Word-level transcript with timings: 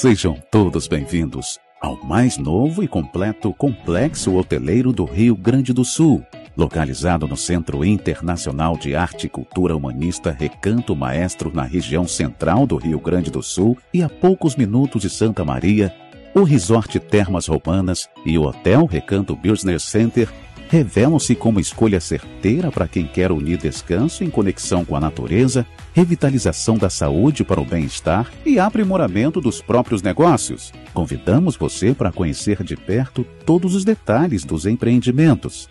Sejam 0.00 0.40
todos 0.48 0.86
bem-vindos 0.86 1.58
ao 1.80 1.96
mais 2.04 2.38
novo 2.38 2.84
e 2.84 2.86
completo 2.86 3.52
complexo 3.52 4.36
hoteleiro 4.36 4.92
do 4.92 5.04
Rio 5.04 5.34
Grande 5.34 5.72
do 5.72 5.84
Sul, 5.84 6.24
localizado 6.56 7.26
no 7.26 7.36
Centro 7.36 7.84
Internacional 7.84 8.76
de 8.76 8.94
Arte 8.94 9.26
e 9.26 9.28
Cultura 9.28 9.76
Humanista 9.76 10.30
Recanto 10.30 10.94
Maestro, 10.94 11.50
na 11.52 11.64
região 11.64 12.06
central 12.06 12.64
do 12.64 12.76
Rio 12.76 13.00
Grande 13.00 13.28
do 13.28 13.42
Sul 13.42 13.76
e 13.92 14.00
a 14.00 14.08
poucos 14.08 14.54
minutos 14.54 15.02
de 15.02 15.10
Santa 15.10 15.44
Maria. 15.44 15.92
O 16.32 16.44
Resort 16.44 17.00
Termas 17.00 17.48
Romanas 17.48 18.08
e 18.24 18.38
o 18.38 18.42
Hotel 18.42 18.86
Recanto 18.86 19.34
Business 19.34 19.82
Center 19.82 20.32
revelam-se 20.68 21.34
como 21.34 21.58
escolha 21.58 22.00
certeira 22.00 22.70
para 22.70 22.86
quem 22.86 23.06
quer 23.06 23.32
unir 23.32 23.58
descanso 23.58 24.22
em 24.22 24.30
conexão 24.30 24.84
com 24.84 24.94
a 24.94 25.00
natureza, 25.00 25.66
revitalização 25.92 26.76
da 26.76 26.90
saúde 26.90 27.42
para 27.42 27.60
o 27.60 27.64
bem-estar 27.64 28.30
e 28.44 28.58
aprimoramento 28.58 29.40
dos 29.40 29.60
próprios 29.60 30.02
negócios. 30.02 30.72
Convidamos 30.92 31.56
você 31.56 31.94
para 31.94 32.12
conhecer 32.12 32.62
de 32.62 32.76
perto 32.76 33.24
todos 33.44 33.74
os 33.74 33.84
detalhes 33.84 34.44
dos 34.44 34.66
empreendimentos. 34.66 35.68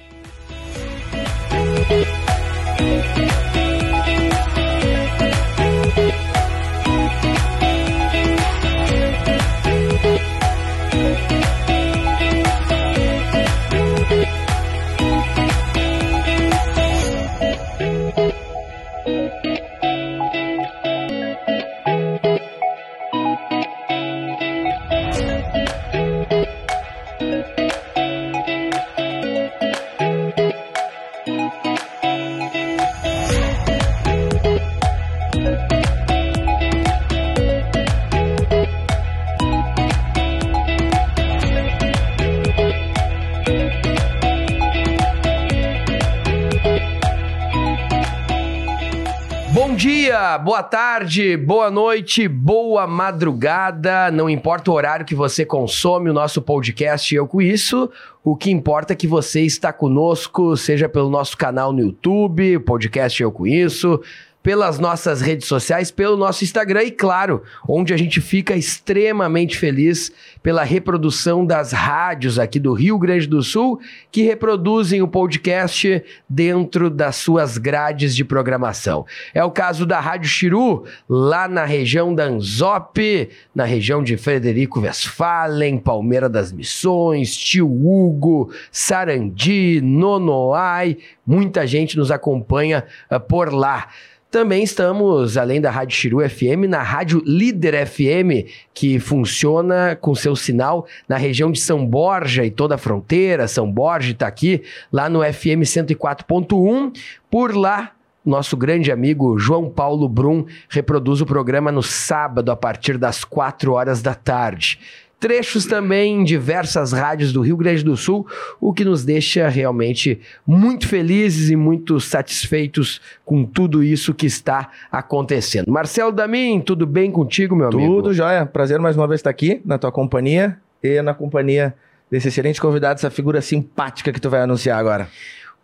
Dia, 50.17 50.38
boa 50.39 50.63
tarde, 50.63 51.38
boa 51.38 51.69
noite, 51.69 52.28
boa 52.28 52.88
madrugada. 52.88 54.09
Não 54.09 54.28
importa 54.28 54.72
o 54.72 54.73
horário 54.73 55.05
que 55.05 55.13
você 55.13 55.45
consome 55.45 56.09
o 56.09 56.13
nosso 56.13 56.41
podcast 56.41 57.13
Eu 57.13 57.28
Com 57.28 57.39
Isso, 57.39 57.88
o 58.23 58.35
que 58.35 58.50
importa 58.50 58.94
é 58.94 58.95
que 58.95 59.05
você 59.05 59.41
está 59.41 59.72
conosco, 59.72 60.57
seja 60.57 60.89
pelo 60.89 61.07
nosso 61.07 61.38
canal 61.38 61.72
no 61.72 61.81
YouTube, 61.81 62.57
podcast 62.59 63.22
Eu 63.22 63.31
Com 63.31 63.45
Isso, 63.45 64.01
pelas 64.47 64.80
nossas 64.80 65.19
redes 65.19 65.46
sociais, 65.46 65.91
pelo 65.91 66.16
nosso 66.16 66.41
Instagram 66.41 66.84
e, 66.85 66.91
claro, 66.91 67.44
onde 67.68 67.94
a 67.94 67.97
gente 67.97 68.22
fica 68.22 68.56
extremamente 68.56 69.58
feliz 69.58 70.09
pela 70.41 70.63
reprodução 70.63 71.46
das 71.46 71.74
rádios 71.74 72.40
aqui 72.40 72.58
do 72.58 72.72
Rio 72.72 72.97
Grande 72.97 73.28
do 73.28 73.44
Sul 73.44 73.78
que 74.09 74.22
reproduzem 74.22 75.02
o 75.02 75.08
podcast 75.09 76.02
dentro 76.30 76.90
das 76.90 77.18
suas 77.18 77.58
grades 77.58 78.16
de 78.16 78.24
programação. 78.24 79.06
É 79.34 79.44
o 79.44 79.52
caso 79.52 79.85
da 79.85 80.00
Rádio 80.00 80.30
Chiru, 80.30 80.85
lá 81.09 81.50
na 81.50 81.66
região 81.66 82.16
da 82.16 82.24
Anzop, 82.24 83.29
na 83.53 83.66
região 83.66 84.02
de 84.02 84.16
Frederico 84.16 84.79
Westphalen, 84.79 85.78
Palmeira 85.78 86.29
das 86.29 86.53
Missões, 86.53 87.35
Tio 87.35 87.68
Hugo, 87.68 88.50
Sarandi, 88.72 89.81
Nonoai. 89.81 91.00
Muita 91.25 91.68
gente 91.68 91.97
nos 91.97 92.12
acompanha 92.12 92.85
uh, 93.12 93.19
por 93.19 93.52
lá. 93.52 93.90
Também 94.30 94.62
estamos, 94.62 95.38
além 95.38 95.62
da 95.62 95.72
Rádio 95.72 95.96
Chiru 95.96 96.30
FM, 96.30 96.68
na 96.68 96.82
Rádio 96.84 97.24
Líder 97.26 97.88
FM, 97.88 98.46
que 98.74 99.00
funciona 99.00 99.96
com 99.96 100.14
seu 100.14 100.36
sinal 100.36 100.86
na 101.08 101.16
região 101.16 101.50
de 101.50 101.62
São 101.62 101.86
Borja 101.86 102.44
e 102.44 102.52
toda 102.52 102.76
a 102.76 102.78
fronteira. 102.78 103.48
São 103.48 103.72
Borja 103.72 104.12
está 104.12 104.28
aqui, 104.28 104.62
lá 104.92 105.10
no 105.10 105.22
FM 105.22 105.64
104.1. 105.64 106.94
Por 107.32 107.56
lá, 107.56 107.94
nosso 108.26 108.58
grande 108.58 108.92
amigo 108.92 109.40
João 109.40 109.70
Paulo 109.70 110.10
Brum 110.10 110.46
reproduz 110.68 111.22
o 111.22 111.26
programa 111.26 111.72
no 111.72 111.82
sábado, 111.82 112.52
a 112.52 112.56
partir 112.58 112.98
das 112.98 113.24
4 113.24 113.72
horas 113.72 114.02
da 114.02 114.14
tarde 114.14 114.78
trechos 115.19 115.66
também 115.66 116.22
em 116.22 116.23
diversas 116.23 116.91
rádios 116.91 117.33
do 117.33 117.41
Rio 117.41 117.57
Grande 117.57 117.83
do 117.83 117.97
Sul, 117.97 118.25
o 118.59 118.73
que 118.73 118.85
nos 118.85 119.03
deixa 119.03 119.47
realmente 119.47 120.19
muito 120.45 120.88
felizes 120.88 121.50
e 121.50 121.55
muito 121.55 122.00
satisfeitos 122.00 123.01
com 123.25 123.44
tudo 123.44 123.83
isso 123.83 124.13
que 124.13 124.25
está 124.25 124.69
acontecendo. 124.91 125.72
Marcelo 125.72 126.11
Damin, 126.11 126.61
tudo 126.61 126.85
bem 126.85 127.11
contigo, 127.11 127.55
meu 127.55 127.69
tudo 127.69 127.79
amigo? 127.79 127.95
Tudo 127.95 128.13
jóia. 128.13 128.45
Prazer 128.45 128.79
mais 128.79 128.95
uma 128.95 129.07
vez 129.07 129.19
estar 129.19 129.29
aqui 129.29 129.61
na 129.66 129.78
tua 129.78 129.91
companhia 129.91 130.57
e 130.83 131.01
na 131.01 131.13
companhia 131.13 131.73
desse 132.09 132.29
excelente 132.29 132.61
convidado, 132.61 132.99
essa 132.99 133.09
figura 133.09 133.41
simpática 133.41 134.13
que 134.13 134.22
tu 134.22 134.29
vai 134.29 134.41
anunciar 134.41 134.79
agora. 134.79 135.09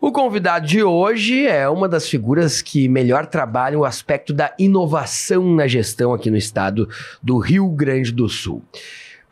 O 0.02 0.12
convidado 0.12 0.68
de 0.68 0.84
hoje 0.84 1.48
é 1.48 1.70
uma 1.70 1.88
das 1.88 2.10
figuras 2.10 2.62
que 2.62 2.90
melhor 2.90 3.26
trabalham 3.26 3.82
o 3.82 3.86
aspecto 3.86 4.34
da 4.34 4.54
inovação 4.60 5.56
na 5.56 5.66
gestão 5.66 6.14
aqui 6.14 6.30
no 6.30 6.36
estado 6.36 6.90
do 7.22 7.38
Rio 7.38 7.70
Grande 7.70 8.12
do 8.12 8.28
Sul. 8.28 8.62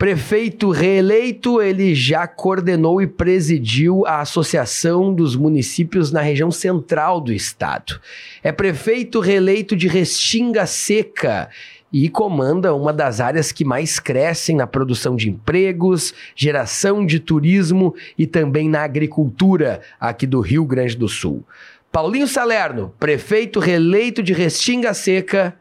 Prefeito 0.01 0.71
reeleito, 0.71 1.61
ele 1.61 1.93
já 1.93 2.25
coordenou 2.25 3.03
e 3.03 3.05
presidiu 3.05 4.03
a 4.07 4.21
Associação 4.21 5.13
dos 5.13 5.35
Municípios 5.35 6.11
na 6.11 6.21
região 6.21 6.49
central 6.49 7.21
do 7.21 7.31
estado. 7.31 8.01
É 8.41 8.51
prefeito 8.51 9.19
reeleito 9.19 9.75
de 9.75 9.87
Restinga 9.87 10.65
Seca 10.65 11.51
e 11.93 12.09
comanda 12.09 12.73
uma 12.73 12.91
das 12.91 13.21
áreas 13.21 13.51
que 13.51 13.63
mais 13.63 13.99
crescem 13.99 14.55
na 14.55 14.65
produção 14.65 15.15
de 15.15 15.29
empregos, 15.29 16.15
geração 16.35 17.05
de 17.05 17.19
turismo 17.19 17.93
e 18.17 18.25
também 18.25 18.67
na 18.67 18.81
agricultura 18.81 19.81
aqui 19.99 20.25
do 20.25 20.39
Rio 20.39 20.65
Grande 20.65 20.97
do 20.97 21.07
Sul. 21.07 21.45
Paulinho 21.91 22.27
Salerno, 22.27 22.91
prefeito 22.99 23.59
reeleito 23.59 24.23
de 24.23 24.33
Restinga 24.33 24.95
Seca, 24.95 25.55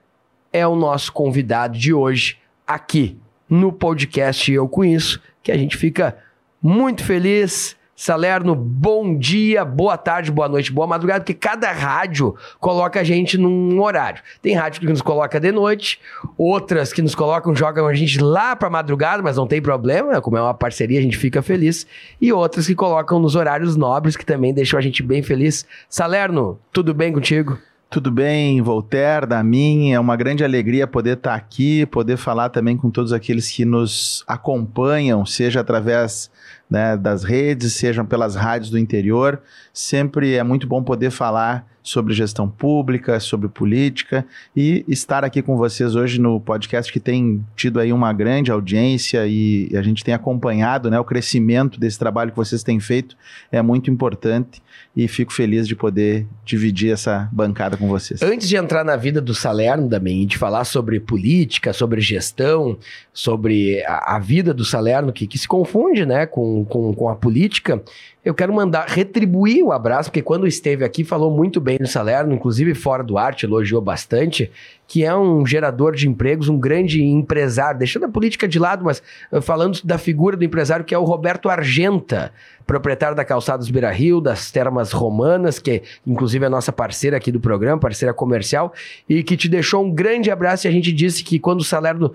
é 0.51 0.67
o 0.67 0.75
nosso 0.75 1.13
convidado 1.13 1.77
de 1.77 1.93
hoje 1.93 2.39
aqui 2.67 3.19
no 3.51 3.73
podcast 3.73 4.51
Eu 4.51 4.69
Com 4.69 4.85
Isso, 4.85 5.21
que 5.43 5.51
a 5.51 5.59
gente 5.59 5.77
fica 5.77 6.17
muito 6.63 7.05
feliz. 7.05 7.77
Salerno, 7.97 8.55
bom 8.55 9.15
dia, 9.15 9.63
boa 9.63 9.99
tarde, 9.99 10.33
boa 10.33 10.49
noite, 10.49 10.73
boa 10.73 10.87
madrugada, 10.87 11.21
porque 11.21 11.35
cada 11.35 11.71
rádio 11.71 12.35
coloca 12.59 12.99
a 12.99 13.05
gente 13.05 13.37
num 13.37 13.79
horário. 13.79 14.23
Tem 14.41 14.55
rádio 14.55 14.81
que 14.81 14.87
nos 14.87 15.03
coloca 15.03 15.39
de 15.39 15.53
noite, 15.53 16.01
outras 16.39 16.95
que 16.95 17.03
nos 17.03 17.15
colocam, 17.15 17.55
jogam 17.55 17.87
a 17.87 17.93
gente 17.93 18.19
lá 18.19 18.57
para 18.57 18.71
madrugada, 18.71 19.23
mas 19.23 19.37
não 19.37 19.47
tem 19.47 19.61
problema, 19.61 20.19
como 20.23 20.39
é 20.39 20.41
uma 20.41 20.55
parceria, 20.55 20.99
a 20.99 21.03
gente 21.03 21.19
fica 21.19 21.43
feliz. 21.43 21.87
E 22.19 22.33
outras 22.33 22.67
que 22.67 22.75
colocam 22.75 23.21
nos 23.21 23.37
horários 23.37 23.77
nobres, 23.77 24.17
que 24.17 24.25
também 24.25 24.55
deixam 24.55 24.79
a 24.79 24.83
gente 24.83 25.03
bem 25.03 25.23
feliz. 25.23 25.67
Salerno, 25.87 26.59
tudo 26.73 26.95
bem 26.95 27.13
contigo? 27.13 27.59
Tudo 27.93 28.09
bem, 28.09 28.63
Voltaire, 28.63 29.27
da 29.27 29.43
mim, 29.43 29.91
é 29.91 29.99
uma 29.99 30.15
grande 30.15 30.45
alegria 30.45 30.87
poder 30.87 31.17
estar 31.17 31.35
aqui, 31.35 31.85
poder 31.87 32.17
falar 32.17 32.49
também 32.49 32.77
com 32.77 32.89
todos 32.89 33.13
aqueles 33.13 33.51
que 33.51 33.65
nos 33.65 34.23
acompanham, 34.29 35.27
seja 35.27 35.59
através 35.59 36.31
né, 36.71 36.97
das 36.97 37.25
redes, 37.25 37.73
sejam 37.75 38.07
pelas 38.07 38.37
rádios 38.37 38.71
do 38.71 38.79
interior. 38.79 39.43
Sempre 39.73 40.35
é 40.35 40.43
muito 40.43 40.67
bom 40.67 40.83
poder 40.83 41.11
falar 41.11 41.67
sobre 41.83 42.13
gestão 42.13 42.49
pública, 42.49 43.19
sobre 43.19 43.49
política 43.49 44.25
e 44.55 44.85
estar 44.87 45.25
aqui 45.25 45.43
com 45.43 45.57
vocês 45.57 45.97
hoje 45.97 46.21
no 46.21 46.39
podcast 46.41 46.93
que 46.93 47.01
tem 47.01 47.45
tido 47.57 47.81
aí 47.81 47.93
uma 47.93 48.13
grande 48.13 48.53
audiência 48.53 49.27
e 49.27 49.71
a 49.75 49.83
gente 49.83 50.05
tem 50.05 50.13
acompanhado, 50.13 50.91
né, 50.91 51.01
o 51.01 51.05
crescimento 51.05 51.81
desse 51.81 51.99
trabalho 51.99 52.31
que 52.31 52.37
vocês 52.37 52.63
têm 52.63 52.79
feito 52.79 53.17
é 53.51 53.63
muito 53.63 53.91
importante 53.91 54.63
e 54.95 55.07
fico 55.07 55.33
feliz 55.33 55.69
de 55.69 55.77
poder 55.77 56.27
dividir 56.45 56.93
essa 56.93 57.29
bancada 57.33 57.77
com 57.77 57.89
vocês. 57.89 58.21
Antes 58.23 58.49
de 58.49 58.57
entrar 58.57 58.85
na 58.85 58.97
vida 58.97 59.21
do 59.21 59.35
Salerno 59.35 59.89
também, 59.89 60.23
e 60.23 60.27
de 60.27 60.37
falar 60.37 60.65
sobre 60.65 60.99
política, 60.99 61.73
sobre 61.73 62.01
gestão, 62.01 62.77
sobre 63.13 63.83
a, 63.85 64.17
a 64.17 64.19
vida 64.19 64.53
do 64.53 64.65
Salerno, 64.65 65.13
que, 65.13 65.27
que, 65.27 65.39
se 65.39 65.47
confunde 65.47 66.05
né, 66.05 66.27
com 66.27 66.60
com, 66.65 66.95
com, 66.95 67.09
a 67.09 67.17
política, 67.17 67.83
eu 68.25 68.35
quero 68.35 68.53
mandar 68.53 68.87
retribuir 68.89 69.65
o 69.65 69.73
abraço, 69.73 70.11
porque 70.11 70.23
quando 70.23 70.47
esteve 70.47 70.85
aqui 70.85 71.05
falou 71.05 71.31
muito 71.31 71.61
bem 71.61 71.79
do 71.79 71.87
Salerno, 71.87 72.35
inclusive 72.35 72.75
fora 72.75 73.03
do 73.03 73.17
arte, 73.17 73.47
elogiou 73.47 73.81
bastante, 73.81 74.51
que 74.87 75.05
é 75.05 75.15
um 75.15 75.47
gerador 75.47 75.95
de 75.95 76.09
empregos, 76.09 76.49
um 76.49 76.59
grande 76.59 77.03
empresário, 77.03 77.79
deixando 77.79 78.05
a 78.05 78.09
política 78.09 78.47
de 78.47 78.59
lado, 78.59 78.85
mas 78.85 79.03
uh, 79.33 79.41
falando 79.41 79.81
da 79.85 79.99
figura 79.99 80.37
do 80.37 80.45
empresário 80.45 80.85
que 80.85 80.95
é 80.95 80.99
o 80.99 81.05
Roberto 81.05 81.49
Argenta, 81.49 82.33
proprietário 82.67 83.17
da 83.17 83.25
Calçados 83.25 83.71
Beira 83.71 83.91
Rio, 83.91 84.21
das 84.21 84.51
Termas 84.51 84.93
Romanas, 84.93 85.59
que 85.59 85.83
inclusive 86.07 86.45
é 86.45 86.49
nossa 86.49 86.73
parceira 86.73 87.17
aqui 87.17 87.33
do 87.33 87.41
programa, 87.41 87.81
parceira 87.81 88.13
comercial, 88.13 88.73
e 89.09 89.23
que 89.23 89.37
te 89.37 89.49
deixou 89.49 89.85
um 89.85 89.91
grande 89.91 90.31
abraço 90.31 90.67
e 90.67 90.69
a 90.69 90.73
gente 90.73 90.93
disse 90.93 91.25
que 91.25 91.39
quando 91.39 91.61
o 91.61 91.65
Salerno 91.65 92.13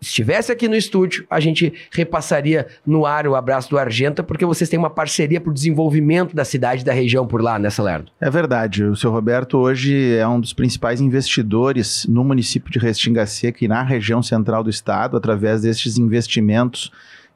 estivesse 0.00 0.52
aqui 0.52 0.68
no 0.68 0.76
estúdio, 0.76 1.26
a 1.28 1.40
gente 1.40 1.72
repassaria 1.90 2.66
no 2.86 3.04
ar 3.04 3.26
o 3.26 3.34
abraço 3.34 3.70
do 3.70 3.78
Argenta, 3.78 4.22
porque 4.22 4.46
vocês 4.46 4.70
têm 4.70 4.78
uma 4.78 4.90
parceria 4.90 5.40
para 5.40 5.50
o 5.50 5.54
desenvolvimento 5.54 6.34
da 6.34 6.44
cidade 6.44 6.82
e 6.82 6.84
da 6.84 6.92
região 6.92 7.26
por 7.26 7.42
lá, 7.42 7.58
né, 7.58 7.70
Salerno? 7.70 8.06
É 8.20 8.30
verdade. 8.30 8.84
O 8.84 8.96
seu 8.96 9.10
Roberto 9.10 9.58
hoje 9.58 10.16
é 10.16 10.26
um 10.26 10.40
dos 10.40 10.52
principais 10.52 11.00
investidores 11.00 12.06
no 12.08 12.22
município 12.24 12.70
de 12.70 12.78
Restinga 12.78 13.26
Seca 13.26 13.64
e 13.64 13.68
na 13.68 13.82
região 13.82 14.22
central 14.22 14.62
do 14.62 14.70
estado, 14.70 15.16
através 15.16 15.62
destes 15.62 15.98
investimentos 15.98 16.92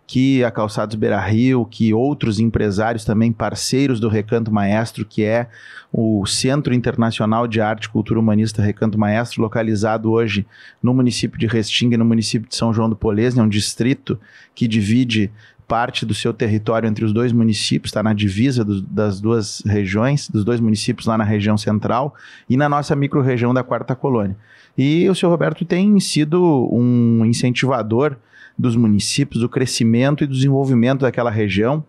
que 0.06 0.44
a 0.44 0.50
Calçados 0.50 0.94
Beira 0.94 1.20
Rio, 1.20 1.64
que 1.64 1.94
outros 1.94 2.38
empresários 2.38 3.04
também 3.04 3.32
parceiros 3.32 3.98
do 3.98 4.08
Recanto 4.08 4.52
Maestro, 4.52 5.06
que 5.06 5.24
é 5.24 5.48
o 5.92 6.26
Centro 6.26 6.74
Internacional 6.74 7.46
de 7.46 7.60
Arte 7.60 7.84
e 7.84 7.88
Cultura 7.88 8.20
Humanista 8.20 8.62
Recanto 8.62 8.98
Maestro, 8.98 9.42
localizado 9.42 10.10
hoje 10.10 10.46
no 10.82 10.92
município 10.92 11.38
de 11.38 11.46
Restinga, 11.46 11.96
no 11.96 12.04
município 12.04 12.48
de 12.48 12.56
São 12.56 12.72
João 12.72 12.90
do 12.90 12.96
Polesne, 12.96 13.40
é 13.40 13.42
um 13.42 13.48
distrito 13.48 14.18
que 14.54 14.68
divide 14.68 15.30
parte 15.66 16.04
do 16.04 16.12
seu 16.12 16.34
território 16.34 16.86
entre 16.86 17.04
os 17.04 17.14
dois 17.14 17.32
municípios, 17.32 17.88
está 17.88 18.02
na 18.02 18.12
divisa 18.12 18.62
do, 18.62 18.82
das 18.82 19.20
duas 19.20 19.62
regiões, 19.64 20.28
dos 20.28 20.44
dois 20.44 20.60
municípios 20.60 21.06
lá 21.06 21.16
na 21.16 21.24
região 21.24 21.56
central 21.56 22.14
e 22.50 22.56
na 22.58 22.68
nossa 22.68 22.94
microrregião 22.94 23.54
da 23.54 23.62
Quarta 23.62 23.94
Colônia. 23.94 24.36
E 24.76 25.08
o 25.08 25.14
senhor 25.14 25.30
Roberto 25.30 25.64
tem 25.64 25.98
sido 26.00 26.68
um 26.70 27.24
incentivador 27.24 28.16
dos 28.62 28.76
municípios, 28.76 29.42
do 29.42 29.48
crescimento 29.48 30.22
e 30.22 30.26
do 30.26 30.32
desenvolvimento 30.32 31.00
daquela 31.00 31.30
região 31.30 31.84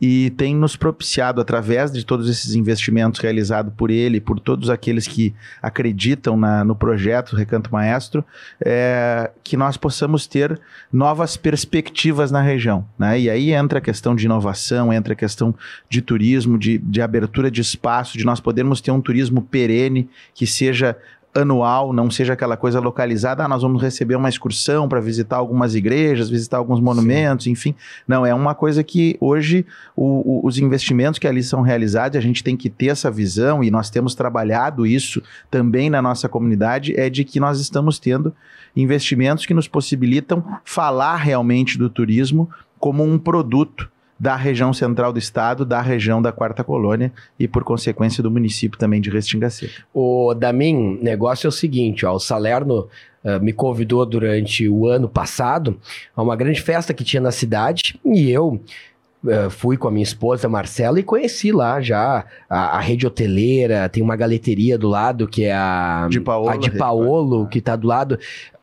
e 0.00 0.30
tem 0.30 0.54
nos 0.54 0.76
propiciado, 0.76 1.40
através 1.40 1.90
de 1.90 2.04
todos 2.04 2.28
esses 2.28 2.54
investimentos 2.54 3.20
realizados 3.20 3.72
por 3.76 3.90
ele, 3.90 4.20
por 4.20 4.38
todos 4.38 4.70
aqueles 4.70 5.08
que 5.08 5.34
acreditam 5.60 6.36
na, 6.36 6.64
no 6.64 6.76
projeto 6.76 7.34
Recanto 7.34 7.72
Maestro, 7.72 8.24
é, 8.64 9.30
que 9.42 9.56
nós 9.56 9.76
possamos 9.76 10.26
ter 10.26 10.60
novas 10.92 11.36
perspectivas 11.36 12.30
na 12.30 12.40
região. 12.40 12.86
Né? 12.98 13.20
E 13.20 13.30
aí 13.30 13.52
entra 13.52 13.78
a 13.78 13.82
questão 13.82 14.14
de 14.14 14.26
inovação, 14.26 14.92
entra 14.92 15.14
a 15.14 15.16
questão 15.16 15.54
de 15.88 16.00
turismo, 16.00 16.56
de, 16.56 16.78
de 16.78 17.02
abertura 17.02 17.50
de 17.50 17.60
espaço, 17.60 18.16
de 18.16 18.24
nós 18.24 18.38
podermos 18.38 18.80
ter 18.80 18.92
um 18.92 19.00
turismo 19.00 19.42
perene 19.42 20.08
que 20.32 20.46
seja 20.46 20.96
anual, 21.34 21.92
não 21.92 22.10
seja 22.10 22.32
aquela 22.32 22.56
coisa 22.56 22.80
localizada, 22.80 23.44
ah, 23.44 23.48
nós 23.48 23.62
vamos 23.62 23.82
receber 23.82 24.16
uma 24.16 24.28
excursão 24.28 24.88
para 24.88 25.00
visitar 25.00 25.36
algumas 25.36 25.74
igrejas, 25.74 26.28
visitar 26.28 26.56
alguns 26.56 26.80
monumentos, 26.80 27.44
Sim. 27.44 27.50
enfim. 27.50 27.74
Não, 28.06 28.24
é 28.24 28.34
uma 28.34 28.54
coisa 28.54 28.82
que 28.82 29.16
hoje 29.20 29.64
o, 29.94 30.04
o, 30.04 30.46
os 30.46 30.58
investimentos 30.58 31.18
que 31.18 31.26
ali 31.26 31.42
são 31.42 31.60
realizados, 31.60 32.16
a 32.16 32.20
gente 32.20 32.42
tem 32.42 32.56
que 32.56 32.68
ter 32.70 32.88
essa 32.88 33.10
visão 33.10 33.62
e 33.62 33.70
nós 33.70 33.90
temos 33.90 34.14
trabalhado 34.14 34.86
isso 34.86 35.22
também 35.50 35.90
na 35.90 36.02
nossa 36.02 36.28
comunidade, 36.28 36.98
é 36.98 37.08
de 37.08 37.24
que 37.24 37.38
nós 37.38 37.60
estamos 37.60 37.98
tendo 37.98 38.34
investimentos 38.74 39.46
que 39.46 39.54
nos 39.54 39.68
possibilitam 39.68 40.44
falar 40.64 41.16
realmente 41.16 41.78
do 41.78 41.88
turismo 41.88 42.48
como 42.78 43.04
um 43.04 43.18
produto 43.18 43.90
da 44.18 44.34
região 44.34 44.72
central 44.72 45.12
do 45.12 45.18
estado, 45.18 45.64
da 45.64 45.80
região 45.80 46.20
da 46.20 46.32
Quarta 46.32 46.64
Colônia 46.64 47.12
e, 47.38 47.46
por 47.46 47.62
consequência, 47.62 48.22
do 48.22 48.30
município 48.30 48.78
também 48.78 49.00
de 49.00 49.10
Restinga 49.10 49.48
Seca. 49.48 49.82
O 49.94 50.34
Damin, 50.34 50.98
negócio 51.00 51.46
é 51.46 51.48
o 51.48 51.52
seguinte, 51.52 52.04
ó, 52.04 52.14
o 52.14 52.18
Salerno 52.18 52.88
uh, 53.24 53.40
me 53.40 53.52
convidou 53.52 54.04
durante 54.04 54.68
o 54.68 54.86
ano 54.86 55.08
passado 55.08 55.78
a 56.16 56.22
uma 56.22 56.34
grande 56.34 56.60
festa 56.60 56.92
que 56.92 57.04
tinha 57.04 57.20
na 57.20 57.32
cidade 57.32 57.98
e 58.04 58.30
eu 58.30 58.60
Uh, 59.20 59.50
fui 59.50 59.76
com 59.76 59.88
a 59.88 59.90
minha 59.90 60.04
esposa 60.04 60.48
Marcela 60.48 61.00
e 61.00 61.02
conheci 61.02 61.50
lá 61.50 61.80
já 61.80 62.24
a, 62.48 62.76
a, 62.76 62.80
rede 62.80 63.04
hoteleira, 63.04 63.88
tem 63.88 64.00
uma 64.00 64.14
galeteria 64.14 64.78
do 64.78 64.86
lado 64.86 65.26
que 65.26 65.42
é 65.42 65.52
a 65.52 66.06
de 66.08 66.20
Paolo, 66.20 66.48
a 66.48 66.56
de 66.56 66.70
Paolo 66.70 67.48
que 67.48 67.58
está 67.58 67.74
do 67.74 67.88
lado 67.88 68.16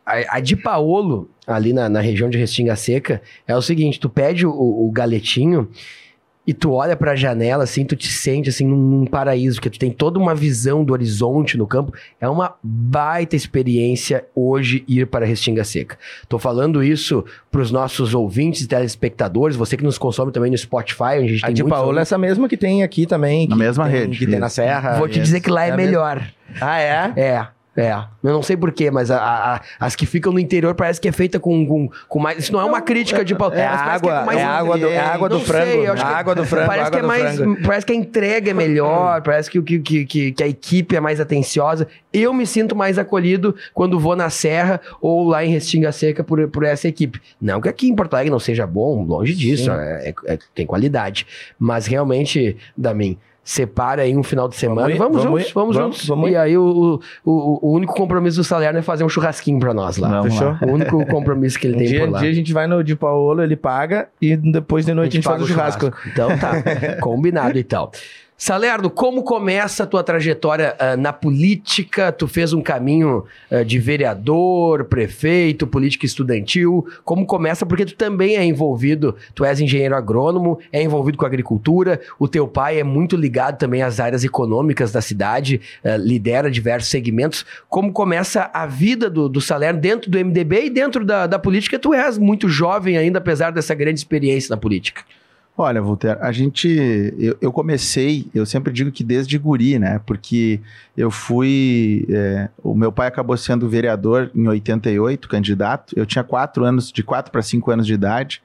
a, 0.05 0.37
a 0.37 0.39
de 0.39 0.55
Paolo, 0.55 1.29
ali 1.47 1.73
na, 1.73 1.89
na, 1.89 1.99
região 1.99 2.29
de 2.29 2.37
Restinga 2.37 2.75
Seca, 2.75 3.21
é 3.47 3.55
o 3.55 3.61
seguinte: 3.61 3.99
tu 3.99 4.09
pede 4.09 4.45
o, 4.45 4.51
o 4.51 4.91
galetinho 4.91 5.69
e 6.47 6.53
tu 6.53 6.73
olha 6.73 6.95
pra 6.95 7.15
janela, 7.15 7.63
assim, 7.63 7.83
tu 7.83 7.95
te 7.95 8.07
sente, 8.07 8.49
assim, 8.49 8.67
num, 8.67 8.77
num, 8.77 9.05
paraíso, 9.05 9.55
porque 9.55 9.69
tu 9.71 9.79
tem 9.79 9.89
toda 9.89 10.19
uma 10.19 10.35
visão 10.35 10.83
do 10.83 10.93
horizonte 10.93 11.57
no 11.57 11.65
campo. 11.65 11.91
É 12.21 12.29
uma 12.29 12.53
baita 12.61 13.35
experiência 13.35 14.25
hoje 14.35 14.83
ir 14.87 15.07
para 15.07 15.25
Restinga 15.25 15.63
Seca. 15.63 15.97
Tô 16.29 16.37
falando 16.37 16.83
isso 16.83 17.25
pros 17.49 17.71
nossos 17.71 18.13
ouvintes 18.13 18.61
e 18.61 18.67
telespectadores, 18.67 19.57
você 19.57 19.75
que 19.75 19.83
nos 19.83 19.97
consome 19.97 20.31
também 20.31 20.51
no 20.51 20.57
Spotify, 20.57 21.17
onde 21.17 21.25
a 21.25 21.27
gente 21.29 21.43
a 21.43 21.47
tem 21.47 21.55
de 21.55 21.63
Paola 21.63 21.99
é 21.99 22.03
essa 22.03 22.17
mesma 22.17 22.47
que 22.47 22.57
tem 22.57 22.83
aqui 22.83 23.07
também. 23.07 23.47
Na 23.47 23.55
mesma 23.55 23.85
tem, 23.85 23.93
rede. 23.93 24.19
Que 24.19 24.27
tem 24.27 24.37
na 24.37 24.49
Serra. 24.49 24.99
Vou 24.99 25.07
te 25.07 25.19
dizer 25.19 25.39
que 25.39 25.49
lá 25.49 25.65
é, 25.65 25.69
é 25.69 25.75
melhor. 25.75 26.17
Mesmo? 26.17 26.33
Ah, 26.61 26.79
é? 26.79 27.13
É. 27.17 27.47
É, 27.77 27.91
eu 27.91 28.31
não 28.31 28.41
sei 28.41 28.55
porquê, 28.55 28.89
mas 28.89 29.11
a, 29.11 29.17
a, 29.17 29.61
as 29.79 29.97
que 29.97 30.05
ficam 30.05 30.31
no 30.31 30.39
interior 30.39 30.73
parece 30.75 30.99
que 31.01 31.09
é 31.09 31.11
feita 31.11 31.39
com, 31.39 31.65
com, 31.67 31.89
com 32.07 32.19
mais. 32.19 32.37
Isso 32.37 32.53
não 32.53 32.61
é 32.61 32.63
uma 32.63 32.81
crítica 32.81 33.23
de 33.23 33.35
pau. 33.35 33.51
É, 33.51 33.65
água, 33.65 34.25
é, 34.31 34.37
é, 34.37 34.43
água 34.43 34.77
do, 34.77 34.87
é 34.87 34.97
água 34.97 35.27
do 35.29 35.39
frango. 35.41 35.71
Sei, 35.71 35.87
a 35.87 36.07
água 36.07 36.33
do 36.33 36.45
frango. 36.45 36.67
Parece 36.67 36.91
que 36.91 36.97
é 36.97 37.01
mais. 37.01 37.37
Parece 37.65 37.85
que 37.85 37.91
a 37.91 37.95
entrega 37.95 38.51
é 38.51 38.53
melhor, 38.53 39.21
parece 39.21 39.51
que, 39.51 39.61
que, 39.61 40.05
que, 40.05 40.31
que 40.31 40.43
a 40.43 40.47
equipe 40.47 40.95
é 40.95 41.01
mais 41.01 41.19
atenciosa. 41.19 41.85
Eu 42.13 42.33
me 42.33 42.47
sinto 42.47 42.77
mais 42.77 42.97
acolhido 42.97 43.53
quando 43.73 43.99
vou 43.99 44.15
na 44.15 44.29
Serra 44.29 44.79
ou 45.01 45.27
lá 45.27 45.43
em 45.43 45.49
Restinga 45.49 45.91
Seca 45.91 46.23
por, 46.23 46.47
por 46.47 46.63
essa 46.63 46.87
equipe. 46.87 47.21
Não 47.41 47.59
que 47.59 47.67
aqui 47.67 47.89
em 47.89 47.95
Porto 47.95 48.13
Alegre 48.13 48.31
não 48.31 48.39
seja 48.39 48.65
bom, 48.65 49.03
longe 49.03 49.33
disso, 49.33 49.69
é, 49.69 50.13
é, 50.25 50.39
tem 50.53 50.65
qualidade. 50.65 51.27
Mas 51.59 51.87
realmente, 51.87 52.55
Damin 52.77 53.17
separa 53.45 54.01
aí 54.01 54.17
um 54.17 54.23
final 54.23 54.49
de 54.49 54.55
semana. 54.55 54.87
Vamos, 54.95 54.97
vamos, 54.97 55.23
vamos 55.23 55.39
juntos, 55.39 55.53
vamos, 55.53 55.75
vamos 55.75 55.95
juntos. 55.97 56.07
Vamos 56.07 56.31
e 56.31 56.35
aí 56.35 56.57
o, 56.57 56.99
o, 57.23 57.59
o, 57.61 57.71
único 57.73 57.93
compromisso 57.93 58.37
do 58.37 58.43
Salerno 58.43 58.79
é 58.79 58.81
fazer 58.81 59.03
um 59.03 59.09
churrasquinho 59.09 59.59
pra 59.59 59.71
nós 59.71 59.97
lá. 59.97 60.09
Vamos 60.09 60.33
Fechou? 60.33 60.49
Lá. 60.49 60.59
O 60.63 60.71
único 60.71 61.05
compromisso 61.05 61.59
que 61.59 61.67
ele 61.67 61.75
um 61.75 61.77
tem 61.77 61.87
dia, 61.87 61.99
por 61.99 62.09
lá. 62.09 62.17
Um 62.17 62.21
dia 62.23 62.31
a 62.31 62.33
gente 62.33 62.51
vai 62.51 62.65
no 62.65 62.83
de 62.83 62.95
Paolo, 62.95 63.43
ele 63.43 63.55
paga 63.55 64.09
e 64.19 64.35
depois 64.35 64.83
de 64.83 64.95
noite 64.95 65.13
a 65.13 65.21
gente, 65.21 65.27
a 65.27 65.31
gente 65.31 65.39
faz 65.39 65.49
o 65.49 65.53
churrasco. 65.53 65.85
churrasco. 65.85 66.09
Então 66.09 66.37
tá, 66.39 66.53
combinado 66.99 67.55
e 67.55 67.63
tal. 67.63 67.91
Salerno, 68.37 68.89
como 68.89 69.23
começa 69.23 69.83
a 69.83 69.87
tua 69.87 70.03
trajetória 70.03 70.75
uh, 70.75 70.99
na 70.99 71.13
política? 71.13 72.11
Tu 72.11 72.27
fez 72.27 72.51
um 72.51 72.61
caminho 72.61 73.23
uh, 73.49 73.63
de 73.63 73.79
vereador, 73.79 74.83
prefeito, 74.85 75.65
política 75.65 76.05
estudantil. 76.05 76.85
Como 77.05 77.25
começa? 77.25 77.65
Porque 77.65 77.85
tu 77.85 77.95
também 77.95 78.35
é 78.35 78.43
envolvido, 78.43 79.15
tu 79.33 79.45
és 79.45 79.61
engenheiro 79.61 79.95
agrônomo, 79.95 80.59
é 80.69 80.83
envolvido 80.83 81.17
com 81.17 81.25
agricultura, 81.25 82.01
o 82.19 82.27
teu 82.27 82.45
pai 82.45 82.77
é 82.77 82.83
muito 82.83 83.15
ligado 83.15 83.57
também 83.57 83.81
às 83.81 84.01
áreas 84.01 84.25
econômicas 84.25 84.91
da 84.91 85.01
cidade, 85.01 85.61
uh, 85.81 85.95
lidera 85.97 86.51
diversos 86.51 86.89
segmentos. 86.89 87.45
Como 87.69 87.93
começa 87.93 88.51
a 88.53 88.65
vida 88.65 89.09
do, 89.09 89.29
do 89.29 89.39
Salerno 89.39 89.79
dentro 89.79 90.11
do 90.11 90.19
MDB 90.19 90.65
e 90.65 90.69
dentro 90.69 91.05
da, 91.05 91.25
da 91.25 91.39
política? 91.39 91.79
Tu 91.79 91.93
és 91.93 92.17
muito 92.17 92.49
jovem 92.49 92.97
ainda, 92.97 93.19
apesar 93.19 93.51
dessa 93.51 93.73
grande 93.73 93.99
experiência 93.99 94.53
na 94.53 94.57
política. 94.57 95.03
Olha, 95.57 95.81
Voltaire, 95.81 96.19
a 96.21 96.33
gente. 96.33 96.67
Eu, 97.17 97.37
eu, 97.39 97.51
comecei, 97.51 98.27
eu 98.35 98.45
sempre 98.45 98.73
digo 98.73 98.91
que 98.91 99.05
desde 99.05 99.37
guri, 99.37 99.79
né? 99.79 100.01
Porque 100.05 100.59
eu 100.97 101.09
fui. 101.09 102.05
É, 102.09 102.49
o 102.61 102.75
meu 102.75 102.91
pai 102.91 103.07
acabou 103.07 103.37
sendo 103.37 103.69
vereador 103.69 104.29
em 104.35 104.45
88, 104.49 105.29
candidato. 105.29 105.97
Eu 105.97 106.05
tinha 106.05 106.25
quatro 106.25 106.65
anos, 106.65 106.91
de 106.91 107.01
quatro 107.01 107.31
para 107.31 107.41
cinco 107.41 107.71
anos 107.71 107.87
de 107.87 107.93
idade. 107.93 108.41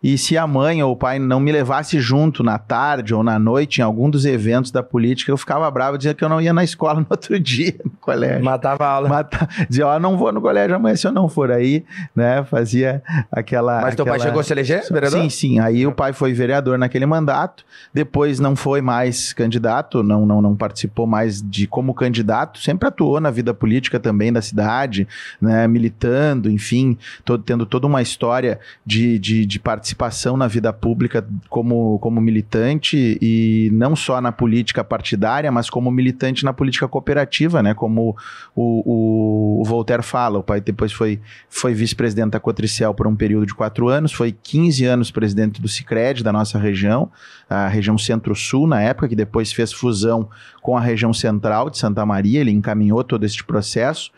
E 0.00 0.16
se 0.16 0.38
a 0.38 0.46
mãe 0.46 0.80
ou 0.80 0.92
o 0.92 0.96
pai 0.96 1.18
não 1.18 1.40
me 1.40 1.50
levasse 1.50 1.98
junto 1.98 2.44
na 2.44 2.56
tarde 2.56 3.12
ou 3.12 3.24
na 3.24 3.36
noite 3.36 3.78
em 3.78 3.82
algum 3.82 4.08
dos 4.08 4.24
eventos 4.24 4.70
da 4.70 4.80
política, 4.80 5.32
eu 5.32 5.36
ficava 5.36 5.68
bravo, 5.70 5.98
dizia 5.98 6.14
que 6.14 6.22
eu 6.22 6.28
não 6.28 6.40
ia 6.40 6.52
na 6.52 6.62
escola 6.62 6.94
no 7.00 7.06
outro 7.10 7.38
dia, 7.40 7.74
no 7.84 7.90
colégio. 8.00 8.44
Matava 8.44 8.86
a 8.86 8.90
aula. 8.90 9.08
Mata... 9.08 9.48
Dizia, 9.68 9.88
ó, 9.88 9.96
oh, 9.96 9.98
não 9.98 10.16
vou 10.16 10.32
no 10.32 10.40
colégio 10.40 10.76
amanhã 10.76 10.94
se 10.94 11.06
eu 11.06 11.12
não 11.12 11.28
for 11.28 11.50
aí, 11.50 11.84
né? 12.14 12.44
Fazia 12.44 13.02
aquela. 13.30 13.80
Mas 13.80 13.94
aquela... 13.94 13.96
teu 13.96 14.06
pai 14.06 14.20
chegou 14.20 14.40
a 14.40 14.44
se 14.44 14.52
eleger, 14.52 14.84
vereador? 14.88 15.20
Sim, 15.20 15.30
sim. 15.30 15.58
Aí 15.58 15.84
o 15.84 15.92
pai 15.92 16.12
foi 16.12 16.32
vereador 16.32 16.78
naquele 16.78 17.06
mandato, 17.06 17.64
depois 17.92 18.38
não 18.38 18.54
foi 18.54 18.80
mais 18.80 19.32
candidato, 19.32 20.04
não, 20.04 20.24
não, 20.24 20.40
não 20.40 20.54
participou 20.54 21.08
mais 21.08 21.42
de 21.42 21.66
como 21.66 21.92
candidato, 21.92 22.60
sempre 22.60 22.86
atuou 22.86 23.20
na 23.20 23.32
vida 23.32 23.52
política 23.52 23.98
também 23.98 24.32
da 24.32 24.40
cidade, 24.40 25.08
né? 25.40 25.66
Militando, 25.66 26.48
enfim, 26.48 26.96
todo, 27.24 27.42
tendo 27.42 27.66
toda 27.66 27.86
uma 27.86 28.00
história 28.00 28.60
de, 28.86 29.18
de, 29.18 29.44
de 29.44 29.58
participação 29.58 29.87
participação 29.94 30.36
na 30.36 30.46
vida 30.46 30.72
pública 30.72 31.26
como, 31.48 31.98
como 31.98 32.20
militante 32.20 33.18
e 33.20 33.70
não 33.72 33.94
só 33.94 34.20
na 34.20 34.32
política 34.32 34.84
partidária, 34.84 35.50
mas 35.50 35.70
como 35.70 35.90
militante 35.90 36.44
na 36.44 36.52
política 36.52 36.86
cooperativa, 36.88 37.62
né? 37.62 37.74
Como 37.74 38.16
o, 38.54 38.82
o, 38.84 39.60
o 39.60 39.64
Voltaire 39.64 40.02
fala, 40.02 40.38
o 40.38 40.42
pai 40.42 40.60
depois 40.60 40.92
foi, 40.92 41.20
foi 41.48 41.74
vice-presidente 41.74 42.30
da 42.30 42.40
Cotricel 42.40 42.92
por 42.94 43.06
um 43.06 43.16
período 43.16 43.46
de 43.46 43.54
quatro 43.54 43.88
anos, 43.88 44.12
foi 44.12 44.32
15 44.32 44.84
anos 44.84 45.10
presidente 45.10 45.60
do 45.60 45.68
Cicred, 45.68 46.22
da 46.22 46.32
nossa 46.32 46.58
região, 46.58 47.10
a 47.48 47.68
região 47.68 47.96
centro-sul 47.96 48.66
na 48.66 48.82
época, 48.82 49.08
que 49.08 49.16
depois 49.16 49.52
fez 49.52 49.72
fusão 49.72 50.28
com 50.60 50.76
a 50.76 50.80
região 50.80 51.14
central 51.14 51.70
de 51.70 51.78
Santa 51.78 52.04
Maria, 52.04 52.40
ele 52.40 52.50
encaminhou 52.50 53.02
todo 53.02 53.24
este 53.24 53.42
processo 53.42 54.10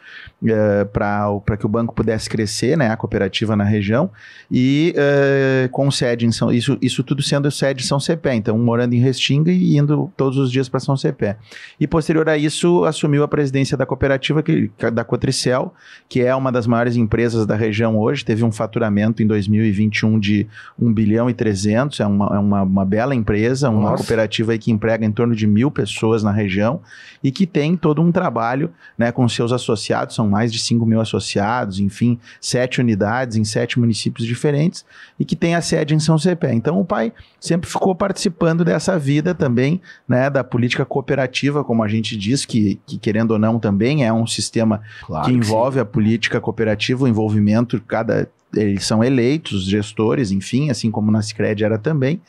uh, 0.43 0.87
para 0.93 1.57
que 1.57 1.65
o 1.65 1.69
banco 1.69 1.95
pudesse 1.95 2.29
crescer, 2.29 2.77
né, 2.77 2.91
a 2.91 2.97
cooperativa 2.97 3.55
na 3.55 3.65
região, 3.65 4.11
e 4.50 4.95
uh, 4.97 5.60
com 5.69 5.90
sede 5.90 6.26
em 6.26 6.33
São... 6.33 6.52
Isso, 6.52 6.76
isso 6.81 7.02
tudo 7.02 7.23
sendo 7.23 7.50
sede 7.50 7.83
em 7.83 7.87
São 7.87 8.00
Cepé, 8.00 8.35
então 8.35 8.59
morando 8.59 8.95
em 8.95 8.99
Restinga 8.99 9.50
e 9.50 9.76
indo 9.76 10.11
todos 10.17 10.38
os 10.38 10.50
dias 10.50 10.69
para 10.69 10.81
São 10.81 10.97
Cepé. 10.97 11.37
E 11.79 11.87
posterior 11.87 12.29
a 12.29 12.37
isso, 12.37 12.85
assumiu 12.85 13.23
a 13.23 13.29
presidência 13.29 13.76
da 13.76 13.87
cooperativa, 13.87 14.43
que, 14.43 14.71
da 14.93 15.05
Cotricel, 15.05 15.75
que 16.09 16.21
é 16.21 16.35
uma 16.35 16.50
das 16.50 16.67
maiores 16.67 16.97
empresas 16.97 17.47
da 17.47 17.57
região 17.57 17.99
hoje, 17.99 18.25
teve 18.25 18.45
um 18.45 18.52
faturamento 18.52 19.23
em 19.23 19.26
2021 19.26 20.19
de 20.19 20.47
1 20.79 20.93
bilhão 20.93 21.31
e 21.31 21.35
300, 21.35 22.00
é 22.00 22.07
uma, 22.07 22.26
é 22.37 22.38
uma, 22.38 22.62
uma 22.62 22.85
bela 22.85 23.14
empresa, 23.14 23.71
uma 23.71 23.90
Nossa. 23.90 23.97
cooperativa 23.97 24.52
aí 24.52 24.59
que 24.59 24.71
emprega 24.71 25.05
em 25.05 25.12
torno 25.12 25.35
de 25.35 25.47
mil 25.47 25.71
pessoas 25.71 26.23
na 26.23 26.33
região 26.33 26.81
e 27.23 27.31
que 27.31 27.47
tem 27.47 27.76
todo 27.76 28.00
um 28.02 28.11
trabalho 28.11 28.71
né, 28.97 29.12
com 29.12 29.29
seus 29.29 29.52
associados, 29.52 30.14
são 30.14 30.29
mais 30.29 30.52
de 30.52 30.59
5 30.59 30.85
mil 30.87 31.00
associados, 31.00 31.79
enfim, 31.81 32.19
sete 32.40 32.81
unidades 32.81 33.37
em 33.37 33.45
sete 33.45 33.79
municípios 33.79 34.26
diferentes 34.26 34.85
e 35.19 35.25
que 35.25 35.37
tem 35.37 35.50
a 35.54 35.62
sede 35.62 35.95
em 35.95 36.00
São 36.00 36.19
Cepé. 36.19 36.52
Então 36.52 36.80
o 36.80 36.85
pai 36.85 37.12
sempre 37.38 37.69
ficou 37.69 37.95
participando 37.95 38.64
dessa 38.64 38.99
vida 38.99 39.35
também, 39.35 39.80
né, 40.09 40.30
da 40.30 40.42
política 40.42 40.85
cooperativa, 40.85 41.64
como 41.64 41.83
a 41.83 41.88
gente 41.88 42.16
diz, 42.16 42.45
que, 42.45 42.80
que 42.87 42.99
querendo 42.99 43.33
ou 43.33 43.38
não 43.38 43.59
também 43.59 44.04
é 44.04 44.12
um 44.12 44.26
sistema 44.26 44.83
claro 45.07 45.26
que 45.26 45.33
envolve 45.33 45.80
a 45.80 45.85
política 45.85 46.40
cooperativa, 46.40 47.04
o 47.04 47.09
envolvimento, 47.09 47.80
cada 47.87 48.28
eles 48.54 48.85
são 48.85 49.04
eleitos, 49.04 49.64
gestores, 49.64 50.33
enfim, 50.33 50.71
assim 50.71 50.90
como 50.90 51.11
na 51.11 51.23
Sicredi 51.23 51.64
era 51.64 51.78
também. 51.78 52.21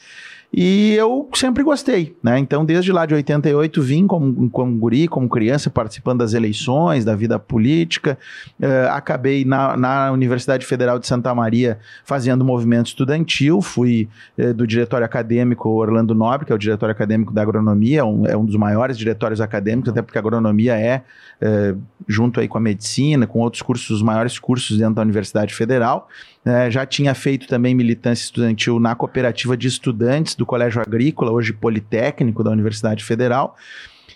E 0.53 0.93
eu 0.96 1.29
sempre 1.34 1.63
gostei, 1.63 2.13
né? 2.22 2.38
Então, 2.38 2.65
desde 2.65 2.91
lá 2.91 3.05
de 3.05 3.13
88, 3.13 3.81
vim 3.81 4.05
como, 4.05 4.50
como 4.50 4.77
guri, 4.77 5.08
como 5.08 5.29
criança, 5.29 5.70
participando 5.70 6.20
das 6.20 6.34
eleições, 6.34 7.05
da 7.05 7.15
vida 7.15 7.39
política. 7.39 8.17
Uh, 8.60 8.89
acabei 8.89 9.46
na, 9.46 9.77
na, 9.77 10.12
Universidade 10.12 10.65
Federal 10.65 11.00
de 11.00 11.08
Santa 11.08 11.34
Maria 11.34 11.79
fazendo 12.03 12.43
movimento 12.43 12.88
estudantil. 12.88 13.62
Fui 13.62 14.10
uh, 14.38 14.53
do 14.53 14.67
diretório 14.67 15.05
acadêmico 15.05 15.70
Orlando 15.70 16.13
Nobre, 16.13 16.46
que 16.46 16.51
é 16.51 16.55
o 16.55 16.60
diretório 16.60 16.91
acadêmico 16.91 17.34
da 17.34 17.41
agronomia, 17.41 18.03
um, 18.03 18.25
é 18.25 18.36
um 18.36 18.43
dos 18.43 18.58
maiores 18.58 18.98
diretórios 18.98 19.39
acadêmicos, 19.39 19.89
até 19.89 20.01
porque 20.01 20.17
a 20.17 20.22
agronomia 20.22 20.77
é, 20.77 21.01
uh, 21.41 21.81
junto 22.05 22.41
aí 22.41 22.50
com 22.50 22.58
a 22.58 22.62
medicina, 22.62 23.25
com 23.25 23.39
outros 23.39 23.62
cursos, 23.62 23.89
os 23.89 24.01
maiores 24.01 24.38
cursos 24.38 24.77
dentro 24.77 24.96
da 24.96 25.01
Universidade 25.01 25.55
Federal. 25.55 26.10
É, 26.43 26.71
já 26.71 26.86
tinha 26.86 27.13
feito 27.13 27.48
também 27.48 27.75
militância 27.75 28.24
estudantil 28.24 28.79
na 28.79 28.95
cooperativa 28.95 29.55
de 29.55 29.67
estudantes 29.67 30.33
do 30.33 30.45
Colégio 30.45 30.81
Agrícola, 30.81 31.31
hoje 31.31 31.53
Politécnico 31.53 32.43
da 32.43 32.50
Universidade 32.50 33.03
Federal. 33.03 33.55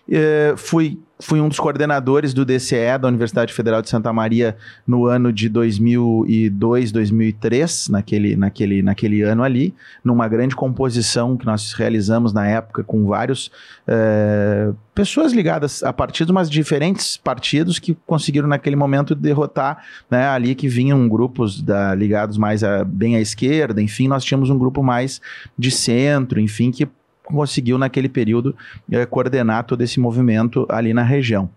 É, 0.08 0.54
fui, 0.56 1.00
fui 1.20 1.42
um 1.42 1.50
dos 1.50 1.60
coordenadores 1.60 2.34
do 2.34 2.46
DCE 2.46 2.98
da 3.00 3.08
Universidade 3.08 3.52
Federal 3.52 3.82
de 3.82 3.90
Santa 3.90 4.14
Maria 4.14 4.56
no 4.86 5.08
ano 5.08 5.34
de 5.34 5.50
2002, 5.50 6.92
2003, 6.92 7.90
naquele, 7.90 8.36
naquele, 8.36 8.82
naquele 8.84 9.22
ano 9.24 9.44
ali, 9.44 9.74
numa 10.04 10.28
grande 10.28 10.56
composição 10.56 11.36
que 11.36 11.46
nós 11.46 11.74
realizamos 11.74 12.34
na 12.34 12.48
época 12.48 12.84
com 12.84 13.08
vários 13.08 13.52
é, 13.88 14.72
pessoas 14.94 15.34
ligadas 15.34 15.82
a 15.82 15.92
partidos, 15.92 16.32
mas 16.32 16.50
diferentes 16.50 17.18
partidos 17.18 17.80
que 17.80 17.98
conseguiram 18.06 18.48
naquele 18.48 18.76
momento 18.76 19.16
derrotar 19.16 19.84
né, 20.10 20.28
ali 20.28 20.54
que 20.54 20.68
vinham 20.68 21.10
grupos 21.10 21.62
da, 21.62 21.96
ligados 21.96 22.38
mais 22.38 22.64
a, 22.64 22.84
bem 22.84 23.16
à 23.16 23.22
esquerda, 23.22 23.82
enfim, 23.82 24.08
nós 24.08 24.24
tínhamos 24.24 24.52
um 24.52 24.58
grupo 24.58 24.84
mais 24.84 25.20
de 25.58 25.72
centro, 25.72 26.40
enfim, 26.40 26.70
que 26.70 26.88
conseguiu 27.26 27.78
naquele 27.78 28.08
período 28.08 28.56
é, 28.92 29.06
coordenar 29.06 29.64
todo 29.64 29.82
esse 29.82 30.00
movimento 30.00 30.66
ali 30.70 30.94
na 30.94 31.04
região. 31.04 31.50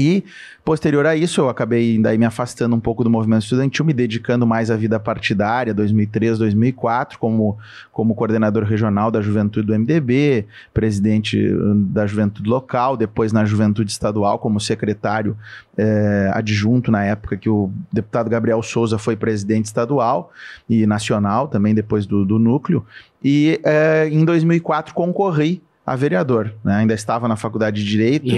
E, 0.00 0.24
posterior 0.64 1.04
a 1.04 1.14
isso, 1.14 1.42
eu 1.42 1.50
acabei 1.50 1.98
daí 1.98 2.16
me 2.16 2.24
afastando 2.24 2.74
um 2.74 2.80
pouco 2.80 3.04
do 3.04 3.10
movimento 3.10 3.42
estudantil, 3.42 3.84
me 3.84 3.92
dedicando 3.92 4.46
mais 4.46 4.70
à 4.70 4.76
vida 4.76 4.98
partidária, 4.98 5.74
2003, 5.74 6.38
2004, 6.38 7.18
como, 7.18 7.58
como 7.92 8.14
coordenador 8.14 8.64
regional 8.64 9.10
da 9.10 9.20
juventude 9.20 9.66
do 9.66 9.78
MDB, 9.78 10.46
presidente 10.72 11.36
hum, 11.52 11.86
da 11.92 12.06
juventude 12.06 12.48
local, 12.48 12.96
depois 12.96 13.30
na 13.30 13.44
juventude 13.44 13.90
estadual, 13.90 14.38
como 14.38 14.58
secretário 14.58 15.36
é, 15.76 16.30
adjunto 16.32 16.90
na 16.90 17.04
época 17.04 17.36
que 17.36 17.50
o 17.50 17.70
deputado 17.92 18.30
Gabriel 18.30 18.62
Souza 18.62 18.96
foi 18.96 19.16
presidente 19.16 19.66
estadual 19.66 20.32
e 20.66 20.86
nacional, 20.86 21.46
também 21.46 21.74
depois 21.74 22.06
do, 22.06 22.24
do 22.24 22.38
núcleo. 22.38 22.86
E 23.22 23.60
é, 23.62 24.08
em 24.10 24.24
2004 24.24 24.94
concorri 24.94 25.62
a 25.84 25.96
vereador. 25.96 26.52
Né? 26.64 26.76
Ainda 26.76 26.94
estava 26.94 27.26
na 27.26 27.36
faculdade 27.36 27.82
de 27.82 27.88
Direito. 27.88 28.26
E 28.26 28.30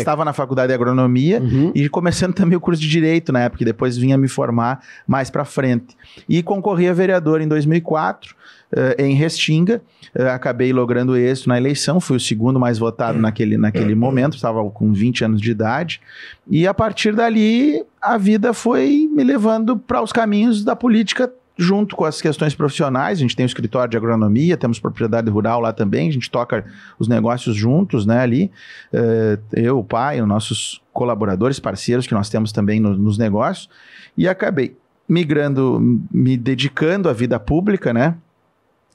Estava 0.00 0.24
na 0.24 0.32
faculdade 0.32 0.68
de 0.68 0.74
Agronomia 0.74 1.40
uhum. 1.40 1.72
e 1.74 1.88
começando 1.88 2.32
também 2.34 2.56
o 2.56 2.60
curso 2.60 2.80
de 2.80 2.88
Direito 2.88 3.32
na 3.32 3.40
época, 3.40 3.62
e 3.62 3.66
depois 3.66 3.96
vinha 3.96 4.16
me 4.16 4.28
formar 4.28 4.80
mais 5.06 5.30
para 5.30 5.44
frente. 5.44 5.96
E 6.28 6.42
concorri 6.42 6.88
a 6.88 6.92
vereador 6.92 7.40
em 7.40 7.48
2004, 7.48 8.34
uh, 8.72 9.00
em 9.00 9.14
Restinga. 9.14 9.82
Uh, 10.18 10.28
acabei 10.28 10.72
logrando 10.72 11.16
êxito 11.16 11.48
na 11.48 11.56
eleição, 11.56 12.00
fui 12.00 12.16
o 12.16 12.20
segundo 12.20 12.58
mais 12.58 12.78
votado 12.78 13.18
naquele, 13.18 13.56
naquele 13.56 13.94
momento, 13.94 14.34
estava 14.34 14.68
com 14.70 14.92
20 14.92 15.24
anos 15.24 15.40
de 15.40 15.50
idade. 15.50 16.00
E 16.48 16.66
a 16.66 16.74
partir 16.74 17.14
dali, 17.14 17.84
a 18.00 18.16
vida 18.16 18.52
foi 18.52 19.08
me 19.12 19.22
levando 19.22 19.76
para 19.76 20.02
os 20.02 20.12
caminhos 20.12 20.64
da 20.64 20.74
política 20.74 21.30
junto 21.56 21.96
com 21.96 22.04
as 22.04 22.20
questões 22.20 22.54
profissionais, 22.54 23.18
a 23.18 23.22
gente 23.22 23.34
tem 23.34 23.44
o 23.44 23.48
escritório 23.48 23.90
de 23.90 23.96
agronomia, 23.96 24.56
temos 24.56 24.78
propriedade 24.78 25.30
rural 25.30 25.60
lá 25.60 25.72
também, 25.72 26.08
a 26.08 26.12
gente 26.12 26.30
toca 26.30 26.66
os 26.98 27.08
negócios 27.08 27.56
juntos, 27.56 28.04
né, 28.04 28.20
ali, 28.20 28.50
uh, 28.92 29.42
eu, 29.54 29.78
o 29.78 29.84
pai, 29.84 30.20
os 30.20 30.28
nossos 30.28 30.82
colaboradores, 30.92 31.58
parceiros 31.58 32.06
que 32.06 32.12
nós 32.12 32.28
temos 32.28 32.52
também 32.52 32.78
no, 32.78 32.96
nos 32.96 33.16
negócios, 33.16 33.70
e 34.16 34.28
acabei 34.28 34.76
migrando, 35.08 35.80
me 36.10 36.36
dedicando 36.36 37.08
à 37.08 37.12
vida 37.12 37.40
pública, 37.40 37.92
né, 37.92 38.16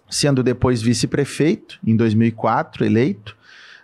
sendo 0.08 0.44
depois 0.44 0.82
vice-prefeito, 0.84 1.80
em 1.84 1.96
2004, 1.96 2.86
eleito, 2.86 3.36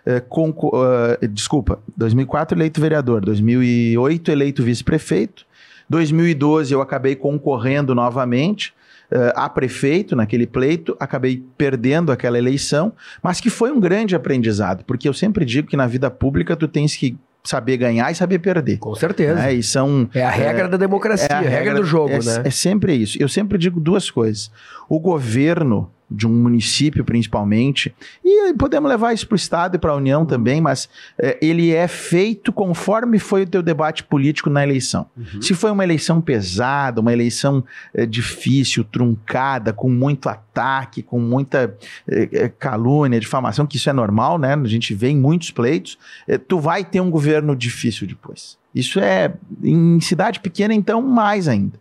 uh, 0.06 0.20
com, 0.28 0.50
uh, 0.50 1.28
desculpa, 1.28 1.80
2004 1.96 2.56
eleito 2.56 2.80
vereador, 2.80 3.22
2008 3.22 4.30
eleito 4.30 4.62
vice-prefeito, 4.62 5.47
2012 5.88 6.72
eu 6.72 6.80
acabei 6.80 7.16
concorrendo 7.16 7.94
novamente 7.94 8.72
uh, 9.12 9.32
a 9.34 9.48
prefeito 9.48 10.14
naquele 10.14 10.46
pleito, 10.46 10.96
acabei 11.00 11.42
perdendo 11.56 12.12
aquela 12.12 12.38
eleição, 12.38 12.92
mas 13.22 13.40
que 13.40 13.50
foi 13.50 13.70
um 13.70 13.80
grande 13.80 14.14
aprendizado, 14.14 14.84
porque 14.84 15.08
eu 15.08 15.14
sempre 15.14 15.44
digo 15.44 15.68
que 15.68 15.76
na 15.76 15.86
vida 15.86 16.10
pública 16.10 16.56
tu 16.56 16.68
tens 16.68 16.96
que 16.96 17.16
saber 17.44 17.76
ganhar 17.76 18.10
e 18.10 18.14
saber 18.14 18.38
perder. 18.40 18.78
Com 18.78 18.94
certeza. 18.94 19.34
Né? 19.34 19.54
E 19.54 19.62
são, 19.62 20.08
é 20.12 20.22
a 20.22 20.30
regra 20.30 20.66
é, 20.66 20.68
da 20.68 20.76
democracia, 20.76 21.28
é 21.30 21.34
a 21.34 21.40
regra, 21.40 21.58
regra 21.58 21.74
do 21.76 21.84
jogo, 21.84 22.12
é, 22.12 22.18
né? 22.18 22.42
É 22.44 22.50
sempre 22.50 22.94
isso. 22.94 23.16
Eu 23.20 23.28
sempre 23.28 23.56
digo 23.56 23.80
duas 23.80 24.10
coisas. 24.10 24.50
O 24.88 25.00
governo 25.00 25.90
de 26.10 26.26
um 26.26 26.30
município 26.30 27.04
principalmente, 27.04 27.94
e 28.24 28.52
podemos 28.54 28.88
levar 28.88 29.12
isso 29.12 29.26
para 29.26 29.34
o 29.34 29.36
Estado 29.36 29.76
e 29.76 29.78
para 29.78 29.92
a 29.92 29.96
União 29.96 30.24
também, 30.24 30.60
mas 30.60 30.88
é, 31.18 31.38
ele 31.40 31.72
é 31.72 31.86
feito 31.86 32.52
conforme 32.52 33.18
foi 33.18 33.42
o 33.42 33.46
teu 33.46 33.62
debate 33.62 34.04
político 34.04 34.48
na 34.48 34.62
eleição. 34.62 35.06
Uhum. 35.16 35.42
Se 35.42 35.54
foi 35.54 35.70
uma 35.70 35.84
eleição 35.84 36.20
pesada, 36.20 37.00
uma 37.00 37.12
eleição 37.12 37.64
é, 37.92 38.06
difícil, 38.06 38.84
truncada, 38.84 39.72
com 39.72 39.90
muito 39.90 40.28
ataque, 40.28 41.02
com 41.02 41.20
muita 41.20 41.76
é, 42.08 42.48
calúnia, 42.58 43.20
difamação, 43.20 43.66
que 43.66 43.76
isso 43.76 43.90
é 43.90 43.92
normal, 43.92 44.38
né? 44.38 44.54
A 44.54 44.68
gente 44.68 44.94
vê 44.94 45.08
em 45.08 45.16
muitos 45.18 45.50
pleitos, 45.50 45.98
tu 46.46 46.58
vai 46.58 46.84
ter 46.84 47.00
um 47.00 47.10
governo 47.10 47.54
difícil 47.54 48.06
depois. 48.06 48.56
Isso 48.74 49.00
é, 49.00 49.32
em 49.62 50.00
cidade 50.00 50.40
pequena, 50.40 50.74
então, 50.74 51.02
mais 51.02 51.48
ainda 51.48 51.78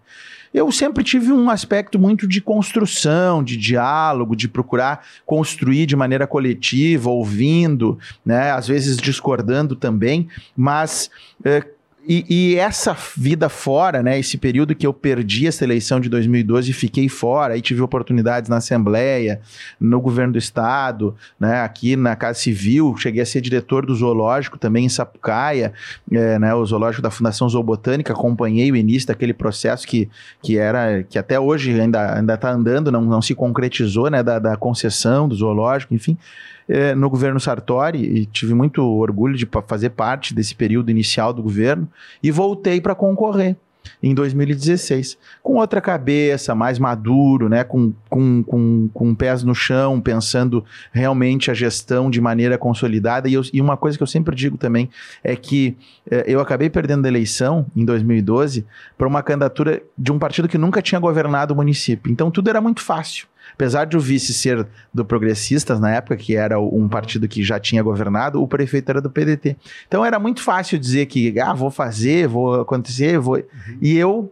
eu 0.58 0.72
sempre 0.72 1.04
tive 1.04 1.32
um 1.32 1.50
aspecto 1.50 2.00
muito 2.00 2.28
de 2.28 2.42
construção, 2.42 3.44
de 3.44 3.56
diálogo, 3.56 4.36
de 4.36 4.48
procurar 4.48 5.06
construir 5.26 5.86
de 5.86 5.96
maneira 5.96 6.26
coletiva, 6.26 7.10
ouvindo, 7.10 8.00
né, 8.26 8.52
às 8.52 8.68
vezes 8.68 8.98
discordando 8.98 9.76
também, 9.76 10.28
mas 10.56 11.10
é, 11.44 11.64
e, 12.08 12.26
e 12.30 12.56
essa 12.56 12.96
vida 13.18 13.50
fora, 13.50 14.02
né? 14.02 14.18
Esse 14.18 14.38
período 14.38 14.74
que 14.74 14.88
eu 14.88 14.94
perdi 14.94 15.46
essa 15.46 15.66
eleição 15.66 16.00
de 16.00 16.08
2012 16.08 16.72
e 16.72 16.74
fiquei 16.74 17.10
fora, 17.10 17.54
aí 17.54 17.62
tive 17.62 17.82
oportunidades 17.82 18.50
na 18.50 18.58
Assembleia, 18.58 19.42
no 19.78 20.00
governo 20.00 20.34
do 20.34 20.40
Estado, 20.40 21.14
né? 21.38 21.62
Aqui 21.62 21.98
na 21.98 22.16
Casa 22.16 22.40
Civil, 22.40 22.96
cheguei 22.98 23.22
a 23.22 23.26
ser 23.26 23.42
diretor 23.42 23.86
do 23.86 23.94
zoológico 23.94 24.58
também 24.58 24.86
em 24.86 24.90
Sapucaia, 24.90 25.74
é, 26.10 26.40
né? 26.40 26.56
O 26.56 26.66
zoológico 26.66 27.02
da 27.02 27.12
Fundação 27.12 27.50
Zoobotânica, 27.50 28.14
acompanhei 28.14 28.72
o 28.72 28.76
início 28.78 29.10
daquele 29.10 29.34
processo 29.34 29.86
que, 29.86 30.10
que 30.42 30.58
era, 30.58 31.04
que 31.04 31.20
até 31.20 31.38
hoje 31.38 31.78
ainda 31.78 32.18
ainda 32.18 32.36
está 32.36 32.52
andando, 32.52 32.90
não, 32.90 33.02
não 33.02 33.22
se 33.22 33.36
concretizou, 33.36 34.10
né? 34.10 34.24
Da, 34.24 34.40
da 34.40 34.56
concessão 34.56 35.28
do 35.28 35.36
zoológico, 35.36 35.94
enfim 35.94 36.18
é, 36.67 36.93
no 36.93 37.09
governo 37.09 37.39
Sartori 37.39 38.00
e 38.00 38.25
tive 38.25 38.53
muito 38.53 38.83
orgulho 38.83 39.36
de 39.36 39.47
fazer 39.67 39.91
parte 39.91 40.33
desse 40.33 40.55
período 40.55 40.91
inicial 40.91 41.33
do 41.33 41.43
governo 41.43 41.88
e 42.21 42.31
voltei 42.31 42.81
para 42.81 42.95
concorrer 42.95 43.55
em 44.01 44.13
2016, 44.13 45.17
com 45.41 45.55
outra 45.55 45.81
cabeça, 45.81 46.53
mais 46.53 46.79
maduro, 46.79 47.50
né, 47.50 47.63
com, 47.63 47.93
com, 48.09 48.43
com, 48.43 48.89
com 48.93 49.15
pés 49.15 49.43
no 49.43 49.55
chão, 49.55 50.00
pensando 50.00 50.63
realmente 50.91 51.50
a 51.50 51.53
gestão 51.53 52.09
de 52.09 52.21
maneira 52.21 52.57
consolidada. 52.57 53.27
E, 53.29 53.33
eu, 53.33 53.41
e 53.51 53.62
uma 53.62 53.77
coisa 53.77 53.97
que 53.97 54.03
eu 54.03 54.07
sempre 54.07 54.36
digo 54.36 54.57
também 54.57 54.89
é 55.24 55.36
que 55.36 55.77
é, 56.09 56.24
eu 56.27 56.39
acabei 56.39 56.69
perdendo 56.69 57.05
a 57.05 57.07
eleição 57.07 57.65
em 57.75 57.86
2012 57.86 58.65
para 58.97 59.07
uma 59.07 59.24
candidatura 59.24 59.81
de 59.97 60.12
um 60.12 60.19
partido 60.19 60.47
que 60.47 60.57
nunca 60.57 60.81
tinha 60.81 61.00
governado 61.00 61.53
o 61.53 61.57
município. 61.57 62.12
Então 62.12 62.29
tudo 62.29 62.50
era 62.50 62.62
muito 62.62 62.81
fácil. 62.81 63.27
Apesar 63.54 63.86
de 63.86 63.98
o 63.98 64.00
vice 64.00 64.34
ser 64.34 64.68
do 64.94 65.06
Progressistas, 65.06 65.80
na 65.80 65.92
época, 65.96 66.16
que 66.16 66.36
era 66.36 66.60
um 66.60 66.88
partido 66.88 67.27
que 67.27 67.44
já 67.44 67.60
tinha 67.60 67.82
governado, 67.82 68.42
o 68.42 68.48
prefeito 68.48 68.89
era 68.89 69.01
do 69.01 69.10
PDT. 69.10 69.56
Então 69.88 70.06
era 70.06 70.20
muito 70.20 70.42
fácil 70.42 70.77
dizer 70.77 71.06
que, 71.08 71.39
ah, 71.39 71.54
vou 71.54 71.72
fazer, 71.72 72.27
vou 72.27 72.62
acontecer, 72.62 73.18
vou. 73.18 73.36
Uhum. 73.36 73.77
E 73.82 73.98
eu 73.98 74.32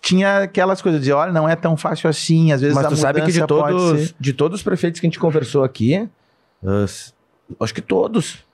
tinha 0.00 0.44
aquelas 0.44 0.80
coisas 0.80 1.02
de, 1.02 1.10
olha, 1.10 1.32
não 1.32 1.48
é 1.48 1.56
tão 1.56 1.76
fácil 1.76 2.08
assim, 2.08 2.52
às 2.52 2.60
vezes 2.60 2.76
Mas 2.76 2.86
tu 2.86 2.96
sabe 2.96 3.22
que 3.22 3.32
de 3.32 3.44
todos, 3.44 4.14
de 4.18 4.32
todos 4.32 4.60
os 4.60 4.62
prefeitos 4.62 5.00
que 5.00 5.06
a 5.06 5.08
gente 5.08 5.18
conversou 5.18 5.64
aqui, 5.64 6.08
uh, 6.62 6.84
acho 7.60 7.74
que 7.74 7.80
todos, 7.80 8.44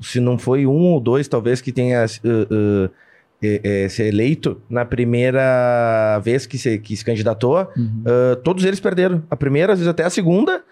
se 0.00 0.20
não 0.20 0.38
foi 0.38 0.66
um 0.66 0.92
ou 0.92 1.00
dois, 1.00 1.28
talvez, 1.28 1.60
que 1.60 1.70
tenha 1.70 2.04
uh, 2.04 2.86
uh, 2.86 2.90
é, 3.42 3.84
é, 3.84 3.88
ser 3.88 4.06
eleito 4.06 4.60
na 4.68 4.84
primeira 4.84 6.18
vez 6.22 6.46
que 6.46 6.56
se, 6.56 6.78
que 6.78 6.96
se 6.96 7.04
candidatou, 7.04 7.68
uhum. 7.76 8.02
uh, 8.06 8.36
todos 8.36 8.64
eles 8.64 8.80
perderam. 8.80 9.22
A 9.30 9.36
primeira, 9.36 9.72
às 9.72 9.78
vezes 9.78 9.90
até 9.90 10.04
a 10.04 10.10
segunda, 10.10 10.62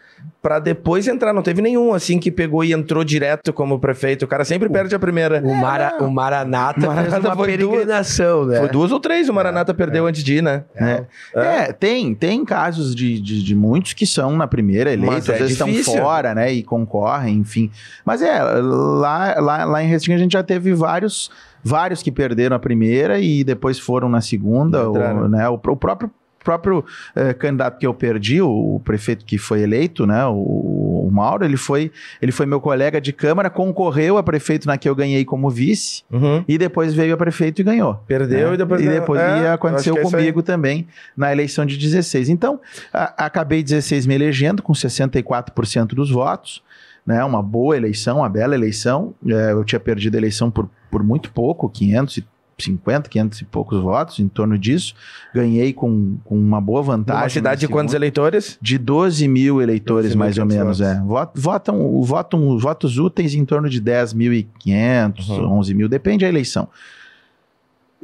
para 0.45 0.59
depois 0.59 1.09
entrar. 1.09 1.33
Não 1.33 1.43
teve 1.43 1.63
nenhum 1.63 1.95
assim 1.95 2.19
que 2.19 2.31
pegou 2.31 2.63
e 2.63 2.73
entrou 2.73 3.03
direto 3.03 3.53
como 3.53 3.79
prefeito. 3.79 4.25
O 4.25 4.29
cara 4.29 4.45
sempre 4.45 4.69
perde 4.69 4.95
a 4.95 4.99
primeira. 4.99 5.41
O, 5.43 5.55
Mara, 5.55 5.97
o 6.01 6.11
Maranata, 6.11 6.87
Maranata 6.87 7.11
fez 7.11 7.25
uma 7.25 7.37
foi 7.37 7.47
peregrinação, 7.47 8.45
duas, 8.45 8.49
né? 8.49 8.59
Foi 8.61 8.69
duas 8.69 8.93
ou 8.93 9.01
três 9.01 9.29
o 9.29 9.33
Maranata 9.33 9.73
é, 9.73 9.75
perdeu 9.75 10.07
é. 10.07 10.11
antes 10.11 10.23
de 10.23 10.37
ir, 10.37 10.43
né? 10.43 10.65
É, 10.75 11.05
é 11.35 11.73
tem, 11.73 12.15
tem 12.15 12.45
casos 12.45 12.95
de, 12.95 13.19
de, 13.21 13.43
de, 13.43 13.55
muitos 13.55 13.95
que 13.95 14.07
são 14.07 14.37
na 14.37 14.47
primeira 14.47 14.93
eleitos, 14.93 15.31
às 15.31 15.39
vezes 15.39 15.57
difícil. 15.57 15.81
estão 15.81 15.97
fora, 16.05 16.35
né? 16.35 16.53
E 16.53 16.63
concorrem, 16.63 17.39
enfim. 17.39 17.71
Mas 18.05 18.21
é, 18.21 18.43
lá, 18.43 19.41
lá, 19.41 19.65
lá 19.65 19.83
em 19.83 19.87
Restinga 19.87 20.17
a 20.17 20.21
gente 20.21 20.33
já 20.33 20.43
teve 20.43 20.75
vários 20.75 21.31
vários 21.65 22.03
que 22.03 22.13
perderam 22.13 22.55
a 22.55 22.59
primeira 22.59 23.19
e 23.19 23.43
depois 23.43 23.79
foram 23.79 24.07
na 24.07 24.21
segunda, 24.21 24.87
ou, 24.87 25.29
né? 25.29 25.49
O, 25.49 25.55
o 25.55 25.77
próprio 25.77 26.11
próprio 26.45 26.85
eh, 27.17 27.33
candidato 27.33 27.79
que 27.79 27.87
eu 27.87 27.95
perdi, 27.95 28.41
o, 28.41 28.77
o, 28.77 28.81
prefeito 28.81 29.25
que 29.25 29.39
foi 29.39 29.63
eleito, 29.63 30.07
né, 30.07 30.25
o, 30.27 31.07
o, 31.07 31.11
Mauro, 31.11 31.45
ele 31.45 31.57
foi, 31.57 31.91
ele 32.21 32.31
foi 32.31 32.45
meu 32.45 32.61
colega 32.61 33.01
de 33.01 33.13
Câmara, 33.13 33.49
concorreu 33.49 34.19
a 34.19 34.23
prefeito 34.23 34.67
na 34.67 34.77
que 34.77 34.89
eu 34.89 34.95
ganhei 34.95 35.25
como 35.25 35.49
vice, 35.49 36.05
uhum. 36.13 36.45
e 36.47 36.59
depois 36.59 36.93
veio 36.93 37.15
a 37.15 37.17
prefeito 37.17 37.61
e 37.61 37.65
ganhou. 37.65 37.95
Perdeu 38.07 38.49
né? 38.49 38.55
e 38.55 38.57
depois... 38.59 38.81
E 38.85 38.89
depois 38.89 39.21
é, 39.21 39.51
aconteceu 39.51 39.97
é 39.97 40.03
comigo 40.03 40.43
também 40.43 40.87
na 41.17 41.33
eleição 41.33 41.65
de 41.65 41.79
16. 41.79 42.29
Então, 42.29 42.61
a, 42.93 43.27
acabei 43.27 43.63
16 43.63 44.07
me 44.07 44.15
elegendo 44.15 44.63
com 44.63 44.73
64% 44.73 45.89
dos 45.89 46.11
votos, 46.11 46.63
né, 47.07 47.25
uma 47.25 47.43
boa 47.43 47.77
eleição, 47.77 48.19
uma 48.19 48.29
bela 48.29 48.55
eleição. 48.55 49.15
É, 49.27 49.53
eu 49.53 49.65
tinha 49.65 49.81
perdido 49.81 50.15
a 50.15 50.19
eleição 50.19 50.51
por, 50.51 50.69
por 50.91 51.03
muito 51.03 51.31
pouco, 51.31 51.69
550, 52.57 53.09
500 53.09 53.41
e 53.41 53.45
poucos 53.45 53.81
votos, 53.81 54.19
em 54.19 54.29
torno 54.29 54.59
disso. 54.59 54.95
Ganhei 55.35 55.73
com, 55.73 56.17
com 56.25 56.37
uma 56.37 56.61
boa 56.61 56.83
vantagem. 56.83 57.23
Uma 57.23 57.29
cidade 57.29 57.61
de 57.61 57.69
quantos 57.69 57.95
eleitores? 57.95 58.59
De 58.61 58.79
12 58.79 59.27
mil 59.29 59.61
eleitores, 59.61 60.15
mais 60.15 60.39
ou 60.39 60.47
menos, 60.47 60.79
votos. 60.79 61.31
é. 61.35 61.35
Votam, 61.35 62.01
votam, 62.03 62.59
votos 62.59 62.99
úteis 62.99 63.35
em 63.35 63.45
torno 63.45 63.69
de 63.69 63.81
10.500, 63.81 65.29
uhum. 65.29 65.59
11 65.59 65.75
mil, 65.75 65.89
depende 65.89 66.25
da 66.25 66.29
eleição. 66.29 66.69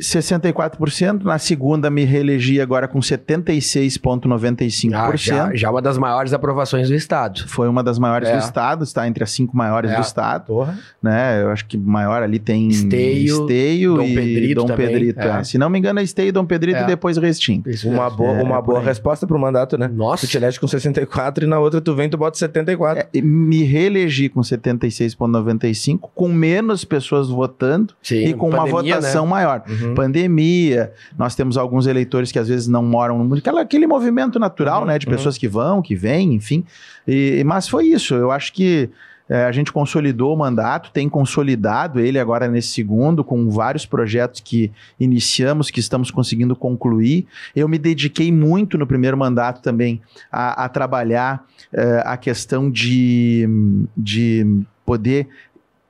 64%. 0.00 1.22
Na 1.22 1.38
segunda, 1.38 1.90
me 1.90 2.04
reelegi 2.04 2.60
agora 2.60 2.88
com 2.88 2.98
76,95%. 2.98 4.94
Ah, 4.94 5.16
já, 5.16 5.54
já 5.54 5.70
uma 5.70 5.82
das 5.82 5.98
maiores 5.98 6.32
aprovações 6.32 6.88
do 6.88 6.94
Estado. 6.94 7.46
Foi 7.46 7.68
uma 7.68 7.82
das 7.82 7.98
maiores 7.98 8.28
é. 8.28 8.32
do 8.32 8.38
Estado, 8.38 8.84
está 8.84 9.06
entre 9.06 9.22
as 9.22 9.30
cinco 9.30 9.56
maiores 9.56 9.90
é. 9.90 9.94
do 9.94 10.00
Estado. 10.00 10.46
Porra. 10.46 10.78
Né? 11.02 11.42
Eu 11.42 11.50
acho 11.50 11.66
que 11.66 11.76
maior 11.76 12.22
ali 12.22 12.38
tem 12.38 12.68
Esteio, 12.68 13.42
Esteio 13.42 13.96
Dom 13.96 14.04
e 14.04 14.14
Pedrito 14.14 14.60
Dom 14.60 14.66
também. 14.66 14.88
Pedrito. 14.88 15.20
É. 15.20 15.44
Se 15.44 15.58
não 15.58 15.68
me 15.68 15.78
engano, 15.78 16.00
é 16.00 16.02
Esteio, 16.02 16.32
Dom 16.32 16.44
Pedrito 16.46 16.78
e 16.78 16.82
é. 16.82 16.86
depois 16.86 17.16
Restim. 17.16 17.62
Uma 17.84 18.08
boa, 18.08 18.38
é, 18.38 18.42
uma 18.42 18.62
boa 18.62 18.80
resposta 18.80 19.26
para 19.26 19.36
o 19.36 19.40
mandato, 19.40 19.76
né? 19.76 19.88
Nossa. 19.88 20.26
Tu 20.26 20.30
te 20.30 20.36
elege 20.36 20.58
com 20.58 20.66
64 20.66 21.44
e 21.44 21.46
na 21.46 21.58
outra 21.58 21.80
tu 21.80 21.94
vem 21.94 22.08
tu 22.08 22.16
bota 22.16 22.38
74. 22.38 23.08
me 23.22 23.62
reelegi 23.64 24.28
com 24.28 24.40
76,95, 24.40 26.10
com 26.14 26.28
menos 26.28 26.84
pessoas 26.84 27.28
votando 27.28 27.94
Sim, 28.02 28.26
e 28.26 28.34
com 28.34 28.50
pandemia, 28.50 28.72
uma 28.72 28.82
votação 28.82 29.24
né? 29.24 29.30
maior. 29.30 29.62
Uhum. 29.68 29.89
Uhum. 29.90 29.94
pandemia. 29.94 30.92
Nós 31.18 31.34
temos 31.34 31.56
alguns 31.56 31.86
eleitores 31.86 32.32
que 32.32 32.38
às 32.38 32.48
vezes 32.48 32.66
não 32.66 32.82
moram 32.82 33.18
no 33.18 33.24
mundo. 33.24 33.38
Aquela, 33.38 33.60
aquele 33.60 33.86
movimento 33.86 34.38
natural, 34.38 34.80
uhum. 34.80 34.86
né? 34.86 34.98
De 34.98 35.06
uhum. 35.06 35.12
pessoas 35.12 35.36
que 35.36 35.46
vão, 35.46 35.82
que 35.82 35.94
vêm, 35.94 36.34
enfim. 36.34 36.64
E, 37.06 37.42
mas 37.44 37.68
foi 37.68 37.86
isso. 37.86 38.14
Eu 38.14 38.30
acho 38.30 38.52
que 38.52 38.90
é, 39.30 39.44
a 39.44 39.52
gente 39.52 39.72
consolidou 39.72 40.34
o 40.34 40.36
mandato, 40.36 40.90
tem 40.90 41.08
consolidado 41.08 42.00
ele 42.00 42.18
agora 42.18 42.48
nesse 42.48 42.68
segundo, 42.68 43.22
com 43.22 43.48
vários 43.48 43.86
projetos 43.86 44.40
que 44.40 44.72
iniciamos, 44.98 45.70
que 45.70 45.78
estamos 45.78 46.10
conseguindo 46.10 46.56
concluir. 46.56 47.28
Eu 47.54 47.68
me 47.68 47.78
dediquei 47.78 48.32
muito 48.32 48.76
no 48.76 48.88
primeiro 48.88 49.16
mandato 49.16 49.62
também 49.62 50.02
a, 50.32 50.64
a 50.64 50.68
trabalhar 50.68 51.46
é, 51.72 52.02
a 52.04 52.16
questão 52.16 52.68
de, 52.68 53.48
de 53.96 54.64
poder 54.84 55.28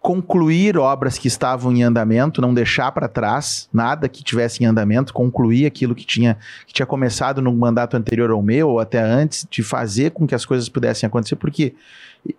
concluir 0.00 0.78
obras 0.78 1.18
que 1.18 1.28
estavam 1.28 1.72
em 1.72 1.82
andamento, 1.82 2.40
não 2.40 2.54
deixar 2.54 2.90
para 2.90 3.06
trás 3.06 3.68
nada 3.70 4.08
que 4.08 4.24
tivesse 4.24 4.64
em 4.64 4.66
andamento, 4.66 5.12
concluir 5.12 5.66
aquilo 5.66 5.94
que 5.94 6.06
tinha, 6.06 6.38
que 6.66 6.72
tinha 6.72 6.86
começado 6.86 7.42
no 7.42 7.54
mandato 7.54 7.96
anterior 7.96 8.30
ao 8.30 8.42
meu, 8.42 8.70
ou 8.70 8.80
até 8.80 8.98
antes, 8.98 9.46
de 9.50 9.62
fazer 9.62 10.12
com 10.12 10.26
que 10.26 10.34
as 10.34 10.46
coisas 10.46 10.70
pudessem 10.70 11.06
acontecer, 11.06 11.36
porque 11.36 11.74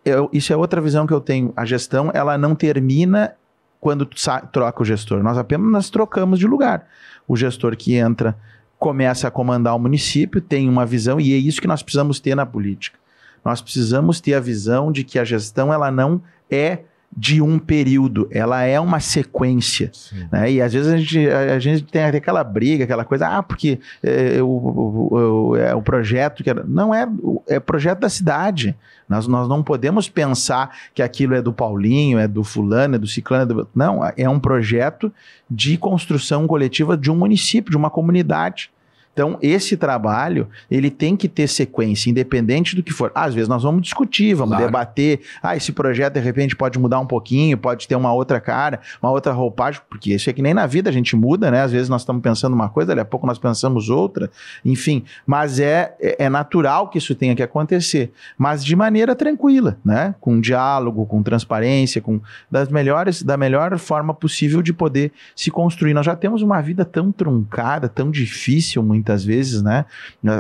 eu, 0.04 0.28
isso 0.34 0.52
é 0.52 0.58
outra 0.58 0.82
visão 0.82 1.06
que 1.06 1.14
eu 1.14 1.22
tenho. 1.22 1.54
A 1.56 1.64
gestão, 1.64 2.10
ela 2.14 2.36
não 2.36 2.56
termina 2.56 3.36
quando 3.80 4.08
troca 4.52 4.82
o 4.82 4.86
gestor. 4.86 5.22
Nós 5.22 5.38
apenas 5.38 5.90
trocamos 5.90 6.40
de 6.40 6.48
lugar. 6.48 6.88
O 7.28 7.36
gestor 7.36 7.78
que 7.78 7.94
entra 7.96 8.36
começa 8.80 9.28
a 9.28 9.32
comandar 9.32 9.76
o 9.76 9.80
município, 9.80 10.42
tem 10.42 10.68
uma 10.68 10.86
visão, 10.86 11.20
e 11.20 11.32
é 11.34 11.38
isso 11.38 11.62
que 11.62 11.68
nós 11.68 11.84
precisamos 11.84 12.20
ter 12.20 12.34
na 12.34 12.46
política. 12.46 12.98
Nós 13.46 13.62
precisamos 13.62 14.20
ter 14.20 14.34
a 14.34 14.40
visão 14.40 14.92
de 14.92 15.04
que 15.04 15.20
a 15.20 15.24
gestão 15.24 15.72
ela 15.72 15.92
não 15.92 16.22
é 16.50 16.80
de 17.16 17.42
um 17.42 17.60
período, 17.60 18.28
ela 18.32 18.64
é 18.64 18.80
uma 18.80 19.00
sequência. 19.00 19.92
Né? 20.32 20.54
E 20.54 20.62
às 20.62 20.72
vezes 20.72 20.92
a 20.92 20.98
gente, 20.98 21.30
a, 21.30 21.56
a 21.56 21.60
gente 21.60 21.84
tem 21.84 22.04
aquela 22.04 22.44
briga, 22.44 22.86
aquela 22.86 23.04
coisa, 23.04 23.28
ah, 23.28 23.44
porque 23.44 23.80
é, 24.02 24.42
o, 24.42 24.48
o, 24.48 25.50
o, 25.50 25.56
é 25.58 25.76
o 25.76 25.82
projeto 25.82 26.44
que 26.44 26.50
era. 26.50 26.64
Não 26.64 26.96
é, 26.96 27.08
é 27.48 27.60
projeto 27.60 28.00
da 28.00 28.10
cidade. 28.10 28.76
Nós, 29.10 29.28
nós 29.28 29.50
não 29.50 29.62
podemos 29.62 30.08
pensar 30.08 30.74
que 30.94 31.02
aquilo 31.02 31.36
é 31.36 31.42
do 31.42 31.52
Paulinho, 31.52 32.18
é 32.18 32.28
do 32.28 32.46
fulano, 32.46 32.96
é 32.96 32.98
do 32.98 33.08
ciclano. 33.08 33.44
É 33.44 33.56
do... 33.56 33.68
Não, 33.76 34.00
é 34.16 34.30
um 34.30 34.40
projeto 34.40 35.12
de 35.50 35.78
construção 35.78 36.48
coletiva 36.48 36.96
de 36.96 37.12
um 37.12 37.16
município, 37.16 37.72
de 37.72 37.78
uma 37.78 37.90
comunidade. 37.90 38.72
Então, 39.14 39.38
esse 39.42 39.76
trabalho, 39.76 40.48
ele 40.70 40.90
tem 40.90 41.18
que 41.18 41.28
ter 41.28 41.48
sequência, 41.48 42.10
independente 42.10 42.76
do 42.76 42.82
que 42.82 42.94
for. 42.94 43.12
Às 43.14 43.34
vezes 43.34 43.50
nós 43.50 43.64
vamos 43.64 43.82
discutir, 43.82 44.34
vamos 44.34 44.56
claro. 44.56 44.66
debater. 44.66 45.20
Ah, 45.44 45.56
esse 45.56 45.74
projeto 45.74 46.14
de 46.14 46.22
repente 46.22 46.56
pode 46.56 46.80
mudar 46.80 47.00
um 47.00 47.06
pouquinho, 47.06 47.58
pode 47.58 47.88
ter 47.88 47.96
uma 47.96 48.14
outra 48.14 48.40
cara, 48.40 48.80
uma 49.02 49.12
outra 49.12 49.34
roupagem, 49.34 49.82
porque 49.90 50.14
isso 50.14 50.30
é 50.30 50.34
que 50.34 50.42
nem 50.42 50.54
na 50.54 50.66
vida 50.66 50.90
a 50.90 50.94
gente 50.94 51.16
muda, 51.16 51.52
né? 51.52 51.62
Às 51.62 51.74
vezes 51.74 51.90
nós 51.90 52.04
estamos 52.04 52.22
pensando 52.22 52.54
uma 52.54 52.70
coisa, 52.70 52.96
daqui 52.96 53.02
a 53.02 53.06
pouco 53.06 53.28
nós 53.28 53.38
pensamos 53.38 53.90
outra, 53.90 54.32
enfim. 54.64 55.04
Mas 55.26 55.60
é, 55.60 55.94
é, 56.00 56.26
é 56.26 56.30
natural 56.30 56.88
que 56.90 56.98
isso 56.98 57.14
tenha 57.14 57.36
que 57.36 57.44
acontecer, 57.44 58.14
mas 58.38 58.64
de 58.64 58.76
maneira 58.78 59.14
tranquila, 59.14 59.78
né? 59.84 60.16
Com 60.22 60.40
diálogo, 60.40 61.06
com 61.06 61.22
transparência, 61.22 62.02
com 62.02 62.22
das 62.50 62.70
melhores, 62.70 63.22
da 63.22 63.36
melhor 63.36 63.78
forma 63.78 64.14
possível 64.14 64.62
de 64.62 64.72
poder 64.72 65.12
se 65.36 65.52
construir. 65.52 65.94
Nós 65.94 66.06
já 66.06 66.16
temos 66.16 66.42
uma 66.42 66.62
vida 66.62 66.86
tão 66.86 67.12
truncada, 67.12 67.90
tão 67.90 68.10
difícil, 68.10 68.82
muito 68.82 69.01
muitas 69.02 69.26
vezes, 69.26 69.64
né? 69.64 69.86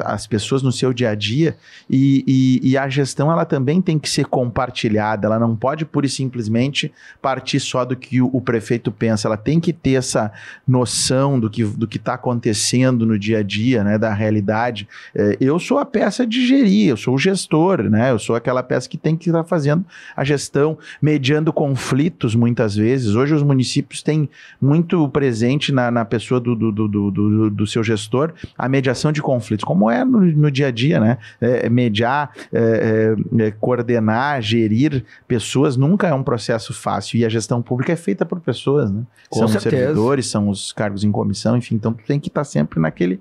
As 0.05 0.27
pessoas 0.27 0.61
no 0.61 0.71
seu 0.71 0.93
dia 0.93 1.09
a 1.09 1.15
dia 1.15 1.57
e, 1.89 2.23
e, 2.27 2.71
e, 2.71 2.77
a 2.77 2.87
gestão 2.87 3.31
ela 3.31 3.43
também 3.43 3.81
tem 3.81 3.97
que 3.97 4.07
ser 4.07 4.25
compartilhada, 4.25 5.25
ela 5.25 5.39
não 5.39 5.55
pode 5.55 5.83
pura 5.83 6.05
e 6.05 6.09
simplesmente 6.09 6.91
partir 7.21 7.59
só 7.59 7.83
do 7.83 7.95
que 7.95 8.21
o, 8.21 8.29
o 8.31 8.39
prefeito 8.39 8.91
pensa, 8.91 9.27
ela 9.27 9.37
tem 9.37 9.59
que 9.59 9.73
ter 9.73 9.93
essa 9.93 10.31
noção 10.67 11.39
do 11.39 11.49
que 11.49 11.63
do 11.63 11.87
está 11.91 12.13
acontecendo 12.13 13.05
no 13.05 13.17
dia 13.17 13.39
a 13.39 13.43
dia, 13.43 13.83
né? 13.83 13.97
Da 13.97 14.13
realidade. 14.13 14.87
É, 15.15 15.37
eu 15.41 15.59
sou 15.59 15.79
a 15.79 15.85
peça 15.85 16.25
de 16.25 16.45
gerir, 16.45 16.89
eu 16.89 16.97
sou 16.97 17.15
o 17.15 17.17
gestor, 17.17 17.83
né? 17.83 18.11
Eu 18.11 18.19
sou 18.19 18.35
aquela 18.35 18.61
peça 18.61 18.87
que 18.87 18.97
tem 18.97 19.15
que 19.15 19.29
estar 19.29 19.43
tá 19.43 19.49
fazendo 19.49 19.83
a 20.15 20.23
gestão, 20.23 20.77
mediando 21.01 21.51
conflitos 21.51 22.35
muitas 22.35 22.75
vezes. 22.75 23.15
Hoje 23.15 23.33
os 23.33 23.43
municípios 23.43 24.03
têm 24.03 24.29
muito 24.61 25.07
presente 25.09 25.71
na, 25.71 25.89
na 25.89 26.05
pessoa 26.05 26.39
do, 26.39 26.55
do, 26.55 26.71
do, 26.71 26.87
do, 26.87 27.49
do 27.49 27.67
seu 27.67 27.83
gestor 27.83 28.33
a 28.57 28.69
mediação 28.69 29.11
de 29.11 29.21
conflitos, 29.21 29.63
como 29.63 29.89
é 29.89 30.03
no, 30.03 30.19
no 30.19 30.51
dia 30.51 30.67
a 30.67 30.71
dia, 30.71 30.99
né? 30.99 31.17
É, 31.39 31.65
é 31.65 31.69
mediar, 31.69 32.31
é, 32.51 33.15
é, 33.39 33.43
é, 33.43 33.51
coordenar, 33.51 34.41
gerir 34.41 35.03
pessoas 35.27 35.77
nunca 35.77 36.07
é 36.07 36.13
um 36.13 36.23
processo 36.23 36.73
fácil 36.73 37.17
e 37.17 37.25
a 37.25 37.29
gestão 37.29 37.61
pública 37.61 37.93
é 37.93 37.95
feita 37.95 38.25
por 38.25 38.39
pessoas, 38.39 38.91
né? 38.91 39.03
Com 39.29 39.39
são 39.39 39.47
certeza. 39.47 39.75
os 39.75 39.79
servidores, 39.79 40.27
são 40.27 40.49
os 40.49 40.71
cargos 40.71 41.03
em 41.03 41.11
comissão, 41.11 41.57
enfim, 41.57 41.75
então 41.75 41.93
tu 41.93 42.03
tem 42.05 42.19
que 42.19 42.27
estar 42.27 42.41
tá 42.41 42.45
sempre 42.45 42.79
naquele 42.79 43.19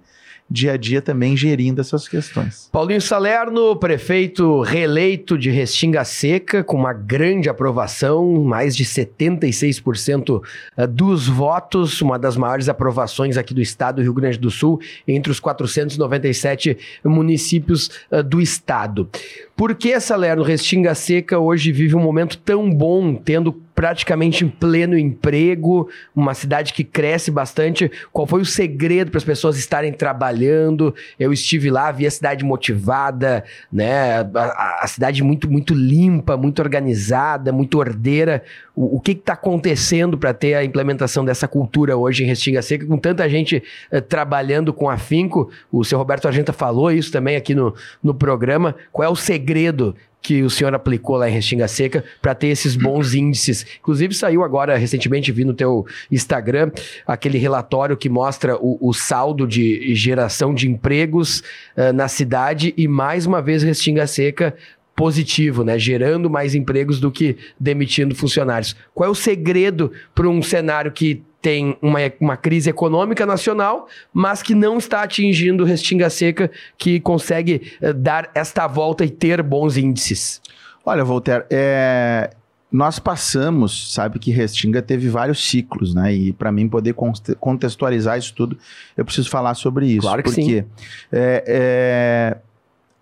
dia 0.50 0.72
a 0.72 0.76
dia 0.76 1.00
também 1.00 1.36
gerindo 1.36 1.80
essas 1.80 2.08
questões. 2.08 2.68
Paulinho 2.72 3.00
Salerno, 3.00 3.76
prefeito 3.76 4.62
reeleito 4.62 5.38
de 5.38 5.50
Restinga 5.50 6.04
Seca, 6.04 6.64
com 6.64 6.76
uma 6.76 6.92
grande 6.92 7.48
aprovação, 7.48 8.42
mais 8.42 8.74
de 8.74 8.84
76% 8.84 10.42
eh, 10.76 10.86
dos 10.86 11.28
votos, 11.28 12.02
uma 12.02 12.18
das 12.18 12.36
maiores 12.36 12.68
aprovações 12.68 13.36
aqui 13.36 13.54
do 13.54 13.62
estado 13.62 13.96
do 13.96 14.02
Rio 14.02 14.14
Grande 14.14 14.38
do 14.38 14.50
Sul, 14.50 14.80
entre 15.06 15.30
os 15.30 15.38
497 15.38 16.76
municípios 17.04 17.90
eh, 18.10 18.22
do 18.22 18.40
estado. 18.40 19.08
Por 19.56 19.74
que, 19.74 20.00
Salerno, 20.00 20.42
Restinga 20.42 20.94
Seca 20.94 21.38
hoje 21.38 21.70
vive 21.70 21.94
um 21.94 22.00
momento 22.00 22.38
tão 22.38 22.70
bom, 22.70 23.14
tendo 23.14 23.52
praticamente 23.80 24.44
em 24.44 24.48
pleno 24.50 24.98
emprego, 24.98 25.88
uma 26.14 26.34
cidade 26.34 26.74
que 26.74 26.84
cresce 26.84 27.30
bastante. 27.30 27.90
Qual 28.12 28.26
foi 28.26 28.42
o 28.42 28.44
segredo 28.44 29.10
para 29.10 29.16
as 29.16 29.24
pessoas 29.24 29.56
estarem 29.56 29.90
trabalhando? 29.90 30.94
Eu 31.18 31.32
estive 31.32 31.70
lá, 31.70 31.90
vi 31.90 32.06
a 32.06 32.10
cidade 32.10 32.44
motivada, 32.44 33.42
né? 33.72 34.20
A, 34.34 34.80
a 34.82 34.86
cidade 34.86 35.24
muito, 35.24 35.50
muito 35.50 35.72
limpa, 35.72 36.36
muito 36.36 36.60
organizada, 36.60 37.52
muito 37.52 37.78
ordeira. 37.78 38.42
O, 38.76 38.96
o 38.96 39.00
que 39.00 39.12
está 39.12 39.32
acontecendo 39.32 40.18
para 40.18 40.34
ter 40.34 40.52
a 40.52 40.62
implementação 40.62 41.24
dessa 41.24 41.48
cultura 41.48 41.96
hoje 41.96 42.22
em 42.22 42.26
Restinga 42.26 42.60
Seca, 42.60 42.84
com 42.84 42.98
tanta 42.98 43.26
gente 43.30 43.62
uh, 43.90 44.02
trabalhando 44.02 44.74
com 44.74 44.90
afinco? 44.90 45.50
O 45.72 45.84
seu 45.84 45.96
Roberto 45.96 46.28
Argenta 46.28 46.52
falou 46.52 46.92
isso 46.92 47.10
também 47.10 47.34
aqui 47.34 47.54
no, 47.54 47.74
no 48.02 48.12
programa. 48.12 48.76
Qual 48.92 49.08
é 49.08 49.10
o 49.10 49.16
segredo 49.16 49.96
que 50.22 50.42
o 50.42 50.50
senhor 50.50 50.74
aplicou 50.74 51.16
lá 51.16 51.28
em 51.28 51.32
Restinga 51.32 51.66
Seca 51.66 52.04
para 52.20 52.34
ter 52.34 52.48
esses 52.48 52.76
bons 52.76 53.14
índices. 53.14 53.66
Inclusive 53.80 54.14
saiu 54.14 54.44
agora 54.44 54.76
recentemente, 54.76 55.32
vi 55.32 55.44
no 55.44 55.54
teu 55.54 55.86
Instagram, 56.10 56.70
aquele 57.06 57.38
relatório 57.38 57.96
que 57.96 58.08
mostra 58.08 58.56
o, 58.56 58.78
o 58.80 58.92
saldo 58.92 59.46
de 59.46 59.94
geração 59.94 60.54
de 60.54 60.68
empregos 60.68 61.42
uh, 61.76 61.92
na 61.94 62.08
cidade 62.08 62.74
e 62.76 62.86
mais 62.86 63.26
uma 63.26 63.40
vez 63.40 63.62
Restinga 63.62 64.06
Seca 64.06 64.54
positivo, 64.94 65.64
né? 65.64 65.78
Gerando 65.78 66.28
mais 66.28 66.54
empregos 66.54 67.00
do 67.00 67.10
que 67.10 67.38
demitindo 67.58 68.14
funcionários. 68.14 68.76
Qual 68.92 69.08
é 69.08 69.10
o 69.10 69.14
segredo 69.14 69.90
para 70.14 70.28
um 70.28 70.42
cenário 70.42 70.92
que 70.92 71.22
tem 71.40 71.76
uma, 71.80 71.98
uma 72.20 72.36
crise 72.36 72.68
econômica 72.68 73.24
nacional, 73.24 73.88
mas 74.12 74.42
que 74.42 74.54
não 74.54 74.78
está 74.78 75.02
atingindo 75.02 75.64
Restinga 75.64 76.10
Seca, 76.10 76.50
que 76.76 77.00
consegue 77.00 77.72
uh, 77.82 77.94
dar 77.94 78.30
esta 78.34 78.66
volta 78.66 79.04
e 79.04 79.10
ter 79.10 79.42
bons 79.42 79.76
índices? 79.76 80.40
Olha, 80.84 81.04
Voltaire, 81.04 81.44
é, 81.50 82.30
nós 82.70 82.98
passamos, 82.98 83.92
sabe 83.92 84.18
que 84.18 84.30
Restinga 84.30 84.82
teve 84.82 85.08
vários 85.08 85.48
ciclos, 85.48 85.94
né? 85.94 86.12
E 86.14 86.32
para 86.32 86.52
mim 86.52 86.68
poder 86.68 86.94
contextualizar 87.38 88.18
isso 88.18 88.34
tudo, 88.34 88.56
eu 88.96 89.04
preciso 89.04 89.28
falar 89.28 89.54
sobre 89.54 89.86
isso. 89.86 90.02
Claro 90.02 90.22
que 90.22 90.30
porque, 90.30 90.42
sim. 90.42 90.64
É, 91.12 91.44
é, 91.46 92.36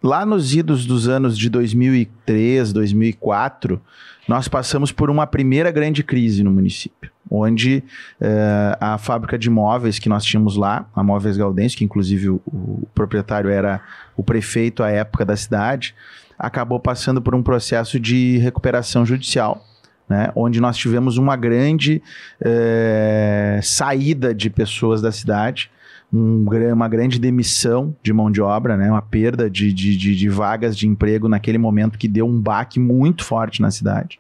lá 0.02 0.24
nos 0.24 0.54
idos 0.54 0.86
dos 0.86 1.08
anos 1.08 1.36
de 1.36 1.48
2003, 1.50 2.72
2004, 2.72 3.80
nós 4.26 4.48
passamos 4.48 4.92
por 4.92 5.10
uma 5.10 5.26
primeira 5.26 5.70
grande 5.70 6.02
crise 6.02 6.42
no 6.42 6.50
município 6.50 7.10
onde 7.30 7.82
uh, 8.20 8.76
a 8.80 8.98
fábrica 8.98 9.38
de 9.38 9.50
móveis 9.50 9.98
que 9.98 10.08
nós 10.08 10.24
tínhamos 10.24 10.56
lá, 10.56 10.86
a 10.94 11.02
Móveis 11.02 11.36
Galdense, 11.36 11.76
que 11.76 11.84
inclusive 11.84 12.30
o, 12.30 12.40
o, 12.46 12.88
proprietário 12.94 13.50
era 13.50 13.80
o 14.16 14.22
prefeito 14.22 14.82
à 14.82 14.90
época 14.90 15.24
da 15.24 15.36
cidade, 15.36 15.94
acabou 16.38 16.80
passando 16.80 17.20
por 17.20 17.34
um 17.34 17.42
processo 17.42 17.98
de 17.98 18.38
recuperação 18.38 19.04
judicial. 19.04 19.64
Né, 20.08 20.32
onde 20.34 20.58
nós 20.58 20.74
tivemos 20.74 21.18
uma 21.18 21.36
grande 21.36 22.02
uh, 22.40 23.62
saída 23.62 24.34
de 24.34 24.48
pessoas 24.48 25.02
da 25.02 25.12
cidade, 25.12 25.70
um, 26.10 26.46
uma 26.72 26.88
grande 26.88 27.18
demissão 27.18 27.94
de 28.02 28.10
mão 28.10 28.30
de 28.30 28.40
obra, 28.40 28.74
né, 28.74 28.90
uma 28.90 29.02
perda 29.02 29.50
de, 29.50 29.70
de, 29.70 29.94
de, 29.98 30.16
de 30.16 30.28
vagas 30.30 30.74
de 30.78 30.88
emprego 30.88 31.28
naquele 31.28 31.58
momento 31.58 31.98
que 31.98 32.08
deu 32.08 32.26
um 32.26 32.40
baque 32.40 32.80
muito 32.80 33.22
forte 33.22 33.60
na 33.60 33.70
cidade 33.70 34.18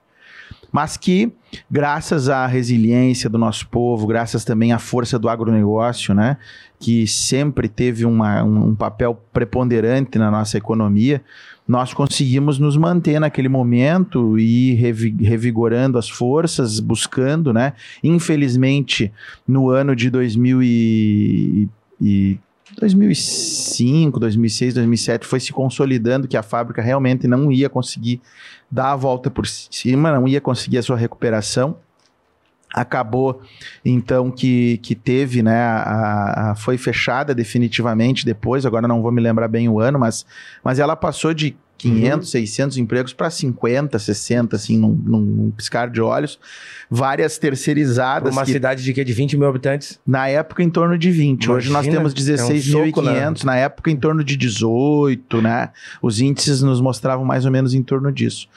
mas 0.72 0.96
que, 0.96 1.32
graças 1.70 2.28
à 2.28 2.46
resiliência 2.46 3.28
do 3.28 3.38
nosso 3.38 3.68
povo, 3.68 4.06
graças 4.06 4.44
também 4.44 4.72
à 4.72 4.78
força 4.78 5.18
do 5.18 5.28
agronegócio, 5.28 6.14
né, 6.14 6.36
que 6.78 7.06
sempre 7.06 7.68
teve 7.68 8.04
uma, 8.04 8.42
um, 8.42 8.68
um 8.68 8.74
papel 8.74 9.20
preponderante 9.32 10.18
na 10.18 10.30
nossa 10.30 10.56
economia, 10.56 11.22
nós 11.66 11.92
conseguimos 11.92 12.58
nos 12.58 12.78
manter 12.78 13.20
naquele 13.20 13.48
momento 13.48 14.38
e 14.38 14.72
revigorando 14.74 15.98
as 15.98 16.08
forças, 16.08 16.80
buscando, 16.80 17.52
né? 17.52 17.74
Infelizmente, 18.02 19.12
no 19.46 19.68
ano 19.68 19.94
de 19.94 20.08
2000 20.08 20.62
e, 20.62 21.68
e 22.00 22.38
2005, 22.76 24.20
2006, 24.20 24.74
2007 24.74 25.26
foi 25.26 25.40
se 25.40 25.52
consolidando 25.52 26.28
que 26.28 26.36
a 26.36 26.42
fábrica 26.42 26.82
realmente 26.82 27.26
não 27.26 27.50
ia 27.50 27.68
conseguir 27.68 28.20
dar 28.70 28.92
a 28.92 28.96
volta 28.96 29.30
por 29.30 29.46
cima, 29.46 30.12
não 30.12 30.28
ia 30.28 30.40
conseguir 30.40 30.78
a 30.78 30.82
sua 30.82 30.96
recuperação. 30.96 31.76
Acabou 32.74 33.40
então 33.82 34.30
que, 34.30 34.76
que 34.78 34.94
teve, 34.94 35.42
né? 35.42 35.58
A, 35.58 36.50
a, 36.50 36.54
foi 36.54 36.76
fechada 36.76 37.34
definitivamente 37.34 38.26
depois, 38.26 38.66
agora 38.66 38.86
não 38.86 39.00
vou 39.00 39.10
me 39.10 39.22
lembrar 39.22 39.48
bem 39.48 39.68
o 39.70 39.80
ano, 39.80 39.98
mas, 39.98 40.26
mas 40.62 40.78
ela 40.78 40.94
passou 40.94 41.32
de 41.32 41.56
500, 41.78 42.26
uhum. 42.26 42.30
600 42.32 42.78
empregos 42.78 43.12
para 43.12 43.30
50, 43.30 43.98
60, 43.98 44.56
assim, 44.56 44.76
num, 44.76 44.92
num, 44.92 45.50
piscar 45.56 45.88
de 45.88 46.00
olhos. 46.00 46.38
Várias 46.90 47.38
terceirizadas. 47.38 48.34
Uma 48.34 48.44
que, 48.44 48.52
cidade 48.52 48.82
de 48.82 48.92
que 48.92 49.04
De 49.04 49.12
20 49.12 49.36
mil 49.36 49.48
habitantes? 49.48 49.98
Na 50.04 50.28
época, 50.28 50.62
em 50.62 50.68
torno 50.68 50.98
de 50.98 51.10
20. 51.10 51.44
Imagina, 51.44 51.56
Hoje 51.56 51.70
nós 51.70 51.86
temos 51.86 52.14
16.500. 52.14 53.16
É 53.16 53.30
um 53.30 53.46
na 53.46 53.56
época, 53.56 53.90
em 53.90 53.96
torno 53.96 54.24
de 54.24 54.36
18, 54.36 55.40
né? 55.40 55.70
Os 56.02 56.20
índices 56.20 56.62
nos 56.62 56.80
mostravam 56.80 57.24
mais 57.24 57.44
ou 57.44 57.52
menos 57.52 57.72
em 57.74 57.82
torno 57.82 58.10
disso. 58.10 58.48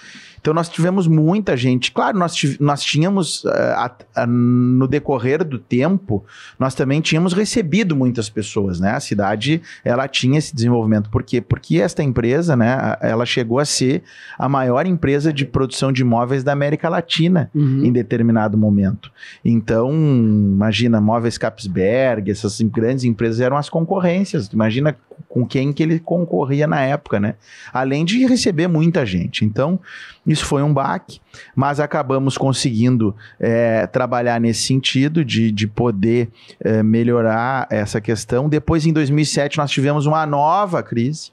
Então 0.41 0.55
nós 0.55 0.67
tivemos 0.67 1.07
muita 1.07 1.55
gente. 1.55 1.91
Claro, 1.91 2.17
nós, 2.17 2.57
nós 2.59 2.81
tínhamos, 2.81 3.45
a, 3.45 3.91
a, 4.15 4.25
no 4.25 4.87
decorrer 4.87 5.43
do 5.43 5.59
tempo, 5.59 6.25
nós 6.57 6.73
também 6.73 6.99
tínhamos 6.99 7.31
recebido 7.33 7.95
muitas 7.95 8.27
pessoas, 8.27 8.79
né? 8.79 8.91
A 8.91 8.99
cidade, 8.99 9.61
ela 9.85 10.07
tinha 10.07 10.39
esse 10.39 10.53
desenvolvimento. 10.53 11.09
Por 11.11 11.21
quê? 11.21 11.39
Porque 11.39 11.79
esta 11.79 12.01
empresa, 12.01 12.55
né, 12.55 12.97
ela 13.01 13.25
chegou 13.25 13.59
a 13.59 13.65
ser 13.65 14.01
a 14.37 14.49
maior 14.49 14.87
empresa 14.87 15.31
de 15.31 15.45
produção 15.45 15.91
de 15.91 16.01
imóveis 16.01 16.43
da 16.43 16.51
América 16.51 16.89
Latina 16.89 17.51
uhum. 17.53 17.85
em 17.85 17.91
determinado 17.91 18.57
momento. 18.57 19.11
Então, 19.45 19.91
imagina, 19.91 20.99
Móveis 20.99 21.37
Capsberg, 21.37 22.31
essas 22.31 22.59
grandes 22.61 23.03
empresas 23.03 23.39
eram 23.39 23.57
as 23.57 23.69
concorrências. 23.69 24.47
Imagina 24.47 24.95
com 25.27 25.45
quem 25.45 25.71
que 25.73 25.81
ele 25.83 25.99
concorria 25.99 26.67
na 26.67 26.81
época, 26.81 27.19
né? 27.19 27.35
Além 27.73 28.05
de 28.05 28.25
receber 28.25 28.67
muita 28.67 29.05
gente. 29.05 29.45
Então, 29.45 29.79
isso 30.25 30.45
foi 30.45 30.61
um 30.61 30.73
baque, 30.73 31.19
mas 31.55 31.79
acabamos 31.79 32.37
conseguindo 32.37 33.15
é, 33.39 33.87
trabalhar 33.87 34.39
nesse 34.39 34.61
sentido 34.61 35.23
de, 35.25 35.51
de 35.51 35.67
poder 35.67 36.29
é, 36.59 36.83
melhorar 36.83 37.67
essa 37.69 37.99
questão. 37.99 38.47
Depois, 38.49 38.85
em 38.85 38.93
2007, 38.93 39.57
nós 39.57 39.71
tivemos 39.71 40.05
uma 40.05 40.25
nova 40.25 40.83
crise 40.83 41.31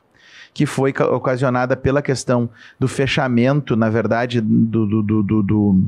que 0.54 0.66
foi 0.66 0.92
ocasionada 1.12 1.76
pela 1.76 2.02
questão 2.02 2.50
do 2.80 2.88
fechamento, 2.88 3.76
na 3.76 3.88
verdade, 3.88 4.40
do, 4.40 4.86
do, 4.86 5.22
do, 5.22 5.42
do 5.42 5.84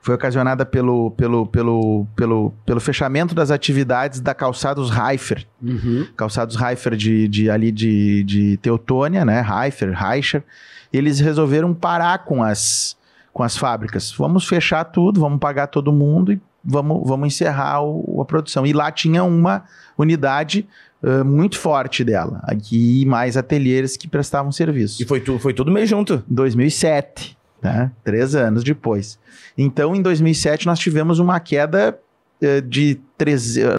foi 0.00 0.14
ocasionada 0.14 0.64
pelo, 0.64 1.10
pelo, 1.12 1.46
pelo, 1.46 2.06
pelo, 2.14 2.52
pelo 2.64 2.80
fechamento 2.80 3.34
das 3.34 3.50
atividades 3.50 4.20
da 4.20 4.34
Calçados 4.34 4.90
Reifer. 4.90 5.46
Uhum. 5.62 6.06
Calçados 6.16 6.56
Reifer 6.56 6.96
de, 6.96 7.28
de, 7.28 7.50
ali 7.50 7.70
de, 7.70 8.22
de 8.24 8.56
Teutônia, 8.58 9.24
né? 9.24 9.40
Reifer, 9.40 9.92
Reicher 9.92 10.44
eles 10.92 11.20
resolveram 11.20 11.74
parar 11.74 12.24
com 12.24 12.42
as, 12.42 12.96
com 13.32 13.42
as 13.42 13.56
fábricas. 13.56 14.12
Vamos 14.12 14.46
fechar 14.46 14.84
tudo, 14.84 15.20
vamos 15.20 15.38
pagar 15.38 15.66
todo 15.66 15.92
mundo 15.92 16.32
e 16.32 16.40
vamos, 16.64 17.06
vamos 17.06 17.28
encerrar 17.28 17.82
o, 17.82 18.20
a 18.20 18.24
produção. 18.24 18.66
E 18.66 18.72
lá 18.72 18.90
tinha 18.90 19.22
uma 19.22 19.64
unidade 19.96 20.66
uh, 21.02 21.24
muito 21.24 21.58
forte 21.58 22.02
dela, 22.04 22.40
aqui 22.44 23.04
mais 23.06 23.36
ateliês 23.36 23.96
que 23.96 24.08
prestavam 24.08 24.50
serviço. 24.50 25.02
E 25.02 25.06
foi, 25.06 25.20
tu, 25.20 25.38
foi 25.38 25.52
tudo 25.52 25.70
meio 25.70 25.86
junto? 25.86 26.22
2007, 26.28 27.37
né? 27.62 27.90
três 28.04 28.34
anos 28.34 28.62
depois. 28.64 29.18
Então, 29.56 29.94
em 29.94 30.02
2007, 30.02 30.66
nós 30.66 30.78
tivemos 30.78 31.18
uma 31.18 31.40
queda 31.40 31.98
uh, 32.42 32.62
de... 32.62 33.00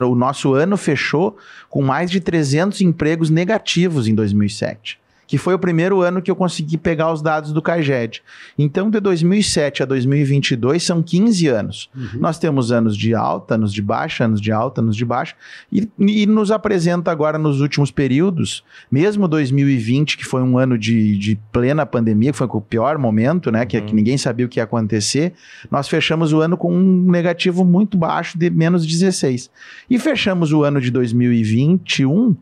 O 0.02 0.16
nosso 0.16 0.54
ano 0.54 0.76
fechou 0.76 1.38
com 1.70 1.82
mais 1.82 2.12
de 2.12 2.20
300 2.20 2.82
empregos 2.82 3.30
negativos 3.30 4.08
em 4.08 4.14
2007 4.14 4.99
que 5.30 5.38
foi 5.38 5.54
o 5.54 5.60
primeiro 5.60 6.02
ano 6.02 6.24
que 6.24 6.32
eu 6.32 6.36
consegui 6.36 6.76
pegar 6.76 7.14
os 7.14 7.22
dados 7.22 7.54
do 7.54 7.62
CAGED. 7.62 8.24
Então, 8.58 8.90
de 8.90 9.00
2007 9.00 9.84
a 9.84 9.86
2022 9.86 10.82
são 10.82 11.04
15 11.04 11.48
anos. 11.48 11.88
Uhum. 11.96 12.20
Nós 12.20 12.40
temos 12.40 12.72
anos 12.72 12.98
de 12.98 13.14
alta, 13.14 13.54
anos 13.54 13.72
de 13.72 13.80
baixa, 13.80 14.26
anos 14.26 14.42
de 14.42 14.52
alta, 14.52 14.82
anos 14.82 14.96
de 14.96 15.06
baixa, 15.06 15.36
e, 15.72 15.88
e, 16.00 16.26
nos 16.26 16.50
apresenta 16.50 17.12
agora 17.12 17.38
nos 17.38 17.62
últimos 17.62 17.92
períodos, 17.92 18.64
mesmo 18.92 19.28
2020, 19.28 20.18
que 20.18 20.26
foi 20.26 20.42
um 20.42 20.58
ano 20.58 20.80
de, 20.80 21.16
de 21.16 21.40
plena 21.52 21.86
pandemia, 21.86 22.32
que 22.32 22.38
foi 22.38 22.48
o 22.48 22.60
pior 22.60 22.98
momento, 22.98 23.52
né, 23.52 23.68
que, 23.68 23.78
uhum. 23.78 23.86
que 23.86 23.94
ninguém 23.94 24.18
sabia 24.18 24.48
o 24.48 24.50
que 24.50 24.60
ia 24.60 24.64
acontecer, 24.64 25.34
nós 25.70 25.88
fechamos 25.88 26.34
o 26.34 26.42
ano 26.42 26.58
com 26.58 26.74
um 26.74 27.12
negativo 27.12 27.64
muito 27.64 28.00
baixo 28.00 28.36
de 28.36 28.50
menos 28.50 28.84
16. 28.84 29.52
E 29.88 30.00
fechamos 30.00 30.52
o 30.52 30.64
ano 30.64 30.82
de 30.82 30.90
2021 30.90 32.36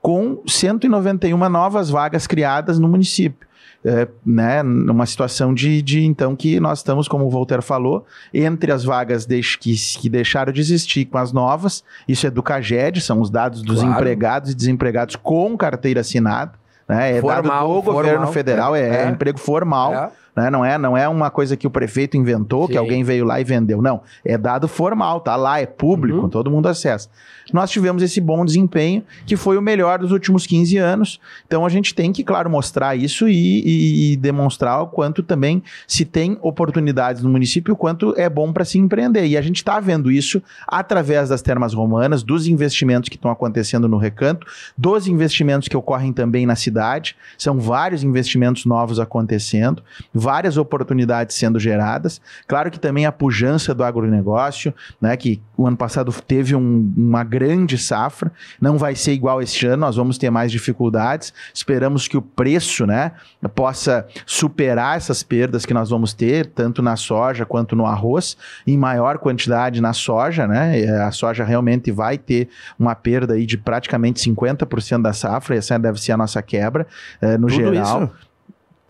com 0.00 0.42
191 0.46 1.48
novas 1.48 1.90
vagas 1.90 2.26
criadas 2.26 2.78
no 2.78 2.88
município. 2.88 3.48
É, 3.82 4.06
né, 4.26 4.62
numa 4.62 5.06
situação 5.06 5.54
de, 5.54 5.80
de, 5.80 6.04
então 6.04 6.36
que 6.36 6.60
nós 6.60 6.80
estamos, 6.80 7.08
como 7.08 7.24
o 7.24 7.30
Voltaire 7.30 7.62
falou, 7.62 8.04
entre 8.32 8.70
as 8.70 8.84
vagas 8.84 9.24
de, 9.24 9.40
que, 9.40 9.74
que 9.74 10.06
deixaram 10.10 10.52
de 10.52 10.60
existir 10.60 11.06
com 11.06 11.16
as 11.16 11.32
novas, 11.32 11.82
isso 12.06 12.26
é 12.26 12.30
do 12.30 12.42
CAGED, 12.42 13.00
são 13.00 13.22
os 13.22 13.30
dados 13.30 13.62
dos 13.62 13.80
claro. 13.80 13.94
empregados 13.94 14.50
e 14.50 14.54
desempregados 14.54 15.16
com 15.16 15.56
carteira 15.56 16.02
assinada, 16.02 16.52
né, 16.86 17.16
é 17.16 17.20
formal, 17.22 17.42
dado 17.42 17.74
do 17.76 17.82
governo 17.82 18.12
formal, 18.18 18.32
federal, 18.34 18.76
é, 18.76 18.82
é, 18.82 19.04
é, 19.04 19.08
emprego 19.08 19.38
formal. 19.38 20.12
Né? 20.36 20.50
Não, 20.50 20.64
é, 20.64 20.78
não 20.78 20.96
é 20.96 21.08
uma 21.08 21.30
coisa 21.30 21.56
que 21.56 21.66
o 21.66 21.70
prefeito 21.70 22.16
inventou, 22.16 22.66
Sim. 22.66 22.72
que 22.72 22.78
alguém 22.78 23.02
veio 23.02 23.24
lá 23.24 23.40
e 23.40 23.44
vendeu. 23.44 23.82
Não, 23.82 24.02
é 24.24 24.38
dado 24.38 24.68
formal, 24.68 25.20
tá 25.20 25.36
lá, 25.36 25.60
é 25.60 25.66
público, 25.66 26.20
uhum. 26.20 26.28
todo 26.28 26.50
mundo 26.50 26.68
acessa. 26.68 27.08
Nós 27.52 27.70
tivemos 27.70 28.02
esse 28.02 28.20
bom 28.20 28.44
desempenho, 28.44 29.02
que 29.26 29.36
foi 29.36 29.56
o 29.56 29.62
melhor 29.62 29.98
dos 29.98 30.12
últimos 30.12 30.46
15 30.46 30.76
anos. 30.76 31.20
Então 31.46 31.66
a 31.66 31.68
gente 31.68 31.94
tem 31.94 32.12
que, 32.12 32.22
claro, 32.22 32.48
mostrar 32.48 32.96
isso 32.96 33.28
e, 33.28 33.32
e, 33.34 34.12
e 34.12 34.16
demonstrar 34.16 34.82
o 34.82 34.86
quanto 34.86 35.22
também 35.22 35.62
se 35.86 36.04
tem 36.04 36.38
oportunidades 36.42 37.22
no 37.22 37.28
município, 37.28 37.74
o 37.74 37.76
quanto 37.76 38.14
é 38.16 38.28
bom 38.28 38.52
para 38.52 38.64
se 38.64 38.78
empreender. 38.78 39.26
E 39.26 39.36
a 39.36 39.42
gente 39.42 39.56
está 39.56 39.80
vendo 39.80 40.10
isso 40.10 40.42
através 40.66 41.28
das 41.28 41.42
termas 41.42 41.74
romanas, 41.74 42.22
dos 42.22 42.46
investimentos 42.46 43.08
que 43.08 43.16
estão 43.16 43.30
acontecendo 43.30 43.88
no 43.88 43.96
recanto, 43.96 44.46
dos 44.76 45.06
investimentos 45.06 45.68
que 45.68 45.76
ocorrem 45.76 46.12
também 46.12 46.46
na 46.46 46.54
cidade. 46.54 47.16
São 47.36 47.58
vários 47.58 48.04
investimentos 48.04 48.64
novos 48.64 49.00
acontecendo 49.00 49.82
várias 50.20 50.56
oportunidades 50.56 51.36
sendo 51.36 51.58
geradas. 51.58 52.20
Claro 52.46 52.70
que 52.70 52.78
também 52.78 53.06
a 53.06 53.12
pujança 53.12 53.74
do 53.74 53.82
agronegócio, 53.82 54.74
né, 55.00 55.16
que 55.16 55.40
o 55.56 55.66
ano 55.66 55.76
passado 55.76 56.12
teve 56.26 56.54
um, 56.54 56.92
uma 56.96 57.24
grande 57.24 57.76
safra, 57.76 58.30
não 58.60 58.78
vai 58.78 58.94
ser 58.94 59.12
igual 59.12 59.42
este 59.42 59.66
ano, 59.66 59.80
nós 59.80 59.96
vamos 59.96 60.18
ter 60.18 60.30
mais 60.30 60.52
dificuldades. 60.52 61.32
Esperamos 61.52 62.06
que 62.06 62.16
o 62.16 62.22
preço 62.22 62.86
né, 62.86 63.12
possa 63.54 64.06
superar 64.26 64.96
essas 64.96 65.22
perdas 65.22 65.66
que 65.66 65.74
nós 65.74 65.90
vamos 65.90 66.12
ter, 66.12 66.46
tanto 66.46 66.82
na 66.82 66.96
soja 66.96 67.44
quanto 67.44 67.74
no 67.74 67.86
arroz, 67.86 68.36
em 68.66 68.76
maior 68.76 69.18
quantidade 69.18 69.80
na 69.80 69.92
soja. 69.92 70.46
Né? 70.46 70.86
A 71.02 71.10
soja 71.10 71.44
realmente 71.44 71.90
vai 71.90 72.18
ter 72.18 72.48
uma 72.78 72.94
perda 72.94 73.34
aí 73.34 73.46
de 73.46 73.56
praticamente 73.56 74.20
50% 74.20 75.02
da 75.02 75.12
safra, 75.12 75.56
essa 75.56 75.78
deve 75.78 76.00
ser 76.00 76.12
a 76.12 76.16
nossa 76.16 76.42
quebra 76.42 76.86
eh, 77.20 77.38
no 77.38 77.48
Tudo 77.48 77.56
geral. 77.56 78.04
Isso? 78.04 78.29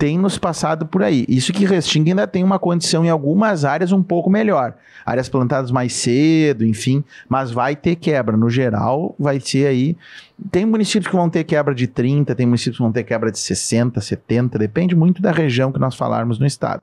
Tem 0.01 0.17
nos 0.17 0.39
passado 0.39 0.87
por 0.87 1.03
aí. 1.03 1.27
Isso 1.29 1.53
que 1.53 1.67
Restinga 1.67 2.13
ainda 2.13 2.27
tem 2.27 2.43
uma 2.43 2.59
condição 2.59 3.05
em 3.05 3.11
algumas 3.11 3.67
áreas 3.67 3.93
um 3.93 4.03
pouco 4.03 4.31
melhor. 4.31 4.75
Áreas 5.05 5.29
plantadas 5.29 5.71
mais 5.71 5.93
cedo, 5.93 6.65
enfim, 6.65 7.05
mas 7.29 7.51
vai 7.51 7.77
ter 7.77 7.97
quebra. 7.97 8.35
No 8.35 8.49
geral, 8.49 9.15
vai 9.19 9.39
ser 9.39 9.67
aí. 9.67 9.95
Tem 10.51 10.65
municípios 10.65 11.11
que 11.11 11.15
vão 11.15 11.29
ter 11.29 11.45
quebra 11.45 11.75
de 11.75 11.87
30, 11.87 12.35
tem 12.35 12.47
municípios 12.47 12.79
que 12.79 12.83
vão 12.83 12.91
ter 12.91 13.05
quebra 13.05 13.31
de 13.31 13.39
60, 13.39 14.01
70, 14.01 14.59
depende 14.59 14.97
muito 14.97 15.21
da 15.21 15.33
região 15.33 15.71
que 15.71 15.79
nós 15.79 15.95
falarmos 15.95 16.39
no 16.39 16.47
estado. 16.47 16.83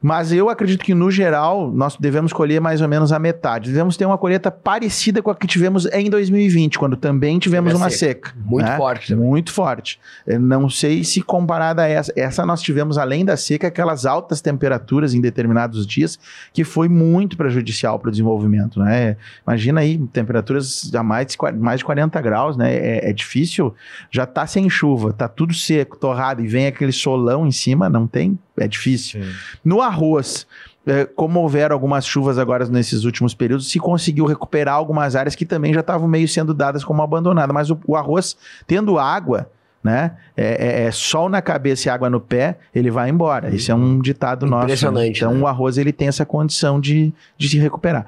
Mas 0.00 0.32
eu 0.32 0.48
acredito 0.48 0.84
que, 0.84 0.94
no 0.94 1.10
geral, 1.10 1.72
nós 1.72 1.96
devemos 1.96 2.32
colher 2.32 2.60
mais 2.60 2.80
ou 2.80 2.86
menos 2.86 3.12
a 3.12 3.18
metade. 3.18 3.70
Devemos 3.70 3.96
ter 3.96 4.04
uma 4.04 4.16
colheita 4.16 4.48
parecida 4.48 5.20
com 5.20 5.30
a 5.30 5.34
que 5.34 5.46
tivemos 5.46 5.86
em 5.86 6.08
2020, 6.08 6.78
quando 6.78 6.96
também 6.96 7.38
tivemos 7.38 7.74
uma 7.74 7.90
seca. 7.90 8.28
seca 8.28 8.40
Muito 8.44 8.66
né? 8.66 8.76
forte 8.76 9.08
também. 9.08 9.26
Muito 9.26 9.52
forte. 9.52 9.98
Eu 10.24 10.38
não 10.38 10.70
sei 10.70 11.02
se 11.02 11.20
comparada 11.20 11.82
a 11.82 11.88
essa. 11.88 12.12
Essa 12.14 12.46
nós 12.46 12.62
tivemos, 12.62 12.96
além 12.96 13.24
da 13.24 13.36
seca, 13.36 13.66
aquelas 13.66 14.06
altas 14.06 14.40
temperaturas 14.40 15.14
em 15.14 15.20
determinados 15.20 15.84
dias, 15.84 16.16
que 16.52 16.62
foi 16.62 16.88
muito 16.88 17.36
prejudicial 17.36 17.98
para 17.98 18.08
o 18.08 18.10
desenvolvimento. 18.12 18.78
Né? 18.78 19.16
Imagina 19.44 19.80
aí, 19.80 19.98
temperaturas 20.12 20.92
a 20.94 21.02
mais 21.02 21.26
de, 21.26 21.36
mais 21.58 21.80
de 21.80 21.84
40 21.84 22.20
graus, 22.20 22.56
né? 22.56 22.72
É, 22.72 23.10
é 23.10 23.12
difícil. 23.12 23.74
Já 24.12 24.22
está 24.24 24.46
sem 24.46 24.70
chuva, 24.70 25.10
está 25.10 25.26
tudo 25.26 25.52
seco, 25.52 25.96
torrado, 25.96 26.40
e 26.40 26.46
vem 26.46 26.68
aquele 26.68 26.92
solão 26.92 27.44
em 27.44 27.52
cima, 27.52 27.88
não 27.88 28.06
tem 28.06 28.38
é 28.60 28.68
difícil. 28.68 29.22
Sim. 29.22 29.30
No 29.64 29.80
arroz, 29.82 30.46
é, 30.86 31.04
como 31.04 31.40
houveram 31.40 31.74
algumas 31.74 32.06
chuvas 32.06 32.38
agora 32.38 32.66
nesses 32.66 33.04
últimos 33.04 33.34
períodos, 33.34 33.70
se 33.70 33.78
conseguiu 33.78 34.24
recuperar 34.24 34.74
algumas 34.74 35.14
áreas 35.16 35.34
que 35.34 35.44
também 35.44 35.72
já 35.72 35.80
estavam 35.80 36.08
meio 36.08 36.28
sendo 36.28 36.54
dadas 36.54 36.84
como 36.84 37.02
abandonadas. 37.02 37.52
Mas 37.52 37.70
o, 37.70 37.78
o 37.86 37.96
arroz, 37.96 38.36
tendo 38.66 38.98
água, 38.98 39.50
né? 39.82 40.12
É, 40.36 40.82
é, 40.82 40.82
é, 40.84 40.90
sol 40.90 41.28
na 41.28 41.40
cabeça 41.40 41.88
e 41.88 41.90
água 41.90 42.10
no 42.10 42.20
pé, 42.20 42.58
ele 42.74 42.90
vai 42.90 43.08
embora. 43.08 43.54
Isso 43.54 43.70
é 43.70 43.74
um 43.74 44.00
ditado 44.00 44.46
nosso. 44.46 44.60
Né? 44.60 44.64
Impressionante. 44.64 45.16
Então 45.18 45.34
né? 45.34 45.40
o 45.40 45.46
arroz 45.46 45.78
ele 45.78 45.92
tem 45.92 46.08
essa 46.08 46.24
condição 46.26 46.80
de, 46.80 47.12
de 47.36 47.48
se 47.48 47.58
recuperar 47.58 48.06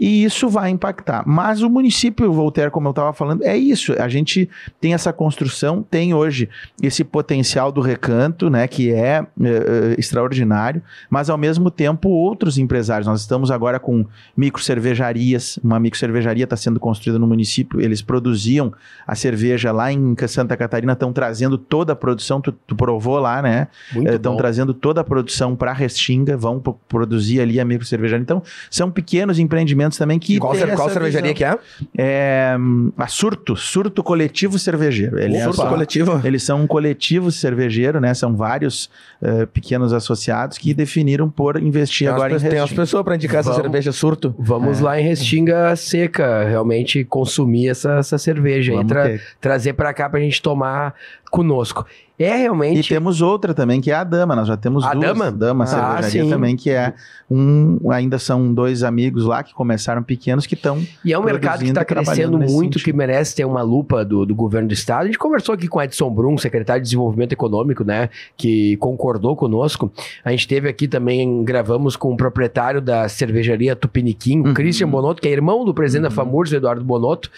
e 0.00 0.24
isso 0.24 0.48
vai 0.48 0.70
impactar. 0.70 1.22
Mas 1.26 1.60
o 1.60 1.68
município 1.68 2.32
Voltaire, 2.32 2.70
como 2.70 2.88
eu 2.88 2.90
estava 2.92 3.12
falando, 3.12 3.44
é 3.44 3.54
isso. 3.54 3.92
A 4.00 4.08
gente 4.08 4.48
tem 4.80 4.94
essa 4.94 5.12
construção, 5.12 5.82
tem 5.82 6.14
hoje 6.14 6.48
esse 6.82 7.04
potencial 7.04 7.70
do 7.70 7.82
recanto, 7.82 8.48
né, 8.48 8.66
que 8.66 8.90
é, 8.90 8.96
é, 8.98 9.24
é 9.44 9.94
extraordinário, 9.98 10.82
mas 11.10 11.28
ao 11.28 11.36
mesmo 11.36 11.70
tempo 11.70 12.08
outros 12.08 12.56
empresários. 12.56 13.06
Nós 13.06 13.20
estamos 13.20 13.50
agora 13.50 13.78
com 13.78 14.06
micro 14.34 14.62
cervejarias, 14.62 15.58
uma 15.62 15.78
micro 15.78 15.98
cervejaria 15.98 16.44
está 16.44 16.56
sendo 16.56 16.80
construída 16.80 17.18
no 17.18 17.26
município. 17.26 17.78
Eles 17.78 18.00
produziam 18.00 18.72
a 19.06 19.14
cerveja 19.14 19.70
lá 19.70 19.92
em 19.92 20.16
Santa 20.26 20.56
Catarina, 20.56 20.94
estão 20.94 21.12
trazendo 21.12 21.58
toda 21.58 21.92
a 21.92 21.96
produção. 21.96 22.40
Tu, 22.40 22.52
tu 22.52 22.74
provou 22.74 23.18
lá, 23.18 23.42
né? 23.42 23.68
Estão 23.94 24.34
trazendo 24.34 24.72
toda 24.72 25.02
a 25.02 25.04
produção 25.04 25.54
para 25.54 25.74
Restinga, 25.74 26.38
vão 26.38 26.58
produzir 26.88 27.40
ali 27.40 27.60
a 27.60 27.64
micro 27.66 27.86
cervejaria. 27.86 28.22
Então, 28.22 28.42
são 28.70 28.90
pequenos 28.90 29.38
empreendimentos 29.38 29.89
também 29.96 30.18
que. 30.18 30.38
qual, 30.38 30.54
qual 30.76 30.90
cervejaria 30.90 31.32
visão. 31.32 31.34
que 31.34 31.44
é? 31.44 31.58
É 31.96 32.56
a 32.96 33.06
Surto, 33.06 33.56
Surto 33.56 34.02
Coletivo 34.02 34.58
Cervejeiro. 34.58 35.18
Ele 35.18 35.36
é 35.36 35.44
Surto 35.44 35.66
Coletivo? 35.66 36.20
Eles 36.24 36.42
são 36.42 36.62
um 36.62 36.66
coletivo 36.66 37.30
cervejeiro, 37.30 38.00
né? 38.00 38.12
São 38.14 38.34
vários 38.36 38.90
uh, 39.22 39.46
pequenos 39.48 39.92
associados 39.92 40.58
que 40.58 40.72
definiram 40.72 41.28
por 41.28 41.60
investir 41.60 42.06
tem 42.06 42.14
agora 42.14 42.30
em 42.30 42.34
Restinga. 42.34 42.50
Tem 42.50 42.60
umas 42.60 42.72
pessoas 42.72 43.04
para 43.04 43.14
indicar 43.16 43.42
Vamos, 43.42 43.58
essa 43.58 43.62
cerveja 43.62 43.92
Surto. 43.92 44.34
Vamos 44.38 44.80
é. 44.80 44.82
lá 44.82 45.00
em 45.00 45.04
Restinga 45.04 45.74
Seca, 45.76 46.44
realmente 46.44 47.04
consumir 47.04 47.68
essa, 47.68 47.98
essa 47.98 48.18
cerveja 48.18 48.72
Vamos 48.72 48.86
e 48.86 48.88
tra 48.88 49.18
trazer 49.40 49.72
para 49.72 49.92
cá 49.92 50.08
para 50.08 50.20
a 50.20 50.22
gente 50.22 50.40
tomar 50.40 50.94
conosco. 51.30 51.86
É 52.18 52.36
realmente. 52.36 52.80
E 52.80 52.88
temos 52.88 53.22
outra 53.22 53.54
também, 53.54 53.80
que 53.80 53.90
é 53.90 53.94
a 53.94 54.04
Dama. 54.04 54.36
Nós 54.36 54.46
já 54.46 54.54
temos 54.54 54.84
a 54.84 54.92
duas. 54.92 55.06
Dama? 55.06 55.32
Dama 55.32 55.64
ah, 55.64 55.66
Cervejaria 55.66 56.24
sim. 56.24 56.28
também, 56.28 56.54
que 56.54 56.68
é 56.68 56.92
um. 57.30 57.90
Ainda 57.90 58.18
são 58.18 58.52
dois 58.52 58.82
amigos 58.82 59.24
lá 59.24 59.42
que 59.42 59.54
começaram 59.54 60.02
pequenos 60.02 60.46
que 60.46 60.54
estão. 60.54 60.84
E 61.02 61.14
é 61.14 61.18
um 61.18 61.22
mercado 61.22 61.60
que 61.60 61.68
está 61.68 61.82
crescendo 61.82 62.36
muito, 62.36 62.52
sentido. 62.52 62.84
que 62.84 62.92
merece 62.92 63.36
ter 63.36 63.46
uma 63.46 63.62
lupa 63.62 64.04
do, 64.04 64.26
do 64.26 64.34
governo 64.34 64.68
do 64.68 64.74
estado. 64.74 65.04
A 65.04 65.06
gente 65.06 65.18
conversou 65.18 65.54
aqui 65.54 65.66
com 65.66 65.78
o 65.78 65.82
Edson 65.82 66.10
Brum, 66.10 66.36
secretário 66.36 66.82
de 66.82 66.88
Desenvolvimento 66.88 67.32
Econômico, 67.32 67.84
né? 67.84 68.10
Que 68.36 68.76
concordou 68.76 69.34
conosco. 69.34 69.90
A 70.22 70.30
gente 70.30 70.46
teve 70.46 70.68
aqui 70.68 70.86
também, 70.86 71.42
gravamos 71.42 71.96
com 71.96 72.12
o 72.12 72.16
proprietário 72.18 72.82
da 72.82 73.08
cervejaria 73.08 73.74
Tupiniquim, 73.74 74.40
o 74.40 74.48
uhum. 74.48 74.54
Christian 74.54 74.90
Bonotto, 74.90 75.22
que 75.22 75.28
é 75.28 75.32
irmão 75.32 75.64
do 75.64 75.72
presidente 75.72 76.02
uhum. 76.02 76.10
da 76.10 76.14
FAMURS, 76.14 76.52
Eduardo 76.52 76.84
Bonotto. 76.84 77.30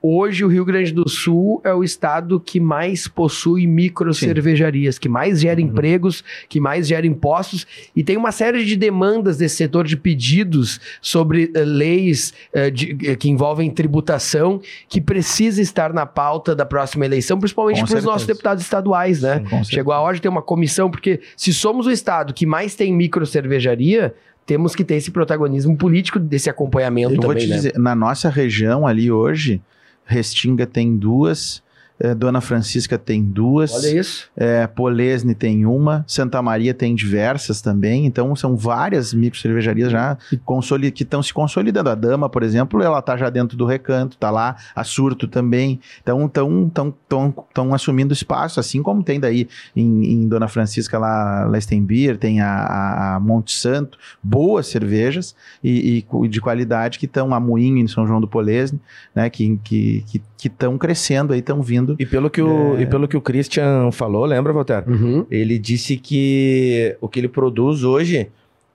Hoje, 0.00 0.44
o 0.44 0.48
Rio 0.48 0.64
Grande 0.64 0.92
do 0.92 1.08
Sul 1.08 1.60
é 1.64 1.74
o 1.74 1.82
estado 1.82 2.38
que 2.38 2.60
mais 2.60 3.08
possui 3.08 3.66
micro 3.66 4.14
cervejarias, 4.14 4.96
que 4.96 5.08
mais 5.08 5.40
gera 5.40 5.60
uhum. 5.60 5.66
empregos, 5.66 6.22
que 6.48 6.60
mais 6.60 6.86
gera 6.86 7.04
impostos, 7.04 7.66
e 7.96 8.04
tem 8.04 8.16
uma 8.16 8.30
série 8.30 8.64
de 8.64 8.76
demandas 8.76 9.38
desse 9.38 9.56
setor 9.56 9.84
de 9.84 9.96
pedidos 9.96 10.80
sobre 11.02 11.46
uh, 11.46 11.64
leis 11.64 12.32
uh, 12.54 12.70
de, 12.70 12.92
uh, 12.92 13.16
que 13.16 13.28
envolvem 13.28 13.68
tributação, 13.70 14.60
que 14.88 15.00
precisa 15.00 15.60
estar 15.60 15.92
na 15.92 16.06
pauta 16.06 16.54
da 16.54 16.64
próxima 16.64 17.04
eleição, 17.04 17.36
principalmente 17.36 17.84
para 17.84 17.98
os 17.98 18.04
nossos 18.04 18.26
deputados 18.26 18.62
estaduais, 18.62 19.22
né? 19.22 19.42
Sim, 19.48 19.64
Chegou 19.64 19.92
a 19.92 20.00
hora 20.00 20.14
de 20.14 20.22
ter 20.22 20.28
uma 20.28 20.42
comissão, 20.42 20.88
porque 20.88 21.20
se 21.36 21.52
somos 21.52 21.86
o 21.86 21.90
estado 21.90 22.32
que 22.32 22.46
mais 22.46 22.76
tem 22.76 22.92
micro 22.92 23.26
cervejaria, 23.26 24.14
temos 24.46 24.76
que 24.76 24.84
ter 24.84 24.94
esse 24.94 25.10
protagonismo 25.10 25.76
político 25.76 26.20
desse 26.20 26.48
acompanhamento 26.48 27.14
Eu 27.14 27.20
também, 27.20 27.26
vou 27.26 27.34
te 27.36 27.48
né? 27.48 27.56
dizer, 27.56 27.78
na 27.78 27.94
nossa 27.96 28.30
região 28.30 28.86
ali 28.86 29.10
hoje, 29.10 29.60
Restinga 30.08 30.66
tem 30.66 30.96
duas, 30.96 31.62
eh, 32.00 32.14
Dona 32.14 32.40
Francisca 32.40 32.96
tem 32.96 33.22
duas, 33.22 33.72
Olha 33.72 34.00
isso. 34.00 34.30
é, 34.36 34.66
Polesne 34.66 35.34
tem 35.34 35.66
uma, 35.66 36.04
Santa 36.06 36.40
Maria 36.40 36.72
tem 36.72 36.94
diversas 36.94 37.60
também, 37.60 38.06
então 38.06 38.34
são 38.36 38.56
várias 38.56 39.12
micro 39.12 39.38
cervejarias 39.38 39.90
já 39.90 40.16
que 40.90 41.02
estão 41.02 41.22
se 41.22 41.32
consolidando. 41.32 41.90
A 41.90 41.94
Dama, 41.94 42.28
por 42.28 42.42
exemplo, 42.42 42.82
ela 42.82 43.02
tá 43.02 43.16
já 43.16 43.30
dentro 43.30 43.56
do 43.56 43.64
recanto, 43.64 44.16
tá 44.16 44.30
lá, 44.30 44.56
a 44.74 44.84
Surto 44.84 45.26
também, 45.26 45.80
então 46.00 46.26
estão 46.26 46.68
tão, 46.68 46.94
tão, 47.08 47.34
tão 47.52 47.74
assumindo 47.74 48.12
espaço, 48.12 48.60
assim 48.60 48.82
como 48.82 49.02
tem 49.02 49.18
daí 49.18 49.48
em, 49.74 50.04
em 50.12 50.28
Dona 50.28 50.48
Francisca 50.48 50.98
lá, 50.98 51.46
Lestenbier, 51.46 52.16
tem 52.16 52.40
a, 52.40 53.16
a, 53.16 53.20
Monte 53.20 53.52
Santo, 53.52 53.98
boas 54.22 54.66
cervejas 54.66 55.34
e, 55.62 56.04
e 56.22 56.28
de 56.28 56.40
qualidade 56.40 56.98
que 56.98 57.06
estão, 57.06 57.34
a 57.34 57.40
Moinho 57.40 57.78
em 57.78 57.88
São 57.88 58.06
João 58.06 58.20
do 58.20 58.28
Polesne, 58.28 58.80
né, 59.14 59.28
que 59.28 59.44
estão 59.44 59.60
que, 59.64 60.04
que, 60.06 60.22
que 60.36 60.48
tão 60.48 60.78
crescendo 60.78 61.32
aí, 61.32 61.40
estão 61.40 61.62
vindo 61.62 61.87
E 61.98 62.04
pelo 62.06 62.28
que 62.28 62.42
o, 62.42 62.76
É. 62.76 62.82
e 62.82 62.86
pelo 62.86 63.06
que 63.06 63.16
o 63.16 63.20
Christian 63.20 63.90
falou, 63.92 64.24
lembra, 64.24 64.52
Walter? 64.52 64.82
Uhum. 64.88 65.24
Ele 65.30 65.58
disse 65.58 65.96
que 65.96 66.96
o 67.00 67.08
que 67.08 67.20
ele 67.20 67.28
produz 67.28 67.84
hoje 67.84 68.28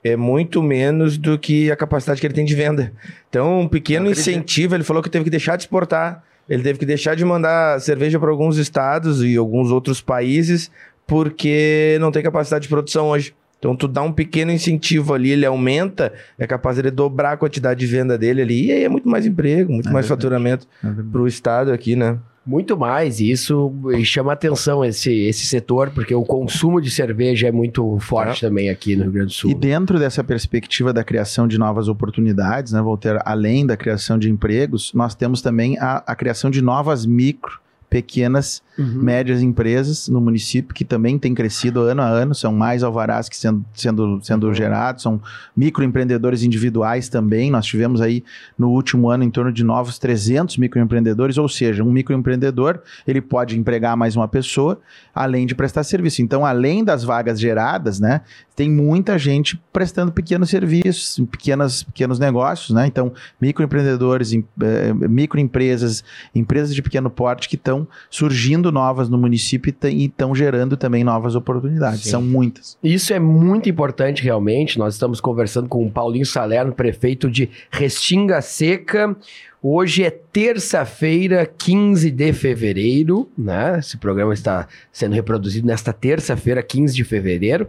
é 0.04 0.16
muito 0.16 0.62
menos 0.62 1.18
do 1.18 1.38
que 1.40 1.72
a 1.72 1.76
capacidade 1.76 2.20
que 2.20 2.28
ele 2.28 2.34
tem 2.34 2.46
de 2.46 2.56
venda. 2.56 2.92
Então, 3.30 3.62
um 3.62 3.68
pequeno 3.68 4.10
incentivo, 4.12 4.76
ele 4.76 4.84
falou 4.84 5.02
que 5.02 5.10
teve 5.10 5.24
que 5.24 5.30
deixar 5.30 5.56
de 5.56 5.64
exportar, 5.64 6.24
ele 6.50 6.62
teve 6.62 6.78
que 6.80 6.86
deixar 6.86 7.16
de 7.16 7.24
mandar 7.24 7.80
cerveja 7.80 8.20
para 8.20 8.30
alguns 8.30 8.58
estados 8.58 9.24
e 9.24 9.38
alguns 9.38 9.72
outros 9.72 10.02
países 10.02 10.70
porque 11.08 11.98
não 12.02 12.12
tem 12.12 12.24
capacidade 12.24 12.64
de 12.64 12.70
produção 12.70 13.08
hoje. 13.10 13.34
Então, 13.60 13.76
tu 13.78 13.88
dá 13.88 14.02
um 14.02 14.12
pequeno 14.12 14.52
incentivo 14.52 15.14
ali, 15.14 15.32
ele 15.32 15.46
aumenta, 15.46 16.12
é 16.38 16.46
capaz 16.46 16.76
de 16.76 16.82
ele 16.82 16.92
dobrar 16.92 17.32
a 17.34 17.38
quantidade 17.38 17.80
de 17.80 17.86
venda 17.86 18.18
dele 18.18 18.42
ali, 18.42 18.66
e 18.66 18.72
aí 18.74 18.84
é 18.84 18.90
muito 18.90 19.08
mais 19.08 19.26
emprego, 19.26 19.72
muito 19.72 19.88
É 19.88 19.92
mais 19.92 20.06
verdade. 20.06 20.22
faturamento 20.22 20.68
para 21.12 21.22
o 21.22 21.28
estado 21.28 21.72
aqui, 21.72 21.96
né? 21.96 22.18
Muito 22.46 22.78
mais, 22.78 23.22
e 23.22 23.32
isso 23.32 23.74
chama 24.04 24.34
atenção 24.34 24.84
esse, 24.84 25.12
esse 25.12 25.46
setor, 25.46 25.92
porque 25.92 26.14
o 26.14 26.24
consumo 26.24 26.82
de 26.82 26.92
cerveja 26.92 27.48
é 27.48 27.52
muito 27.52 27.98
forte 28.00 28.42
também 28.42 28.70
aqui 28.70 28.98
no 28.98 29.04
Rio 29.04 29.12
Grande 29.14 29.28
do 29.28 29.34
Sul. 29.34 29.52
E 29.52 29.56
dentro 29.56 29.98
dessa 29.98 30.24
perspectiva 30.24 30.92
da 30.92 31.04
criação 31.06 31.48
de 31.48 31.58
novas 31.58 31.88
oportunidades, 31.88 32.74
né, 32.74 32.82
Voltaire, 32.82 33.20
além 33.24 33.66
da 33.66 33.78
criação 33.78 34.20
de 34.20 34.30
empregos, 34.30 34.92
nós 34.94 35.16
temos 35.16 35.42
também 35.42 35.78
a, 35.80 36.04
a 36.06 36.16
criação 36.16 36.52
de 36.52 36.62
novas 36.62 37.06
micro, 37.06 37.63
pequenas, 37.94 38.62
Uhum. 38.76 39.04
médias 39.04 39.40
empresas 39.44 40.08
no 40.10 40.20
município, 40.20 40.74
que 40.74 40.84
também 40.84 41.20
tem 41.20 41.36
crescido 41.36 41.82
ano 41.82 42.02
a 42.02 42.08
ano, 42.08 42.34
são 42.34 42.52
mais 42.52 42.82
alvarás 42.82 43.30
que 43.30 43.38
sendo, 43.38 43.64
sendo, 43.72 44.20
sendo 44.24 44.52
gerados, 44.52 45.04
são 45.04 45.22
microempreendedores 45.56 46.42
individuais 46.42 47.08
também, 47.08 47.52
nós 47.52 47.68
tivemos 47.68 48.02
aí 48.02 48.24
no 48.58 48.70
último 48.72 49.12
ano 49.12 49.24
em 49.24 49.30
torno 49.30 49.52
de 49.54 49.64
novos 49.64 50.00
300 50.00 50.58
microempreendedores, 50.58 51.38
ou 51.38 51.48
seja, 51.48 51.84
um 51.84 51.92
microempreendedor, 51.92 52.80
ele 53.08 53.22
pode 53.22 53.60
empregar 53.60 53.96
mais 53.96 54.16
uma 54.16 54.28
pessoa, 54.28 54.80
além 55.14 55.46
de 55.46 55.54
prestar 55.54 55.84
serviço. 55.84 56.24
Então, 56.24 56.44
além 56.44 56.84
das 56.84 57.04
vagas 57.04 57.40
geradas, 57.40 58.00
né, 58.00 58.22
tem 58.56 58.72
muita 58.72 59.20
gente 59.20 59.62
prestando 59.72 60.12
pequenos 60.12 60.50
serviços, 60.50 61.24
pequenas, 61.30 61.84
pequenos 61.84 62.18
negócios, 62.18 62.72
né? 62.72 62.88
Então, 62.88 63.12
microempreendedores, 63.40 64.34
em- 64.34 64.44
eh, 64.62 64.94
microempresas, 64.94 66.04
empresas 66.34 66.74
de 66.74 66.82
pequeno 66.82 67.10
porte 67.10 67.48
que 67.48 67.56
estão 67.56 67.83
surgindo 68.10 68.72
novas 68.72 69.10
no 69.10 69.18
município 69.18 69.74
e 69.84 69.94
e 69.94 70.06
estão 70.06 70.34
gerando 70.34 70.76
também 70.76 71.04
novas 71.04 71.36
oportunidades. 71.36 72.02
Sim. 72.02 72.10
São 72.10 72.22
muitas. 72.22 72.78
Isso 72.84 73.14
é 73.14 73.20
muito 73.20 73.70
importante, 73.70 74.24
realmente. 74.24 74.78
Nós 74.80 74.96
estamos 74.96 75.22
conversando 75.22 75.68
com 75.68 75.86
o 75.86 75.92
Paulinho 75.92 76.26
Salerno, 76.26 76.74
prefeito 76.74 77.30
de 77.30 77.50
Restinga 77.72 78.42
Seca. 78.42 79.16
Hoje 79.62 80.04
é 80.04 80.10
terça-feira, 80.10 81.46
15 81.46 82.12
de 82.12 82.34
fevereiro, 82.34 83.30
né? 83.38 83.80
Esse 83.80 83.98
programa 83.98 84.34
está 84.34 84.68
sendo 84.92 85.14
reproduzido 85.14 85.66
nesta 85.66 85.94
terça-feira, 85.94 86.62
15 86.62 86.94
de 86.94 87.04
fevereiro. 87.06 87.68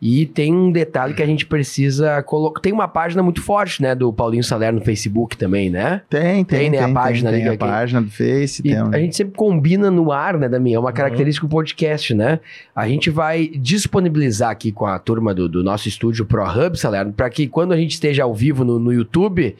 E 0.00 0.26
tem 0.26 0.54
um 0.54 0.70
detalhe 0.70 1.12
que 1.12 1.22
a 1.22 1.26
gente 1.26 1.44
precisa 1.44 2.22
colocar. 2.22 2.60
Tem 2.60 2.72
uma 2.72 2.86
página 2.86 3.22
muito 3.22 3.42
forte, 3.42 3.82
né? 3.82 3.94
Do 3.94 4.12
Paulinho 4.12 4.44
Salerno 4.44 4.78
no 4.78 4.84
Facebook 4.84 5.36
também, 5.36 5.68
né? 5.70 6.02
Tem, 6.08 6.44
tem, 6.44 6.58
Tem, 6.58 6.70
né, 6.70 6.78
a 6.78 6.92
página 6.92 7.30
tem, 7.30 7.40
ali 7.40 7.58
tem 7.58 7.68
a 7.68 7.72
página 7.72 8.02
do 8.02 8.10
Face, 8.10 8.60
E 8.60 8.70
tem 8.70 8.76
a 8.76 8.98
gente 8.98 9.16
sempre 9.16 9.34
combina 9.36 9.90
no 9.90 10.12
ar, 10.12 10.38
né, 10.38 10.48
Damião? 10.48 10.82
É 10.82 10.84
uma 10.84 10.92
característica 10.92 11.46
do 11.46 11.50
podcast, 11.50 12.14
né? 12.14 12.38
A 12.74 12.86
gente 12.86 13.10
vai 13.10 13.48
disponibilizar 13.48 14.50
aqui 14.50 14.70
com 14.70 14.86
a 14.86 14.98
turma 14.98 15.34
do, 15.34 15.48
do 15.48 15.64
nosso 15.64 15.88
estúdio 15.88 16.24
Pro 16.24 16.44
Hub, 16.44 16.78
Salerno, 16.78 17.12
para 17.12 17.28
que 17.28 17.48
quando 17.48 17.72
a 17.72 17.76
gente 17.76 17.92
esteja 17.92 18.22
ao 18.22 18.34
vivo 18.34 18.64
no, 18.64 18.78
no 18.78 18.92
YouTube, 18.92 19.56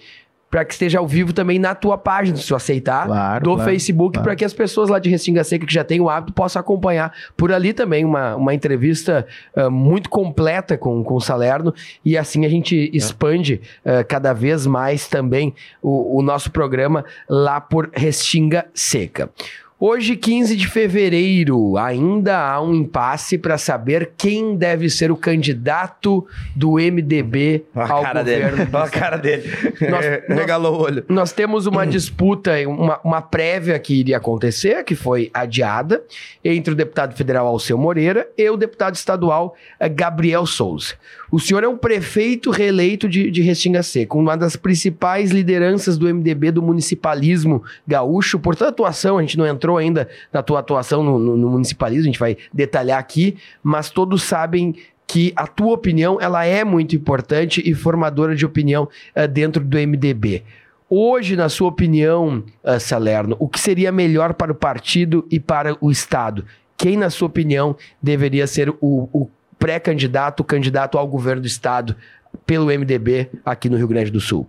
para 0.51 0.65
que 0.65 0.73
esteja 0.73 0.99
ao 0.99 1.07
vivo 1.07 1.33
também 1.33 1.59
na 1.59 1.75
tua 1.75 1.99
página, 1.99 2.37
se 2.37 2.49
tu 2.49 2.55
aceitar. 2.55 3.07
Claro, 3.07 3.45
do 3.45 3.55
claro, 3.55 3.71
Facebook, 3.71 4.15
claro. 4.15 4.25
para 4.25 4.37
que 4.37 4.45
as 4.45 4.53
pessoas 4.53 4.89
lá 4.89 4.99
de 4.99 5.11
Restinga 5.11 5.45
Seca 5.45 5.67
que 5.67 5.73
já 5.73 5.85
têm 5.85 6.01
o 6.01 6.09
hábito 6.09 6.33
possam 6.33 6.61
acompanhar 6.61 7.13
por 7.37 7.53
ali 7.53 7.73
também 7.73 8.05
uma, 8.05 8.35
uma 8.37 8.55
entrevista 8.55 9.27
ah, 9.55 9.69
muito 9.69 10.09
completa 10.09 10.77
com, 10.77 11.03
com 11.05 11.15
o 11.15 11.21
Salerno 11.21 11.75
e 12.05 12.17
assim 12.17 12.47
a 12.47 12.49
gente 12.49 12.91
expande 12.93 13.61
ah, 13.85 14.03
cada 14.05 14.33
vez 14.33 14.67
mais 14.67 15.07
também 15.07 15.55
o, 15.83 16.19
o 16.19 16.23
nosso 16.23 16.51
programa 16.51 17.05
lá 17.29 17.61
por 17.61 17.91
Restinga 17.93 18.67
Seca. 18.73 19.31
Hoje, 19.81 20.17
15 20.17 20.57
de 20.57 20.67
fevereiro, 20.67 21.77
ainda 21.77 22.37
há 22.37 22.61
um 22.61 22.75
impasse 22.75 23.39
para 23.39 23.57
saber 23.57 24.11
quem 24.19 24.57
deve 24.57 24.91
ser 24.91 25.13
o 25.13 25.17
candidato 25.17 26.27
do 26.57 26.73
MDB 26.81 27.63
Olha 27.77 27.87
a 27.87 27.93
ao 27.93 28.03
cara 28.03 28.25
dele. 28.25 28.41
governo. 28.51 28.69
Olha 28.73 28.85
a 28.85 28.91
cara 28.91 29.17
dele. 29.17 29.43
Nós- 29.89 30.05
É, 30.05 30.25
nós- 30.29 30.39
Regalou 30.49 30.75
o 30.75 30.83
olho. 30.83 31.05
Nós 31.09 31.31
temos 31.31 31.67
uma 31.67 31.87
disputa, 31.87 32.51
uma, 32.67 32.99
uma 33.05 33.23
prévia 33.23 33.79
que 33.79 33.95
iria 33.95 34.17
acontecer, 34.17 34.83
que 34.83 34.97
foi 34.97 35.31
adiada, 35.33 36.03
entre 36.45 36.73
o 36.73 36.77
deputado 36.77 37.15
federal 37.17 37.47
Alceu 37.47 37.79
Moreira 37.79 38.29
e 38.37 38.51
o 38.51 38.57
deputado 38.57 38.97
estadual 38.97 39.55
eh, 39.79 39.89
Gabriel 39.89 40.45
Souza. 40.45 40.95
O 41.31 41.39
senhor 41.39 41.63
é 41.63 41.69
um 41.69 41.77
prefeito 41.77 42.51
reeleito 42.51 43.09
de, 43.09 43.31
de 43.31 43.43
Restinga 43.43 43.83
Seca, 43.83 44.17
uma 44.17 44.37
das 44.37 44.57
principais 44.57 45.31
lideranças 45.31 45.99
do 45.99 46.07
MDB 46.13 46.51
do 46.51 46.63
municipalismo 46.63 47.63
gaúcho. 47.87 48.39
Por 48.39 48.57
toda 48.57 48.69
a 48.69 48.73
atuação, 48.73 49.19
a 49.19 49.21
gente 49.21 49.37
não 49.37 49.47
entrou 49.47 49.77
ainda 49.77 50.09
na 50.33 50.43
tua 50.43 50.61
atuação 50.61 51.03
no, 51.03 51.19
no- 51.19 51.37
no 51.37 51.51
municipalismo, 51.51 52.05
a 52.05 52.07
gente 52.07 52.19
vai 52.19 52.37
detalhar 52.53 52.99
aqui, 52.99 53.37
mas 53.63 53.91
todos 53.91 54.23
sabem 54.23 54.75
que 55.07 55.33
a 55.37 55.47
tua 55.47 55.73
opinião 55.75 56.19
ela 56.21 56.45
é 56.45 56.65
muito 56.65 56.95
importante 56.97 57.63
e 57.65 57.75
formadora 57.75 58.35
de 58.35 58.45
opinião 58.47 58.89
eh, 59.15 59.27
dentro 59.27 59.63
do 59.65 59.77
MDB. 59.79 60.43
Hoje, 60.91 61.37
na 61.37 61.49
sua 61.51 61.69
opinião, 61.69 62.43
ah, 62.65 62.79
Salerno, 62.81 63.37
o 63.39 63.47
que 63.49 63.61
seria 63.61 63.93
melhor 63.93 64.33
para 64.35 64.53
o 64.53 64.55
partido 64.55 65.27
e 65.31 65.39
para 65.39 65.77
o 65.81 65.91
Estado? 65.91 66.45
Quem, 66.77 66.97
na 66.97 67.11
sua 67.11 67.27
opinião, 67.29 67.77
deveria 68.03 68.47
ser 68.47 68.71
o, 68.81 69.09
o 69.13 69.29
pré-candidato, 69.59 70.45
candidato 70.45 70.97
ao 70.99 71.07
governo 71.07 71.43
do 71.43 71.47
Estado 71.47 71.97
pelo 72.47 72.67
MDB 72.67 73.29
aqui 73.45 73.69
no 73.69 73.77
Rio 73.77 73.89
Grande 73.89 74.11
do 74.11 74.21
Sul? 74.21 74.49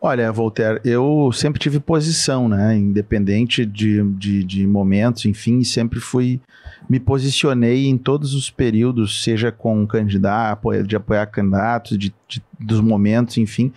Olha, 0.00 0.30
Voltaire, 0.30 0.80
eu 0.84 1.30
sempre 1.32 1.58
tive 1.58 1.80
posição, 1.80 2.48
né? 2.48 2.76
Independente 2.76 3.64
de, 3.64 4.02
de, 4.12 4.44
de 4.44 4.66
momentos, 4.66 5.24
enfim, 5.24 5.64
sempre 5.64 5.98
fui. 6.00 6.40
Me 6.88 7.00
posicionei 7.00 7.86
em 7.86 7.96
todos 7.96 8.34
os 8.34 8.50
períodos, 8.50 9.24
seja 9.24 9.50
com 9.50 9.84
candidato, 9.86 10.82
de 10.84 10.94
apoiar 10.94 11.26
candidatos, 11.26 11.98
de, 11.98 12.14
de- 12.28 12.42
dos 12.60 12.80
momentos, 12.80 13.38
enfim, 13.38 13.72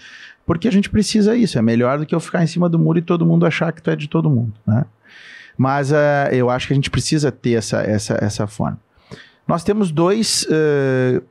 porque 0.46 0.68
a 0.68 0.72
gente 0.72 0.90
precisa 0.90 1.36
isso. 1.36 1.58
É 1.58 1.62
melhor 1.62 1.98
do 1.98 2.06
que 2.06 2.14
eu 2.14 2.20
ficar 2.20 2.44
em 2.44 2.48
cima 2.48 2.70
do 2.70 2.78
muro 2.78 3.00
e 3.00 3.02
todo 3.02 3.26
mundo 3.26 3.46
achar 3.46 3.72
que 3.72 3.82
tu 3.82 3.90
é 3.90 3.96
de 3.96 4.08
todo 4.08 4.30
mundo, 4.30 4.54
né? 4.68 4.86
Mas 5.58 5.92
eh, 5.92 6.30
eu 6.34 6.50
acho 6.50 6.68
que 6.68 6.74
a 6.74 6.76
gente 6.76 6.90
precisa 6.92 7.32
ter 7.32 7.54
essa, 7.54 7.82
essa, 7.82 8.18
essa 8.22 8.46
forma. 8.46 8.80
Nós 9.50 9.64
temos 9.64 9.92
dois 9.92 10.46
eh, 10.50 11.22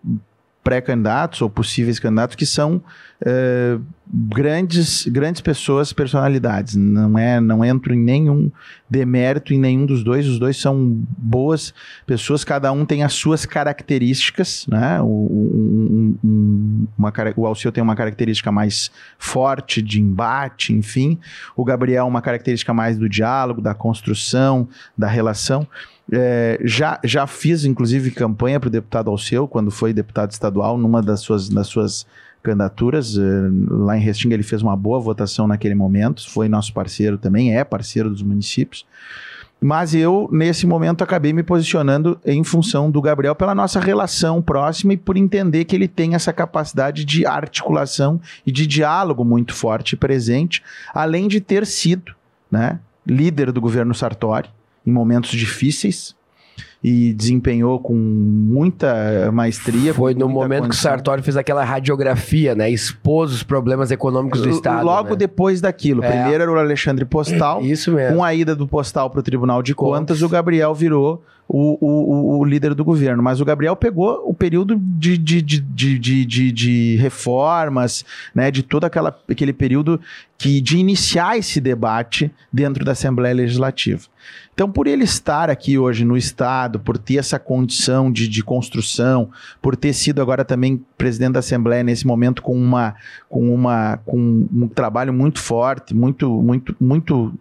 pré-candidatos 0.65 1.41
ou 1.41 1.49
possíveis 1.49 2.01
candidatos 2.01 2.35
que 2.35 2.45
são 2.45 2.83
eh, 3.25 3.79
grandes, 4.13 5.07
grandes 5.07 5.41
pessoas, 5.41 5.93
personalidades. 5.93 6.75
Não 6.75 7.17
é, 7.17 7.41
não 7.41 7.65
entro 7.65 7.95
em 7.95 7.99
nenhum 7.99 8.51
demérito 8.91 9.55
em 9.55 9.59
nenhum 9.59 9.87
dos 9.87 10.03
dois. 10.03 10.27
Os 10.27 10.37
dois 10.39 10.57
são 10.61 11.01
boas 11.17 11.73
pessoas. 12.05 12.43
Cada 12.43 12.73
um 12.73 12.85
tem 12.85 13.05
as 13.05 13.13
suas 13.13 13.47
características, 13.47 14.67
né? 14.69 15.01
O, 15.01 15.07
um- 15.07 16.19
um- 16.25 16.87
uma, 16.99 17.13
o 17.37 17.47
Alceu 17.47 17.71
tem 17.71 17.83
uma 17.85 17.95
característica 17.95 18.51
mais 18.51 18.91
forte 19.17 19.81
de 19.81 20.01
embate, 20.01 20.73
enfim. 20.73 21.19
O 21.57 21.65
Gabriel 21.65 22.07
uma 22.09 22.21
característica 22.21 22.75
mais 22.75 22.99
do 22.99 23.09
diálogo, 23.09 23.61
da 23.61 23.75
construção, 23.75 24.69
da 24.97 25.07
relação. 25.07 25.69
É, 26.11 26.59
já, 26.65 26.99
já 27.05 27.27
fiz, 27.27 27.65
inclusive, 27.65 28.11
campanha 28.11 28.59
para 28.59 28.69
o 28.69 28.71
deputado 28.71 29.11
Alceu, 29.11 29.47
quando 29.47 29.71
foi 29.71 29.93
deputado 29.93 30.31
estadual, 30.31 30.79
numa 30.79 31.03
das 31.03 31.21
suas, 31.21 31.49
das 31.49 31.67
suas 31.67 32.07
candidaturas. 32.43 33.17
eh, 33.17 33.21
lá 33.69 33.97
em 33.97 34.01
Restinga 34.01 34.35
ele 34.35 34.43
fez 34.43 34.63
uma 34.63 34.77
boa 34.77 34.99
votação 34.99 35.47
naquele 35.47 35.75
momento, 35.75 36.29
foi 36.31 36.49
nosso 36.49 36.73
parceiro 36.73 37.19
também, 37.19 37.57
é 37.57 37.65
parceiro 37.65 38.11
dos 38.11 38.23
municípios. 38.23 38.87
Mas 39.61 39.93
eu, 39.93 40.29
nesse 40.31 40.69
momento, 40.69 41.03
acabei 41.03 41.33
me 41.33 41.43
posicionando 41.43 42.19
em 42.25 42.45
função 42.45 42.93
do 42.93 43.03
Gabriel 43.03 43.35
pela 43.35 43.57
nossa 43.57 43.81
relação 43.81 44.41
próxima 44.41 44.93
e 44.93 44.97
por 44.97 45.17
entender 45.17 45.65
que 45.65 45.75
ele 45.75 45.89
tem 45.89 46.15
essa 46.15 46.33
capacidade 46.33 47.05
de 47.05 47.27
articulação 47.27 48.21
e 48.47 48.53
de 48.53 48.69
diálogo 48.69 49.25
muito 49.25 49.53
forte 49.53 49.95
e 49.95 49.97
presente, 49.97 50.63
além 50.95 51.27
de 51.27 51.41
ter 51.41 51.67
sido 51.67 52.15
né, 52.49 52.79
líder 53.05 53.51
do 53.51 53.61
governo 53.61 53.93
Sartori 53.93 54.49
em 54.89 54.93
momentos 54.93 55.31
difíceis, 55.31 56.17
e 56.83 57.13
desempenhou 57.13 57.81
com 57.81 57.95
muita 57.95 59.31
maestria. 59.33 59.93
Foi 59.93 60.15
no 60.15 60.29
momento 60.29 60.63
condição. 60.63 60.69
que 60.69 60.75
o 60.77 60.97
Sartori 60.97 61.23
fez 61.23 61.37
aquela 61.37 61.65
radiografia, 61.65 62.55
né? 62.55 62.71
Expôs 62.71 63.33
os 63.33 63.43
problemas 63.43 63.91
econômicos 63.91 64.43
do 64.43 64.49
Estado. 64.49 64.85
Logo 64.85 65.11
né? 65.11 65.17
depois 65.17 65.61
daquilo. 65.61 66.05
É. 66.05 66.11
Primeiro 66.11 66.43
era 66.43 66.53
o 66.53 66.57
Alexandre 66.57 67.05
Postal. 67.05 67.63
Isso 67.63 67.93
mesmo. 67.93 68.17
Com 68.17 68.25
a 68.25 68.33
ida 68.33 68.55
do 68.55 68.67
Postal 68.67 69.11
para 69.11 69.21
o 69.21 69.23
Tribunal 69.23 69.63
de 69.63 69.75
Contas. 69.75 69.99
Contas, 69.99 70.23
o 70.23 70.29
Gabriel 70.29 70.73
virou 70.75 71.23
o, 71.49 71.79
o, 71.81 72.39
o- 72.41 72.45
líder 72.45 72.75
do 72.75 72.85
governo. 72.85 73.23
Mas 73.23 73.41
o 73.41 73.45
Gabriel 73.45 73.75
pegou 73.75 74.23
o 74.27 74.35
período 74.35 74.77
de, 74.77 75.17
de, 75.17 75.41
de, 75.41 75.61
de, 75.61 75.99
de, 75.99 76.25
de- 76.27 76.53
de 76.53 76.97
reformas, 76.97 78.05
né, 78.35 78.51
de 78.51 78.63
todo 78.63 78.85
aquela, 78.85 79.19
aquele 79.29 79.53
período 79.53 79.99
que 80.37 80.61
de 80.61 80.77
iniciar 80.79 81.37
esse 81.39 81.61
debate 81.61 82.31
dentro 82.53 82.85
da 82.85 82.93
Assembleia 82.93 83.35
Legislativa. 83.35 84.03
Então, 84.53 84.71
por 84.71 84.87
ele 84.87 85.05
estar 85.05 85.49
aqui 85.51 85.79
hoje 85.79 86.05
no 86.05 86.17
Estado, 86.17 86.79
por 86.81 86.99
ter 86.99 87.17
essa 87.17 87.39
condição 87.39 88.11
de, 88.13 88.29
de 88.29 88.43
construção, 88.43 89.31
por 89.63 89.75
ter 89.77 89.93
sido 89.93 90.21
agora 90.21 90.45
também 90.45 90.85
presidente 90.97 91.33
da 91.35 91.39
Assembleia 91.39 91.83
nesse 91.83 92.07
momento 92.07 92.43
com 92.43 92.57
uma 92.57 92.95
com 93.29 93.55
uma 93.55 93.99
com 94.05 94.19
um 94.53 94.69
trabalho 94.69 95.13
muito 95.13 95.39
forte, 95.41 95.95
muito 95.95 96.29
muito 96.43 96.75
muito 96.81 97.33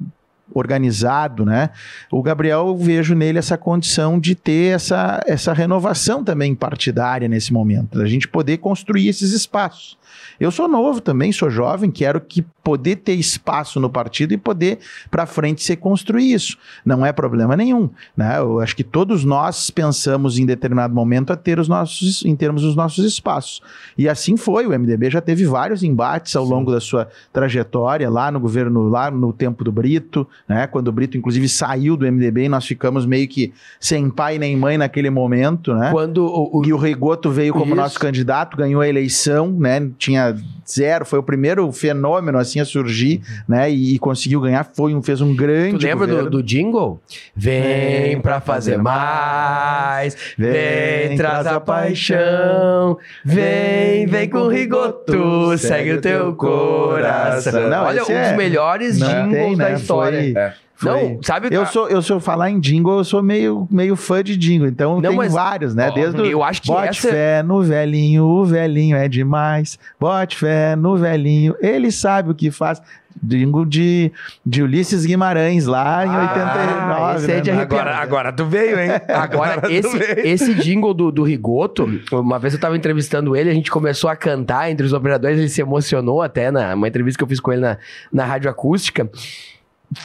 organizado, 0.53 1.45
né? 1.45 1.69
O 2.11 2.21
Gabriel 2.21 2.67
eu 2.67 2.77
vejo 2.77 3.15
nele 3.15 3.39
essa 3.39 3.57
condição 3.57 4.19
de 4.19 4.35
ter 4.35 4.75
essa, 4.75 5.21
essa 5.25 5.53
renovação 5.53 6.23
também 6.23 6.55
partidária 6.55 7.27
nesse 7.27 7.53
momento, 7.53 7.97
da 7.97 8.05
gente 8.05 8.27
poder 8.27 8.57
construir 8.57 9.07
esses 9.07 9.31
espaços. 9.31 9.97
Eu 10.39 10.51
sou 10.51 10.67
novo 10.67 11.01
também, 11.01 11.31
sou 11.31 11.49
jovem, 11.49 11.89
quero 11.89 12.21
que 12.21 12.45
poder 12.63 12.97
ter 12.97 13.13
espaço 13.13 13.79
no 13.79 13.89
partido 13.89 14.33
e 14.33 14.37
poder 14.37 14.79
para 15.09 15.25
frente 15.25 15.63
se 15.63 15.75
construir 15.75 16.33
isso. 16.33 16.57
Não 16.85 17.05
é 17.05 17.11
problema 17.11 17.55
nenhum, 17.55 17.89
né? 18.15 18.37
Eu 18.37 18.59
acho 18.59 18.75
que 18.75 18.83
todos 18.83 19.23
nós 19.23 19.69
pensamos 19.69 20.37
em 20.37 20.45
determinado 20.45 20.93
momento 20.93 21.31
a 21.31 21.35
ter 21.35 21.59
os 21.59 21.67
nossos 21.67 22.25
em 22.25 22.35
termos 22.35 22.61
dos 22.61 22.75
nossos 22.75 23.05
espaços. 23.05 23.61
E 23.97 24.07
assim 24.07 24.37
foi, 24.37 24.67
o 24.67 24.77
MDB 24.77 25.09
já 25.09 25.21
teve 25.21 25.45
vários 25.45 25.81
embates 25.81 26.35
ao 26.35 26.45
longo 26.45 26.71
da 26.71 26.79
sua 26.79 27.07
trajetória 27.31 28.09
lá 28.09 28.29
no 28.31 28.39
governo, 28.39 28.89
lá 28.89 29.09
no 29.09 29.31
tempo 29.33 29.63
do 29.63 29.71
Brito, 29.71 30.27
né? 30.47 30.67
Quando 30.67 30.87
o 30.89 30.91
Brito 30.91 31.17
inclusive 31.17 31.47
saiu 31.47 31.95
do 31.95 32.05
MDB 32.05 32.43
e 32.45 32.49
nós 32.49 32.65
ficamos 32.65 33.05
meio 33.05 33.27
que 33.27 33.53
sem 33.79 34.09
pai 34.09 34.37
nem 34.37 34.55
mãe 34.57 34.77
naquele 34.77 35.09
momento, 35.09 35.73
né? 35.73 35.89
Quando 35.91 36.25
o, 36.25 36.59
o- 36.59 36.65
E 36.65 36.73
o 36.73 36.77
Rigoto 36.77 37.29
veio 37.31 37.53
como 37.53 37.67
Isso. 37.67 37.75
nosso 37.75 37.99
candidato, 37.99 38.57
ganhou 38.57 38.81
a 38.81 38.87
eleição, 38.87 39.51
né? 39.51 39.87
Tinha 39.97 40.35
zero, 40.69 41.05
foi 41.05 41.19
o 41.19 41.23
primeiro 41.23 41.71
fenômeno 41.71 42.37
assim 42.37 42.59
a 42.59 42.65
surgir, 42.65 43.21
né? 43.47 43.71
E, 43.71 43.95
e 43.95 43.99
conseguiu 43.99 44.41
ganhar, 44.41 44.63
foi 44.75 44.93
um, 44.93 45.01
fez 45.01 45.21
um 45.21 45.33
grande. 45.35 45.77
Tu 45.79 45.85
lembra 45.85 46.07
do, 46.07 46.29
do 46.29 46.43
jingle? 46.43 46.99
Vem 47.35 48.19
pra 48.19 48.41
fazer 48.41 48.77
mais, 48.77 50.15
vem, 50.37 51.15
traz 51.17 51.45
a 51.47 51.59
paixão, 51.59 52.97
vem, 53.23 54.05
vem 54.07 54.29
com 54.29 54.47
rigoto, 54.47 55.57
segue 55.57 55.93
o 55.93 56.01
teu 56.01 56.33
coração. 56.35 57.69
Não, 57.69 57.85
Olha, 57.85 58.01
um 58.01 58.03
esse 58.03 58.11
dos 58.13 58.21
é- 58.31 58.35
melhores 58.37 58.97
jingles 58.99 59.31
tem, 59.33 59.55
da 59.57 59.69
né? 59.69 59.75
história. 59.75 60.19
Foi- 60.19 60.26
É. 60.35 60.53
foi- 60.75 60.91
Não, 61.13 61.19
sabe? 61.23 61.47
Eu 61.51 61.65
sou, 61.65 61.87
eu 61.89 62.01
sou 62.01 62.19
falar 62.19 62.49
em 62.49 62.59
jingle, 62.59 62.97
eu 62.99 63.03
sou 63.03 63.21
meio, 63.23 63.67
meio 63.69 63.95
fã 63.95 64.23
de 64.23 64.35
jingle, 64.37 64.67
então 64.67 64.99
Não, 65.01 65.15
tem 65.17 65.29
vários, 65.29 65.73
né? 65.75 65.89
Ó, 65.89 65.93
Desde 65.93 66.29
eu 66.29 66.43
acho 66.43 66.61
que 66.61 66.67
Bote 66.67 66.89
essa- 66.89 67.09
fé 67.09 67.43
no 67.43 67.61
velhinho, 67.61 68.23
o 68.25 68.45
velhinho 68.45 68.95
é 68.97 69.07
demais. 69.07 69.77
Bote 69.99 70.35
fé 70.37 70.75
no 70.75 70.95
velhinho, 70.97 71.55
ele 71.61 71.91
sabe 71.91 72.31
o 72.31 72.35
que 72.35 72.51
faz. 72.51 72.81
Jingle 73.23 73.65
de, 73.65 74.11
de 74.45 74.61
Ulisses 74.61 75.03
Guimarães, 75.03 75.65
lá 75.65 76.05
em 76.05 76.09
Ah, 76.09 76.21
89. 76.21 77.15
esse 77.17 77.31
é 77.31 77.39
de 77.41 77.51
né? 77.51 77.61
Agora, 77.63 77.95
agora 77.97 78.31
tu 78.31 78.45
veio, 78.45 78.79
hein? 78.79 78.91
Agora, 79.09 79.59
tu 79.61 79.71
esse, 79.71 79.97
esse 80.23 80.53
jingle 80.53 80.93
do, 80.93 81.11
do 81.11 81.23
Rigoto, 81.23 81.89
uma 82.11 82.37
vez 82.37 82.53
eu 82.53 82.59
tava 82.59 82.77
entrevistando 82.77 83.35
ele, 83.35 83.49
a 83.49 83.53
gente 83.55 83.71
começou 83.71 84.07
a 84.07 84.15
cantar 84.15 84.69
entre 84.69 84.85
os 84.85 84.93
operadores, 84.93 85.39
ele 85.39 85.49
se 85.49 85.59
emocionou 85.61 86.21
até 86.21 86.51
na 86.51 86.75
uma 86.75 86.87
entrevista 86.87 87.17
que 87.17 87.23
eu 87.23 87.27
fiz 87.27 87.39
com 87.39 87.51
ele 87.51 87.61
na, 87.61 87.79
na 88.13 88.23
rádio 88.23 88.51
acústica. 88.51 89.09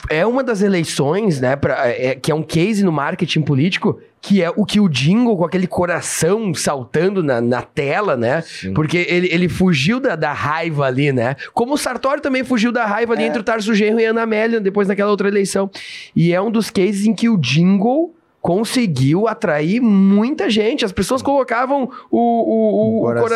É 0.09 0.25
uma 0.25 0.45
das 0.45 0.63
eleições, 0.63 1.41
né, 1.41 1.57
pra, 1.57 1.89
é- 1.89 2.15
que 2.15 2.31
é 2.31 2.35
um 2.35 2.43
case 2.43 2.85
no 2.85 2.93
marketing 2.93 3.43
político, 3.43 3.99
que 4.21 4.41
é 4.41 4.49
o 4.55 4.65
que 4.65 4.79
o 4.79 4.89
jingle 4.89 5.37
com 5.37 5.45
aquele 5.45 5.67
coração 5.67 6.55
saltando 6.55 7.23
na, 7.25 7.41
na 7.41 7.63
tela, 7.63 8.17
né? 8.17 8.45
Porque 8.73 8.99
ele, 9.09 9.29
ele 9.33 9.49
fugiu 9.49 9.99
da, 9.99 10.15
da 10.15 10.33
raiva 10.33 10.87
ali, 10.87 11.11
né? 11.11 11.35
Como 11.53 11.75
o 11.75 11.77
Sartori 11.77 12.21
também 12.21 12.45
fugiu 12.45 12.71
da 12.71 12.87
raiva 12.87 13.13
ali 13.15 13.25
entre 13.25 13.41
o 13.41 13.43
Tarso 13.45 13.75
Genro 13.75 13.99
e 13.99 14.07
a 14.07 14.11
Ana 14.11 14.23
Amélia, 14.23 14.61
depois 14.61 14.87
naquela 14.87 15.11
outra 15.11 15.27
eleição. 15.27 15.69
E 16.15 16.33
é 16.33 16.41
um 16.41 16.53
dos 16.53 16.71
cases 16.71 17.05
em 17.05 17.13
que 17.13 17.29
o 17.29 17.37
jingle 17.37 18.15
conseguiu 18.43 19.29
atrair 19.29 19.81
muita 19.81 20.51
gente. 20.51 20.85
As 20.85 20.91
pessoas 20.91 21.23
colocavam 21.23 21.89
o, 22.11 22.19
o, 22.19 22.99
o- 22.99 22.99
o 22.99 23.01
coração, 23.03 23.29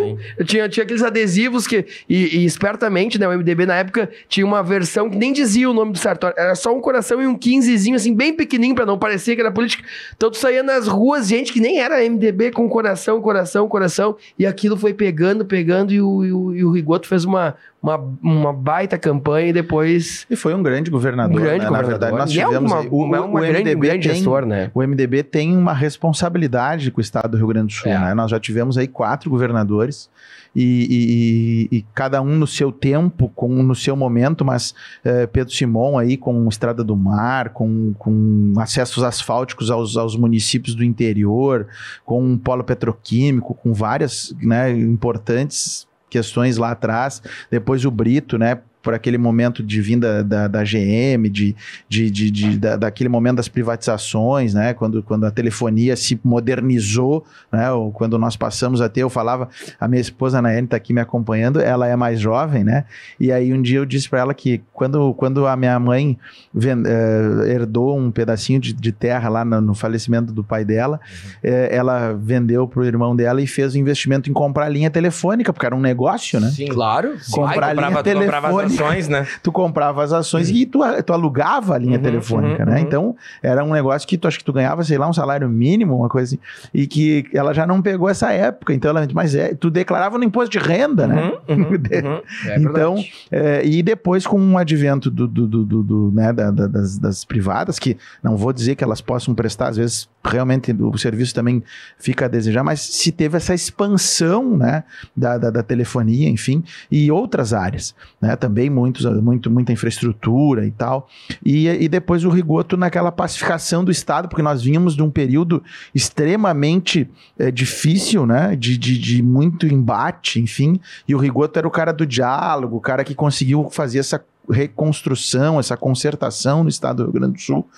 coração. 0.00 0.18
Tinha, 0.46 0.68
tinha 0.70 0.82
aqueles 0.84 1.02
adesivos 1.02 1.66
que. 1.66 1.84
E, 2.08 2.38
e 2.38 2.44
espertamente, 2.46 3.18
né? 3.18 3.28
O 3.28 3.32
MDB 3.38 3.66
na 3.66 3.76
época 3.76 4.08
tinha 4.26 4.44
uma 4.46 4.62
versão 4.62 5.10
que 5.10 5.18
nem 5.18 5.32
dizia 5.34 5.68
o 5.70 5.74
nome 5.74 5.92
do 5.92 5.98
Sartori. 5.98 6.34
Era 6.36 6.54
só 6.54 6.74
um 6.74 6.80
coração 6.80 7.20
e 7.20 7.26
um 7.26 7.36
15zinho, 7.38 7.94
assim, 7.94 8.14
bem 8.14 8.32
pequenininho, 8.32 8.74
pra 8.74 8.86
não 8.86 8.98
parecer 8.98 9.34
que 9.34 9.42
era 9.42 9.52
política. 9.52 9.84
Então 10.16 10.30
tu 10.30 10.38
saía 10.38 10.62
nas 10.62 10.88
ruas, 10.88 11.28
gente 11.28 11.52
que 11.52 11.60
nem 11.60 11.78
era 11.80 11.98
MDB 12.08 12.50
com 12.50 12.66
coração, 12.68 13.20
coração, 13.20 13.68
coração. 13.68 14.16
E 14.38 14.46
aquilo 14.46 14.78
foi 14.78 14.94
pegando, 14.94 15.44
pegando, 15.44 15.92
e 15.92 16.00
o, 16.00 16.24
e 16.24 16.32
o, 16.32 16.54
e 16.56 16.64
o 16.64 16.70
Rigoto 16.70 17.06
fez 17.06 17.26
uma, 17.26 17.54
uma, 17.84 17.96
uma 18.22 18.52
baita 18.52 18.96
campanha 18.96 19.48
e 19.48 19.52
depois. 19.52 20.26
E 20.30 20.36
foi 20.36 20.54
um 20.54 20.62
grande 20.62 20.90
governador, 20.90 21.38
Um 21.38 21.42
grande 21.44 21.64
né? 21.64 21.68
governador. 21.68 21.82
Na 21.82 21.98
verdade, 21.98 22.16
nós 22.16 22.30
E 22.34 22.40
é 22.40 22.44
tivemos 22.46 22.72
uma, 22.72 22.80
aí- 22.80 22.88
o, 22.90 23.04
uma, 23.04 23.20
o- 23.20 23.24
uma 23.26 23.38
o 23.40 23.42
grande, 23.42 23.56
um 23.58 23.60
MDB 23.60 23.86
grande 23.88 24.08
tem, 24.08 24.16
gestor, 24.16 24.46
né? 24.46 24.70
O 24.72 24.82
MDB 24.82 25.22
tem 25.22 25.54
uma 25.56 25.74
responsabilidade 25.74 26.90
com 26.90 26.98
o 26.98 27.02
estado 27.02 27.30
do 27.32 27.36
Rio 27.36 27.46
Grande 27.48 27.66
do 27.66 27.72
Sul, 27.72 27.92
É. 27.92 27.98
né? 27.98 28.14
Nós 28.14 28.30
já 28.30 28.40
tivemos 28.40 28.78
aí 28.78 28.88
quatro 28.88 29.28
governadores 29.28 30.08
e, 30.56 31.68
e- 31.70 31.76
e 31.78 31.86
cada 31.94 32.22
um 32.22 32.36
no 32.36 32.46
seu 32.46 32.72
tempo, 32.72 33.30
com, 33.34 33.48
no 33.62 33.74
seu 33.74 33.94
momento, 33.96 34.44
mas 34.44 34.74
eh, 35.04 35.26
Pedro 35.26 35.52
Simon 35.52 35.98
aí 35.98 36.16
com 36.16 36.48
Estrada 36.48 36.82
do 36.82 36.96
Mar, 36.96 37.50
com, 37.50 37.92
com 37.98 38.52
acessos 38.56 39.02
asfálticos 39.02 39.70
aos, 39.70 39.96
aos 39.96 40.16
municípios 40.16 40.74
do 40.74 40.82
interior, 40.84 41.66
com 42.04 42.22
um 42.22 42.38
polo 42.38 42.64
petroquímico, 42.64 43.52
com 43.54 43.74
várias 43.74 44.34
né, 44.40 44.70
importantes 44.70 45.86
questões 46.14 46.56
lá 46.56 46.70
atrás. 46.70 47.20
Depois 47.50 47.84
o 47.84 47.90
Brito, 47.90 48.38
né? 48.38 48.60
Por 48.84 48.94
aquele 48.94 49.18
momento 49.18 49.62
de 49.62 49.80
vinda 49.80 50.22
da, 50.22 50.46
da 50.46 50.62
GM, 50.62 51.28
de, 51.30 51.56
de, 51.88 52.10
de, 52.10 52.30
de- 52.30 52.58
da, 52.58 52.76
daquele 52.76 53.08
momento 53.08 53.36
das 53.38 53.48
privatizações, 53.48 54.54
né? 54.54 54.74
Quando, 54.74 55.02
quando 55.02 55.24
a 55.24 55.30
telefonia 55.30 55.96
se 55.96 56.20
modernizou, 56.22 57.24
né? 57.50 57.70
Ou 57.72 57.90
quando 57.90 58.18
nós 58.18 58.36
passamos 58.36 58.80
a 58.80 58.88
ter, 58.88 59.00
eu 59.00 59.10
falava, 59.10 59.48
a 59.80 59.88
minha 59.88 60.00
esposa 60.00 60.40
Nayane 60.42 60.66
está 60.66 60.76
aqui 60.76 60.92
me 60.92 61.00
acompanhando, 61.00 61.60
ela 61.60 61.86
é 61.88 61.96
mais 61.96 62.20
jovem, 62.20 62.62
né? 62.62 62.84
E 63.18 63.32
aí 63.32 63.52
um 63.52 63.60
dia 63.62 63.78
eu 63.78 63.84
disse 63.86 64.08
para 64.08 64.20
ela 64.20 64.34
que 64.34 64.60
quando, 64.72 65.12
quando 65.14 65.46
a 65.46 65.56
minha 65.56 65.78
mãe 65.80 66.18
ven- 66.52 66.82
eh, 66.86 67.52
herdou 67.52 67.98
um 67.98 68.10
pedacinho 68.10 68.60
de, 68.60 68.72
de 68.72 68.92
terra 68.92 69.28
lá 69.28 69.44
no, 69.44 69.60
no 69.60 69.74
falecimento 69.74 70.32
do 70.32 70.44
pai 70.44 70.64
dela, 70.64 71.00
eh, 71.42 71.68
ela 71.74 72.12
vendeu 72.12 72.68
pro 72.68 72.84
irmão 72.84 73.16
dela 73.16 73.40
e 73.40 73.46
fez 73.46 73.74
o 73.74 73.78
investimento 73.78 74.28
em 74.28 74.32
comprar 74.32 74.68
linha 74.68 74.90
telefônica, 74.90 75.52
porque 75.52 75.66
era 75.66 75.74
um 75.74 75.80
negócio, 75.80 76.38
né? 76.38 76.48
Sim. 76.50 76.66
Claro. 76.68 77.14
Comprar 77.30 77.68
Aí 77.68 77.74
linha 77.76 77.86
comprava, 77.88 78.12
comprava 78.20 78.48
telefônica. 78.48 78.73
Ações, 78.74 79.08
né? 79.08 79.26
tu 79.42 79.50
comprava 79.52 80.02
as 80.02 80.12
ações 80.12 80.50
e 80.50 80.66
tu, 80.66 80.80
tu 81.04 81.12
alugava 81.12 81.74
a 81.74 81.78
linha 81.78 81.96
Uhum, 81.96 82.02
telefônica, 82.02 82.64
uhum, 82.64 82.70
né? 82.70 82.80
uhum. 82.80 82.86
Então, 82.86 83.16
era 83.42 83.64
um 83.64 83.72
negócio 83.72 84.06
que 84.08 84.16
tu 84.18 84.26
acho 84.28 84.38
que 84.38 84.44
tu 84.44 84.52
ganhava, 84.52 84.82
sei 84.84 84.98
lá, 84.98 85.08
um 85.08 85.12
salário 85.12 85.48
mínimo, 85.48 85.96
uma 85.96 86.08
coisa 86.08 86.34
assim, 86.34 86.38
e 86.72 86.86
que 86.86 87.24
ela 87.32 87.52
já 87.54 87.66
não 87.66 87.80
pegou 87.82 88.08
essa 88.08 88.32
época. 88.32 88.72
Então, 88.74 88.90
ela, 88.90 89.06
mas 89.12 89.34
é, 89.34 89.54
tu 89.54 89.70
declarava 89.70 90.18
no 90.18 90.24
imposto 90.24 90.50
de 90.50 90.58
renda, 90.58 91.06
né? 91.06 91.32
Uhum, 91.48 91.56
uhum, 91.56 91.70
uhum. 91.70 92.22
É 92.50 92.58
Então. 92.58 93.04
É, 93.30 93.64
e 93.64 93.82
depois 93.82 94.26
com 94.26 94.52
o 94.54 94.58
advento 94.58 95.10
do, 95.10 95.26
do- 95.28 95.46
do- 95.46 95.64
do- 95.64 95.82
do, 95.82 96.12
né, 96.14 96.32
da- 96.32 96.50
da- 96.50 96.66
das, 96.66 96.98
das 96.98 97.24
privadas, 97.24 97.78
que 97.78 97.96
não 98.22 98.36
vou 98.36 98.52
dizer 98.52 98.74
que 98.74 98.84
elas 98.84 99.00
possam 99.00 99.34
prestar, 99.34 99.68
às 99.68 99.76
vezes 99.76 100.08
realmente 100.24 100.72
o 100.72 100.96
serviço 100.98 101.34
também 101.34 101.62
fica 101.98 102.24
a 102.24 102.28
desejar, 102.28 102.64
mas 102.64 102.80
se 102.80 103.12
teve 103.12 103.36
essa 103.36 103.54
expansão 103.54 104.56
né, 104.56 104.84
da, 105.16 105.38
da, 105.38 105.50
da 105.50 105.62
telefonia, 105.62 106.28
enfim, 106.28 106.64
e 106.90 107.10
outras 107.10 107.52
áreas, 107.52 107.94
né, 108.20 108.34
também 108.36 108.70
muitos, 108.70 109.04
muito, 109.22 109.50
muita 109.50 109.72
infraestrutura 109.72 110.66
e 110.66 110.70
tal, 110.70 111.08
e, 111.44 111.68
e 111.68 111.88
depois 111.88 112.24
o 112.24 112.30
Rigoto 112.30 112.76
naquela 112.76 113.12
pacificação 113.12 113.84
do 113.84 113.90
Estado, 113.90 114.28
porque 114.28 114.42
nós 114.42 114.62
vínhamos 114.62 114.94
de 114.96 115.02
um 115.02 115.10
período 115.10 115.62
extremamente 115.94 117.08
é, 117.38 117.50
difícil, 117.50 118.26
né, 118.26 118.56
de, 118.56 118.78
de, 118.78 118.98
de 118.98 119.22
muito 119.22 119.66
embate, 119.66 120.40
enfim, 120.40 120.80
e 121.06 121.14
o 121.14 121.18
Rigoto 121.18 121.58
era 121.58 121.68
o 121.68 121.70
cara 121.70 121.92
do 121.92 122.06
diálogo, 122.06 122.76
o 122.76 122.80
cara 122.80 123.04
que 123.04 123.14
conseguiu 123.14 123.68
fazer 123.70 123.98
essa 123.98 124.24
reconstrução, 124.50 125.58
essa 125.58 125.76
concertação 125.76 126.62
no 126.62 126.68
estado 126.68 126.98
do 126.98 127.04
Rio 127.04 127.12
Grande 127.20 127.34
do 127.34 127.40
Sul, 127.40 127.68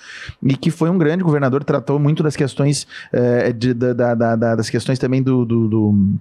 e 0.43 0.55
que 0.55 0.69
foi 0.69 0.89
um 0.89 0.97
grande 0.97 1.23
governador, 1.23 1.63
tratou 1.63 1.99
muito 1.99 2.23
das 2.23 2.35
questões, 2.35 2.87
eh, 3.11 3.51
de, 3.53 3.73
da, 3.73 3.93
da, 3.93 4.35
da, 4.35 4.55
das 4.55 4.69
questões 4.69 4.99
também 4.99 5.21
do, 5.21 5.45
do, 5.45 5.67
do 5.67 6.13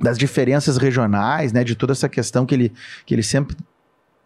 das 0.00 0.16
diferenças 0.16 0.78
regionais, 0.78 1.52
né, 1.52 1.62
de 1.62 1.74
toda 1.74 1.92
essa 1.92 2.08
questão 2.08 2.46
que 2.46 2.54
ele, 2.54 2.72
que 3.04 3.14
ele 3.14 3.22
sempre 3.22 3.54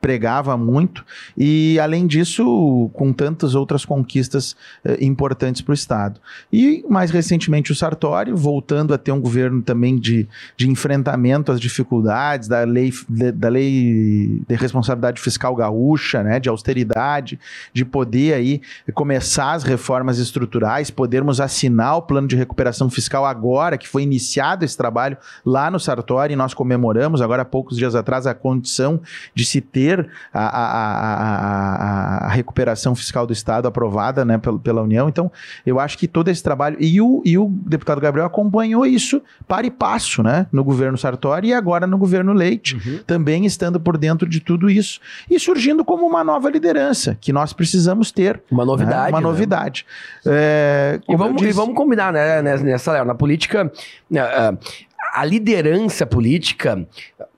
pregava 0.04 0.54
muito, 0.54 1.02
e 1.34 1.80
além 1.80 2.06
disso, 2.06 2.90
com 2.92 3.10
tantas 3.10 3.54
outras 3.54 3.86
conquistas 3.86 4.54
eh, 4.84 4.98
importantes 5.00 5.62
para 5.62 5.70
o 5.70 5.74
Estado. 5.74 6.20
E 6.52 6.84
mais 6.90 7.10
recentemente 7.10 7.72
o 7.72 7.74
Sartori, 7.74 8.30
voltando 8.30 8.92
a 8.92 8.98
ter 8.98 9.12
um 9.12 9.20
governo 9.20 9.62
também 9.62 9.98
de, 9.98 10.28
de 10.58 10.68
enfrentamento 10.68 11.50
às 11.50 11.58
dificuldades 11.58 12.48
da 12.48 12.64
lei, 12.64 12.92
de, 13.08 13.32
da 13.32 13.48
lei 13.48 14.42
de 14.46 14.54
responsabilidade 14.54 15.22
fiscal 15.22 15.56
gaúcha, 15.56 16.22
né, 16.22 16.38
de 16.38 16.50
austeridade, 16.50 17.40
de 17.72 17.82
poder 17.82 18.34
aí 18.34 18.60
começar 18.92 19.52
as 19.52 19.62
reformas 19.62 20.18
estruturais, 20.18 20.90
podermos 20.90 21.40
assinar 21.40 21.96
o 21.96 22.02
plano 22.02 22.28
de 22.28 22.36
recuperação 22.36 22.90
fiscal 22.90 23.24
agora, 23.24 23.78
que 23.78 23.88
foi 23.88 24.02
iniciado 24.02 24.66
esse 24.66 24.76
trabalho 24.76 25.16
lá 25.46 25.70
no 25.70 25.80
Sartori, 25.80 26.34
e 26.34 26.36
nós 26.36 26.52
comemoramos 26.52 27.22
agora 27.22 27.40
há 27.40 27.46
poucos 27.46 27.78
dias 27.78 27.94
atrás 27.94 28.26
a 28.26 28.34
condição 28.34 29.00
de 29.34 29.46
se 29.46 29.62
ter 29.62 29.93
ter 29.94 30.08
a, 30.32 30.46
a, 30.46 30.74
a, 32.22 32.26
a 32.26 32.28
recuperação 32.28 32.94
fiscal 32.94 33.26
do 33.26 33.32
Estado 33.32 33.68
aprovada 33.68 34.24
né, 34.24 34.38
pela, 34.38 34.58
pela 34.58 34.82
União. 34.82 35.08
Então, 35.08 35.30
eu 35.64 35.78
acho 35.78 35.96
que 35.96 36.08
todo 36.08 36.28
esse 36.28 36.42
trabalho. 36.42 36.76
E 36.80 37.00
o, 37.00 37.22
e 37.24 37.38
o 37.38 37.48
deputado 37.48 38.00
Gabriel 38.00 38.26
acompanhou 38.26 38.84
isso 38.84 39.22
para 39.46 39.66
e 39.66 39.70
passo 39.70 40.22
né, 40.22 40.46
no 40.52 40.64
governo 40.64 40.98
Sartori 40.98 41.48
e 41.48 41.54
agora 41.54 41.86
no 41.86 41.98
governo 41.98 42.32
Leite, 42.32 42.74
uhum. 42.76 43.00
também 43.06 43.46
estando 43.46 43.78
por 43.78 43.96
dentro 43.96 44.28
de 44.28 44.40
tudo 44.40 44.68
isso 44.68 45.00
e 45.30 45.38
surgindo 45.38 45.84
como 45.84 46.06
uma 46.06 46.24
nova 46.24 46.50
liderança 46.50 47.16
que 47.20 47.32
nós 47.32 47.52
precisamos 47.52 48.10
ter. 48.10 48.42
Uma 48.50 48.64
novidade. 48.64 49.04
Né? 49.04 49.08
Uma 49.08 49.20
né? 49.20 49.26
novidade. 49.26 49.86
É, 50.26 51.00
e, 51.08 51.16
vamos, 51.16 51.36
disse... 51.36 51.50
e 51.50 51.52
vamos 51.52 51.74
combinar, 51.74 52.12
né, 52.12 52.42
nessa, 52.42 53.04
na 53.04 53.14
política. 53.14 53.70
Uh, 54.10 54.58
a 55.12 55.24
liderança 55.24 56.04
política 56.04 56.86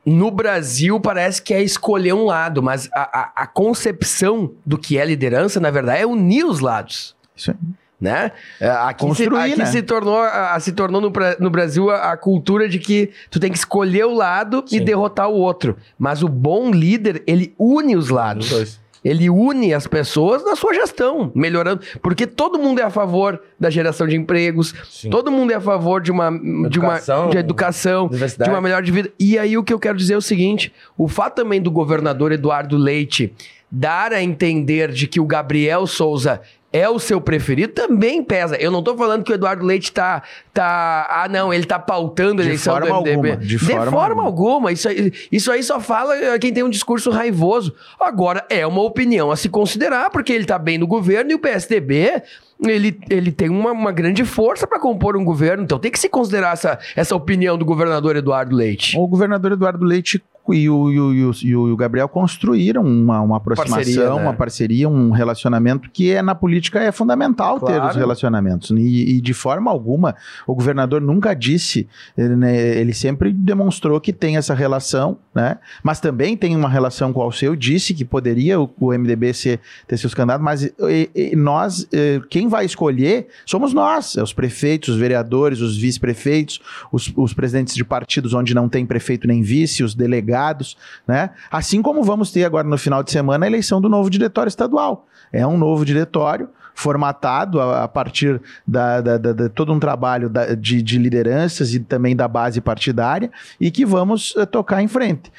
no 0.07 0.31
Brasil 0.31 1.01
parece 1.01 1.43
que 1.43 1.53
é 1.53 1.61
escolher 1.61 2.13
um 2.13 2.25
lado, 2.25 2.63
mas 2.63 2.89
a, 2.95 3.21
a, 3.21 3.43
a, 3.43 3.47
concepção 3.47 4.53
do 4.65 4.79
que 4.79 4.97
é 4.97 5.05
liderança, 5.05 5.59
na 5.59 5.71
verdade, 5.71 6.03
é 6.03 6.07
unir 6.07 6.45
os 6.45 6.61
lados. 6.61 7.17
Isso 7.35 7.51
aí. 7.51 7.57
Né? 7.99 8.31
É, 8.61 8.69
aqui, 8.69 9.15
se, 9.15 9.25
aqui 9.25 9.57
né? 9.57 9.65
se 9.65 9.83
tornou, 9.83 10.19
a, 10.19 10.61
se 10.61 10.71
tornou 10.73 11.01
no, 11.01 11.11
no 11.41 11.51
Brasil 11.51 11.91
a, 11.91 12.13
a, 12.13 12.17
cultura 12.17 12.69
de 12.69 12.79
que 12.79 13.11
tu 13.31 13.41
tem 13.41 13.51
que 13.51 13.57
escolher 13.57 14.05
o 14.05 14.15
lado 14.15 14.63
Sim. 14.67 14.77
e 14.77 14.81
derrotar 14.81 15.31
o 15.31 15.35
outro. 15.35 15.79
Mas 15.99 16.23
o 16.23 16.29
bom 16.29 16.71
líder, 16.71 17.23
ele 17.27 17.55
une 17.59 17.97
os 17.97 18.11
lados. 18.11 18.53
Os 18.53 18.81
ele 19.07 19.31
une 19.31 19.73
as 19.73 19.87
pessoas 19.87 20.45
na 20.45 20.57
sua 20.57 20.75
gestão, 20.75 21.31
melhorando. 21.35 21.81
Porque 22.03 22.27
todo 22.27 22.59
mundo 22.59 22.81
é 22.81 22.83
a 22.83 22.91
favor 22.91 23.41
da 23.59 23.71
geração 23.71 24.07
de 24.07 24.17
empregos, 24.17 24.75
Sim. 24.91 25.11
todo 25.11 25.31
mundo 25.31 25.53
é 25.53 25.55
a 25.55 25.61
favor 25.61 26.01
de 26.01 26.11
uma, 26.11 26.29
educação, 26.29 26.69
de, 27.17 27.27
uma, 27.27 27.31
de 27.31 27.39
educação, 27.39 28.09
de 28.09 28.51
uma 28.51 28.61
melhor 28.61 28.83
de 28.83 28.91
vida. 28.91 29.13
E 29.19 29.39
aí 29.39 29.57
o 29.57 29.63
que 29.63 29.73
eu 29.73 29.79
quero 29.79 29.97
dizer 29.97 30.15
é 30.15 30.17
o 30.17 30.23
seguinte: 30.23 30.73
o 30.99 31.07
fato 31.07 31.37
também 31.37 31.63
do 31.63 31.71
governador 31.71 32.33
Eduardo 32.33 32.77
Leite 32.77 33.33
dar 33.71 34.13
a 34.13 34.23
entender 34.23 34.91
de 34.91 35.07
que 35.07 35.21
o 35.21 35.27
Gabriel 35.27 35.87
Souza 35.87 36.41
é 36.77 36.89
o 36.89 36.99
seu 36.99 37.21
preferido, 37.21 37.73
também 37.73 38.23
pesa. 38.23 38.57
Eu 38.57 38.71
não 38.71 38.83
tô 38.83 38.97
falando 38.97 39.25
que 39.25 39.33
o 39.33 39.35
Eduardo 39.35 39.65
Leite 39.65 39.91
tá. 39.93 40.23
tá 40.53 41.07
ah, 41.09 41.29
não, 41.29 41.53
ele 41.53 41.65
tá 41.65 41.79
pautando 41.79 42.43
a 42.43 42.45
eleição 42.45 42.79
do 42.79 42.87
MDB. 42.87 43.11
Alguma, 43.11 43.37
de, 43.37 43.47
de 43.47 43.59
forma, 43.59 43.91
forma 43.91 44.23
alguma. 44.23 44.53
alguma. 44.55 44.73
Isso, 44.73 44.89
aí, 44.89 45.13
isso 45.33 45.51
aí 45.51 45.63
só 45.63 45.81
fala 45.81 46.39
quem 46.39 46.53
tem 46.53 46.63
um 46.63 46.71
discurso 46.71 47.11
raivoso. 47.11 47.75
Agora, 47.99 48.45
é 48.51 48.67
uma 48.67 48.83
opinião 48.83 49.31
a 49.31 49.37
se 49.37 49.49
considerar, 49.49 50.11
porque 50.11 50.33
ele 50.33 50.45
tá 50.45 50.59
bem 50.59 50.77
no 50.77 50.87
governo 50.87 51.31
e 51.31 51.35
o 51.35 51.39
PSDB 51.39 52.23
ele, 52.65 52.99
ele 53.11 53.33
tem 53.33 53.51
uma, 53.51 53.73
uma 53.73 53.93
grande 53.93 54.25
força 54.25 54.67
para 54.67 54.79
compor 54.79 55.17
um 55.17 55.25
governo, 55.25 55.63
então 55.63 55.79
tem 55.79 55.91
que 55.91 55.99
se 55.99 56.09
considerar 56.09 56.55
essa, 56.55 56.79
essa 56.95 57.15
opinião 57.15 57.59
do 57.59 57.65
governador 57.65 58.17
Eduardo 58.17 58.57
Leite. 58.57 58.97
O 58.97 59.07
governador 59.07 59.53
Eduardo 59.53 59.85
Leite 59.85 60.23
e 60.55 60.71
o, 60.71 60.93
e 60.93 61.25
o, 61.25 61.33
e 61.43 61.57
o, 61.57 61.77
Gabriel 61.77 62.09
construíram 62.09 62.83
uma, 62.83 63.21
uma 63.21 63.37
aproximação, 63.39 63.77
parceria, 63.77 64.05
né? 64.05 64.23
uma 64.23 64.33
parceria, 64.33 64.89
um 64.89 65.11
relacionamento 65.11 65.91
que 65.91 66.13
é 66.13 66.23
na 66.23 66.35
política 66.35 66.81
é 66.81 66.93
fundamental 66.93 67.59
claro. 67.59 67.75
ter 67.75 67.89
os 67.89 67.97
relacionamentos. 67.97 68.71
E, 68.71 69.17
e, 69.17 69.21
de 69.21 69.35
forma 69.35 69.71
alguma, 69.71 70.15
o 70.47 70.55
governador 70.55 71.01
nunca 71.01 71.35
disse, 71.35 71.89
ele, 72.17 72.37
né, 72.37 72.79
ele, 72.79 72.95
sempre 72.95 73.33
demonstrou 73.33 74.01
que 74.01 74.13
tem 74.13 74.37
essa 74.37 74.55
relação, 74.55 75.19
né? 75.35 75.59
Mas 75.83 76.01
também 76.01 76.37
tem 76.37 76.55
uma 76.55 76.69
relação 76.69 77.13
com 77.13 77.21
o 77.21 77.23
Alceu, 77.23 77.57
disse 77.57 77.93
que 77.93 78.05
poderia 78.05 78.61
o, 78.61 78.71
o 78.81 78.93
MDB 78.93 79.35
ser, 79.35 79.61
ter 79.87 79.97
seus 79.97 80.15
candidatos, 80.15 80.45
mas 80.45 80.63
e, 80.65 81.35
nós, 81.37 81.89
quem 82.31 82.49
vai 82.49 82.65
escolher 82.65 83.27
somos 83.45 83.73
nós, 83.73 84.17
é 84.17 84.23
os 84.23 84.33
prefeitos, 84.33 84.91
os 84.91 84.97
vereadores, 84.97 85.61
os 85.61 85.77
vice-prefeitos, 85.77 86.61
os, 86.93 87.13
os 87.17 87.35
presidentes 87.35 87.75
de 87.75 87.85
partidos 87.85 88.33
onde 88.33 88.55
não 88.55 88.69
tem 88.69 88.87
prefeito 88.87 89.27
nem 89.27 89.43
vice, 89.43 89.83
os 89.83 89.95
delegados 89.95 90.36
né? 91.07 91.31
Assim 91.51 91.83
como 91.83 92.03
vamos 92.03 92.31
ter 92.31 92.45
agora 92.45 92.67
no 92.67 92.79
final 92.79 93.03
de 93.03 93.11
semana 93.11 93.47
a 93.47 93.49
eleição 93.49 93.81
do 93.81 93.89
novo 93.89 94.11
diretório 94.11 94.49
estadual. 94.49 95.07
É 95.33 95.47
um 95.47 95.57
novo 95.57 95.85
diretório 95.85 96.49
formatado 96.77 97.59
a, 97.59 97.85
a 97.85 97.89
partir 97.89 98.41
da, 98.67 99.01
da, 99.01 99.17
da, 99.19 99.33
de 99.33 99.49
todo 99.49 99.73
um 99.73 99.81
trabalho 99.81 100.31
de, 100.59 100.83
de, 100.83 100.99
lideranças 100.99 101.73
e 101.75 101.81
também 101.81 102.15
da 102.15 102.29
base 102.29 102.61
partidária 102.61 103.31
e 103.59 103.71
que 103.71 103.85
vamos 103.85 104.37
uh, 104.37 104.47
tocar 104.47 104.83
em 104.83 104.87
frente. 104.87 105.33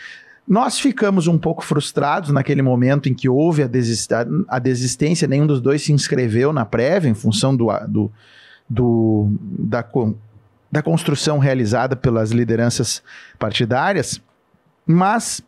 Nós 0.48 0.80
ficamos 0.80 1.28
um 1.28 1.38
pouco 1.38 1.64
frustrados 1.64 2.32
naquele 2.32 2.64
momento 2.64 3.08
em 3.08 3.14
que 3.14 3.30
houve 3.30 3.62
a, 3.62 3.68
desist 3.68 4.12
a 4.48 4.60
desistência, 4.60 5.28
nenhum 5.28 5.46
dos 5.46 5.62
dois 5.62 5.84
se 5.84 5.94
inscreveu 5.94 6.52
na 6.52 6.66
prévia 6.66 7.10
em 7.10 7.14
função 7.14 7.56
do, 7.56 7.68
do, 7.88 8.12
do 8.68 9.30
da, 9.42 9.86
da 10.72 10.82
construção 10.82 11.38
realizada 11.38 11.96
pelas 11.96 12.32
lideranças 12.32 13.04
partidárias. 13.38 14.22
Mas 14.88 15.44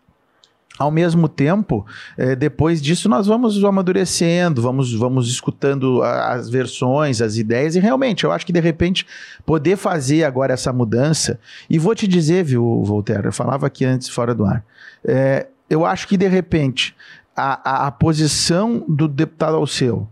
ao 0.80 0.90
mesmo 0.90 1.28
tempo, 1.28 1.86
é, 2.18 2.38
depois 2.38 2.82
disso 2.82 3.10
nós 3.10 3.28
vamos 3.28 3.62
amadurecendo, 3.62 4.62
vamos, 4.62 4.94
vamos 4.94 5.28
escutando 5.28 6.02
as 6.02 6.50
versões, 6.50 7.22
as 7.22 7.36
ideias, 7.36 7.76
e 7.76 7.80
realmente 7.80 8.24
eu 8.24 8.32
acho 8.32 8.46
que 8.46 8.54
de 8.54 8.62
repente 8.62 9.06
poder 9.46 9.76
fazer 9.76 10.24
agora 10.24 10.54
essa 10.54 10.72
mudança, 10.72 11.38
e 11.70 11.78
vou 11.78 11.94
te 11.94 12.08
dizer, 12.08 12.46
viu, 12.46 12.82
Voltaire, 12.82 13.26
eu 13.26 13.34
falava 13.34 13.68
aqui 13.68 13.84
antes 13.84 14.08
fora 14.08 14.34
do 14.34 14.46
ar, 14.46 14.64
é, 15.04 15.48
eu 15.70 15.86
acho 15.86 16.08
que 16.08 16.16
de 16.16 16.30
repente 16.30 16.96
a, 17.36 17.84
a, 17.84 17.88
a 17.88 17.92
posição 17.92 18.86
do 18.88 19.06
deputado 19.06 19.58
Alceu, 19.58 20.08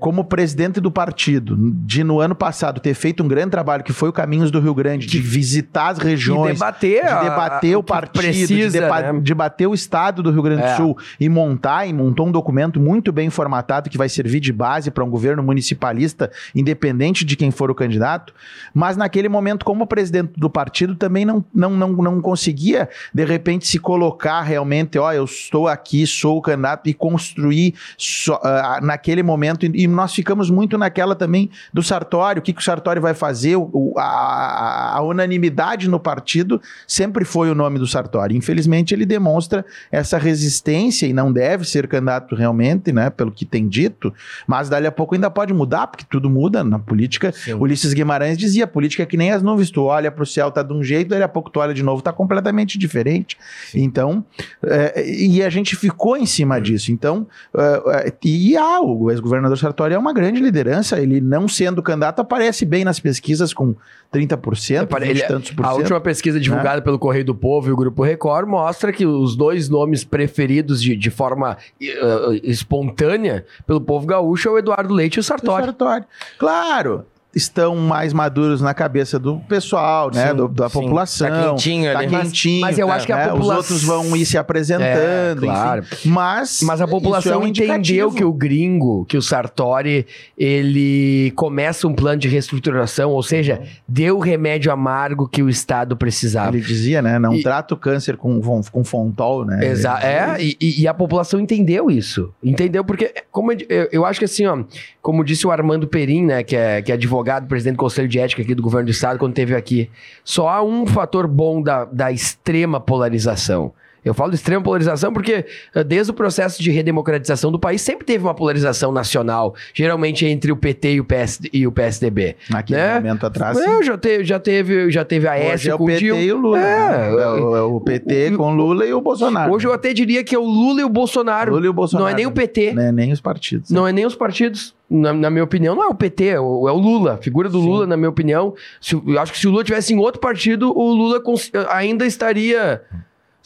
como 0.00 0.24
presidente 0.24 0.80
do 0.80 0.90
partido, 0.90 1.56
de 1.58 2.02
no 2.02 2.20
ano 2.20 2.34
passado 2.34 2.80
ter 2.80 2.94
feito 2.94 3.22
um 3.22 3.28
grande 3.28 3.50
trabalho 3.50 3.84
que 3.84 3.92
foi 3.92 4.08
o 4.08 4.12
Caminhos 4.12 4.50
do 4.50 4.60
Rio 4.60 4.74
Grande, 4.74 5.06
de 5.06 5.18
visitar 5.18 5.88
as 5.88 5.98
regiões, 5.98 6.54
debater 6.54 7.04
de 7.04 7.24
debater 7.24 7.74
a, 7.74 7.78
o 7.78 7.82
partido, 7.82 8.22
precisa, 8.22 8.70
de, 8.72 8.80
deba 8.80 9.12
né? 9.12 9.20
debater 9.20 9.66
o 9.66 9.74
estado 9.74 10.22
do 10.22 10.30
Rio 10.30 10.42
Grande 10.42 10.62
do 10.62 10.68
é. 10.68 10.76
Sul 10.76 10.96
e 11.18 11.28
montar 11.28 11.86
e 11.86 11.92
montou 11.92 12.26
um 12.26 12.32
documento 12.32 12.80
muito 12.80 13.12
bem 13.12 13.30
formatado 13.30 13.90
que 13.90 13.98
vai 13.98 14.08
servir 14.08 14.40
de 14.40 14.52
base 14.52 14.90
para 14.90 15.04
um 15.04 15.10
governo 15.10 15.42
municipalista, 15.42 16.30
independente 16.54 17.24
de 17.24 17.36
quem 17.36 17.50
for 17.50 17.70
o 17.70 17.74
candidato. 17.74 18.32
Mas 18.72 18.96
naquele 18.96 19.28
momento, 19.28 19.64
como 19.64 19.86
presidente 19.86 20.32
do 20.36 20.48
partido, 20.48 20.94
também 20.94 21.24
não, 21.24 21.44
não, 21.54 21.70
não, 21.70 21.92
não 21.92 22.20
conseguia 22.20 22.88
de 23.12 23.24
repente 23.24 23.66
se 23.66 23.78
colocar 23.78 24.42
realmente, 24.42 24.98
ó, 24.98 25.12
eu 25.12 25.24
estou 25.24 25.68
aqui, 25.68 26.06
sou 26.06 26.38
o 26.38 26.42
candidato 26.42 26.88
e 26.88 26.94
construir 26.94 27.74
so, 27.96 28.34
uh, 28.34 28.84
naquele 28.84 29.22
momento 29.22 29.57
momento, 29.66 29.76
e 29.76 29.86
nós 29.86 30.14
ficamos 30.14 30.50
muito 30.50 30.78
naquela 30.78 31.14
também 31.14 31.50
do 31.72 31.82
Sartori, 31.82 32.38
o 32.38 32.42
que, 32.42 32.52
que 32.52 32.60
o 32.60 32.64
Sartori 32.64 33.00
vai 33.00 33.14
fazer, 33.14 33.56
o, 33.56 33.94
a, 33.96 34.96
a, 34.96 35.02
unanimidade 35.02 35.88
no 35.88 35.98
partido 35.98 36.60
sempre 36.86 37.24
foi 37.24 37.50
o 37.50 37.54
nome 37.54 37.78
do 37.78 37.86
Sartori. 37.86 38.36
Infelizmente, 38.36 38.94
ele 38.94 39.06
demonstra 39.06 39.64
essa 39.90 40.18
resistência 40.18 41.06
e 41.06 41.12
não 41.12 41.32
deve 41.32 41.64
ser 41.64 41.88
candidato 41.88 42.34
realmente, 42.34 42.92
né, 42.92 43.10
pelo 43.10 43.32
que 43.32 43.44
tem 43.44 43.68
dito, 43.68 44.12
mas 44.46 44.68
dali 44.68 44.86
a 44.86 44.92
pouco 44.92 45.14
ainda 45.14 45.30
pode 45.30 45.52
mudar, 45.52 45.86
porque 45.86 46.04
tudo 46.08 46.30
muda 46.30 46.62
na 46.62 46.78
política. 46.78 47.32
Sim. 47.32 47.54
Ulisses 47.54 47.92
Guimarães 47.92 48.36
dizia, 48.36 48.66
política 48.66 49.02
é 49.02 49.06
que 49.06 49.16
nem 49.16 49.32
as 49.32 49.42
nuvens, 49.42 49.70
tu 49.70 49.84
olha 49.84 50.10
para 50.10 50.22
o 50.22 50.26
céu, 50.26 50.50
tá 50.50 50.62
de 50.62 50.72
um 50.72 50.82
jeito, 50.82 51.08
dali 51.08 51.22
a 51.22 51.28
pouco 51.28 51.50
tu 51.50 51.60
olha 51.60 51.74
de 51.74 51.82
novo, 51.82 52.02
tá 52.02 52.12
completamente 52.12 52.78
diferente. 52.78 53.36
Sim. 53.70 53.82
Então, 53.82 54.24
é, 54.64 55.08
e 55.08 55.42
a 55.42 55.50
gente 55.50 55.76
ficou 55.76 56.16
em 56.16 56.26
cima 56.26 56.60
disso. 56.60 56.92
Então, 56.92 57.26
é, 57.56 58.12
e 58.24 58.56
ah, 58.56 58.80
o 58.80 59.10
ex-governador 59.10 59.47
governador 59.48 59.58
Sartori 59.58 59.94
é 59.94 59.98
uma 59.98 60.12
grande 60.12 60.40
liderança, 60.40 61.00
ele 61.00 61.20
não 61.20 61.48
sendo 61.48 61.82
candidato 61.82 62.20
aparece 62.20 62.64
bem 62.64 62.84
nas 62.84 63.00
pesquisas 63.00 63.52
com 63.54 63.74
30%, 64.12 65.00
é, 65.00 65.08
ele, 65.08 65.22
tantos 65.22 65.50
por 65.52 65.64
A 65.64 65.74
última 65.74 66.00
pesquisa 66.00 66.38
divulgada 66.38 66.76
né? 66.76 66.80
pelo 66.82 66.98
Correio 66.98 67.24
do 67.24 67.34
Povo 67.34 67.68
e 67.68 67.72
o 67.72 67.76
Grupo 67.76 68.02
Record 68.02 68.48
mostra 68.48 68.92
que 68.92 69.06
os 69.06 69.36
dois 69.36 69.68
nomes 69.68 70.04
preferidos 70.04 70.82
de, 70.82 70.96
de 70.96 71.10
forma 71.10 71.56
uh, 71.80 72.32
espontânea 72.42 73.44
pelo 73.66 73.80
povo 73.80 74.06
gaúcho 74.06 74.48
é 74.48 74.52
o 74.52 74.58
Eduardo 74.58 74.92
Leite 74.92 75.16
e 75.16 75.20
o 75.20 75.22
Sartori. 75.22 75.62
O 75.62 75.66
Sartori. 75.66 76.04
Claro, 76.38 77.06
estão 77.38 77.74
mais 77.76 78.12
maduros 78.12 78.60
na 78.60 78.74
cabeça 78.74 79.18
do 79.18 79.38
pessoal, 79.48 80.10
né? 80.12 80.28
Sim, 80.30 80.36
do- 80.36 80.48
da 80.48 80.68
sim. 80.68 80.80
população. 80.80 81.28
Tá 81.28 81.48
quentinho 81.50 81.92
Tá 81.92 81.98
ali. 82.00 82.08
quentinho. 82.08 82.60
Mas 82.60 82.78
eu 82.78 82.90
acho 82.90 83.06
que 83.06 83.12
a 83.12 83.16
né? 83.16 83.26
Os 83.26 83.32
popula- 83.32 83.56
outros 83.56 83.82
vão 83.82 84.16
ir 84.16 84.26
se 84.26 84.36
apresentando, 84.36 85.44
É, 85.44 85.46
claro. 85.46 85.82
enfim. 85.90 86.08
Mas, 86.10 86.60
Mas 86.62 86.80
a 86.80 86.84
isso 86.84 86.92
população 86.92 87.32
é 87.34 87.36
um 87.38 87.46
entendeu 87.46 88.10
que 88.12 88.24
o 88.24 88.32
gringo, 88.32 89.04
que 89.06 89.16
o 89.16 89.22
Sartori, 89.22 90.06
ele 90.36 91.30
começa 91.36 91.86
um 91.86 91.94
plano 91.94 92.18
de 92.18 92.28
reestruturação, 92.28 93.10
ou 93.10 93.22
seja, 93.22 93.60
deu 93.86 94.16
o 94.16 94.20
remédio 94.20 94.72
amargo 94.72 95.28
que 95.28 95.42
o 95.42 95.48
Estado 95.48 95.96
precisava. 95.96 96.56
Ele 96.56 96.64
dizia, 96.64 97.00
né? 97.02 97.18
Não 97.18 97.34
E- 97.34 97.42
trata 97.42 97.74
o 97.74 97.76
câncer 97.76 98.16
com, 98.16 98.40
com, 98.40 98.84
Fontol, 98.84 99.44
né? 99.44 99.64
Exa 99.66 99.98
é, 100.02 100.36
e, 100.42 100.56
e- 100.60 100.82
a 100.88 100.94
população 100.94 101.38
entendeu 101.38 101.90
isso. 101.90 102.32
Entendeu? 102.42 102.84
Porque, 102.84 103.12
como 103.30 103.52
eu, 103.52 103.58
eu- 103.68 103.88
eu 103.92 104.04
acho 104.06 104.18
que 104.18 104.24
assim, 104.24 104.46
ó, 104.46 104.58
como 105.02 105.24
disse 105.24 105.46
o 105.46 105.50
Armando 105.50 105.86
Perim, 105.86 106.24
né, 106.24 106.42
que 106.42 106.56
é, 106.56 106.80
que 106.82 106.90
é 106.90 106.94
advogado, 106.94 107.27
presidente 107.46 107.76
do 107.76 107.80
Conselho 107.80 108.08
de 108.08 108.18
Ética 108.18 108.42
aqui 108.42 108.54
do 108.54 108.62
governo 108.62 108.86
do 108.86 108.90
Estado, 108.90 109.18
quando 109.18 109.32
esteve 109.32 109.54
aqui, 109.54 109.90
só 110.24 110.48
há 110.48 110.62
um 110.62 110.86
fator 110.86 111.26
bom 111.26 111.62
da, 111.62 111.84
da 111.84 112.10
extrema 112.10 112.80
polarização. 112.80 113.72
Eu 114.08 114.14
falo 114.14 114.30
de 114.30 114.36
extrema 114.36 114.62
polarização 114.62 115.12
porque, 115.12 115.44
eh, 115.74 115.84
desde 115.84 116.10
o 116.10 116.14
processo 116.14 116.62
de 116.62 116.70
redemocratização 116.70 117.52
do 117.52 117.58
país, 117.58 117.80
sempre 117.82 118.04
teve 118.06 118.24
uma 118.24 118.34
polarização 118.34 118.90
nacional, 118.90 119.54
geralmente 119.74 120.24
entre 120.26 120.50
o 120.50 120.56
PT 120.56 120.92
e 120.94 121.00
o, 121.00 121.04
PS, 121.04 121.40
e 121.52 121.66
o 121.66 121.72
PSDB. 121.72 122.36
Naquele 122.50 122.80
né? 122.80 122.94
momento 122.94 123.26
atrás. 123.26 123.58
É, 123.58 123.82
já 123.82 123.98
teve, 123.98 124.24
já 124.24 124.38
teve, 124.38 124.90
já 124.90 125.04
teve 125.04 125.28
a 125.28 125.34
Hoje 125.34 125.44
S 125.48 125.70
é 125.70 125.74
o 125.74 125.84
PT 125.84 125.98
Dilma. 125.98 126.20
e 126.20 126.32
o 126.32 126.36
Lula. 126.38 126.58
É, 126.58 126.88
né? 126.88 127.22
É 127.22 127.28
o, 127.28 127.56
é 127.56 127.62
o 127.62 127.80
PT 127.80 128.30
com 128.36 128.54
Lula 128.54 128.86
e 128.86 128.92
o 128.92 129.00
Bolsonaro. 129.00 129.52
Hoje 129.52 129.66
eu 129.66 129.72
até 129.72 129.92
diria 129.92 130.24
que 130.24 130.34
é 130.34 130.38
o 130.38 130.44
Lula 130.44 130.80
e 130.80 130.84
o 130.84 130.88
Bolsonaro. 130.88 131.52
Lula 131.52 131.66
e 131.66 131.68
o 131.68 131.72
Bolsonaro. 131.72 132.04
Não 132.06 132.12
é 132.12 132.16
nem 132.16 132.26
o 132.26 132.32
PT. 132.32 132.72
Né? 132.72 132.90
Nem 132.92 133.12
os 133.12 133.20
partidos. 133.20 133.70
Não 133.70 133.86
é 133.86 133.92
nem 133.92 134.06
os 134.06 134.14
partidos. 134.14 134.74
Na, 134.90 135.12
na 135.12 135.28
minha 135.28 135.44
opinião, 135.44 135.74
não 135.74 135.84
é 135.84 135.88
o 135.88 135.94
PT, 135.94 136.24
é 136.28 136.40
o, 136.40 136.66
é 136.66 136.72
o 136.72 136.76
Lula. 136.78 137.14
A 137.14 137.16
figura 137.18 137.48
do 137.50 137.60
Sim. 137.60 137.66
Lula, 137.66 137.86
na 137.86 137.94
minha 137.96 138.08
opinião. 138.08 138.54
Se, 138.80 138.94
eu 138.94 139.20
acho 139.20 139.32
que 139.32 139.38
se 139.38 139.46
o 139.46 139.50
Lula 139.50 139.62
tivesse 139.62 139.92
em 139.92 139.98
outro 139.98 140.18
partido, 140.18 140.72
o 140.74 140.92
Lula 140.92 141.20
cons- 141.20 141.50
ainda 141.68 142.06
estaria. 142.06 142.80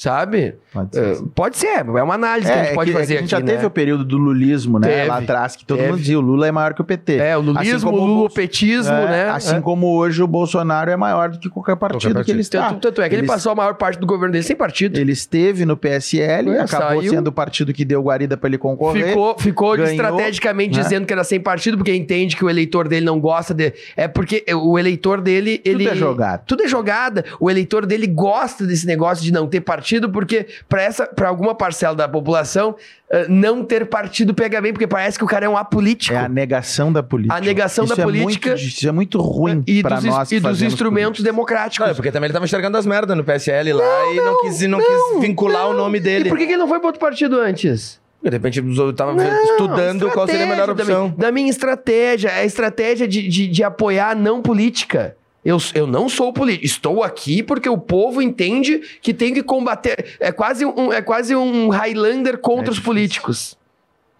Sabe? 0.03 0.57
Pode 0.72 0.96
ser. 0.96 1.05
É, 1.05 1.16
pode 1.32 1.57
ser, 1.59 1.66
é 1.86 2.03
uma 2.03 2.14
análise 2.14 2.50
que 2.50 2.59
a 2.59 2.62
gente 2.64 2.72
é 2.72 2.74
pode 2.74 2.90
que, 2.90 2.96
é 2.96 3.00
fazer 3.00 3.12
que 3.14 3.18
a 3.18 3.20
gente 3.22 3.34
aqui. 3.36 3.40
já 3.42 3.46
teve 3.46 3.62
né? 3.62 3.66
o 3.68 3.70
período 3.70 4.05
do 4.05 4.18
lulismo, 4.18 4.80
né? 4.80 4.88
Teve, 4.88 5.07
Lá 5.09 5.18
atrás, 5.18 5.55
que 5.55 5.64
todo 5.64 5.76
teve. 5.78 5.90
mundo 5.90 6.00
dizia 6.00 6.18
o 6.18 6.20
Lula 6.20 6.48
é 6.48 6.50
maior 6.50 6.74
que 6.74 6.80
o 6.80 6.84
PT. 6.84 7.18
É, 7.18 7.36
o 7.36 7.40
lulismo, 7.40 7.61
Assim 7.61 7.86
o 7.86 7.88
o 7.88 7.92
Bolso- 7.92 8.07
lulopetismo, 8.07 8.92
É, 8.92 9.07
né? 9.09 9.28
Assim 9.30 9.55
É. 9.57 9.61
como 9.61 9.94
hoje 9.96 10.20
o 10.20 10.26
Bolsonaro 10.26 10.90
é 10.90 10.96
maior 10.96 11.28
do 11.30 11.38
que 11.38 11.48
qualquer 11.48 11.76
partido, 11.76 12.00
Qualquer 12.14 12.24
que 12.24 12.30
ele 12.32 12.40
está. 12.40 12.68
Tanto, 12.70 12.80
tanto 12.80 13.00
é 13.00 13.09
que 13.09 13.14
ele, 13.14 13.20
Ele- 13.20 13.28
passou 13.28 13.53
a 13.53 13.55
maior 13.55 13.74
parte 13.74 14.00
do 14.00 14.07
governo 14.07 14.32
dele 14.32 14.42
sem 14.42 14.57
partido. 14.57 14.98
Ele 14.98 15.12
esteve 15.12 15.64
no 15.64 15.76
PSL, 15.76 16.50
É, 16.50 16.61
acabou 16.62 16.88
saiu. 17.00 17.11
sendo 17.12 17.28
o 17.28 17.32
partido 17.32 17.72
que 17.72 17.84
deu 17.84 18.03
guarida 18.03 18.36
para 18.36 18.48
ele 18.48 18.59
concorrer. 18.59 19.09
Ficou, 19.11 19.38
ficou 19.38 19.76
ganhou, 19.76 19.88
estrategicamente 19.88 20.76
né? 20.78 20.82
dizendo 20.82 21.07
que 21.07 21.12
era 21.12 21.22
sem 21.22 21.38
partido, 21.38 21.76
porque 21.76 21.94
entende 21.94 22.36
que 22.36 22.44
o 22.44 22.50
eleitor 22.50 22.88
dele 22.88 23.07
não 23.07 23.20
gosta 23.20 23.55
de. 23.55 23.72
É 23.96 24.09
porque 24.09 24.44
o 24.53 24.76
eleitor 24.76 25.20
dele. 25.20 25.59
Tudo 25.59 25.68
ele... 25.80 25.88
é 25.88 25.94
jogado. 25.94 26.44
Tudo 26.44 26.64
é 26.64 26.66
jogada. 26.66 27.24
O 27.38 27.48
eleitor 27.48 27.86
dele 27.86 28.09
gosta 28.09 28.66
desse 28.66 28.84
negócio 28.86 29.22
de 29.22 29.30
não 29.32 29.46
ter 29.46 29.61
partido, 29.61 29.91
porque 30.11 30.47
para 30.68 30.82
essa, 30.82 31.07
para 31.07 31.28
alguma 31.28 31.55
parcela 31.55 31.95
da 31.95 32.09
população, 32.09 32.74
eh, 33.11 33.26
não 33.28 33.64
ter 33.64 33.86
partido 33.86 34.32
pega 34.34 34.61
bem, 34.61 34.72
porque 34.72 34.86
parece 34.86 35.18
que 35.18 35.24
o 35.24 35.26
cara 35.26 35.47
é 35.47 35.49
um 35.49 35.57
apolítico. 35.57 36.14
É 36.14 36.18
a 36.24 36.28
negação 36.28 36.93
da 36.93 37.03
política. 37.03 37.34
A 37.36 37.40
negação 37.40 37.84
Isso 37.84 37.95
da 37.97 38.03
é 38.03 38.05
política 38.05 38.51
muito- 38.51 38.62
isso 38.64 38.88
é 38.88 38.93
muito 38.93 39.20
ruim 39.20 39.62
e 39.66 39.82
para 39.82 39.97
dos, 39.97 40.05
nós 40.05 40.32
e 40.32 40.40
dos 40.40 40.62
instrumentos 40.62 41.18
política. 41.18 41.30
democráticos. 41.32 41.84
Não, 41.86 41.93
é 41.93 41.95
porque 41.95 42.11
também 42.11 42.26
ele 42.26 42.32
tava 42.32 42.45
enxergando 42.45 42.76
as 42.78 42.86
merdas 42.86 43.16
no 43.16 43.24
PSL 43.24 43.72
lá 43.72 44.12
e 44.12 44.16
não, 44.16 44.40
quis, 44.43 44.61
não, 44.62 44.78
quis 44.78 45.20
vincular 45.20 45.68
o 45.68 45.74
nome 45.74 45.99
E 45.99 46.01
dele. 46.01 46.28
por 46.28 46.38
que 46.38 46.45
ele 46.45 46.57
não 46.57 46.68
foi 46.68 46.78
para 46.78 46.88
outro 46.88 47.01
partido 47.01 47.38
antes? 47.40 48.01
De 48.22 48.30
repente 48.30 48.61
eu 48.61 48.93
tava 48.93 49.14
Não, 49.14 49.43
estudando 49.45 50.09
qual 50.11 50.26
seria 50.28 50.45
a 50.45 50.49
melhor 50.49 50.70
opção. 50.70 51.07
Da 51.09 51.09
minha, 51.09 51.16
da 51.18 51.32
minha 51.32 51.51
estratégia, 51.51 52.28
é 52.28 52.40
a 52.43 52.45
estratégia 52.45 53.09
de, 53.09 53.26
de, 53.26 53.49
de 53.49 53.64
apoiar 53.64 54.11
a 54.11 54.14
não 54.14 54.40
política. 54.40 55.16
Eu, 55.45 55.59
eu 55.74 55.86
não 55.86 56.09
sou 56.09 56.32
político. 56.32 56.64
Estou 56.64 57.03
aqui 57.03 57.43
porque 57.43 57.68
o 57.68 57.76
povo 57.78 58.22
entende 58.22 58.80
que 59.01 59.12
tem 59.12 59.34
que 59.34 59.43
combater. 59.43 60.16
É 60.20 60.30
quase 60.30 60.64
um, 60.64 60.93
é 60.93 61.03
quase 61.03 61.34
um 61.34 61.68
Highlander 61.68 62.38
contra 62.38 62.68
É 62.68 62.70
os 62.70 62.78
políticos. 62.78 63.57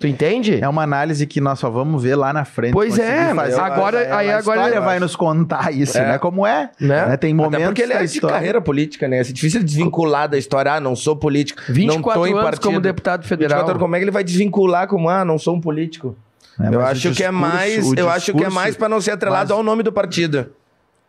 Tu 0.01 0.09
entende? 0.09 0.59
É 0.61 0.69
uma 0.69 0.83
análise 0.83 1.25
que 1.29 1.41
nós 1.41 1.61
só 1.61 1.71
vamos 1.71 2.03
ver 2.03 2.17
lá 2.17 2.33
na 2.33 2.45
frente. 2.45 2.73
Pois 2.73 2.99
é, 2.99 3.33
fazer. 3.37 3.61
agora- 3.61 4.01
É, 4.01 4.11
aí 4.13 4.31
a 4.33 4.39
agora- 4.39 4.59
história 4.63 4.81
vai 4.81 4.99
nos 4.99 5.15
contar 5.15 5.73
isso, 5.73 5.97
É. 5.97 6.09
né? 6.09 6.19
Como 6.19 6.45
é. 6.45 6.71
Né? 6.81 7.07
né? 7.07 7.17
Tem 7.17 7.33
Até 7.33 7.35
momentos 7.35 7.67
porque 7.67 7.83
ele 7.83 7.93
é 7.93 8.03
de 8.05 8.21
carreira 8.21 8.61
política, 8.61 9.07
né? 9.07 9.21
É 9.21 9.23
difícil 9.23 9.63
desvincular 9.63 10.29
da 10.29 10.37
história. 10.37 10.73
Ah, 10.73 10.81
não 10.81 10.97
sou 10.97 11.15
político. 11.15 11.63
não 11.69 11.75
24 11.77 12.21
tô 12.21 12.27
em 12.27 12.33
anos 12.33 12.43
partido. 12.45 12.63
como 12.65 12.81
deputado 12.81 13.25
federal. 13.29 13.59
24 13.59 13.71
anos, 13.71 13.81
como 13.81 13.95
é 13.95 13.99
que 14.01 14.05
ele 14.05 14.11
vai 14.11 14.25
desvincular 14.25 14.89
como, 14.89 15.09
ah, 15.09 15.25
não 15.25 15.39
sou 15.39 15.55
um 15.55 15.61
político? 15.61 16.17
né? 16.59 16.69
eu 16.73 16.81
Mas 16.81 16.91
acho 16.91 17.01
que 17.03 17.23
é 17.23 17.31
discurso- 17.31 17.33
mais, 17.33 17.93
eu 17.93 18.11
acho 18.11 18.25
que 18.27 18.31
é 18.33 18.35
discurso- 18.35 18.55
mais 18.55 18.77
para 18.77 18.89
não 18.89 19.01
ser 19.01 19.13
atrelado 19.13 19.51
mas- 19.51 19.57
ao 19.57 19.63
nome 19.63 19.85
do 19.85 19.93
partido. 19.93 20.51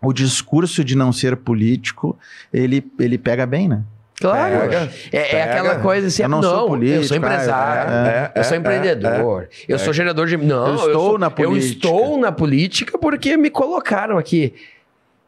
O 0.04 0.12
discurso 0.14 0.84
de 0.84 0.96
não 0.96 1.12
ser 1.12 1.36
político, 1.38 2.18
ele, 2.54 2.84
ele 3.00 3.18
pega 3.18 3.46
bem, 3.46 3.68
né? 3.70 3.82
Claro. 4.20 4.60
Pega, 4.70 4.92
é, 5.12 5.18
é 5.18 5.24
pega. 5.32 5.44
aquela 5.52 5.80
coisa 5.80 6.08
assim, 6.08 6.24
Eu 6.24 6.30
não 6.30 6.40
não, 6.42 6.50
sou 6.50 6.68
político, 6.68 7.00
eu 7.00 7.04
sou 7.08 7.18
empresário, 7.18 7.92
é, 7.92 8.32
é, 8.36 8.40
eu 8.40 8.44
sou 8.44 8.56
é, 8.56 8.60
empreendedor, 8.60 9.50
eu 9.68 9.80
sou 9.80 9.92
gerador 9.92 10.28
de... 10.28 10.38
Não, 10.38 10.68
Eu 10.68 10.76
estou 10.76 10.94
sou- 11.10 11.18
na 11.20 11.28
Eu 11.28 11.32
política. 11.32 11.88
estou 11.88 12.18
na 12.18 12.32
política 12.32 12.98
porque 12.98 13.36
me 13.36 13.50
colocaram 13.50 14.18
aqui. 14.18 14.54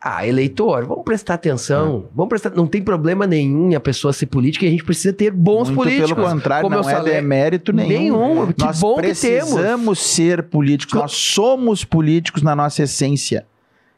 Ah, 0.08 0.26
eleitor, 0.26 0.86
vamos 0.86 1.04
prestar 1.04 1.34
atenção. 1.34 2.06
Vamos 2.14 2.30
prestar. 2.30 2.52
Não 2.52 2.68
tem 2.68 2.80
problema 2.84 3.26
nenhum 3.26 3.76
a 3.76 3.80
pessoa 3.80 4.14
ser 4.14 4.28
política 4.28 4.64
e 4.64 4.68
a 4.68 4.72
gente 4.72 4.84
precisa 4.84 5.12
ter 5.12 5.32
bons 5.32 5.68
Muito 5.68 5.80
políticos. 5.82 6.12
pelo 6.14 6.28
contrário, 6.30 6.62
Como 6.64 6.76
não 6.76 6.84
eu 6.84 6.90
é 6.90 6.94
falei. 6.94 7.14
demérito 7.16 7.74
nenhum. 7.74 7.90
Nenhum. 7.90 8.54
Que 8.54 8.64
Nós 8.64 8.80
bom 8.80 8.98
que 8.98 9.02
temos. 9.02 9.20
precisamos 9.20 10.00
ser 10.00 10.44
políticos. 10.44 10.94
Nós 10.94 11.12
somos 11.12 11.84
políticos 11.84 12.44
na 12.44 12.56
nossa 12.56 12.84
essência. 12.84 13.48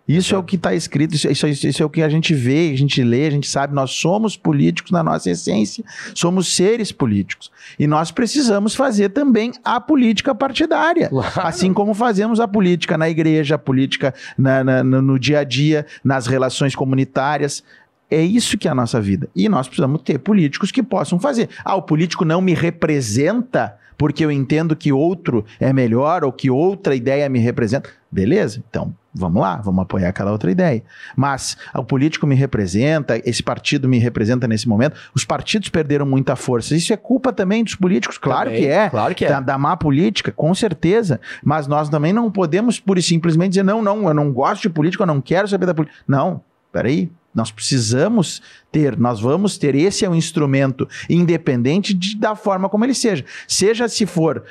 Isso 0.07 0.33
é 0.33 0.37
o 0.37 0.43
que 0.43 0.55
está 0.55 0.73
escrito, 0.73 1.15
isso, 1.15 1.27
isso- 1.29 1.67
isso 1.67 1.83
é 1.83 1.85
o 1.85 1.89
que 1.89 2.01
a 2.01 2.07
gente 2.09 2.33
vê, 2.33 2.71
a 2.73 2.77
gente 2.77 3.03
lê, 3.03 3.27
a 3.27 3.29
gente 3.31 3.47
sabe. 3.47 3.73
Nós 3.75 3.91
somos 3.91 4.37
políticos 4.37 4.91
na 4.91 5.03
nossa 5.03 5.29
essência, 5.29 5.83
somos 6.15 6.55
seres 6.55 6.91
políticos. 6.91 7.51
E 7.77 7.85
nós 7.87 8.09
precisamos 8.11 8.73
fazer 8.73 9.09
também 9.09 9.51
a 9.63 9.79
política 9.81 10.33
partidária. 10.33 11.09
Claro. 11.17 11.41
Assim 11.47 11.73
como 11.73 11.93
fazemos 11.93 12.39
a 12.39 12.47
política 12.47 12.97
na 12.97 13.09
igreja, 13.09 13.55
a 13.55 13.57
política 13.57 14.13
na- 14.37 14.63
na- 14.63 14.83
no, 14.83 15.01
no 15.01 15.19
dia 15.19 15.39
a 15.39 15.43
dia, 15.43 15.85
nas 16.03 16.25
relações 16.27 16.75
comunitárias. 16.75 17.63
É 18.09 18.21
isso 18.21 18.57
que 18.57 18.67
é 18.67 18.71
a 18.71 18.75
nossa 18.75 19.01
vida. 19.01 19.29
E 19.35 19.49
nós 19.49 19.67
precisamos 19.67 20.01
ter 20.01 20.17
políticos 20.19 20.71
que 20.71 20.81
possam 20.81 21.19
fazer. 21.19 21.49
Ah, 21.63 21.75
o 21.75 21.81
político 21.81 22.23
não 22.23 22.41
me 22.41 22.53
representa 22.53 23.77
porque 23.97 24.23
eu 24.23 24.31
entendo 24.31 24.75
que 24.75 24.93
outro 24.93 25.43
é 25.59 25.73
melhor 25.73 26.23
ou 26.23 26.31
que 26.31 26.49
outra 26.49 26.95
ideia 26.95 27.27
me 27.27 27.39
representa. 27.39 27.89
Beleza, 28.09 28.63
então 28.69 28.93
vamos 29.13 29.41
lá, 29.41 29.57
vamos 29.57 29.81
apoiar 29.81 30.09
aquela 30.09 30.31
outra 30.31 30.51
ideia. 30.51 30.83
Mas 31.15 31.57
ah, 31.73 31.81
o 31.81 31.83
político 31.83 32.27
me 32.27 32.35
representa, 32.35 33.19
esse 33.25 33.41
partido 33.41 33.89
me 33.89 33.97
representa 33.97 34.47
nesse 34.47 34.69
momento. 34.69 34.95
Os 35.13 35.25
partidos 35.25 35.69
perderam 35.69 36.05
muita 36.05 36.35
força. 36.35 36.75
Isso 36.75 36.93
é 36.93 36.97
culpa 36.97 37.33
também 37.33 37.63
dos 37.63 37.75
políticos, 37.75 38.17
claro 38.17 38.49
Também, 38.49 38.61
que 38.61 38.67
é 38.67 38.89
Claro 38.89 39.15
que 39.15 39.25
é. 39.25 39.29
da, 39.29 39.39
da 39.39 39.57
má 39.57 39.75
política, 39.75 40.31
com 40.31 40.53
certeza. 40.53 41.19
Mas 41.43 41.67
nós 41.67 41.89
também 41.89 42.13
não 42.13 42.31
podemos 42.31 42.79
pura 42.79 42.99
e 42.99 43.03
simplesmente 43.03 43.49
dizer, 43.49 43.63
não, 43.63 43.81
não, 43.81 44.07
eu 44.07 44.13
não 44.13 44.31
gosto 44.31 44.61
de 44.61 44.69
política, 44.69 45.03
eu 45.03 45.07
não 45.07 45.19
quero 45.19 45.47
saber 45.47 45.65
da 45.65 45.73
política. 45.73 46.03
Não, 46.07 46.41
peraí. 46.71 47.11
Nós 47.37 47.51
precisamos 47.51 48.41
ter, 48.71 48.97
nós 48.97 49.21
vamos 49.21 49.59
ter, 49.59 49.75
esse 49.75 50.03
é 50.03 50.09
um 50.09 50.15
instrumento 50.15 50.89
independente 51.07 51.93
de- 51.93 52.17
da 52.17 52.35
forma 52.35 52.67
como 52.67 52.83
ele 52.83 52.95
seja. 52.95 53.23
Seja 53.47 53.87
se 53.87 54.07
for, 54.07 54.43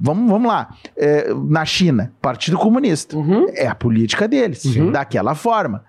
vamos, 0.00 0.30
vamos 0.30 0.46
lá, 0.48 0.76
é, 0.96 1.34
na 1.34 1.64
China, 1.64 2.12
Partido 2.22 2.56
Comunista, 2.56 3.16
Uhum. 3.16 3.46
é 3.50 3.66
a 3.66 3.74
política 3.74 4.28
deles, 4.28 4.64
Uhum. 4.64 4.92
daquela 4.92 5.34
forma. 5.34 5.82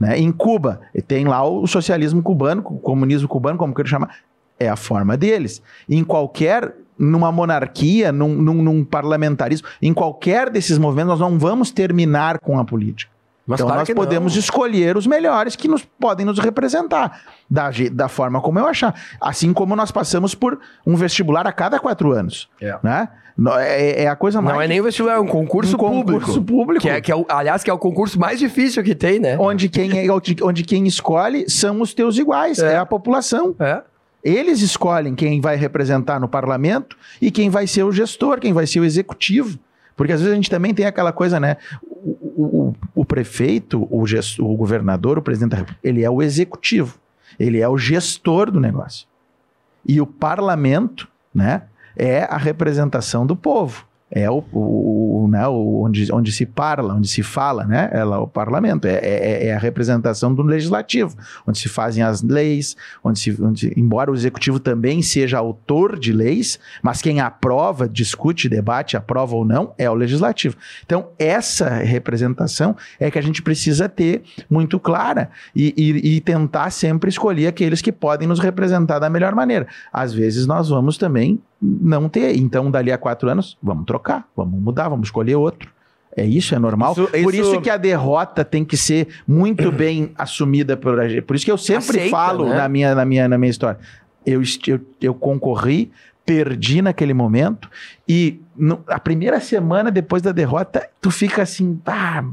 Né? 0.00 0.18
Em 0.18 0.32
Cuba, 0.32 0.80
tem 1.06 1.24
lá 1.24 1.44
o 1.48 1.64
socialismo 1.66 2.22
cubano, 2.22 2.60
o 2.64 2.78
comunismo 2.78 3.28
cubano, 3.28 3.56
como 3.56 3.72
queira 3.72 3.88
chamar, 3.88 4.16
é 4.58 4.68
a 4.68 4.76
forma 4.76 5.16
deles. 5.16 5.62
Em 5.88 6.02
qualquer, 6.02 6.74
numa 6.98 7.30
monarquia, 7.30 8.10
num, 8.10 8.34
num- 8.34 8.62
num 8.64 8.84
parlamentarismo, 8.84 9.68
em 9.80 9.94
qualquer 9.94 10.50
desses 10.50 10.76
movimentos, 10.76 11.10
nós 11.10 11.20
não 11.20 11.38
vamos 11.38 11.70
terminar 11.70 12.40
com 12.40 12.58
a 12.58 12.64
política. 12.64 13.12
Mas 13.48 13.60
então 13.60 13.66
claro 13.66 13.80
nós 13.80 13.94
podemos 13.94 14.34
não. 14.34 14.40
escolher 14.40 14.94
os 14.94 15.06
melhores 15.06 15.56
que 15.56 15.66
nos 15.66 15.82
podem 15.82 16.26
nos 16.26 16.38
representar, 16.38 17.22
da, 17.50 17.70
da 17.90 18.06
forma 18.06 18.42
como 18.42 18.58
eu 18.58 18.66
achar. 18.66 18.94
Assim 19.18 19.54
como 19.54 19.74
nós 19.74 19.90
passamos 19.90 20.34
por 20.34 20.60
um 20.86 20.94
vestibular 20.94 21.46
a 21.46 21.52
cada 21.52 21.80
quatro 21.80 22.12
anos. 22.12 22.46
É. 22.60 22.78
Né? 22.82 23.08
É, 23.58 24.02
é 24.02 24.08
a 24.08 24.14
coisa 24.14 24.42
mais 24.42 24.54
Não 24.54 24.62
é 24.62 24.68
nem 24.68 24.82
vestibular, 24.82 25.14
é 25.14 25.18
um 25.18 25.26
concurso 25.26 25.76
um 25.76 25.78
público. 25.78 26.20
concurso 26.20 26.42
público. 26.42 26.82
Que 26.82 26.90
é, 26.90 27.00
que 27.00 27.10
é 27.10 27.14
aliás, 27.30 27.64
que 27.64 27.70
é 27.70 27.72
o 27.72 27.78
concurso 27.78 28.20
mais 28.20 28.38
difícil 28.38 28.84
que 28.84 28.94
tem, 28.94 29.18
né? 29.18 29.38
onde 29.38 29.70
quem, 29.70 30.06
é, 30.06 30.12
onde 30.42 30.62
quem 30.62 30.86
escolhe 30.86 31.48
são 31.48 31.80
os 31.80 31.94
teus 31.94 32.18
iguais, 32.18 32.58
É. 32.58 32.74
é, 32.74 32.76
a 32.76 32.84
população. 32.84 33.56
É. 33.58 33.80
Eles 34.22 34.60
escolhem 34.60 35.14
quem 35.14 35.40
vai 35.40 35.56
representar 35.56 36.20
no 36.20 36.28
parlamento 36.28 36.98
e 37.22 37.30
quem 37.30 37.48
vai 37.48 37.66
ser 37.66 37.84
o 37.84 37.92
gestor, 37.92 38.40
quem 38.40 38.52
vai 38.52 38.66
ser 38.66 38.80
o 38.80 38.84
executivo. 38.84 39.58
Porque 39.96 40.12
às 40.12 40.20
vezes 40.20 40.32
a 40.32 40.36
gente 40.36 40.50
também 40.50 40.72
tem 40.72 40.86
aquela 40.86 41.12
coisa, 41.12 41.40
né? 41.40 41.56
O, 42.40 42.74
o- 42.94 43.04
prefeito, 43.04 43.82
o, 43.90 44.04
o 44.04 44.56
governador, 44.56 45.18
o 45.18 45.22
presidente 45.22 45.50
da 45.50 45.56
República, 45.56 45.80
ele 45.82 46.04
é 46.04 46.10
o 46.10 46.22
executivo. 46.22 46.96
Ele 47.38 47.60
é 47.60 47.68
o 47.68 47.76
gestor 47.76 48.48
do 48.50 48.60
negócio. 48.60 49.08
E 49.84 50.00
o 50.00 50.06
parlamento, 50.06 51.08
né? 51.34 51.62
É 51.96 52.22
a 52.22 52.36
representação 52.36 53.26
do 53.26 53.34
povo. 53.34 53.84
É 54.10 54.30
o, 54.30 54.42
o, 54.52 55.24
o, 55.24 55.28
né, 55.28 55.46
o, 55.46 55.82
onde, 55.84 56.10
onde 56.12 56.32
se 56.32 56.46
parla, 56.46 56.94
onde 56.94 57.08
se 57.08 57.22
fala, 57.22 57.64
né? 57.64 57.90
É 57.92 58.04
o 58.04 58.26
parlamento, 58.26 58.86
é, 58.86 58.94
é, 58.94 59.46
é, 59.48 59.54
a 59.54 59.58
representação 59.58 60.34
do 60.34 60.42
legislativo, 60.42 61.14
onde 61.46 61.58
se 61.58 61.68
fazem 61.68 62.02
as 62.02 62.22
leis, 62.22 62.76
onde 63.04 63.18
se, 63.18 63.42
onde, 63.42 63.72
embora 63.76 64.10
o 64.10 64.14
executivo 64.14 64.58
também 64.58 65.02
seja 65.02 65.38
autor 65.38 65.98
de 65.98 66.12
leis, 66.12 66.58
mas 66.82 67.02
quem 67.02 67.20
aprova, 67.20 67.88
discute, 67.88 68.48
debate, 68.48 68.96
aprova 68.96 69.36
ou 69.36 69.44
não, 69.44 69.74
é 69.76 69.90
o 69.90 69.94
legislativo. 69.94 70.56
Então, 70.84 71.08
essa 71.18 71.68
representação 71.68 72.74
é 72.98 73.10
que 73.10 73.18
a 73.18 73.22
gente 73.22 73.42
precisa 73.42 73.88
ter 73.88 74.22
muito 74.48 74.80
clara 74.80 75.30
e, 75.54 75.74
e, 75.76 76.16
e 76.16 76.20
tentar 76.20 76.70
sempre 76.70 77.10
escolher 77.10 77.48
aqueles 77.48 77.82
que 77.82 77.92
podem 77.92 78.26
nos 78.26 78.40
representar 78.40 78.98
da 78.98 79.10
melhor 79.10 79.34
maneira. 79.34 79.66
Às 79.92 80.14
vezes 80.14 80.46
nós 80.46 80.68
vamos 80.70 80.96
também 80.96 81.40
não 81.60 82.08
ter. 82.08 82.36
Então, 82.36 82.70
dali 82.70 82.92
a 82.92 82.98
quatro 82.98 83.28
anos, 83.28 83.56
vamos 83.62 83.84
trocar, 83.84 84.28
vamos 84.36 84.60
mudar, 84.60 84.88
vamos 84.88 85.08
escolher 85.08 85.36
outro. 85.36 85.70
É 86.16 86.24
isso, 86.24 86.54
é 86.54 86.58
normal. 86.58 86.92
Isso, 86.92 87.06
por 87.06 87.34
isso... 87.34 87.52
isso 87.52 87.60
que 87.60 87.70
a 87.70 87.76
derrota 87.76 88.44
tem 88.44 88.64
que 88.64 88.76
ser 88.76 89.08
muito 89.26 89.70
bem 89.72 90.12
assumida 90.16 90.76
por 90.76 90.98
a 90.98 91.08
gente. 91.08 91.22
Por 91.22 91.36
isso 91.36 91.44
que 91.44 91.52
eu 91.52 91.58
sempre 91.58 91.98
Aceita, 91.98 92.10
falo 92.10 92.48
né? 92.48 92.56
na, 92.56 92.68
minha, 92.68 92.94
na, 92.94 93.04
minha, 93.04 93.28
na 93.28 93.38
minha 93.38 93.50
história. 93.50 93.78
Eu, 94.26 94.42
eu, 94.66 94.80
eu 95.00 95.14
concorri, 95.14 95.92
perdi 96.26 96.82
naquele 96.82 97.14
momento, 97.14 97.70
e 98.06 98.40
no, 98.56 98.82
a 98.88 98.98
primeira 98.98 99.40
semana 99.40 99.90
depois 99.90 100.20
da 100.20 100.32
derrota, 100.32 100.88
tu 101.00 101.10
fica 101.10 101.42
assim, 101.42 101.80
ah, 101.86 102.24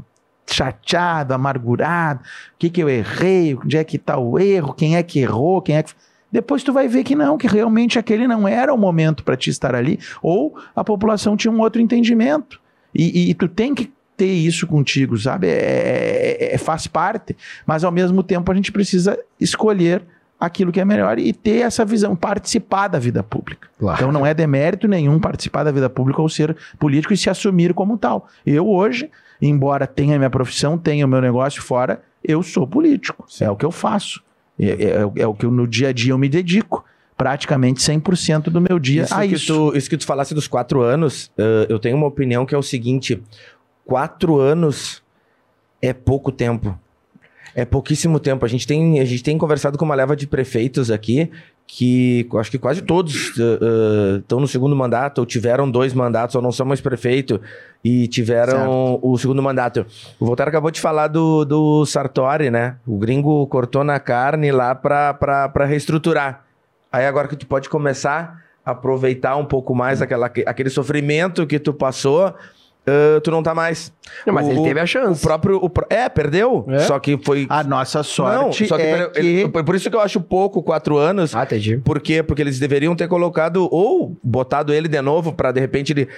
chateado, 0.46 1.34
amargurado. 1.34 2.20
O 2.20 2.58
que, 2.58 2.70
que 2.70 2.82
eu 2.82 2.88
errei? 2.88 3.54
Onde 3.54 3.76
é 3.76 3.84
que 3.84 3.96
está 3.96 4.18
o 4.18 4.38
erro? 4.38 4.74
Quem 4.74 4.96
é 4.96 5.02
que 5.02 5.20
errou? 5.20 5.60
Quem 5.60 5.76
é 5.76 5.82
que. 5.82 5.92
Depois 6.30 6.62
tu 6.62 6.72
vai 6.72 6.88
ver 6.88 7.04
que 7.04 7.14
não, 7.14 7.38
que 7.38 7.46
realmente 7.46 7.98
aquele 7.98 8.26
não 8.26 8.46
era 8.46 8.72
o 8.72 8.78
momento 8.78 9.22
para 9.24 9.36
te 9.36 9.50
estar 9.50 9.74
ali, 9.74 9.98
ou 10.22 10.58
a 10.74 10.82
população 10.82 11.36
tinha 11.36 11.52
um 11.52 11.60
outro 11.60 11.80
entendimento. 11.80 12.60
E, 12.94 13.26
e, 13.26 13.30
e 13.30 13.34
tu 13.34 13.48
tem 13.48 13.74
que 13.74 13.92
ter 14.16 14.32
isso 14.32 14.66
contigo, 14.66 15.16
sabe? 15.18 15.46
É, 15.48 16.38
é, 16.40 16.54
é, 16.54 16.58
faz 16.58 16.86
parte, 16.86 17.36
mas 17.66 17.84
ao 17.84 17.92
mesmo 17.92 18.22
tempo 18.22 18.50
a 18.50 18.54
gente 18.54 18.72
precisa 18.72 19.18
escolher 19.38 20.02
aquilo 20.38 20.72
que 20.72 20.80
é 20.80 20.84
melhor 20.84 21.18
e 21.18 21.32
ter 21.32 21.60
essa 21.60 21.84
visão, 21.84 22.14
participar 22.14 22.88
da 22.88 22.98
vida 22.98 23.22
pública. 23.22 23.68
Claro. 23.78 23.98
Então 23.98 24.12
não 24.12 24.26
é 24.26 24.34
demérito 24.34 24.86
nenhum 24.86 25.18
participar 25.18 25.64
da 25.64 25.70
vida 25.70 25.88
pública 25.88 26.20
ou 26.20 26.28
ser 26.28 26.56
político 26.78 27.12
e 27.12 27.16
se 27.16 27.30
assumir 27.30 27.72
como 27.72 27.96
tal. 27.96 28.28
Eu 28.44 28.68
hoje, 28.68 29.10
embora 29.40 29.86
tenha 29.86 30.18
minha 30.18 30.30
profissão, 30.30 30.76
tenha 30.76 31.06
o 31.06 31.08
meu 31.08 31.20
negócio 31.20 31.62
fora, 31.62 32.02
eu 32.22 32.42
sou 32.42 32.66
político. 32.66 33.24
Sim. 33.28 33.44
É 33.44 33.50
o 33.50 33.56
que 33.56 33.64
eu 33.64 33.70
faço. 33.70 34.22
É, 34.58 34.66
é, 34.66 35.22
é, 35.22 35.26
o 35.26 35.34
que 35.34 35.44
eu, 35.44 35.50
no 35.50 35.66
dia 35.66 35.88
a 35.88 35.92
dia 35.92 36.12
eu 36.12 36.18
me 36.18 36.28
dedico. 36.28 36.84
Praticamente 37.16 37.80
100% 37.80 38.50
do 38.50 38.60
meu 38.60 38.78
dia 38.78 39.04
isso 39.04 39.14
a 39.14 39.24
isso. 39.24 39.70
Tu, 39.70 39.76
isso 39.78 39.88
que 39.88 39.96
tu 39.96 40.04
falasse 40.04 40.34
dos 40.34 40.46
quatro 40.46 40.82
anos, 40.82 41.30
uh, 41.38 41.64
eu 41.66 41.78
tenho 41.78 41.96
uma 41.96 42.06
opinião 42.06 42.44
que 42.44 42.54
é 42.54 42.58
o 42.58 42.62
seguinte: 42.62 43.22
quatro 43.86 44.38
anos 44.38 45.02
é 45.80 45.94
pouco 45.94 46.30
tempo. 46.30 46.78
É 47.54 47.64
pouquíssimo 47.64 48.20
tempo. 48.20 48.44
A 48.44 48.48
gente 48.48 48.66
tem, 48.66 49.00
a 49.00 49.04
gente 49.06 49.22
tem 49.22 49.38
conversado 49.38 49.78
com 49.78 49.84
uma 49.86 49.94
leva 49.94 50.14
de 50.14 50.26
prefeitos 50.26 50.90
aqui 50.90 51.30
que 51.66 52.28
acho 52.34 52.50
que 52.50 52.58
quase 52.58 52.80
todos 52.80 53.30
estão 53.30 54.38
uh, 54.38 54.38
uh, 54.38 54.40
no 54.40 54.46
segundo 54.46 54.76
mandato, 54.76 55.18
ou 55.18 55.26
tiveram 55.26 55.68
dois 55.70 55.92
mandatos, 55.92 56.36
ou 56.36 56.42
não 56.42 56.52
são 56.52 56.64
mais 56.64 56.80
prefeito, 56.80 57.40
e 57.82 58.06
tiveram 58.06 58.92
certo. 58.92 59.00
o 59.02 59.18
segundo 59.18 59.42
mandato. 59.42 59.84
O 60.20 60.26
Voltaire 60.26 60.48
acabou 60.48 60.70
de 60.70 60.80
falar 60.80 61.08
do, 61.08 61.44
do 61.44 61.84
Sartori, 61.84 62.50
né? 62.50 62.76
O 62.86 62.96
gringo 62.98 63.46
cortou 63.48 63.82
na 63.82 63.98
carne 63.98 64.52
lá 64.52 64.74
para 64.74 65.64
reestruturar. 65.66 66.44
Aí 66.90 67.04
agora 67.04 67.28
que 67.28 67.36
tu 67.36 67.46
pode 67.46 67.68
começar 67.68 68.42
a 68.64 68.70
aproveitar 68.70 69.36
um 69.36 69.44
pouco 69.44 69.74
mais 69.74 70.00
aquela, 70.00 70.26
aquele 70.26 70.70
sofrimento 70.70 71.46
que 71.46 71.58
tu 71.58 71.74
passou 71.74 72.32
Uh, 72.88 73.20
tu 73.20 73.32
não 73.32 73.42
tá 73.42 73.52
mais. 73.52 73.92
Não, 74.24 74.32
mas 74.32 74.46
o, 74.46 74.52
ele 74.52 74.62
teve 74.62 74.78
a 74.78 74.86
chance. 74.86 75.20
O 75.20 75.26
próprio. 75.26 75.58
O, 75.58 75.70
é, 75.90 76.08
perdeu. 76.08 76.64
É? 76.68 76.78
Só 76.80 76.98
que 77.00 77.18
foi. 77.18 77.44
A 77.48 77.64
nossa 77.64 78.04
sorte. 78.04 78.62
Não, 78.62 78.68
só 78.68 78.76
que, 78.76 78.82
é 78.82 79.08
que... 79.08 79.18
Ele, 79.18 79.48
por 79.48 79.74
isso 79.74 79.90
que 79.90 79.96
eu 79.96 80.00
acho 80.00 80.20
pouco 80.20 80.62
quatro 80.62 80.96
anos. 80.96 81.34
Ah, 81.34 81.42
entendi. 81.42 81.78
Por 81.78 82.00
quê? 82.00 82.22
Porque 82.22 82.40
eles 82.40 82.60
deveriam 82.60 82.94
ter 82.94 83.08
colocado 83.08 83.68
ou 83.72 84.16
botado 84.22 84.72
ele 84.72 84.86
de 84.86 85.02
novo 85.02 85.32
para 85.32 85.50
de 85.50 85.60
repente 85.60 85.92
ele 85.92 86.08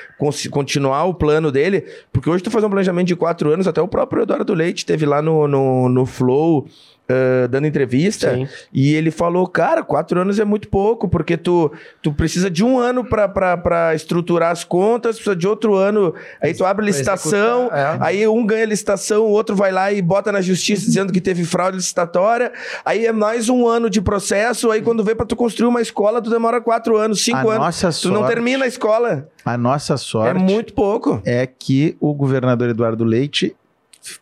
continuar 0.51 1.05
o 1.05 1.14
plano 1.14 1.51
dele. 1.51 1.87
Porque 2.12 2.29
hoje 2.29 2.43
tu 2.43 2.51
faz 2.51 2.62
um 2.62 2.69
planejamento 2.69 3.07
de 3.07 3.16
quatro 3.16 3.51
anos, 3.51 3.66
até 3.66 3.81
o 3.81 3.89
próprio 3.89 4.25
Eduardo 4.25 4.53
Leite 4.53 4.85
teve 4.85 5.07
lá 5.07 5.23
no, 5.23 5.49
no, 5.49 5.89
no 5.89 6.05
Flow 6.05 6.66
uh, 7.11 7.49
dando 7.49 7.67
entrevista 7.67 8.35
Sim. 8.35 8.49
e 8.73 8.95
ele 8.95 9.11
falou, 9.11 9.47
cara, 9.47 9.83
quatro 9.83 10.21
anos 10.21 10.39
é 10.39 10.45
muito 10.45 10.69
pouco, 10.69 11.09
porque 11.09 11.37
tu, 11.37 11.73
tu 12.03 12.13
precisa 12.13 12.51
de 12.51 12.65
um 12.65 12.79
ano 12.79 13.05
para 13.05 13.95
estruturar 13.95 14.51
as 14.51 14.65
contas, 14.65 15.17
precisa 15.17 15.35
de 15.35 15.47
outro 15.47 15.75
ano, 15.75 16.15
aí 16.41 16.55
tu 16.55 16.65
abre 16.65 16.85
licitação, 16.85 17.71
é. 17.73 17.99
aí 18.01 18.29
um 18.29 18.45
ganha 18.47 18.65
licitação, 18.65 19.25
o 19.25 19.31
outro 19.31 19.57
vai 19.57 19.73
lá 19.73 19.93
e 19.93 20.03
bota 20.03 20.31
na 20.31 20.41
justiça 20.41 20.85
dizendo 20.85 21.13
que 21.13 21.21
teve 21.21 21.45
fraude 21.45 21.77
licitatória, 21.77 22.53
aí 22.85 23.07
é 23.07 23.13
mais 23.13 23.49
um 23.49 23.67
ano 23.67 23.89
de 23.89 24.01
processo, 24.01 24.71
aí 24.71 24.83
quando 24.83 25.03
vem 25.03 25.17
para 25.17 25.27
tu 25.27 25.37
construir 25.37 25.69
uma 25.69 25.81
escola, 25.81 26.21
tu 26.21 26.31
demora 26.31 26.61
quatro 26.61 26.97
anos, 26.97 27.23
cinco 27.25 27.49
a 27.51 27.55
anos, 27.55 27.59
nossa 27.59 27.89
tu 27.89 27.93
sorte, 27.95 28.15
não 28.15 28.27
termina 28.27 28.65
a 28.65 28.69
escola. 28.69 29.29
A 29.45 29.57
nossa 29.57 29.97
sorte 29.97 30.31
é 30.31 30.35
muito 30.35 30.75
pouco. 30.75 31.23
É 31.25 31.47
que 31.47 31.97
o 32.01 32.13
governador 32.13 32.69
Eduardo 32.69 33.05
Leite 33.05 33.57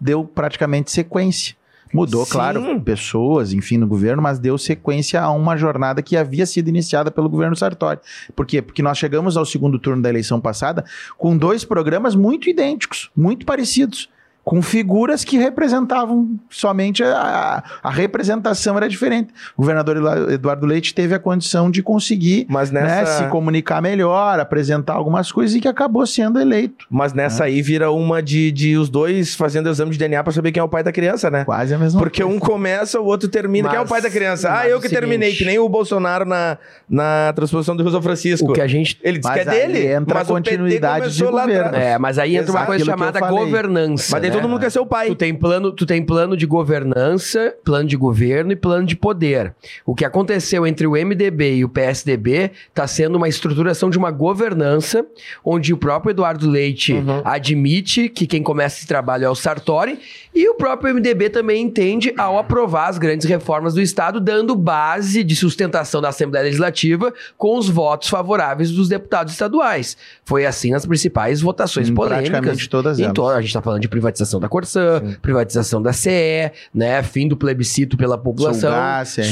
deu 0.01 0.25
praticamente 0.25 0.91
sequência. 0.91 1.55
Mudou, 1.93 2.25
Sim. 2.25 2.33
claro, 2.33 2.81
pessoas, 2.81 3.53
enfim, 3.53 3.79
no 3.79 3.87
governo, 3.87 4.23
mas 4.23 4.39
deu 4.39 4.59
sequência 4.59 5.21
a 5.23 5.31
uma 5.31 5.57
jornada 5.57 6.03
que 6.03 6.17
havia 6.17 6.45
sido 6.45 6.69
iniciada 6.69 7.11
pelo 7.11 7.29
governo 7.29 7.57
Sartori. 7.57 8.01
Por 8.35 8.47
quê? 8.47 8.61
Porque 8.61 8.83
nós 8.83 8.99
chegamos 8.99 9.37
ao 9.37 9.45
segundo 9.45 9.79
turno 9.79 10.03
da 10.03 10.09
eleição 10.09 10.41
passada 10.41 10.85
com 11.17 11.37
dois 11.37 11.65
programas 11.65 12.15
muito 12.15 12.51
idênticos, 12.51 13.11
muito 13.17 13.47
parecidos 13.47 14.09
com 14.47 14.63
figuras 14.63 15.25
que 15.25 15.37
representavam 15.37 16.39
somente 16.49 17.03
a, 17.03 17.65
a, 17.83 17.91
representação 17.91 18.77
era 18.77 18.89
diferente. 18.89 19.31
O 19.57 19.63
governador 19.63 20.31
Eduardo 20.31 20.65
Leite 20.65 20.95
teve 20.95 21.17
a 21.17 21.19
condição 21.19 21.69
de 21.69 21.83
conseguir 21.83 22.47
Mas 22.49 22.71
né, 22.71 22.81
nessa... 22.81 23.23
né, 23.23 23.25
se 23.25 23.29
comunicar 23.29 23.83
melhor, 23.83 24.39
apresentar 24.39 24.93
algumas 24.93 25.33
coisas 25.33 25.57
e 25.57 25.61
que 25.61 25.67
acabou 25.67 26.07
sendo 26.07 26.39
eleito. 26.39 26.87
Mas 26.89 27.13
nessa 27.13 27.43
né? 27.43 27.51
aí 27.51 27.61
vira 27.61 27.91
uma 27.91 28.23
de, 28.23 28.53
de 28.53 28.77
os 28.77 28.89
dois 28.89 29.35
fazendo 29.35 29.69
exame 29.69 29.91
de 29.91 29.99
DNA 29.99 30.23
para 30.23 30.33
saber 30.33 30.53
quem 30.53 30.61
é 30.61 30.63
o 30.63 30.69
pai 30.69 30.85
da 30.85 30.93
criança, 30.93 31.29
né? 31.29 31.45
Quase 31.45 31.75
a 31.75 31.79
mesma 31.79 31.99
Porque 31.99 32.23
coisa. 32.23 32.37
um 32.37 32.39
começa, 32.39 33.01
o 33.01 33.05
outro 33.05 33.29
termina. 33.29 33.65
Mas, 33.65 33.73
quem 33.73 33.81
é 33.81 33.85
o 33.85 33.89
pai 33.89 34.01
da 34.01 34.11
criança? 34.11 34.49
Ah, 34.57 34.69
eu 34.69 34.77
que 34.77 34.89
seguinte... 34.89 35.01
terminei, 35.01 35.35
que 35.35 35.45
nem 35.45 35.59
o 35.59 35.69
Bolsonaro 35.69 36.25
na, 36.25 36.57
na 36.89 37.33
transposição 37.35 37.75
do 37.75 37.83
Rio 37.83 37.91
São 37.91 38.01
Francisco. 38.01 38.53
O 38.53 38.55
que 38.55 38.61
a 38.61 38.69
gente... 38.69 38.97
Ele 39.03 39.19
diz 39.19 39.29
que 39.29 39.41
é 39.41 39.45
dele, 39.45 39.89
entra 39.89 40.21
mas 40.21 40.31
a 40.31 40.33
continuidade 40.33 41.13
de 41.13 41.25
governo. 41.25 41.77
É, 41.77 41.99
mas 41.99 42.17
aí 42.17 42.37
entra 42.37 42.53
uma 42.53 42.65
coisa 42.65 42.85
chamada 42.85 43.19
governança. 43.19 44.13
Mas 44.13 44.23
né? 44.23 44.36
Todo 44.37 44.49
mundo 44.49 44.61
quer 44.61 44.71
ser 44.71 44.81
o 44.81 44.87
pai. 44.87 45.09
Tu 45.09 45.15
tem 45.15 45.35
plano, 45.35 45.73
tu 45.73 45.87
tem 45.87 46.03
plano 46.03 46.37
de 46.37 46.47
governança, 46.47 47.55
plano 47.65 47.89
de 47.89 47.97
governo 47.97 48.53
e 48.53 48.57
plano 48.57 48.87
de 48.87 48.97
poder. 48.97 49.55
O 49.85 49.95
que 49.95 50.05
aconteceu 50.05 50.67
entre 50.67 50.87
o 50.87 50.93
MDB 50.93 51.57
e 51.57 51.65
o 51.65 51.69
PSDB 51.69 52.51
está 52.69 52.87
sendo 52.87 53.17
uma 53.17 53.29
estruturação 53.29 53.91
de 53.91 53.99
uma 53.99 54.11
governança, 54.11 55.05
onde 55.45 55.73
o 55.73 55.77
próprio 55.77 56.11
Eduardo 56.11 56.49
Leite 56.49 56.93
uhum. 56.93 57.23
admite 57.25 58.09
que 58.09 58.27
quem 58.27 58.43
começa 58.43 58.79
esse 58.79 58.87
trabalho 58.87 59.25
é 59.25 59.31
o 59.31 59.35
Sartori, 59.35 59.99
e 60.35 60.49
o 60.49 60.55
próprio 60.55 60.95
MDB 60.95 61.31
também 61.31 61.63
entende 61.63 62.13
ao 62.17 62.39
aprovar 62.39 62.89
as 62.89 62.99
grandes 62.99 63.27
reformas 63.27 63.75
do 63.75 63.81
Estado, 63.81 64.21
dando 64.21 64.55
base 64.55 65.25
de 65.25 65.35
sustentação 65.35 66.01
da 66.01 66.09
Assembleia 66.09 66.45
Legislativa 66.45 67.13
com 67.39 67.59
os 67.59 67.69
votos 67.69 68.09
favoráveis 68.09 68.71
dos 68.71 68.89
deputados 68.89 69.33
estaduais. 69.33 69.97
Foi 70.25 70.45
assim 70.45 70.71
nas 70.71 70.85
principais 70.85 71.41
votações 71.41 71.89
em 71.89 71.95
polêmicas. 71.95 72.31
Praticamente 72.31 72.69
todas 72.69 72.99
elas. 72.99 73.15
To 73.15 73.27
a 73.27 73.41
gente 73.41 73.49
está 73.49 73.63
falando 73.63 73.81
de 73.81 73.89
privatização 73.89 74.26
da 74.41 74.49
Corsã, 74.49 75.01
privatização 75.23 75.47
privatização 75.47 75.83
da 75.83 75.93
CE, 75.93 76.53
né? 76.75 77.03
Fim 77.03 77.29
do 77.29 77.37
plebiscito 77.37 77.97
pela 77.97 78.19
população. 78.19 78.71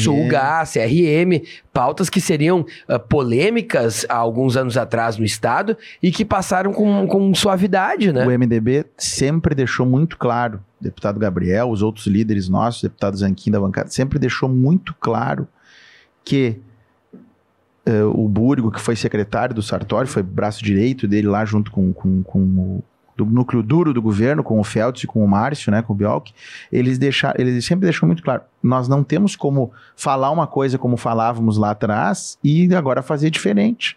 Sulgar, 0.02 0.66
CRM. 0.66 1.44
Pautas 1.72 2.08
que 2.08 2.20
seriam 2.20 2.60
uh, 2.60 2.98
polêmicas 2.98 4.06
há 4.08 4.16
alguns 4.16 4.56
anos 4.56 4.76
atrás 4.76 5.16
no 5.16 5.24
Estado 5.24 5.76
e 6.02 6.10
que 6.10 6.24
passaram 6.24 6.72
com, 6.72 7.06
com 7.06 7.34
suavidade, 7.34 8.12
né? 8.12 8.26
O 8.26 8.38
MDB 8.38 8.86
sempre 8.96 9.54
deixou 9.54 9.84
muito 9.84 10.16
claro, 10.16 10.60
deputado 10.80 11.18
Gabriel, 11.18 11.70
os 11.70 11.82
outros 11.82 12.06
líderes 12.06 12.48
nossos, 12.48 12.82
deputado 12.82 13.16
Zanquim 13.16 13.50
da 13.50 13.60
bancada, 13.60 13.90
sempre 13.90 14.18
deixou 14.18 14.48
muito 14.48 14.94
claro 15.00 15.48
que 16.24 16.60
uh, 17.88 18.08
o 18.14 18.28
Burgo, 18.28 18.70
que 18.70 18.80
foi 18.80 18.94
secretário 18.94 19.54
do 19.54 19.62
Sartori, 19.62 20.06
foi 20.06 20.22
braço 20.22 20.62
direito 20.62 21.08
dele 21.08 21.26
lá 21.26 21.44
junto 21.44 21.72
com, 21.72 21.92
com, 21.92 22.22
com 22.22 22.38
o 22.38 22.84
do 23.16 23.24
núcleo 23.24 23.62
duro 23.62 23.92
do 23.92 24.02
governo, 24.02 24.42
com 24.42 24.58
o 24.58 24.64
Feltz 24.64 25.04
e 25.04 25.06
com 25.06 25.24
o 25.24 25.28
Márcio, 25.28 25.70
né, 25.70 25.82
com 25.82 25.92
o 25.92 25.96
Bialk, 25.96 26.32
eles, 26.70 26.98
deixaram, 26.98 27.40
eles 27.40 27.64
sempre 27.64 27.84
deixam 27.84 28.06
muito 28.06 28.22
claro, 28.22 28.42
nós 28.62 28.88
não 28.88 29.04
temos 29.04 29.36
como 29.36 29.72
falar 29.96 30.30
uma 30.30 30.46
coisa 30.46 30.78
como 30.78 30.96
falávamos 30.96 31.56
lá 31.56 31.70
atrás 31.70 32.38
e 32.42 32.74
agora 32.74 33.02
fazer 33.02 33.30
diferente. 33.30 33.96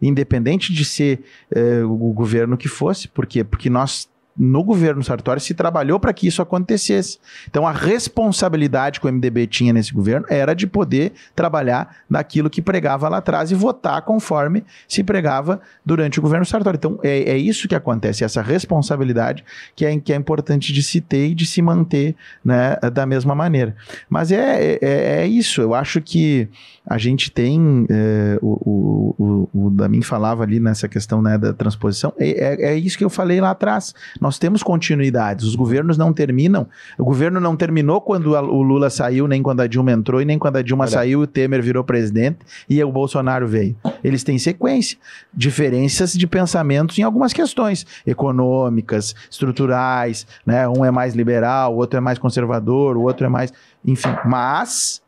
Independente 0.00 0.72
de 0.72 0.84
ser 0.84 1.24
eh, 1.50 1.82
o 1.82 2.12
governo 2.12 2.56
que 2.56 2.68
fosse, 2.68 3.08
por 3.08 3.26
quê? 3.26 3.42
Porque 3.42 3.68
nós 3.68 4.08
no 4.38 4.62
governo 4.62 5.02
Sartori 5.02 5.40
se 5.40 5.52
trabalhou 5.54 5.98
para 5.98 6.12
que 6.12 6.26
isso 6.26 6.40
acontecesse. 6.40 7.18
Então 7.48 7.66
a 7.66 7.72
responsabilidade 7.72 9.00
que 9.00 9.06
o 9.06 9.12
MDB 9.12 9.46
tinha 9.46 9.72
nesse 9.72 9.92
governo 9.92 10.26
era 10.28 10.54
de 10.54 10.66
poder 10.66 11.12
trabalhar 11.34 11.96
naquilo 12.08 12.48
que 12.48 12.62
pregava 12.62 13.08
lá 13.08 13.18
atrás 13.18 13.50
e 13.50 13.54
votar 13.54 14.02
conforme 14.02 14.64
se 14.86 15.02
pregava 15.02 15.60
durante 15.84 16.18
o 16.18 16.22
governo 16.22 16.46
Sartori. 16.46 16.76
Então 16.76 17.00
é, 17.02 17.30
é 17.30 17.36
isso 17.36 17.66
que 17.66 17.74
acontece, 17.74 18.22
essa 18.22 18.40
responsabilidade 18.40 19.44
que 19.74 19.84
é, 19.84 19.98
que 19.98 20.12
é 20.12 20.16
importante 20.16 20.72
de 20.72 20.82
se 20.82 21.00
ter 21.00 21.28
e 21.28 21.34
de 21.34 21.46
se 21.46 21.60
manter 21.60 22.14
né, 22.44 22.76
da 22.92 23.04
mesma 23.06 23.34
maneira. 23.34 23.74
Mas 24.08 24.30
é, 24.30 24.78
é, 24.80 25.22
é 25.22 25.26
isso, 25.26 25.60
eu 25.60 25.74
acho 25.74 26.00
que 26.00 26.48
a 26.86 26.96
gente 26.96 27.30
tem, 27.30 27.86
é, 27.90 28.38
o, 28.40 29.14
o, 29.18 29.48
o, 29.52 29.66
o 29.66 29.70
Damin 29.70 30.00
falava 30.00 30.42
ali 30.42 30.58
nessa 30.58 30.88
questão 30.88 31.20
né, 31.20 31.36
da 31.36 31.52
transposição, 31.52 32.14
é, 32.18 32.30
é, 32.30 32.72
é, 32.72 32.76
isso 32.76 32.96
que 32.96 33.04
eu 33.04 33.10
falei 33.10 33.40
lá 33.40 33.50
atrás. 33.50 33.94
Nós 34.18 34.27
temos 34.36 34.64
continuidades, 34.64 35.44
os 35.44 35.54
governos 35.54 35.96
não 35.96 36.12
terminam. 36.12 36.66
O 36.98 37.04
governo 37.04 37.38
não 37.38 37.56
terminou 37.56 38.00
quando 38.00 38.34
a, 38.34 38.42
o 38.42 38.60
Lula 38.62 38.90
saiu, 38.90 39.28
nem 39.28 39.40
quando 39.40 39.60
a 39.60 39.68
Dilma 39.68 39.92
entrou, 39.92 40.20
e 40.20 40.24
nem 40.24 40.40
quando 40.40 40.56
a 40.56 40.62
Dilma 40.62 40.84
Olha. 40.84 40.90
saiu, 40.90 41.20
o 41.20 41.26
Temer 41.26 41.62
virou 41.62 41.84
presidente 41.84 42.38
e 42.68 42.82
o 42.82 42.90
Bolsonaro 42.90 43.46
veio. 43.46 43.76
Eles 44.02 44.24
têm 44.24 44.38
sequência, 44.38 44.98
diferenças 45.32 46.12
de 46.12 46.26
pensamentos 46.26 46.98
em 46.98 47.02
algumas 47.02 47.32
questões 47.32 47.86
econômicas, 48.04 49.14
estruturais, 49.30 50.26
né? 50.44 50.68
Um 50.68 50.84
é 50.84 50.90
mais 50.90 51.14
liberal, 51.14 51.74
o 51.74 51.76
outro 51.76 51.96
é 51.96 52.00
mais 52.00 52.18
conservador, 52.18 52.96
o 52.96 53.02
outro 53.02 53.24
é 53.24 53.28
mais. 53.28 53.52
Enfim, 53.84 54.14
mas 54.24 55.00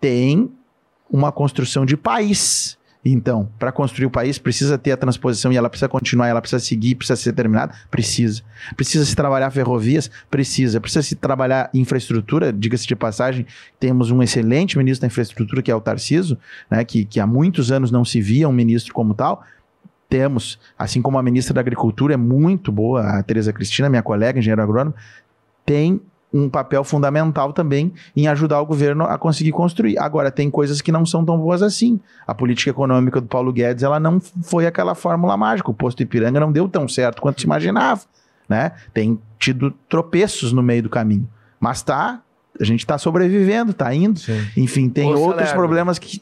tem 0.00 0.50
uma 1.10 1.30
construção 1.30 1.86
de 1.86 1.96
país. 1.96 2.76
Então, 3.04 3.50
para 3.58 3.70
construir 3.70 4.06
o 4.06 4.10
país, 4.10 4.38
precisa 4.38 4.78
ter 4.78 4.92
a 4.92 4.96
transposição 4.96 5.52
e 5.52 5.56
ela 5.56 5.68
precisa 5.68 5.88
continuar, 5.88 6.28
ela 6.28 6.40
precisa 6.40 6.64
seguir, 6.64 6.94
precisa 6.94 7.16
ser 7.16 7.34
terminada? 7.34 7.74
Precisa. 7.90 8.42
Precisa 8.76 9.04
se 9.04 9.14
trabalhar 9.14 9.50
ferrovias? 9.50 10.10
Precisa. 10.30 10.80
Precisa 10.80 11.02
se 11.02 11.14
trabalhar 11.14 11.68
infraestrutura? 11.74 12.50
Diga-se 12.50 12.86
de 12.86 12.96
passagem, 12.96 13.46
temos 13.78 14.10
um 14.10 14.22
excelente 14.22 14.78
ministro 14.78 15.02
da 15.02 15.08
infraestrutura, 15.08 15.60
que 15.60 15.70
é 15.70 15.74
o 15.74 15.80
Tarciso, 15.80 16.38
né, 16.70 16.82
que, 16.82 17.04
que 17.04 17.20
há 17.20 17.26
muitos 17.26 17.70
anos 17.70 17.90
não 17.90 18.04
se 18.04 18.22
via 18.22 18.48
um 18.48 18.52
ministro 18.52 18.94
como 18.94 19.12
tal. 19.12 19.44
Temos, 20.08 20.58
assim 20.78 21.02
como 21.02 21.18
a 21.18 21.22
ministra 21.22 21.52
da 21.52 21.60
Agricultura 21.60 22.14
é 22.14 22.16
muito 22.16 22.72
boa, 22.72 23.02
a 23.02 23.22
Tereza 23.22 23.52
Cristina, 23.52 23.90
minha 23.90 24.02
colega, 24.02 24.38
engenheiro 24.38 24.62
agrônomo, 24.62 24.94
tem 25.66 26.00
um 26.34 26.48
papel 26.48 26.82
fundamental 26.82 27.52
também 27.52 27.92
em 28.16 28.26
ajudar 28.26 28.60
o 28.60 28.66
governo 28.66 29.04
a 29.04 29.16
conseguir 29.16 29.52
construir. 29.52 29.96
Agora, 29.98 30.32
tem 30.32 30.50
coisas 30.50 30.80
que 30.80 30.90
não 30.90 31.06
são 31.06 31.24
tão 31.24 31.38
boas 31.38 31.62
assim. 31.62 32.00
A 32.26 32.34
política 32.34 32.70
econômica 32.70 33.20
do 33.20 33.28
Paulo 33.28 33.52
Guedes, 33.52 33.84
ela 33.84 34.00
não 34.00 34.18
foi 34.20 34.66
aquela 34.66 34.96
fórmula 34.96 35.36
mágica. 35.36 35.70
O 35.70 35.74
posto 35.74 36.02
Ipiranga 36.02 36.40
não 36.40 36.50
deu 36.50 36.68
tão 36.68 36.88
certo 36.88 37.22
quanto 37.22 37.40
se 37.40 37.46
imaginava, 37.46 38.02
né? 38.48 38.72
Tem 38.92 39.16
tido 39.38 39.70
tropeços 39.88 40.52
no 40.52 40.62
meio 40.62 40.82
do 40.82 40.90
caminho. 40.90 41.28
Mas 41.60 41.82
tá 41.82 42.20
a 42.60 42.64
gente 42.64 42.80
está 42.80 42.96
sobrevivendo, 42.96 43.72
está 43.72 43.92
indo. 43.92 44.18
Sim. 44.20 44.40
Enfim, 44.56 44.88
tem 44.88 45.12
outros 45.12 45.50
problemas 45.52 45.98
que 45.98 46.18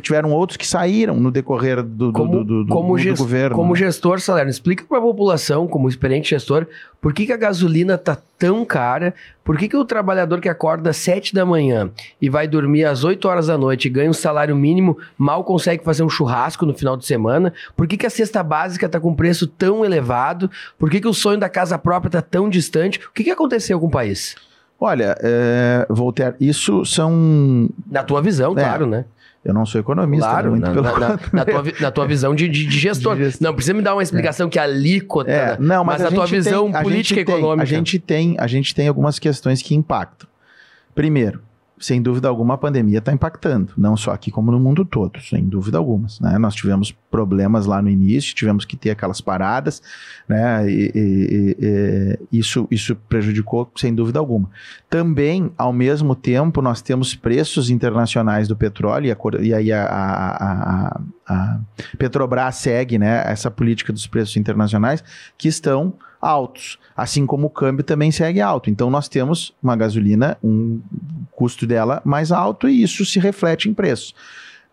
tiveram 0.00 0.32
outros 0.32 0.56
que 0.56 0.66
saíram 0.66 1.16
no 1.20 1.30
decorrer 1.30 1.82
do, 1.82 2.12
como, 2.12 2.44
do, 2.44 2.64
do, 2.64 2.72
como 2.72 2.96
do, 2.96 2.98
gest, 2.98 3.16
do 3.16 3.22
governo. 3.22 3.56
Como 3.56 3.72
né? 3.72 3.78
gestor, 3.78 4.20
Salerno, 4.20 4.50
explica 4.50 4.84
para 4.84 4.98
a 4.98 5.02
população, 5.02 5.68
como 5.68 5.88
experiente 5.88 6.30
gestor, 6.30 6.66
por 7.00 7.12
que, 7.12 7.26
que 7.26 7.32
a 7.32 7.36
gasolina 7.36 7.94
está 7.94 8.18
tão 8.36 8.64
cara, 8.64 9.14
por 9.44 9.56
que, 9.56 9.68
que 9.68 9.76
o 9.76 9.84
trabalhador 9.84 10.40
que 10.40 10.48
acorda 10.48 10.90
às 10.90 10.96
7 10.96 11.32
da 11.32 11.46
manhã 11.46 11.90
e 12.20 12.28
vai 12.28 12.48
dormir 12.48 12.84
às 12.84 13.04
8 13.04 13.28
horas 13.28 13.46
da 13.46 13.56
noite 13.56 13.86
e 13.86 13.90
ganha 13.90 14.10
um 14.10 14.14
salário 14.14 14.56
mínimo, 14.56 14.98
mal 15.16 15.44
consegue 15.44 15.84
fazer 15.84 16.02
um 16.02 16.08
churrasco 16.08 16.66
no 16.66 16.74
final 16.74 16.96
de 16.96 17.06
semana, 17.06 17.52
por 17.76 17.86
que, 17.86 17.96
que 17.96 18.06
a 18.06 18.10
cesta 18.10 18.42
básica 18.42 18.86
está 18.86 18.98
com 18.98 19.14
preço 19.14 19.46
tão 19.46 19.84
elevado, 19.84 20.50
por 20.76 20.90
que, 20.90 21.00
que 21.00 21.08
o 21.08 21.14
sonho 21.14 21.38
da 21.38 21.48
casa 21.48 21.78
própria 21.78 22.08
está 22.08 22.22
tão 22.22 22.48
distante, 22.48 22.98
o 22.98 23.12
que, 23.12 23.22
que 23.22 23.30
aconteceu 23.30 23.78
com 23.78 23.86
o 23.86 23.90
país? 23.90 24.34
Olha, 24.80 25.16
é, 25.20 25.86
Voltaire, 25.90 26.36
isso 26.40 26.84
são. 26.84 27.68
Na 27.90 28.02
tua 28.02 28.22
visão, 28.22 28.52
é, 28.52 28.62
claro, 28.62 28.86
né? 28.86 29.04
Eu 29.44 29.54
não 29.54 29.64
sou 29.64 29.80
economista, 29.80 30.28
claro, 30.28 30.50
muito 30.50 30.66
na, 30.66 30.72
pelo 30.72 30.98
na, 30.98 31.08
na, 31.32 31.44
tua, 31.44 31.64
na 31.80 31.90
tua 31.90 32.06
visão 32.06 32.34
de, 32.34 32.48
de, 32.48 32.66
de 32.66 32.78
gestor. 32.78 33.16
De 33.16 33.24
gestor. 33.24 33.46
Não 33.46 33.54
precisa 33.54 33.74
me 33.74 33.82
dar 33.82 33.94
uma 33.94 34.02
explicação 34.02 34.46
é. 34.46 34.50
que 34.50 34.58
a 34.58 34.64
alíquota. 34.64 35.30
É, 35.30 35.56
não, 35.58 35.84
mas, 35.84 36.02
mas 36.02 36.04
a, 36.04 36.08
a 36.08 36.12
tua 36.12 36.26
visão 36.26 36.70
tem, 36.70 36.82
política 36.82 37.20
e 37.20 37.22
econômica. 37.22 37.62
a 37.62 37.66
gente 37.66 37.98
tem, 37.98 38.36
a 38.38 38.46
gente 38.46 38.74
tem 38.74 38.88
algumas 38.88 39.18
questões 39.18 39.62
que 39.62 39.74
impactam. 39.74 40.28
Primeiro, 40.94 41.40
sem 41.80 42.02
dúvida 42.02 42.28
alguma, 42.28 42.54
a 42.54 42.58
pandemia 42.58 42.98
está 42.98 43.12
impactando, 43.12 43.72
não 43.76 43.96
só 43.96 44.12
aqui 44.12 44.30
como 44.30 44.50
no 44.50 44.58
mundo 44.58 44.84
todo, 44.84 45.20
sem 45.20 45.44
dúvida 45.44 45.78
alguma. 45.78 46.06
Né? 46.20 46.38
Nós 46.38 46.54
tivemos 46.54 46.92
problemas 47.10 47.66
lá 47.66 47.80
no 47.80 47.88
início, 47.88 48.34
tivemos 48.34 48.64
que 48.64 48.76
ter 48.76 48.90
aquelas 48.90 49.20
paradas, 49.20 49.82
né? 50.28 50.70
E, 50.70 50.92
e, 50.94 51.56
e, 52.30 52.38
isso, 52.38 52.66
isso 52.70 52.94
prejudicou 53.08 53.70
sem 53.76 53.94
dúvida 53.94 54.18
alguma. 54.18 54.50
Também, 54.90 55.50
ao 55.56 55.72
mesmo 55.72 56.14
tempo, 56.14 56.60
nós 56.60 56.82
temos 56.82 57.14
preços 57.14 57.70
internacionais 57.70 58.48
do 58.48 58.56
petróleo, 58.56 59.16
e 59.40 59.54
aí 59.54 59.72
a, 59.72 59.84
a, 59.84 60.88
a, 60.88 61.00
a 61.26 61.60
Petrobras 61.96 62.56
segue 62.56 62.98
né, 62.98 63.22
essa 63.26 63.50
política 63.50 63.92
dos 63.92 64.06
preços 64.06 64.36
internacionais, 64.36 65.02
que 65.36 65.48
estão 65.48 65.94
altos, 66.20 66.78
assim 66.96 67.26
como 67.26 67.46
o 67.46 67.50
câmbio 67.50 67.84
também 67.84 68.10
segue 68.10 68.40
alto. 68.40 68.70
Então 68.70 68.90
nós 68.90 69.08
temos 69.08 69.54
uma 69.62 69.76
gasolina, 69.76 70.36
um 70.42 70.80
custo 71.32 71.66
dela 71.66 72.02
mais 72.04 72.32
alto 72.32 72.68
e 72.68 72.82
isso 72.82 73.04
se 73.04 73.18
reflete 73.18 73.68
em 73.68 73.74
preço. 73.74 74.14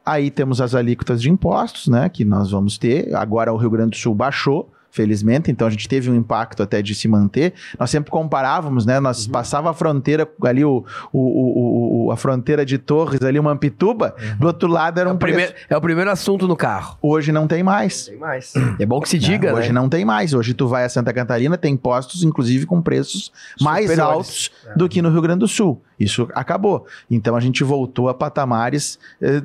Aí 0.06 0.30
temos 0.30 0.62
as 0.62 0.76
alíquotas 0.76 1.22
de 1.22 1.32
impostos, 1.32 1.88
né, 1.88 2.10
que 2.10 2.24
nós 2.24 2.52
vamos 2.52 2.78
ter. 2.78 3.16
Agora 3.16 3.52
o 3.52 3.58
Rio 3.58 3.72
Grande 3.72 3.92
do 3.92 3.98
Sul 3.98 4.14
baixou, 4.14 4.70
felizmente, 4.96 5.52
então 5.52 5.68
a 5.68 5.70
gente 5.70 5.90
teve 5.90 6.10
um 6.10 6.16
impacto 6.16 6.64
até 6.64 6.82
de 6.82 6.96
se 6.96 7.06
manter. 7.06 7.54
Nós 7.78 7.90
sempre 7.90 8.10
comparávamos, 8.10 8.86
né? 8.86 9.00
Nós 9.02 9.26
uhum. 9.26 9.32
passava 9.34 9.70
a 9.70 9.74
fronteira 9.74 10.28
ali, 10.44 10.64
o, 10.64 10.86
o, 11.12 12.06
o, 12.06 12.12
a 12.12 12.16
fronteira 12.18 12.66
de 12.66 12.78
Torres, 12.78 13.22
ali, 13.22 13.38
uma 13.38 13.52
Ampituba, 13.52 14.16
uhum. 14.18 14.38
do 14.38 14.48
outro 14.48 14.70
lado 14.70 15.00
era 15.00 15.10
um 15.10 15.12
é 15.12 15.16
o, 15.16 15.18
primeiro, 15.18 15.54
é 15.70 15.78
o 15.78 15.82
primeiro 15.82 16.10
assunto 16.10 16.48
no 16.48 16.56
carro. 16.56 16.98
Hoje 17.02 17.32
não 17.34 17.46
tem 17.46 17.62
mais. 17.62 18.06
Tem 18.06 18.18
mais. 18.18 18.54
É 18.80 18.86
bom 18.86 19.02
que 19.02 19.10
se 19.10 19.20
diga, 19.20 19.54
Hoje 19.54 19.68
né? 19.68 19.74
não 19.74 19.90
tem 19.90 20.06
mais. 20.06 20.34
Hoje 20.34 20.54
tu 20.54 20.68
vai 20.68 20.86
a 20.86 20.90
Santa 20.90 21.12
Catarina, 21.12 21.58
tem 21.58 21.76
postos, 21.76 22.24
inclusive, 22.24 22.66
com 22.66 22.82
preços 22.82 23.34
mais 23.60 23.90
Superiores. 23.90 24.16
altos 24.16 24.52
é. 24.66 24.78
do 24.78 24.88
que 24.88 25.02
no 25.02 25.10
Rio 25.10 25.22
Grande 25.22 25.40
do 25.40 25.48
Sul. 25.48 25.82
Isso 26.00 26.28
acabou. 26.34 26.86
Então 27.12 27.36
a 27.36 27.40
gente 27.42 27.64
voltou 27.64 28.08
a 28.08 28.14
patamares 28.14 28.98
eh, 29.22 29.42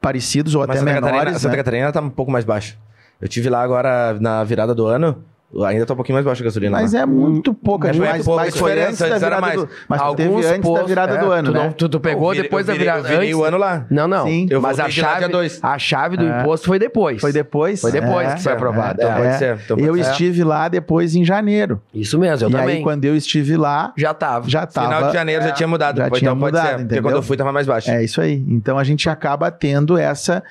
parecidos 0.00 0.54
ou 0.54 0.60
Mas 0.60 0.70
até 0.70 0.78
Santa 0.78 0.92
menores. 0.92 1.12
Catarina, 1.12 1.32
né? 1.32 1.38
Santa 1.38 1.56
Catarina 1.56 1.88
está 1.88 2.00
um 2.00 2.10
pouco 2.10 2.32
mais 2.32 2.44
baixa. 2.44 2.76
Eu 3.22 3.28
tive 3.28 3.48
lá 3.48 3.62
agora 3.62 4.18
na 4.20 4.42
virada 4.42 4.74
do 4.74 4.84
ano. 4.84 5.24
Ainda 5.66 5.84
tá 5.84 5.92
um 5.92 5.96
pouquinho 5.96 6.14
mais 6.14 6.24
baixo 6.24 6.42
a 6.42 6.44
gasolina. 6.44 6.80
Mas 6.80 6.94
né? 6.94 7.00
é 7.00 7.06
muito 7.06 7.52
pouca. 7.52 7.90
É 7.90 7.92
mais, 7.92 8.24
pouca 8.24 8.40
mais 8.40 8.54
diferença 8.54 9.06
da 9.06 9.18
virada 9.18 9.40
mais. 9.40 9.60
do 9.60 9.68
Mas 9.86 10.02
tu 10.02 10.14
teve 10.14 10.34
antes 10.34 10.60
postos, 10.60 10.80
da 10.80 10.86
virada 10.86 11.14
é, 11.14 11.18
do 11.18 11.30
ano, 11.30 11.48
tu 11.48 11.52
né? 11.52 11.64
Não, 11.64 11.72
tu, 11.72 11.88
tu 11.90 12.00
pegou 12.00 12.34
eu 12.34 12.42
depois 12.42 12.64
da 12.64 12.72
virada. 12.72 13.00
Eu 13.00 13.04
virei 13.04 13.28
antes... 13.28 13.34
o 13.34 13.44
ano 13.44 13.58
lá. 13.58 13.86
Não, 13.90 14.08
não. 14.08 14.24
Sim. 14.24 14.46
Eu 14.48 14.62
mas 14.62 14.80
a 14.80 14.88
chave, 14.88 15.26
a 15.62 15.78
chave 15.78 16.16
do 16.16 16.24
é. 16.24 16.40
imposto 16.40 16.66
foi 16.66 16.78
depois. 16.78 17.20
Foi 17.20 17.32
depois? 17.32 17.82
Foi 17.82 17.92
depois 17.92 18.28
é. 18.30 18.34
que 18.34 18.42
foi 18.42 18.52
aprovado. 18.52 19.02
Então 19.02 19.14
pode 19.14 19.38
ser. 19.38 19.58
Então 19.62 19.76
pode 19.76 19.88
eu 19.88 19.94
ser. 19.94 20.10
estive 20.10 20.42
lá 20.42 20.68
depois 20.68 21.14
em 21.14 21.22
janeiro. 21.22 21.82
Isso 21.92 22.18
mesmo, 22.18 22.46
eu 22.46 22.50
e 22.50 22.52
também. 22.52 22.76
aí 22.76 22.82
quando 22.82 23.04
eu 23.04 23.14
estive 23.14 23.54
lá... 23.58 23.92
Já 23.94 24.14
tava. 24.14 24.48
Já 24.48 24.66
tava. 24.66 24.88
Final 24.88 25.10
de 25.10 25.12
janeiro 25.12 25.44
já 25.44 25.52
tinha 25.52 25.68
mudado. 25.68 25.98
Já 25.98 26.10
tinha 26.10 26.30
então 26.30 26.36
mudado, 26.36 26.86
Porque 26.86 27.02
quando 27.02 27.16
eu 27.16 27.22
fui 27.22 27.36
tava 27.36 27.52
mais 27.52 27.66
baixo. 27.66 27.90
É 27.90 28.02
isso 28.02 28.22
aí. 28.22 28.42
Então 28.48 28.78
a 28.78 28.84
gente 28.84 29.06
acaba 29.10 29.50
tendo 29.50 29.98
essa... 29.98 30.42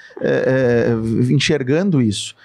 Enxergando 1.27 1.99
isso. 1.99 2.35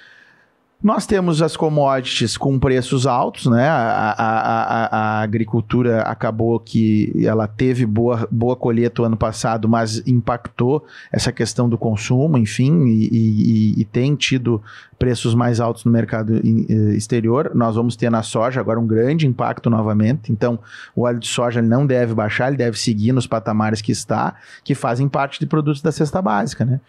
Nós 0.86 1.04
temos 1.04 1.42
as 1.42 1.56
commodities 1.56 2.36
com 2.36 2.60
preços 2.60 3.08
altos, 3.08 3.46
né? 3.46 3.68
A, 3.68 4.12
a, 4.12 4.12
a, 4.12 4.86
a, 4.86 5.20
agricultura 5.20 6.02
acabou 6.02 6.60
que 6.60 7.12
ela 7.26 7.48
teve 7.48 7.84
boa, 7.84 8.28
boa 8.30 8.54
colheita 8.54 9.02
o 9.02 9.04
ano 9.04 9.16
passado, 9.16 9.68
mas 9.68 10.00
impactou 10.06 10.86
essa 11.10 11.32
questão 11.32 11.68
do 11.68 11.76
consumo, 11.76 12.38
enfim, 12.38 12.86
e, 12.86 13.08
e, 13.10 13.80
e 13.80 13.84
tem 13.84 14.14
tido 14.14 14.62
preços 14.98 15.34
mais 15.34 15.60
altos 15.60 15.84
no 15.84 15.92
mercado 15.92 16.36
eh, 16.36 16.72
exterior. 16.94 17.52
Nós 17.54 17.76
vamos 17.76 17.96
ter 17.96 18.10
na 18.10 18.22
soja 18.22 18.60
agora 18.60 18.80
um 18.80 18.86
grande 18.86 19.26
impacto 19.26 19.68
novamente. 19.68 20.32
Então, 20.32 20.58
o 20.94 21.02
óleo 21.02 21.18
de 21.18 21.28
soja 21.28 21.60
não 21.60 21.86
deve 21.86 22.14
baixar, 22.14 22.48
ele 22.48 22.56
deve 22.56 22.78
seguir 22.78 23.12
nos 23.12 23.26
patamares 23.26 23.82
que 23.82 23.92
está, 23.92 24.34
que 24.64 24.74
fazem 24.74 25.08
parte 25.08 25.38
de 25.38 25.46
produtos 25.46 25.82
da 25.82 25.92
cesta 25.92 26.20
básica, 26.22 26.64
né? 26.64 26.80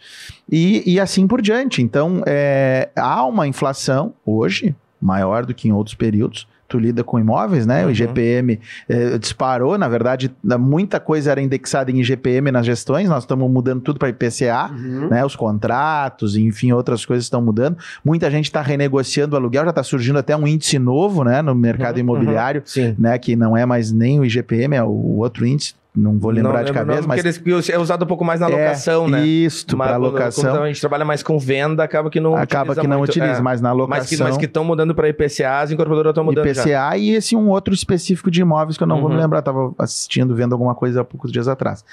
E, 0.49 0.83
e 0.85 0.99
assim 0.99 1.27
por 1.27 1.41
diante. 1.41 1.81
Então, 1.81 2.23
é, 2.25 2.89
há 2.95 3.25
uma 3.25 3.47
inflação 3.47 4.13
hoje 4.25 4.75
maior 5.01 5.45
do 5.45 5.53
que 5.53 5.67
em 5.67 5.71
outros 5.71 5.95
períodos 5.95 6.47
tu 6.67 6.77
lida 6.77 7.03
com 7.03 7.19
imóveis, 7.19 7.65
né? 7.65 7.83
Uhum. 7.83 7.87
O 7.87 7.91
IGPM 7.91 8.59
eh, 8.89 9.17
disparou, 9.17 9.77
na 9.77 9.87
verdade, 9.87 10.31
muita 10.59 10.99
coisa 10.99 11.31
era 11.31 11.41
indexada 11.41 11.89
em 11.91 11.99
IGPM 12.01 12.51
nas 12.51 12.65
gestões, 12.65 13.09
nós 13.09 13.23
estamos 13.23 13.49
mudando 13.49 13.81
tudo 13.81 13.99
para 13.99 14.09
IPCA, 14.09 14.69
uhum. 14.71 15.07
né? 15.09 15.25
Os 15.25 15.35
contratos, 15.35 16.35
enfim, 16.35 16.71
outras 16.71 17.05
coisas 17.05 17.25
estão 17.25 17.41
mudando. 17.41 17.77
Muita 18.03 18.29
gente 18.29 18.45
está 18.45 18.61
renegociando 18.61 19.35
o 19.35 19.39
aluguel, 19.39 19.63
já 19.63 19.69
está 19.69 19.83
surgindo 19.83 20.19
até 20.19 20.35
um 20.35 20.47
índice 20.47 20.77
novo, 20.77 21.23
né? 21.23 21.41
No 21.41 21.55
mercado 21.55 21.95
uhum. 21.95 22.01
imobiliário, 22.01 22.63
né? 22.97 23.17
Que 23.17 23.35
não 23.35 23.55
é 23.55 23.65
mais 23.65 23.91
nem 23.91 24.19
o 24.19 24.25
IGPM, 24.25 24.75
é 24.75 24.83
o 24.83 25.17
outro 25.17 25.45
índice 25.45 25.73
não 25.97 26.19
vou 26.19 26.29
lembrar 26.29 26.63
de 26.63 26.71
lembro 26.71 26.71
o 26.71 26.73
cabeça, 26.75 27.01
nome, 27.01 27.07
mas 27.07 27.41
eles- 27.41 27.69
é 27.69 27.79
usado 27.79 28.03
um 28.03 28.07
pouco 28.07 28.23
mais 28.23 28.39
na 28.39 28.47
locação, 28.47 29.07
é, 29.07 29.09
né? 29.09 29.25
Isso, 29.25 29.65
para 29.75 29.97
locação. 29.97 30.43
quando 30.43 30.63
a 30.63 30.67
gente 30.67 30.79
trabalha 30.79 31.03
mais 31.03 31.23
com 31.23 31.39
venda, 31.39 31.83
acaba 31.83 32.09
que 32.09 32.19
não 32.19 32.35
acaba 32.35 32.75
que 32.75 32.87
não 32.87 32.99
muito, 32.99 33.09
utiliza, 33.09 33.39
é. 33.39 33.41
mas 33.41 33.59
na 33.59 33.71
locação. 33.71 33.99
Mas 33.99 34.09
que 34.09 34.17
mas 34.17 34.37
que 34.37 34.45
estão 34.45 34.63
mudando 34.63 34.93
para 34.93 35.09
IPCA, 35.09 35.59
as 35.59 35.71
incorporadoras 35.71 36.11
estão 36.11 36.23
mudando. 36.23 36.43
IPCA 36.61 36.97
e 36.97 37.09
esse 37.11 37.35
um 37.35 37.49
outro 37.49 37.73
específico 37.73 38.29
de 38.31 38.41
imóveis 38.41 38.77
que 38.77 38.83
eu 38.83 38.87
não 38.87 38.99
vou 38.99 39.09
me 39.09 39.15
Uhum. 39.15 39.21
lembrar, 39.21 39.39
estava 39.39 39.73
assistindo, 39.77 40.35
vendo 40.35 40.53
alguma 40.53 40.73
coisa 40.75 41.01
há 41.01 41.03
poucos 41.03 41.31
dias 41.31 41.47
atrás. 41.47 41.83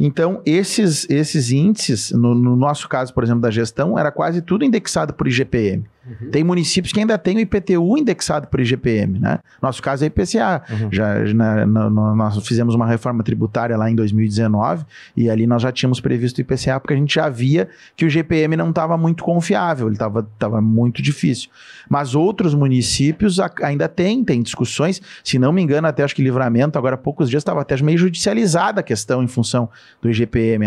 Então, 0.00 0.40
esses, 0.46 1.08
esses 1.10 1.50
índices, 1.50 2.12
no, 2.12 2.34
no 2.34 2.54
nosso 2.54 2.88
caso, 2.88 3.12
por 3.12 3.24
exemplo, 3.24 3.40
da 3.42 3.50
gestão, 3.50 3.98
era 3.98 4.12
quase 4.12 4.40
tudo 4.40 4.64
indexado 4.64 5.12
por 5.12 5.26
IGPM. 5.26 5.84
Uhum. 6.08 6.30
Tem 6.30 6.42
municípios 6.42 6.90
que 6.90 7.00
ainda 7.00 7.18
têm 7.18 7.36
o 7.36 7.40
IPTU 7.40 7.98
indexado 7.98 8.46
por 8.46 8.60
IGPM, 8.60 9.18
né? 9.18 9.40
Nosso 9.60 9.82
caso 9.82 10.04
é 10.04 10.06
IPCA. 10.06 10.62
Uhum. 10.70 10.88
Já, 10.90 11.18
na- 11.34 11.66
na- 11.66 11.90
nós 11.90 12.46
fizemos 12.46 12.74
uma 12.74 12.86
reforma 12.86 13.22
tributária 13.22 13.76
lá 13.76 13.90
em 13.90 13.94
2019 13.94 14.86
e 15.14 15.28
ali 15.28 15.46
nós 15.46 15.60
já 15.60 15.70
tínhamos 15.70 16.00
previsto 16.00 16.38
o 16.38 16.40
IPCA 16.40 16.80
porque 16.80 16.94
a 16.94 16.96
gente 16.96 17.14
já 17.14 17.28
via 17.28 17.68
que 17.94 18.06
o 18.06 18.08
GPM 18.10 18.56
não 18.56 18.70
estava 18.70 18.96
muito 18.96 19.22
confiável, 19.22 19.86
ele 19.88 19.96
estava 19.96 20.60
muito 20.62 21.02
difícil. 21.02 21.50
Mas 21.90 22.14
outros 22.14 22.54
municípios 22.54 23.38
a- 23.38 23.50
ainda 23.62 23.86
têm, 23.86 24.24
tem 24.24 24.40
discussões, 24.40 25.02
se 25.22 25.38
não 25.38 25.52
me 25.52 25.60
engano, 25.60 25.88
até 25.88 26.02
acho 26.04 26.14
que 26.14 26.22
livramento, 26.22 26.78
agora 26.78 26.94
há 26.94 26.98
poucos 26.98 27.28
dias 27.28 27.42
estava 27.42 27.60
até 27.60 27.76
meio 27.82 27.98
judicializada 27.98 28.80
a 28.80 28.82
questão 28.82 29.22
em 29.22 29.26
função 29.28 29.68
do 30.00 30.10
IGPM. 30.10 30.66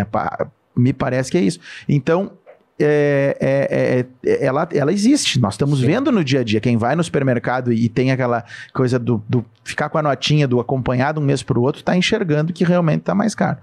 Me 0.75 0.93
parece 0.93 1.31
que 1.31 1.37
é 1.37 1.41
isso. 1.41 1.59
Então, 1.87 2.31
é, 2.79 3.37
é, 3.39 4.29
é, 4.29 4.31
é, 4.31 4.45
ela, 4.45 4.67
ela 4.73 4.91
existe. 4.91 5.39
Nós 5.39 5.53
estamos 5.53 5.79
Sim. 5.79 5.87
vendo 5.87 6.11
no 6.11 6.23
dia 6.23 6.39
a 6.39 6.43
dia. 6.43 6.59
Quem 6.59 6.77
vai 6.77 6.95
no 6.95 7.03
supermercado 7.03 7.71
e 7.71 7.87
tem 7.87 8.11
aquela 8.11 8.43
coisa 8.73 8.97
do, 8.97 9.23
do 9.29 9.45
ficar 9.63 9.89
com 9.89 9.97
a 9.97 10.01
notinha 10.01 10.47
do 10.47 10.59
acompanhado 10.59 11.19
um 11.19 11.23
mês 11.23 11.43
para 11.43 11.59
o 11.59 11.61
outro, 11.61 11.81
está 11.81 11.95
enxergando 11.95 12.51
que 12.51 12.63
realmente 12.63 13.01
está 13.01 13.13
mais 13.13 13.35
caro. 13.35 13.59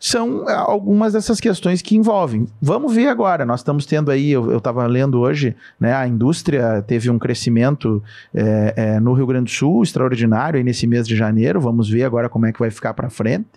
São 0.00 0.48
é, 0.48 0.54
algumas 0.54 1.12
dessas 1.12 1.40
questões 1.40 1.82
que 1.82 1.96
envolvem. 1.96 2.46
Vamos 2.62 2.94
ver 2.94 3.08
agora. 3.08 3.44
Nós 3.44 3.60
estamos 3.60 3.84
tendo 3.84 4.10
aí, 4.10 4.30
eu 4.30 4.56
estava 4.56 4.86
lendo 4.86 5.18
hoje, 5.18 5.56
né, 5.78 5.92
a 5.92 6.06
indústria 6.06 6.82
teve 6.86 7.10
um 7.10 7.18
crescimento 7.18 8.02
é, 8.34 8.74
é, 8.76 9.00
no 9.00 9.12
Rio 9.12 9.26
Grande 9.26 9.46
do 9.46 9.50
Sul 9.50 9.82
extraordinário 9.82 10.58
aí 10.58 10.64
nesse 10.64 10.86
mês 10.86 11.06
de 11.06 11.16
janeiro. 11.16 11.60
Vamos 11.60 11.90
ver 11.90 12.04
agora 12.04 12.28
como 12.28 12.46
é 12.46 12.52
que 12.52 12.58
vai 12.58 12.70
ficar 12.70 12.94
para 12.94 13.10
frente, 13.10 13.48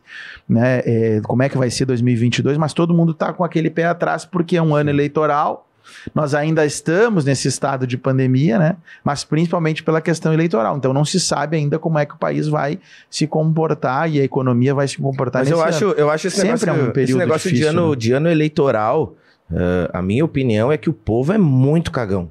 né, 0.50 0.82
é, 0.86 1.22
como 1.24 1.44
é 1.44 1.50
que 1.50 1.58
vai 1.58 1.70
ser 1.70 1.86
2022. 1.86 2.58
Mas 2.58 2.74
todo 2.74 2.94
mundo 2.94 3.12
está 3.12 3.32
com 3.32 3.44
aquele 3.44 3.70
pé 3.70 3.86
atrás 3.86 4.26
porque 4.26 4.58
é 4.58 4.62
um 4.62 4.76
ano 4.76 4.90
eleitoral. 4.90 5.68
Nós 6.14 6.34
ainda 6.34 6.66
estamos 6.66 7.26
nesse 7.26 7.48
estado 7.48 7.86
de 7.86 7.98
pandemia, 7.98 8.58
né? 8.58 8.76
Mas 9.04 9.24
principalmente 9.24 9.84
pela 9.84 10.02
questão 10.02 10.34
eleitoral. 10.34 10.78
Então 10.78 10.94
não 10.94 11.06
se 11.06 11.20
sabe 11.20 11.58
ainda 11.58 11.78
como 11.80 12.00
é 12.00 12.06
que 12.06 12.14
o 12.14 12.18
país 12.18 12.48
vai 12.48 12.80
se 13.10 13.28
comportar 13.28 14.10
e 14.12 14.20
a 14.20 14.24
economia 14.24 14.74
vai 14.74 14.88
se 14.88 14.98
comportar 14.98 15.42
Mas 15.42 15.50
nesse 15.50 15.60
eu 15.60 15.66
ano. 15.66 15.76
acho, 15.76 16.00
eu 16.00 16.10
acho 16.10 16.28
esse 16.28 16.38
Sempre 16.38 16.66
negócio, 16.66 16.70
é 16.70 16.74
um 16.74 16.84
esse 16.84 16.94
período 16.94 17.20
negócio 17.20 17.50
de, 17.50 17.56
difícil, 17.56 17.80
ano, 17.80 17.90
né? 17.92 17.96
de 17.96 18.12
ano 18.14 18.30
eleitoral, 18.30 19.16
eh, 19.52 19.90
a 19.94 20.02
minha 20.02 20.26
opinião 20.26 20.72
é 20.72 20.78
que 20.78 20.90
o 20.90 20.94
povo 20.94 21.34
é 21.34 21.38
muito 21.38 21.92
cagão. 21.92 22.30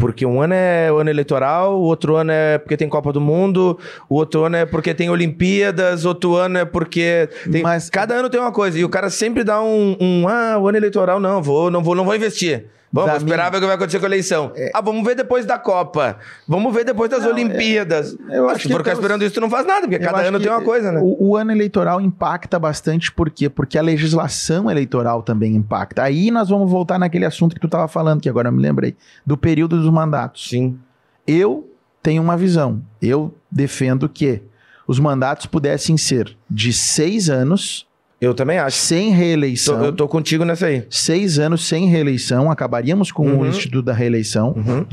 Porque 0.00 0.24
um 0.24 0.40
ano 0.40 0.54
é 0.54 0.90
o 0.90 0.96
ano 0.96 1.10
eleitoral, 1.10 1.78
o 1.78 1.82
outro 1.82 2.16
ano 2.16 2.32
é 2.32 2.56
porque 2.56 2.74
tem 2.74 2.88
Copa 2.88 3.12
do 3.12 3.20
Mundo, 3.20 3.78
o 4.08 4.14
outro 4.14 4.44
ano 4.44 4.56
é 4.56 4.64
porque 4.64 4.94
tem 4.94 5.10
Olimpíadas, 5.10 6.06
outro 6.06 6.36
ano 6.36 6.56
é 6.56 6.64
porque 6.64 7.28
tem... 7.52 7.62
Mas- 7.62 7.90
Cada 7.90 8.14
ano 8.14 8.30
tem 8.30 8.40
uma 8.40 8.50
coisa. 8.50 8.78
E 8.78 8.84
o 8.84 8.88
cara 8.88 9.10
sempre 9.10 9.44
dá 9.44 9.60
um, 9.60 9.94
um 10.00 10.26
ah, 10.26 10.56
o 10.58 10.66
ano 10.68 10.78
eleitoral, 10.78 11.20
não, 11.20 11.42
vou, 11.42 11.70
não 11.70 11.82
vou, 11.82 11.94
não 11.94 12.06
vou 12.06 12.16
investir. 12.16 12.64
Vamos 12.92 13.16
esperar 13.18 13.50
ver 13.50 13.58
o 13.58 13.60
que 13.60 13.66
vai 13.66 13.76
acontecer 13.76 13.98
com 14.00 14.06
a 14.06 14.08
eleição. 14.08 14.52
Ah, 14.74 14.80
vamos 14.80 15.04
ver 15.04 15.14
depois 15.14 15.46
da 15.46 15.56
Copa. 15.58 16.18
Vamos 16.48 16.74
ver 16.74 16.84
depois 16.84 17.08
das 17.08 17.20
Não, 17.22 17.28
é- 17.28 17.32
Olimpíadas. 17.32 18.16
eu 18.28 18.46
Mas 18.46 18.56
acho 18.56 18.66
que 18.66 18.72
for 18.72 18.78
ficar 18.80 18.92
esperando 18.94 19.22
isso, 19.24 19.34
tu 19.34 19.40
não 19.40 19.48
faz 19.48 19.64
nada, 19.64 19.82
porque 19.82 19.94
Eu 19.96 20.00
cada 20.00 20.22
ano 20.22 20.40
tem 20.40 20.50
uma 20.50 20.62
coisa, 20.62 20.90
né? 20.90 21.00
O, 21.02 21.28
o 21.30 21.36
ano 21.36 21.52
eleitoral 21.52 22.00
impacta 22.00 22.58
bastante, 22.58 23.12
por 23.12 23.30
quê? 23.30 23.48
Porque 23.48 23.78
a 23.78 23.82
legislação 23.82 24.68
eleitoral 24.70 25.22
também 25.22 25.54
impacta. 25.54 26.02
Aí 26.02 26.30
nós 26.32 26.48
vamos 26.48 26.68
voltar 26.70 26.98
naquele 26.98 27.24
assunto 27.24 27.54
que 27.54 27.60
tu 27.60 27.66
estava 27.68 27.86
falando, 27.86 28.20
que 28.20 28.28
agora 28.28 28.48
eu 28.48 28.52
me 28.52 28.60
lembrei, 28.60 28.96
do 29.24 29.36
período 29.36 29.80
dos 29.80 29.90
mandatos. 29.92 30.48
Sim. 30.48 30.78
Eu 31.26 31.68
tenho 32.02 32.20
uma 32.22 32.36
visão. 32.36 32.82
Eu 33.00 33.32
defendo 33.50 34.08
que 34.08 34.42
os 34.86 34.98
mandatos 34.98 35.46
pudessem 35.46 35.96
ser 35.96 36.36
de 36.50 36.72
seis 36.72 37.30
anos, 37.30 37.86
Eu 38.20 38.34
também 38.34 38.58
acho. 38.58 38.76
sem 38.76 39.10
Tô- 39.10 39.16
reeleição. 39.16 39.84
eu 39.84 39.92
tô 39.92 40.06
contigo 40.06 40.44
nessa 40.44 40.66
aí. 40.66 40.84
Seis 40.90 41.38
anos 41.38 41.66
sem 41.66 41.86
reeleição, 41.88 42.50
acabaríamos 42.50 43.10
com 43.10 43.26
Uhum. 43.26 43.40
o 43.40 43.46
Instituto 43.46 43.82
da 43.86 43.92
Reeleição. 43.94 44.52
Uhum. 44.56 44.84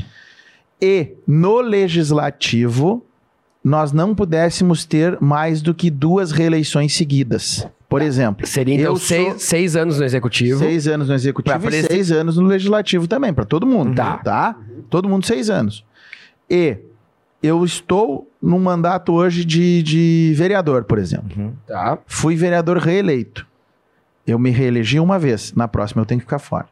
E 0.80 1.08
no 1.26 1.60
legislativo, 1.60 3.04
nós 3.62 3.92
não 3.92 4.14
pudéssemos 4.14 4.84
ter 4.84 5.18
mais 5.20 5.60
do 5.60 5.74
que 5.74 5.90
duas 5.90 6.30
reeleições 6.32 6.94
seguidas. 6.94 7.66
Por 7.88 8.02
exemplo, 8.02 8.46
Seria 8.46 8.74
então 8.74 8.92
Eu 8.92 8.96
seis, 8.96 9.28
sou- 9.30 9.38
seis 9.38 9.76
anos 9.76 9.98
no 9.98 10.04
executivo. 10.04 10.58
seis 10.58 10.86
anos 10.86 11.08
no 11.08 11.14
executivo 11.14 11.58
Pra 11.58 11.68
e 11.68 11.70
presi- 11.70 11.86
seis 11.88 12.12
anos 12.12 12.36
no 12.36 12.46
legislativo 12.46 13.06
também, 13.08 13.32
para 13.32 13.44
todo 13.44 13.66
mundo. 13.66 13.94
Tá. 13.94 14.18
tá? 14.18 14.56
Todo 14.90 15.08
mundo 15.08 15.24
seis 15.26 15.48
anos. 15.50 15.84
E 16.50 16.76
eu 17.42 17.64
estou 17.64 18.28
num 18.42 18.58
mandato 18.58 19.12
hoje 19.12 19.44
de, 19.44 19.82
de 19.82 20.32
vereador, 20.36 20.84
por 20.84 20.98
exemplo. 20.98 21.30
Uhum. 21.36 21.52
Tá. 21.66 21.98
Fui 22.06 22.34
vereador 22.36 22.78
reeleito. 22.78 23.46
Eu 24.26 24.38
me 24.38 24.50
reelegi 24.50 24.98
uma 25.00 25.18
vez. 25.18 25.52
Na 25.54 25.66
próxima 25.68 26.02
eu 26.02 26.06
tenho 26.06 26.20
que 26.20 26.26
ficar 26.26 26.38
fora. 26.38 26.66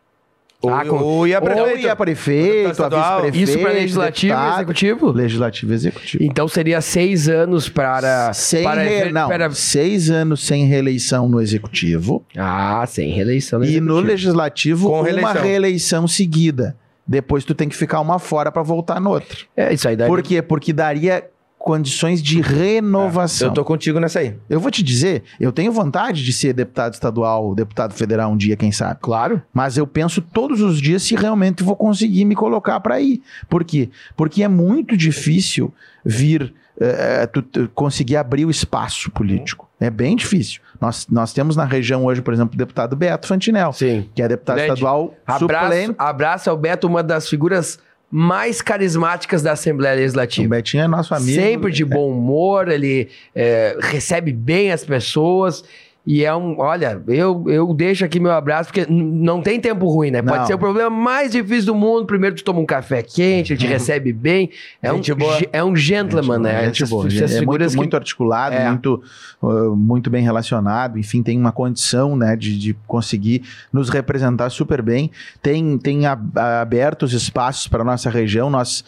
Ou, 0.63 0.71
Ah, 0.73 0.85
com- 0.87 0.97
ou 0.97 1.27
ia 1.27 1.39
Ou 1.39 1.45
prefeito. 1.45 1.81
ia 1.83 1.95
prefeito, 1.97 2.83
a 2.83 2.89
vice-prefeito, 2.89 3.37
Isso 3.51 3.59
para 3.61 3.73
legislativo 3.73 4.33
e 4.33 4.37
deputado. 4.37 4.57
executivo? 4.57 5.11
Legislativo 5.13 5.73
e 5.73 5.75
executivo. 5.75 6.25
Então 6.25 6.49
seria 6.49 6.81
seis 6.81 7.29
anos 7.29 7.69
para. 7.69 8.33
Sem 8.33 8.65
para, 8.65 8.83
re- 8.83 9.13
não, 9.13 9.29
para- 9.29 9.51
seis 9.51 10.11
anos 10.11 10.47
sem 10.47 10.65
reeleição 10.65 11.29
no 11.29 11.41
executivo 11.43 12.25
Ah, 12.37 12.85
sem 12.89 13.13
reeleição. 13.13 13.63
e 13.63 13.81
no 13.81 14.01
legislativo 14.01 14.89
Com 14.89 14.95
uma 15.01 15.05
reeleição. 15.05 15.43
reeleição 15.43 16.09
seguida. 16.09 16.77
Depois 17.07 17.45
tu 17.45 17.55
tem 17.55 17.69
que 17.69 17.77
ficar 17.77 18.01
uma 18.01 18.19
fora 18.19 18.51
para 18.51 18.63
voltar 18.63 19.01
no 19.01 19.11
outro. 19.11 19.47
É, 19.57 19.73
isso 19.73 19.87
aí 19.89 19.97
daí. 19.97 20.09
Por 20.09 20.23
quê? 20.23 20.43
Porque 20.43 20.73
daria 20.73 21.25
condições 21.59 22.23
de 22.23 22.41
renovação. 22.41 23.49
Eu 23.49 23.55
tô 23.55 23.65
contigo 23.65 23.99
nessa 23.99 24.21
aí. 24.21 24.37
Eu 24.49 24.61
vou 24.61 24.71
te 24.71 24.83
dizer, 24.83 25.25
eu 25.41 25.51
tenho 25.51 25.73
vontade 25.73 26.25
de 26.25 26.33
ser 26.33 26.53
deputado 26.53 26.95
estadual, 26.95 27.55
deputado 27.55 27.93
federal 27.93 28.31
um 28.31 28.37
dia, 28.37 28.57
quem 28.57 28.71
sabe. 28.71 29.01
Claro. 29.01 29.43
Mas 29.53 29.77
eu 29.77 29.87
penso 29.87 30.21
todos 30.23 30.61
os 30.61 30.81
dias 30.81 31.03
se 31.03 31.17
realmente 31.17 31.65
vou 31.65 31.75
conseguir 31.75 32.25
me 32.25 32.35
colocar 32.37 32.79
para 32.81 33.01
ir. 33.01 33.21
Por 33.49 33.65
quê? 33.65 33.89
Porque 34.17 34.43
é 34.45 34.49
muito 34.49 34.97
difícil 34.97 35.73
vir 36.05 36.55
eh, 36.79 37.27
tu- 37.27 37.43
tu 37.43 37.69
conseguir 37.75 38.17
abrir 38.17 38.45
o 38.45 38.51
espaço 38.51 39.11
político. 39.11 39.69
É 39.81 39.91
bem 39.91 40.15
difícil. 40.15 40.61
Nós, 40.81 41.07
nós 41.11 41.33
temos 41.33 41.57
na 41.57 41.65
região 41.65 42.05
hoje, 42.05 42.21
por 42.23 42.35
exemplo, 42.35 42.55
o 42.55 42.59
deputado 42.59 42.95
Beto 42.97 43.27
Fantinel, 43.27 43.73
Sim. 43.73 44.09
que 44.15 44.23
é 44.23 44.29
deputado 44.29 44.57
Grande. 44.57 44.73
estadual 44.75 45.15
Abraço, 45.27 45.39
suplente. 45.71 45.95
abraço 45.99 46.51
ao 46.51 46.57
Beto, 46.57 46.87
uma 46.87 47.03
das 47.03 47.29
figuras 47.29 47.79
mais 48.11 48.63
carismáticas 48.63 49.43
da 49.43 49.53
Assembleia 49.53 49.95
O 49.97 49.99
Legislativa. 49.99 50.49
Betinho 50.49 50.85
é 50.85 50.89
nosso 50.89 51.15
amigo. 51.15 51.41
Sempre 51.41 51.73
de 51.73 51.85
bom 51.85 52.11
humor, 52.11 52.69
ele 52.69 53.09
é, 53.35 53.77
recebe 53.81 54.33
bem 54.33 54.71
as 54.71 54.85
pessoas. 54.85 55.65
E 56.07 56.25
é 56.25 56.33
um. 56.37 56.57
Olha, 56.61 57.03
eu, 57.09 57.45
eu 57.49 57.75
deixo 57.75 58.05
aqui 58.05 58.21
meu 58.21 58.31
abraço, 58.31 58.71
porque 58.73 58.87
não 58.89 59.43
tem 59.43 59.61
tempo 59.61 59.89
ruim, 59.89 60.13
né? 60.13 60.23
Pode 60.23 60.39
Não. 60.39 60.47
ser 60.47 60.55
o 60.55 60.59
problema 60.59 60.89
mais 60.89 61.33
difícil 61.33 61.67
do 61.67 61.75
mundo. 61.75 62.07
Primeiro, 62.07 62.37
tu 62.37 62.45
toma 62.45 62.61
um 62.61 62.65
café 62.65 63.03
quente, 63.03 63.53
ele 63.53 63.59
te 63.61 63.67
recebe 63.67 64.13
bem. 64.13 64.51
É 64.81 64.93
um, 64.93 64.97
Gente 64.97 65.15
boa. 65.15 65.37
ge- 65.39 65.49
é 65.53 65.65
um 65.65 65.75
gentleman, 65.75 66.39
né? 66.39 66.67
Gente 66.67 66.83
Essas- 66.85 66.91
boa, 66.91 67.07
essas 67.09 67.13
gente- 67.31 67.43
é 67.43 67.45
muito, 67.45 67.69
que- 67.69 67.77
muito 67.77 67.97
articulado, 67.97 68.55
É. 68.55 68.69
muito, 68.69 69.03
uh, 69.43 69.75
muito 69.75 70.09
bem 70.09 70.23
relacionado, 70.23 70.97
enfim, 70.97 71.25
tem 71.25 71.37
uma 71.39 71.51
condição 71.51 72.17
né, 72.17 72.37
de, 72.37 72.57
de 72.57 72.75
conseguir 72.87 73.43
nos 73.73 73.89
representar 73.89 74.49
super 74.51 74.81
bem. 74.83 75.11
Tem, 75.43 75.77
tem 75.77 76.03
aberto 76.07 77.03
os 77.03 77.13
espaços 77.13 77.67
para 77.67 77.83
a 77.83 77.85
nossa 77.85 78.09
região. 78.11 78.49
Nós, 78.49 78.67
nós 78.77 78.85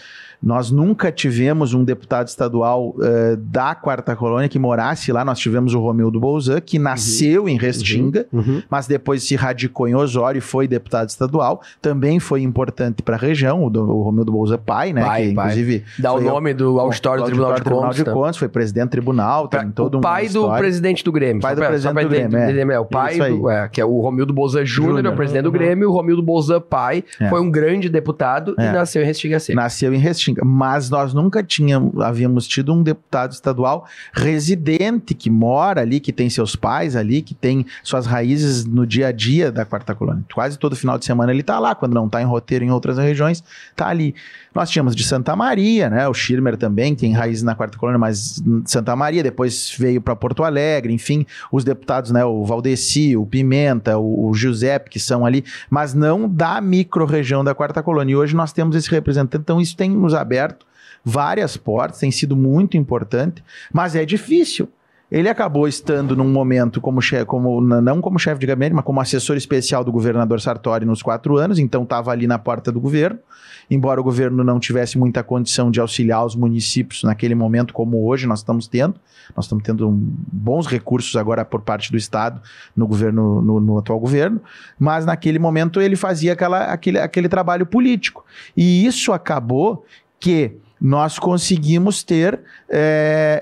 nunca 0.70 1.11
tivemos 1.11 1.74
um 1.74 1.82
deputado 1.84 2.28
estadual 2.28 2.91
uh, 2.91 3.36
da 3.36 3.74
Quarta 3.74 4.14
Colônia 4.14 4.49
que 4.49 4.59
morasse 4.59 5.11
lá. 5.12 5.24
Nós 5.24 5.39
tivemos 5.39 5.74
o 5.74 5.80
Romildo 5.80 6.20
Bolzan, 6.20 6.61
que 6.61 6.78
nasceu 6.78 7.49
em 7.49 7.57
Restinga, 7.59 8.26
Uhum. 8.32 8.62
mas 8.70 8.86
depois 8.86 9.22
se 9.24 9.34
radicou 9.36 9.89
em 9.89 9.95
Osório 9.95 10.39
e 10.39 10.41
foi 10.43 10.68
deputado 10.68 11.09
estadual. 11.09 11.61
Também 11.82 12.20
foi 12.20 12.43
importante 12.43 13.03
para 13.03 13.16
a 13.16 13.18
região, 13.18 13.64
o, 13.64 13.70
do, 13.70 13.82
o 13.82 14.03
Romildo 14.03 14.30
Bolzan 14.32 14.59
pai, 14.59 14.93
né? 14.93 15.03
Pai, 15.05 15.28
que 15.28 15.34
pai. 15.34 15.45
inclusive 15.47 15.84
Dá 15.99 16.12
o 16.12 16.20
nome 16.20 16.55
do 16.55 16.78
auditório 16.78 17.22
do 17.22 17.26
Tribunal 17.26 17.55
de 17.55 17.61
Tribunal 17.62 17.82
Contas. 17.82 17.97
de 17.97 18.05
tá? 18.05 18.12
Contas, 18.12 18.36
foi 18.36 18.49
presidente 18.49 18.86
do 18.89 18.91
tribunal, 18.91 19.49
Pra- 19.49 19.61
tem 19.61 19.70
todo 19.70 19.95
o 19.97 19.99
um 19.99 20.01
pai 20.01 20.28
do 20.28 20.49
presidente 20.57 21.05
do 21.05 21.12
Grêmio. 21.12 21.43
Pai 21.43 21.55
do 21.55 21.59
pra- 21.59 21.68
presidente 21.68 21.89
só 21.91 21.95
pra 21.95 22.03
do 22.05 22.09
Grêmio, 22.09 22.39
é. 22.72 22.74
é. 22.74 22.80
o 22.80 22.84
pai 22.84 23.18
do, 23.18 23.51
é, 23.51 23.68
que 23.68 23.80
é 23.80 23.84
o 23.84 24.01
Romildo 24.01 24.32
Bolzan 24.32 24.64
Júnior, 24.64 25.05
é 25.05 25.09
o 25.09 25.16
presidente 25.16 25.43
do 25.43 25.47
Uhum. 25.49 25.53
Grêmio, 25.53 25.89
o 25.89 25.93
Romildo 25.93 26.22
Bolzan 26.22 26.61
pai, 26.61 27.05
É. 27.20 27.28
foi 27.28 27.41
um 27.41 27.51
grande 27.51 27.89
deputado 27.89 28.55
e 28.59 28.62
É. 28.62 28.72
nasceu 28.72 29.03
em 29.03 29.05
Restinga 29.07 29.39
Seca. 29.41 29.57
Nasceu 29.61 29.93
em 29.93 29.99
Restinga, 29.99 30.28
mas 30.45 30.91
nós 30.91 31.14
nunca 31.14 31.43
tínhamos, 31.43 32.01
havíamos 32.01 32.47
tido 32.47 32.72
um 32.72 32.83
deputado 32.83 33.33
estadual 33.33 33.87
residente 34.12 35.14
que 35.14 35.31
mora 35.31 35.81
ali, 35.81 36.01
que 36.01 36.12
tem 36.12 36.29
seus 36.31 36.57
pais 36.57 36.97
ali, 36.97 37.22
que 37.22 37.35
tem 37.35 37.66
suas 37.83 38.07
raízes 38.07 38.64
no 38.64 38.87
dia 38.87 39.09
a 39.09 39.12
dia 39.12 39.51
da 39.53 39.64
quarta 39.64 39.95
colônia. 39.95 40.24
Quase 40.33 40.59
todo 40.59 40.76
final 40.76 40.99
de 40.99 41.05
semana 41.05 41.33
ele 41.33 41.41
está 41.41 41.59
lá, 41.59 41.74
quando 41.74 41.95
não 41.95 42.07
está 42.07 42.20
em 42.20 42.26
roteiro 42.26 42.64
em 42.64 42.70
outras 42.70 42.99
regiões, 42.99 43.43
está 43.70 43.89
ali. 43.89 44.14
Nós 44.55 44.71
tínhamos 44.71 44.97
de 44.97 45.05
Santa 45.05 45.37
Maria, 45.37 45.91
né? 45.91 46.09
O 46.09 46.15
Schirmer 46.15 46.57
também 46.57 46.95
tem 46.95 47.13
raízes 47.13 47.43
na 47.43 47.55
quarta 47.55 47.79
colônia, 47.79 47.99
mas 47.99 48.43
Santa 48.65 48.95
Maria, 48.97 49.23
depois 49.23 49.75
veio 49.79 50.01
para 50.01 50.17
Porto 50.17 50.43
Alegre, 50.43 50.93
enfim, 50.93 51.27
os 51.53 51.65
deputados, 51.65 52.11
né? 52.11 52.25
O 52.25 52.45
Valdeci, 52.45 53.17
o 53.17 53.27
Pimenta, 53.27 53.99
o, 53.99 54.29
o 54.29 54.35
Giuseppe, 54.35 54.91
que 54.91 55.01
são 55.01 55.25
ali, 55.25 55.45
mas 55.69 55.95
não 55.95 56.29
da 56.29 56.61
micro-região 56.61 57.45
da 57.45 57.55
quarta 57.55 57.83
colônia. 57.83 58.13
E 58.13 58.17
hoje 58.17 58.35
nós 58.35 58.53
temos 58.53 58.75
esse 58.77 58.91
representante, 58.91 59.43
então 59.43 59.61
isso 59.61 59.77
tem 59.77 59.91
nos 59.91 60.15
aberto 60.15 60.67
várias 61.05 61.57
portas, 61.57 62.01
tem 62.01 62.11
sido 62.11 62.37
muito 62.37 62.77
importante, 62.77 63.43
mas 63.73 63.95
é 63.95 64.05
difícil. 64.05 64.69
Ele 65.11 65.29
acabou 65.29 65.67
estando 65.67 66.15
num 66.15 66.29
momento 66.29 66.83
como 66.83 67.01
chefe, 67.01 67.25
como, 67.25 67.61
não 67.63 68.01
como 68.01 68.19
chefe 68.19 68.41
de 68.41 68.47
gabinete, 68.47 68.75
mas 68.75 68.85
como 68.85 69.01
assessor 69.01 69.37
especial 69.37 69.83
do 69.83 69.91
governador 69.91 70.39
Sartori 70.39 70.85
nos 70.85 71.03
quatro 71.03 71.39
anos, 71.39 71.59
então 71.59 71.83
estava 71.83 72.11
ali 72.11 72.27
na 72.27 72.39
porta 72.39 72.71
do 72.71 72.79
governo. 72.79 73.19
Embora 73.71 74.01
o 74.01 74.05
governo 74.05 74.45
não 74.45 74.59
tivesse 74.59 74.99
muita 74.99 75.23
condição 75.23 75.71
de 75.71 75.81
auxiliar 75.81 76.25
os 76.25 76.35
municípios 76.35 77.03
naquele 77.05 77.35
momento, 77.35 77.73
como 77.73 78.07
hoje 78.07 78.27
nós 78.27 78.41
estamos 78.41 78.67
tendo, 78.67 78.97
nós 79.35 79.45
estamos 79.47 79.65
tendo 79.65 79.91
bons 79.91 80.67
recursos 80.67 81.17
agora 81.17 81.45
por 81.45 81.63
parte 81.63 81.91
do 81.91 81.97
Estado 81.97 82.41
no 82.77 82.87
governo, 82.87 83.43
no, 83.43 83.61
no, 83.61 83.79
atual 83.79 83.99
governo, 84.01 84.41
mas 84.79 85.05
naquele 85.05 85.39
momento 85.39 85.81
ele 85.81 85.97
fazia 85.97 86.33
aquela, 86.33 86.65
aquele, 86.65 86.99
aquele 86.99 87.29
trabalho 87.29 87.67
político. 87.67 88.25
E 88.57 88.87
isso 88.87 89.13
acabou 89.13 89.85
que 90.19 90.57
nós 90.81 91.18
conseguimos 91.18 92.03
ter 92.03 92.41
é, 92.70 93.41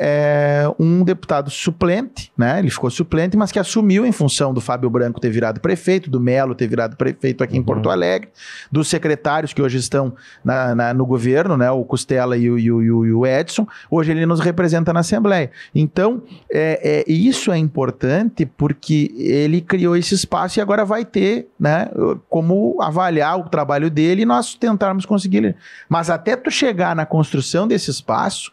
é, 0.69 0.75
um 0.79 1.03
deputado 1.03 1.51
suplente, 1.51 2.33
né? 2.37 2.59
Ele 2.59 2.71
ficou 2.71 2.91
suplente, 2.91 3.37
mas 3.37 3.53
que 3.53 3.59
assumiu 3.59 4.07
em 4.07 4.13
função 4.13 4.55
do 4.55 4.61
Fábio 4.61 4.89
Branco 4.89 5.21
ter 5.21 5.31
virado 5.31 5.61
prefeito, 5.61 6.09
do 6.09 6.21
Melo 6.21 6.55
ter 6.55 6.67
virado 6.67 6.97
prefeito 6.97 7.43
aqui 7.43 7.57
em 7.57 7.61
uhum. 7.61 7.67
Porto 7.67 7.91
Alegre, 7.91 8.29
dos 8.71 8.89
secretários 8.89 9.53
que 9.53 9.61
hoje 9.61 9.79
estão 9.79 10.15
na, 10.45 10.75
na, 10.75 10.95
no 10.95 11.05
governo, 11.05 11.57
né? 11.57 11.71
O 11.71 11.85
Costela 11.85 12.37
e 12.37 12.51
o, 12.51 12.59
e, 12.59 12.71
o, 12.71 13.05
e 13.05 13.13
o, 13.13 13.27
Edson. 13.27 13.67
Hoje 13.91 14.13
ele 14.13 14.25
nos 14.25 14.41
representa 14.41 14.93
na 14.93 15.01
Assembleia. 15.01 15.51
Então, 15.75 16.23
é, 16.51 17.05
é, 17.09 17.13
isso 17.13 17.51
é 17.53 17.59
importante 17.59 18.47
porque 18.47 19.13
ele 19.19 19.61
criou 19.61 19.97
esse 19.97 20.15
espaço 20.15 20.59
e 20.59 20.63
agora 20.63 20.85
vai 20.85 21.05
ter, 21.05 21.49
né? 21.59 21.89
Como 22.29 22.81
avaliar 22.81 23.39
o 23.39 23.49
trabalho 23.49 23.91
dele 23.91 24.23
e 24.23 24.27
nós 24.27 24.55
tentarmos 24.55 25.05
conseguir. 25.05 25.57
Mas 25.89 26.09
até 26.09 26.37
tu 26.37 26.51
chegar 26.51 26.95
na 26.95 27.05
construção 27.05 27.26
desse 27.69 27.91
espaço, 27.91 28.53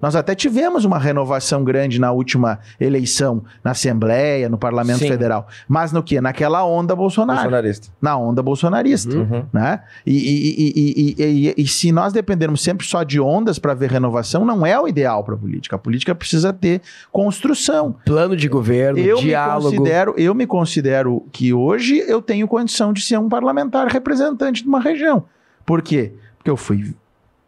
nós 0.00 0.16
até 0.16 0.34
tivemos 0.34 0.84
uma 0.84 0.98
renovação 0.98 1.62
grande 1.62 2.00
na 2.00 2.10
última 2.10 2.58
eleição, 2.80 3.42
na 3.62 3.70
Assembleia, 3.70 4.48
no 4.48 4.58
Parlamento 4.58 4.98
Sim. 4.98 5.08
Federal. 5.08 5.46
Mas 5.68 5.92
no 5.92 6.02
que? 6.02 6.20
Naquela 6.20 6.64
onda 6.64 6.96
Bolsonaro. 6.96 7.42
Bolsonarista. 7.42 7.88
Na 8.00 8.16
onda 8.16 8.42
bolsonarista. 8.42 9.16
Uhum. 9.16 9.46
Né? 9.52 9.80
E, 10.04 10.12
e, 10.12 11.14
e, 11.16 11.54
e, 11.56 11.68
se 11.68 11.92
nós 11.92 12.12
dependermos 12.12 12.62
sempre 12.62 12.86
só 12.86 13.02
de 13.02 13.20
ondas 13.20 13.58
para 13.58 13.74
ver 13.74 13.90
renovação, 13.90 14.44
não 14.44 14.66
é 14.66 14.78
o 14.78 14.88
ideal 14.88 15.22
para 15.22 15.34
a 15.34 15.38
política. 15.38 15.76
A 15.76 15.78
política 15.78 16.14
precisa 16.14 16.52
ter 16.52 16.80
construção. 17.12 17.96
Plano 18.04 18.36
de 18.36 18.48
governo, 18.48 18.98
eu 18.98 19.18
diálogo. 19.18 19.70
Me 19.70 19.76
considero, 19.76 20.14
eu 20.16 20.34
me 20.34 20.46
considero 20.46 21.24
que 21.30 21.52
hoje 21.52 21.98
eu 22.06 22.20
tenho 22.20 22.48
condição 22.48 22.92
de 22.92 23.00
ser 23.00 23.18
um 23.18 23.28
parlamentar 23.28 23.86
representante 23.86 24.62
de 24.62 24.68
uma 24.68 24.80
região. 24.80 25.24
Por 25.64 25.80
quê? 25.82 26.12
Porque 26.36 26.50
eu 26.50 26.56
fui 26.56 26.94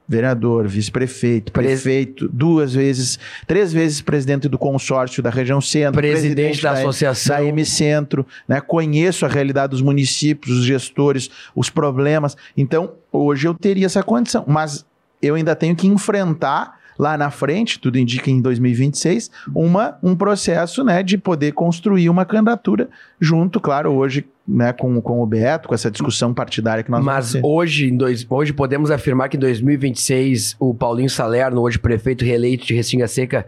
vereador, 0.08 0.68
vice-prefeito, 0.68 1.50
prefeito, 1.50 2.28
duas 2.28 2.74
vezes, 2.74 3.18
três 3.46 3.72
vezes 3.72 4.00
presidente 4.00 4.48
do 4.48 4.58
consórcio 4.58 5.22
da 5.22 5.30
região 5.30 5.60
centro, 5.60 6.00
presidente, 6.00 6.34
presidente 6.34 6.62
da, 6.62 6.72
da, 6.72 6.78
associação 6.80 7.36
da 7.36 7.44
M 7.44 7.64
Centro, 7.64 8.26
né? 8.46 8.60
Conheço 8.60 9.26
a 9.26 9.28
realidade 9.28 9.70
dos 9.70 9.82
municípios, 9.82 10.58
os 10.58 10.64
gestores, 10.64 11.30
os 11.54 11.68
problemas. 11.68 12.36
Então, 12.56 12.92
hoje 13.10 13.48
eu 13.48 13.54
teria 13.54 13.86
essa 13.86 14.02
condição, 14.02 14.44
mas 14.46 14.84
eu 15.20 15.34
ainda 15.34 15.56
tenho 15.56 15.74
que 15.74 15.86
enfrentar 15.86 16.76
lá 16.98 17.16
na 17.18 17.30
frente, 17.30 17.78
tudo 17.78 17.98
indica 17.98 18.30
em 18.30 18.40
2026, 18.40 19.30
uma, 19.54 19.98
um 20.02 20.14
processo 20.14 20.82
né, 20.82 21.02
de 21.02 21.18
poder 21.18 21.52
construir 21.52 22.08
uma 22.08 22.24
candidatura 22.24 22.88
junto, 23.20 23.60
claro, 23.60 23.92
hoje 23.92 24.24
né, 24.46 24.72
com, 24.72 25.00
com 25.00 25.22
o 25.22 25.26
Beto, 25.26 25.68
com 25.68 25.74
essa 25.74 25.90
discussão 25.90 26.32
partidária 26.32 26.84
que 26.84 26.90
nós 26.90 27.04
Mas 27.04 27.34
hoje, 27.42 27.88
em 27.88 27.96
dois, 27.96 28.26
hoje 28.28 28.52
podemos 28.52 28.90
afirmar 28.90 29.28
que 29.28 29.36
em 29.36 29.40
2026 29.40 30.56
o 30.58 30.74
Paulinho 30.74 31.10
Salerno, 31.10 31.60
hoje 31.60 31.78
prefeito 31.78 32.24
reeleito 32.24 32.64
de 32.64 32.74
Restinga 32.74 33.08
Seca, 33.08 33.46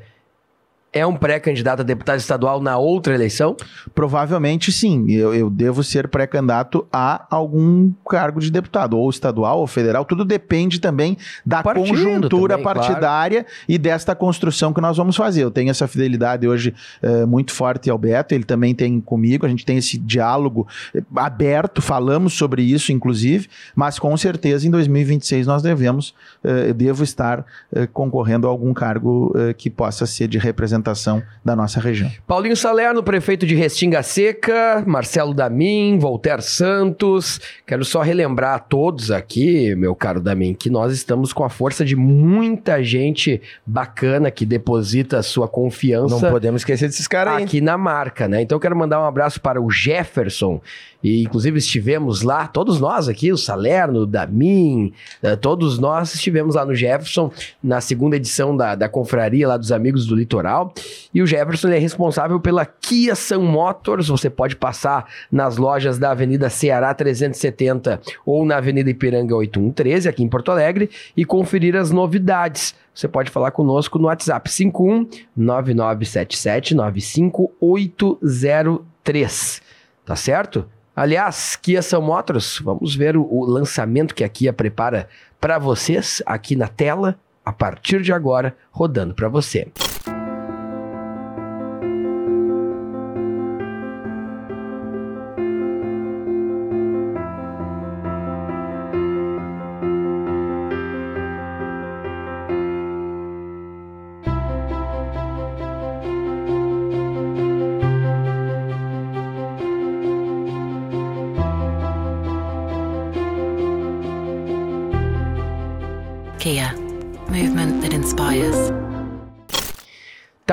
é 0.93 1.07
um 1.07 1.15
pré-candidato 1.15 1.81
a 1.81 1.83
deputado 1.83 2.19
estadual 2.19 2.61
na 2.61 2.79
outra 2.79 3.15
eleição? 3.15 3.55
Provavelmente 3.95 4.73
sim. 4.73 5.11
Eu, 5.11 5.35
eu 5.35 5.51
devo 5.51 5.85
ser 5.85 6.09
pré-candidato 6.09 6.87
a 6.91 7.27
algum 7.31 7.93
cargo 8.09 8.41
de 8.41 8.51
deputado, 8.51 8.97
ou 8.97 9.11
estadual 9.11 9.61
ou 9.61 9.67
federal. 9.67 10.05
Tudo 10.05 10.25
depende 10.25 10.81
também 10.81 11.19
da 11.45 11.63
Partido 11.63 11.89
conjuntura 11.89 12.55
também, 12.55 12.65
partidária 12.65 13.43
claro. 13.43 13.57
e 13.69 13.77
desta 13.77 14.15
construção 14.15 14.73
que 14.73 14.81
nós 14.81 14.97
vamos 14.97 15.15
fazer. 15.15 15.45
Eu 15.45 15.51
tenho 15.51 15.71
essa 15.71 15.87
fidelidade 15.87 16.49
hoje 16.49 16.75
é, 17.03 17.27
muito 17.27 17.53
forte 17.53 17.91
ao 17.91 17.99
Beto, 17.99 18.35
ele 18.35 18.45
também 18.45 18.75
tem 18.75 18.99
comigo. 19.01 19.45
A 19.45 19.49
gente 19.49 19.67
tem 19.67 19.77
esse 19.77 19.99
diálogo 19.99 20.67
eh, 20.95 21.03
aberto, 21.17 21.83
falamos 21.83 22.33
sobre 22.33 22.63
isso, 22.63 22.93
inclusive, 22.93 23.49
mas 23.75 23.99
com 23.99 24.17
certeza 24.17 24.67
em 24.67 24.71
2026 24.71 25.47
nós 25.47 25.63
devemos, 25.63 26.15
é, 26.43 26.73
devo 26.73 27.05
estar 27.05 27.45
é, 27.73 27.87
concorrendo 27.87 28.47
a 28.47 28.51
algum 28.51 28.73
cargo 28.73 29.35
que 29.57 29.69
possa 29.69 30.07
ser 30.07 30.29
de 30.29 30.39
representação 30.39 30.78
representação 30.79 31.23
da 31.45 31.55
nossa 31.55 31.81
região. 31.81 32.11
Paulinho 32.27 32.57
Salerno, 32.57 33.03
prefeito 33.03 33.47
de 33.47 33.55
Restinga 33.55 34.03
Seca, 34.03 34.83
Marcelo 34.87 35.35
Damin, 35.35 35.99
Voltaire 35.99 36.43
Santos. 36.43 37.41
Quero 37.67 37.85
só 37.85 38.01
relembrar 38.01 38.55
a 38.55 38.59
todos 38.59 39.11
aqui, 39.11 39.75
meu 39.75 39.95
caro 39.95 40.21
Damin, 40.21 40.55
que 40.55 40.71
nós 40.71 40.93
estamos 40.93 41.33
com 41.33 41.45
a 41.45 41.51
força 41.51 41.85
de 41.85 41.97
muita 41.97 42.83
gente 42.83 43.41
bacana 43.67 44.31
que 44.31 44.47
deposita 44.47 45.23
sua 45.23 45.49
confiança. 45.49 46.21
Não 46.21 46.31
podemos 46.31 46.63
esquecer 46.63 46.87
desses 46.89 47.07
caras 47.07 47.35
aí. 47.35 47.45
Aqui 47.45 47.61
na 47.61 47.77
marca, 47.77 48.29
né? 48.29 48.43
Então 48.43 48.57
eu 48.57 48.61
quero 48.61 48.77
mandar 48.77 49.01
um 49.01 49.05
abraço 49.05 49.41
para 49.41 49.61
o 49.61 49.71
Jefferson, 49.71 50.61
e 51.03 51.23
inclusive 51.23 51.59
estivemos 51.59 52.23
lá, 52.23 52.47
todos 52.49 52.81
nós 52.81 53.09
aqui, 53.09 53.33
o 53.33 53.37
Salerno, 53.37 54.01
o 54.01 54.07
Damin, 54.07 54.93
uh, 55.23 55.37
todos 55.37 55.79
nós 55.79 56.13
estivemos 56.15 56.57
lá 56.57 56.65
no 56.65 56.75
Jefferson, 56.75 57.31
na 57.63 57.81
segunda 57.81 58.17
edição 58.17 58.57
da, 58.57 58.75
da 58.75 58.89
confraria 58.89 59.47
lá 59.47 59.57
dos 59.57 59.71
Amigos 59.71 60.05
do 60.07 60.17
Litoral. 60.17 60.75
E 61.15 61.23
o 61.23 61.27
Jefferson 61.27 61.69
é 61.69 61.79
responsável 61.79 62.41
pela 62.41 62.67
Kia 62.67 63.15
Sun 63.15 63.43
Motors. 63.43 64.09
Você 64.09 64.29
pode 64.29 64.57
passar 64.57 65.09
nas 65.31 65.57
lojas 65.57 65.99
da 65.99 66.11
Avenida 66.11 66.51
Ceará 66.51 66.93
370 66.93 68.01
ou 68.27 68.45
na 68.45 68.57
Avenida 68.57 68.91
Ipiranga 68.91 69.37
8113, 69.37 70.09
aqui 70.09 70.25
em 70.25 70.29
Porto 70.29 70.51
Alegre, 70.51 70.91
e 71.17 71.25
conferir 71.25 71.77
as 71.77 71.93
novidades. 71.93 72.75
Você 72.93 73.07
pode 73.07 73.31
falar 73.31 73.53
conosco 73.53 74.01
no 74.01 74.07
WhatsApp 74.07 74.51
51 74.51 75.07
9977 75.37 76.75
95803. 76.75 79.63
Tá 80.05 80.17
certo? 80.17 80.67
Aliás, 80.99 81.55
Kia 81.55 81.81
São 81.81 82.03
Motors, 82.03 82.59
vamos 82.59 82.97
ver 82.97 83.17
o, 83.17 83.23
o 83.23 83.45
lançamento 83.45 84.13
que 84.13 84.25
a 84.25 84.29
Kia 84.29 84.53
prepara 84.53 85.09
para 85.41 85.57
vocês 85.57 86.21
aqui 86.27 86.57
na 86.57 86.67
tela, 86.67 87.17
a 87.45 87.53
partir 87.53 88.03
de 88.03 88.13
agora, 88.13 88.57
rodando 88.73 89.15
para 89.15 89.29
você. 89.29 89.69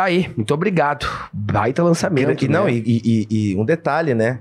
Tá 0.06 0.10
aí, 0.10 0.32
muito 0.38 0.54
obrigado. 0.54 1.08
Baita 1.34 1.82
lançamento. 1.82 2.46
E, 2.46 2.48
não, 2.48 2.66
né? 2.66 2.74
e, 2.74 3.02
e, 3.04 3.28
e, 3.52 3.56
um 3.56 3.66
detalhe, 3.66 4.14
né? 4.14 4.40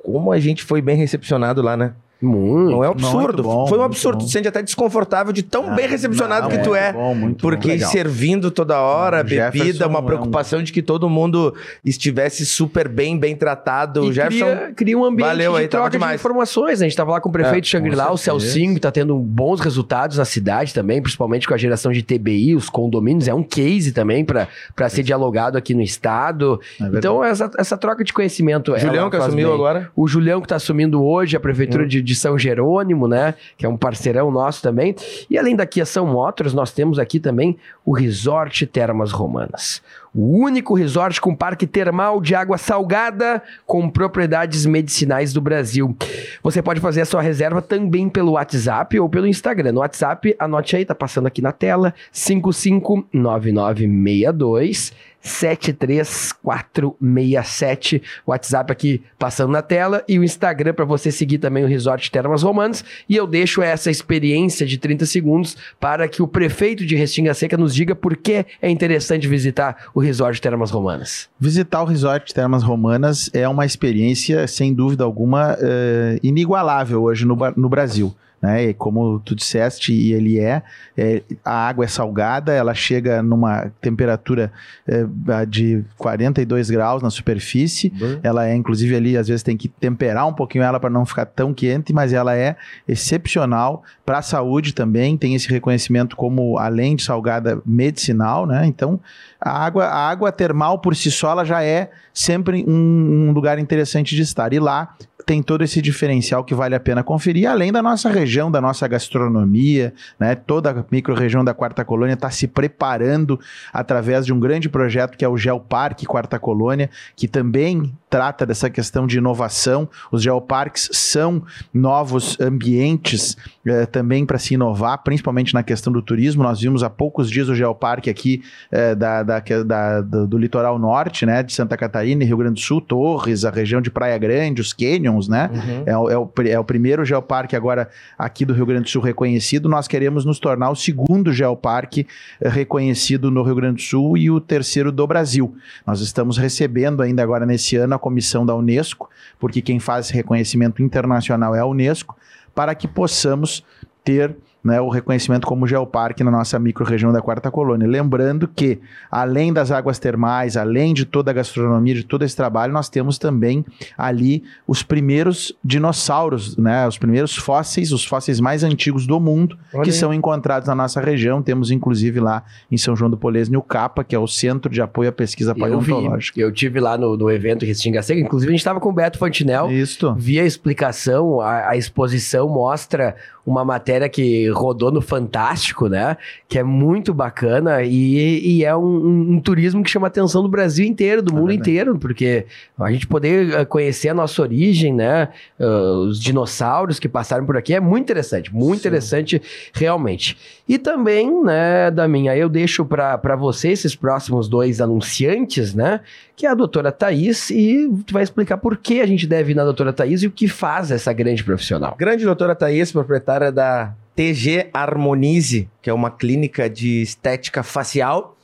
Como 0.00 0.30
a 0.30 0.38
gente 0.38 0.62
foi 0.62 0.80
bem 0.80 0.96
recepcionado 0.96 1.60
lá, 1.60 1.76
né? 1.76 1.92
Muito. 2.22 2.70
Não 2.70 2.84
é 2.84 2.88
um 2.88 2.92
absurdo. 2.92 3.18
Muito 3.20 3.42
bom, 3.42 3.66
Foi 3.66 3.78
um 3.78 3.82
absurdo. 3.82 4.18
bom. 4.18 4.24
Tu 4.24 4.26
se 4.28 4.32
sente 4.32 4.46
até 4.48 4.62
desconfortável 4.62 5.32
de 5.32 5.42
tão 5.42 5.70
Ah, 5.72 5.74
bem 5.74 5.88
recepcionado 5.88 6.42
não, 6.42 6.48
que 6.50 6.56
é 6.56 6.60
tu 6.60 6.74
é. 6.74 6.92
bom, 6.92 7.14
muito 7.14 7.40
Porque 7.42 7.76
bom. 7.76 7.86
Servindo 7.86 8.50
toda 8.50 8.80
hora, 8.80 9.22
bebida, 9.24 9.50
Jefferson 9.58 9.86
uma 9.88 9.98
é 9.98 10.02
um- 10.02 10.06
preocupação 10.06 10.62
de 10.62 10.72
que 10.72 10.80
todo 10.82 11.08
mundo 11.10 11.54
estivesse 11.84 12.46
super 12.46 12.88
bem, 12.88 13.18
bem 13.18 13.34
tratado. 13.36 14.04
E 14.04 14.08
o 14.08 14.12
Jefferson. 14.12 14.44
cria, 14.46 14.72
cria 14.74 14.98
um 14.98 15.04
ambiente 15.04 15.28
valeu 15.28 15.52
de 15.52 15.58
aí, 15.58 15.68
troca 15.68 15.98
de 15.98 16.14
informações. 16.14 16.80
né? 16.80 16.86
A 16.86 16.88
gente 16.88 16.92
estava 16.92 17.10
lá 17.12 17.20
com 17.20 17.28
o 17.28 17.32
prefeito 17.32 17.64
É, 17.66 17.68
Shangri-La, 17.68 18.06
com 18.06 18.14
o. 18.14 18.18
Celcinho, 18.18 18.72
que 18.72 18.78
está 18.78 18.90
tendo 18.92 19.16
bons 19.18 19.60
resultados 19.60 20.16
na 20.18 20.24
cidade 20.24 20.72
também, 20.72 21.02
principalmente 21.02 21.46
com 21.48 21.54
a 21.54 21.56
geração 21.56 21.92
de 21.92 22.02
TBI, 22.02 22.54
os 22.54 22.68
condomínios. 22.70 23.26
É 23.28 23.34
um 23.34 23.42
case 23.42 23.92
também 23.92 24.24
para 24.24 24.48
ser 24.88 25.02
dialogado 25.02 25.58
aqui 25.58 25.74
no 25.74 25.82
estado. 25.82 26.60
É 26.80 26.84
então, 26.98 27.22
essa, 27.24 27.50
essa 27.58 27.76
troca 27.76 28.04
de 28.04 28.12
conhecimento. 28.12 28.76
Julião 28.78 29.10
que 29.10 29.16
assumiu 29.16 29.46
bem. 29.48 29.54
agora. 29.54 29.90
O 29.96 30.06
Julião 30.06 30.40
que 30.40 30.46
está 30.46 30.56
assumindo 30.56 31.02
hoje 31.04 31.36
a 31.36 31.38
Hum. 31.38 31.42
prefeitura 31.42 31.86
de, 31.86 32.00
de 32.12 32.18
São 32.18 32.38
Jerônimo, 32.38 33.08
né? 33.08 33.34
Que 33.56 33.64
é 33.64 33.68
um 33.68 33.76
parceirão 33.76 34.30
nosso 34.30 34.62
também. 34.62 34.94
E 35.28 35.38
além 35.38 35.56
da 35.56 35.66
Kia 35.66 35.86
São 35.86 36.06
Motors, 36.06 36.52
nós 36.52 36.72
temos 36.72 36.98
aqui 36.98 37.18
também 37.18 37.56
o 37.84 37.92
Resort 37.92 38.66
Termas 38.66 39.10
Romanas. 39.10 39.82
O 40.14 40.44
único 40.44 40.74
resort 40.74 41.18
com 41.22 41.34
parque 41.34 41.66
termal 41.66 42.20
de 42.20 42.34
água 42.34 42.58
salgada 42.58 43.42
com 43.64 43.88
propriedades 43.88 44.66
medicinais 44.66 45.32
do 45.32 45.40
Brasil. 45.40 45.96
Você 46.42 46.60
pode 46.60 46.80
fazer 46.80 47.00
a 47.00 47.06
sua 47.06 47.22
reserva 47.22 47.62
também 47.62 48.10
pelo 48.10 48.32
WhatsApp 48.32 49.00
ou 49.00 49.08
pelo 49.08 49.26
Instagram. 49.26 49.72
No 49.72 49.80
WhatsApp, 49.80 50.36
anote 50.38 50.76
aí, 50.76 50.84
tá 50.84 50.94
passando 50.94 51.28
aqui 51.28 51.40
na 51.40 51.50
tela, 51.50 51.94
559962 52.12 54.92
73467. 55.22 58.02
WhatsApp 58.26 58.72
aqui 58.72 59.02
passando 59.18 59.52
na 59.52 59.60
tela 59.62 60.04
e 60.08 60.18
o 60.18 60.24
Instagram 60.24 60.74
para 60.74 60.84
você 60.84 61.12
seguir 61.12 61.38
também 61.38 61.64
o 61.64 61.68
Resort 61.68 62.10
Termas 62.10 62.42
Romanas. 62.42 62.84
E 63.08 63.16
eu 63.16 63.26
deixo 63.26 63.62
essa 63.62 63.90
experiência 63.90 64.66
de 64.66 64.76
30 64.78 65.06
segundos 65.06 65.56
para 65.78 66.08
que 66.08 66.22
o 66.22 66.28
prefeito 66.28 66.84
de 66.84 66.96
Restinga 66.96 67.32
Seca 67.34 67.56
nos 67.56 67.74
diga 67.74 67.94
por 67.94 68.16
que 68.16 68.44
é 68.60 68.68
interessante 68.68 69.28
visitar 69.28 69.90
o 69.94 70.00
Resort 70.00 70.40
Termas 70.40 70.70
Romanas. 70.70 71.28
Visitar 71.38 71.82
o 71.82 71.86
Resort 71.86 72.34
Termas 72.34 72.62
Romanas 72.62 73.30
é 73.32 73.48
uma 73.48 73.64
experiência, 73.64 74.46
sem 74.46 74.74
dúvida 74.74 75.04
alguma, 75.04 75.56
eh, 75.60 76.18
inigualável 76.22 77.02
hoje 77.02 77.24
no, 77.24 77.36
no 77.56 77.68
Brasil. 77.68 78.14
Né? 78.42 78.64
E 78.64 78.74
como 78.74 79.20
tu 79.20 79.36
disseste, 79.36 79.92
e 79.92 80.12
ele 80.12 80.40
é, 80.40 80.62
é, 80.98 81.22
a 81.44 81.68
água 81.68 81.84
é 81.84 81.88
salgada, 81.88 82.52
ela 82.52 82.74
chega 82.74 83.22
numa 83.22 83.70
temperatura 83.80 84.52
eh, 84.86 85.06
de 85.46 85.84
42 85.96 86.68
graus 86.68 87.02
na 87.02 87.10
superfície. 87.10 87.92
Ela 88.22 88.48
é, 88.48 88.54
inclusive, 88.54 88.96
ali, 88.96 89.16
às 89.16 89.28
vezes 89.28 89.44
tem 89.44 89.56
que 89.56 89.68
temperar 89.68 90.26
um 90.26 90.32
pouquinho 90.32 90.64
ela 90.64 90.80
para 90.80 90.90
não 90.90 91.06
ficar 91.06 91.26
tão 91.26 91.54
quente, 91.54 91.92
mas 91.92 92.12
ela 92.12 92.36
é 92.36 92.56
excepcional 92.88 93.84
para 94.04 94.18
a 94.18 94.22
saúde 94.22 94.74
também. 94.74 95.16
Tem 95.16 95.36
esse 95.36 95.48
reconhecimento 95.48 96.16
como, 96.16 96.58
além 96.58 96.96
de 96.96 97.04
salgada, 97.04 97.62
medicinal, 97.64 98.44
né? 98.44 98.66
Então, 98.66 98.98
a 99.44 99.64
água, 99.64 99.84
a 99.86 100.08
água 100.08 100.30
termal 100.32 100.78
por 100.78 100.94
si 100.94 101.10
só, 101.10 101.32
ela 101.32 101.44
já 101.44 101.62
é 101.62 101.90
sempre 102.14 102.64
um, 102.66 103.28
um 103.28 103.32
lugar 103.32 103.58
interessante 103.58 104.14
de 104.14 104.22
estar. 104.22 104.52
E 104.52 104.58
lá 104.60 104.94
tem 105.24 105.40
todo 105.40 105.62
esse 105.62 105.80
diferencial 105.80 106.42
que 106.42 106.52
vale 106.54 106.74
a 106.74 106.80
pena 106.80 107.02
conferir, 107.04 107.48
além 107.48 107.70
da 107.70 107.80
nossa 107.80 108.10
região, 108.10 108.50
da 108.50 108.60
nossa 108.60 108.88
gastronomia, 108.88 109.94
né? 110.18 110.34
Toda 110.34 110.70
a 110.70 110.84
micro-região 110.90 111.44
da 111.44 111.54
Quarta 111.54 111.84
Colônia 111.84 112.14
está 112.14 112.28
se 112.28 112.48
preparando 112.48 113.38
através 113.72 114.26
de 114.26 114.32
um 114.32 114.40
grande 114.40 114.68
projeto 114.68 115.16
que 115.16 115.24
é 115.24 115.28
o 115.28 115.36
Geoparque 115.36 116.06
Quarta 116.06 116.40
Colônia, 116.40 116.90
que 117.14 117.28
também 117.28 117.92
trata 118.10 118.44
dessa 118.44 118.68
questão 118.68 119.06
de 119.06 119.18
inovação. 119.18 119.88
Os 120.10 120.22
geoparques 120.22 120.90
são 120.92 121.42
novos 121.72 122.38
ambientes 122.40 123.36
eh, 123.64 123.86
também 123.86 124.26
para 124.26 124.38
se 124.38 124.54
inovar, 124.54 124.98
principalmente 125.02 125.54
na 125.54 125.62
questão 125.62 125.90
do 125.92 126.02
turismo. 126.02 126.42
Nós 126.42 126.60
vimos 126.60 126.82
há 126.82 126.90
poucos 126.90 127.30
dias 127.30 127.48
o 127.48 127.54
geoparque 127.54 128.10
aqui 128.10 128.42
eh, 128.70 128.94
da, 128.94 129.22
da- 129.22 129.31
que- 129.40 129.64
da- 129.64 130.00
do, 130.00 130.26
do 130.26 130.38
litoral 130.38 130.78
norte, 130.78 131.24
né, 131.24 131.42
de 131.42 131.52
Santa 131.52 131.76
Catarina 131.76 132.22
e 132.22 132.26
Rio 132.26 132.36
Grande 132.36 132.54
do 132.54 132.60
Sul, 132.60 132.80
Torres, 132.80 133.44
a 133.44 133.50
região 133.50 133.80
de 133.80 133.90
Praia 133.90 134.16
Grande, 134.18 134.60
os 134.60 134.72
canyons, 134.72 135.28
né? 135.28 135.50
Uhum. 135.52 135.82
É, 135.86 135.96
o- 135.98 136.10
é 136.10 136.18
o, 136.18 136.30
é 136.48 136.58
o 136.58 136.64
primeiro 136.64 137.04
geoparque 137.04 137.56
agora 137.56 137.88
aqui 138.18 138.44
do 138.44 138.52
Rio 138.52 138.66
Grande 138.66 138.84
do 138.84 138.88
Sul 138.90 139.02
reconhecido. 139.02 139.68
Nós 139.68 139.88
queremos 139.88 140.24
nos 140.24 140.38
tornar 140.38 140.70
o 140.70 140.74
segundo 140.76 141.32
geoparque 141.32 142.06
eh, 142.40 142.48
reconhecido 142.48 143.30
no 143.30 143.42
Rio 143.42 143.54
Grande 143.54 143.76
do 143.76 143.82
Sul 143.82 144.16
e 144.16 144.30
o 144.30 144.40
terceiro 144.40 144.90
do 144.92 145.06
Brasil. 145.06 145.54
Nós 145.86 146.00
estamos 146.00 146.36
recebendo 146.36 147.02
ainda 147.02 147.22
agora 147.22 147.46
nesse 147.46 147.76
ano 147.76 147.94
a 147.94 147.98
comissão 147.98 148.44
da 148.44 148.54
Unesco, 148.54 149.08
porque 149.38 149.60
quem 149.62 149.78
faz 149.78 150.06
esse 150.06 150.14
reconhecimento 150.14 150.82
internacional 150.82 151.54
é 151.54 151.60
a 151.60 151.66
Unesco, 151.66 152.16
para 152.54 152.74
que 152.74 152.86
possamos 152.88 153.64
ter 154.04 154.36
né, 154.64 154.80
o 154.80 154.88
reconhecimento 154.88 155.46
como 155.46 155.66
geoparque 155.66 156.22
na 156.22 156.30
nossa 156.30 156.58
micro-região 156.58 157.12
da 157.12 157.20
Quarta 157.20 157.50
Colônia. 157.50 157.86
Lembrando 157.88 158.46
que, 158.46 158.78
além 159.10 159.52
das 159.52 159.70
águas 159.70 159.98
termais, 159.98 160.56
além 160.56 160.94
de 160.94 161.04
toda 161.04 161.30
a 161.30 161.34
gastronomia, 161.34 161.94
de 161.94 162.04
todo 162.04 162.22
esse 162.24 162.36
trabalho, 162.36 162.72
nós 162.72 162.88
temos 162.88 163.18
também 163.18 163.64
ali 163.98 164.44
os 164.66 164.82
primeiros 164.82 165.52
dinossauros, 165.64 166.56
né, 166.56 166.86
os 166.86 166.96
primeiros 166.96 167.36
fósseis, 167.36 167.92
os 167.92 168.04
fósseis 168.04 168.38
mais 168.40 168.62
antigos 168.62 169.06
do 169.06 169.18
mundo, 169.18 169.58
Olha 169.74 169.82
que 169.84 169.90
aí. 169.90 169.96
são 169.96 170.14
encontrados 170.14 170.68
na 170.68 170.74
nossa 170.74 171.00
região. 171.00 171.42
Temos, 171.42 171.70
inclusive, 171.70 172.20
lá 172.20 172.44
em 172.70 172.76
São 172.76 172.94
João 172.94 173.10
do 173.10 173.16
Polesne, 173.16 173.56
o 173.56 173.62
CAPA, 173.62 174.04
que 174.04 174.14
é 174.14 174.18
o 174.18 174.28
Centro 174.28 174.70
de 174.70 174.80
Apoio 174.80 175.08
à 175.08 175.12
Pesquisa 175.12 175.50
Eu 175.50 175.54
vi, 175.54 175.60
Paleontológica. 175.60 176.40
eu 176.40 176.52
tive 176.52 176.78
lá 176.78 176.96
no, 176.96 177.16
no 177.16 177.30
evento 177.30 177.64
Restinga 177.64 178.02
Seca, 178.02 178.20
inclusive 178.20 178.50
a 178.50 178.52
gente 178.52 178.60
estava 178.60 178.78
com 178.80 178.88
o 178.88 178.92
Beto 178.92 179.18
Fantinel, 179.18 179.70
Isso. 179.70 180.14
vi 180.16 180.38
a 180.38 180.44
explicação, 180.44 181.40
a, 181.40 181.70
a 181.70 181.76
exposição 181.76 182.48
mostra 182.48 183.16
uma 183.44 183.64
matéria 183.64 184.08
que 184.08 184.48
rodou 184.52 184.90
no 184.92 185.00
Fantástico, 185.00 185.88
né? 185.88 186.16
Que 186.48 186.58
é 186.58 186.62
muito 186.62 187.12
bacana 187.14 187.82
e, 187.82 188.58
e 188.58 188.64
é 188.64 188.74
um, 188.76 188.82
um- 188.84 189.32
um 189.34 189.40
turismo 189.40 189.82
que 189.82 189.90
chama 189.90 190.06
a 190.06 190.08
atenção 190.08 190.42
do 190.42 190.48
Brasil 190.48 190.86
inteiro, 190.86 191.22
do 191.22 191.32
É 191.32 191.34
mundo 191.34 191.48
verdade. 191.48 191.70
inteiro, 191.70 191.98
porque 191.98 192.46
a 192.78 192.90
gente 192.92 193.06
poder 193.06 193.52
eh, 193.52 193.64
conhecer 193.64 194.08
a 194.10 194.14
nossa 194.14 194.40
origem, 194.42 194.92
né? 194.94 195.28
ah, 195.58 195.64
os 196.08 196.20
dinossauros 196.20 196.98
que 196.98 197.08
passaram 197.08 197.44
por 197.46 197.56
aqui 197.56 197.74
é 197.74 197.80
muito 197.80 198.04
interessante, 198.04 198.54
muito 198.54 198.80
Sim. 198.82 198.88
interessante 198.88 199.42
realmente. 199.72 200.36
E 200.68 200.78
também, 200.78 201.42
né, 201.42 201.90
da 201.90 202.06
minha, 202.06 202.36
eu 202.36 202.48
deixo 202.48 202.84
para 202.84 203.36
você 203.36 203.68
esses 203.68 203.94
próximos 203.96 204.48
dois 204.48 204.80
anunciantes, 204.80 205.74
né? 205.74 206.00
Que 206.36 206.46
é 206.46 206.50
a 206.50 206.54
doutora 206.54 206.90
Thaís, 206.90 207.50
e 207.50 207.88
tu 208.06 208.12
vai 208.14 208.22
explicar 208.22 208.56
por 208.56 208.76
que 208.76 209.00
a 209.00 209.06
gente 209.06 209.26
deve 209.26 209.52
ir 209.52 209.54
na 209.54 209.64
doutora 209.64 209.92
Thaís 209.92 210.22
e 210.22 210.26
o 210.26 210.30
que 210.30 210.48
faz 210.48 210.90
essa 210.90 211.12
grande 211.12 211.44
profissional. 211.44 211.94
Grande 211.98 212.24
doutora 212.24 212.54
Thaís, 212.54 212.90
proprietária 212.90 213.52
da 213.52 213.92
TG 214.14 214.68
Harmonize, 214.72 215.68
que 215.80 215.88
é 215.88 215.92
uma 215.92 216.10
clínica 216.10 216.68
de 216.68 217.02
estética 217.02 217.62
facial. 217.62 218.36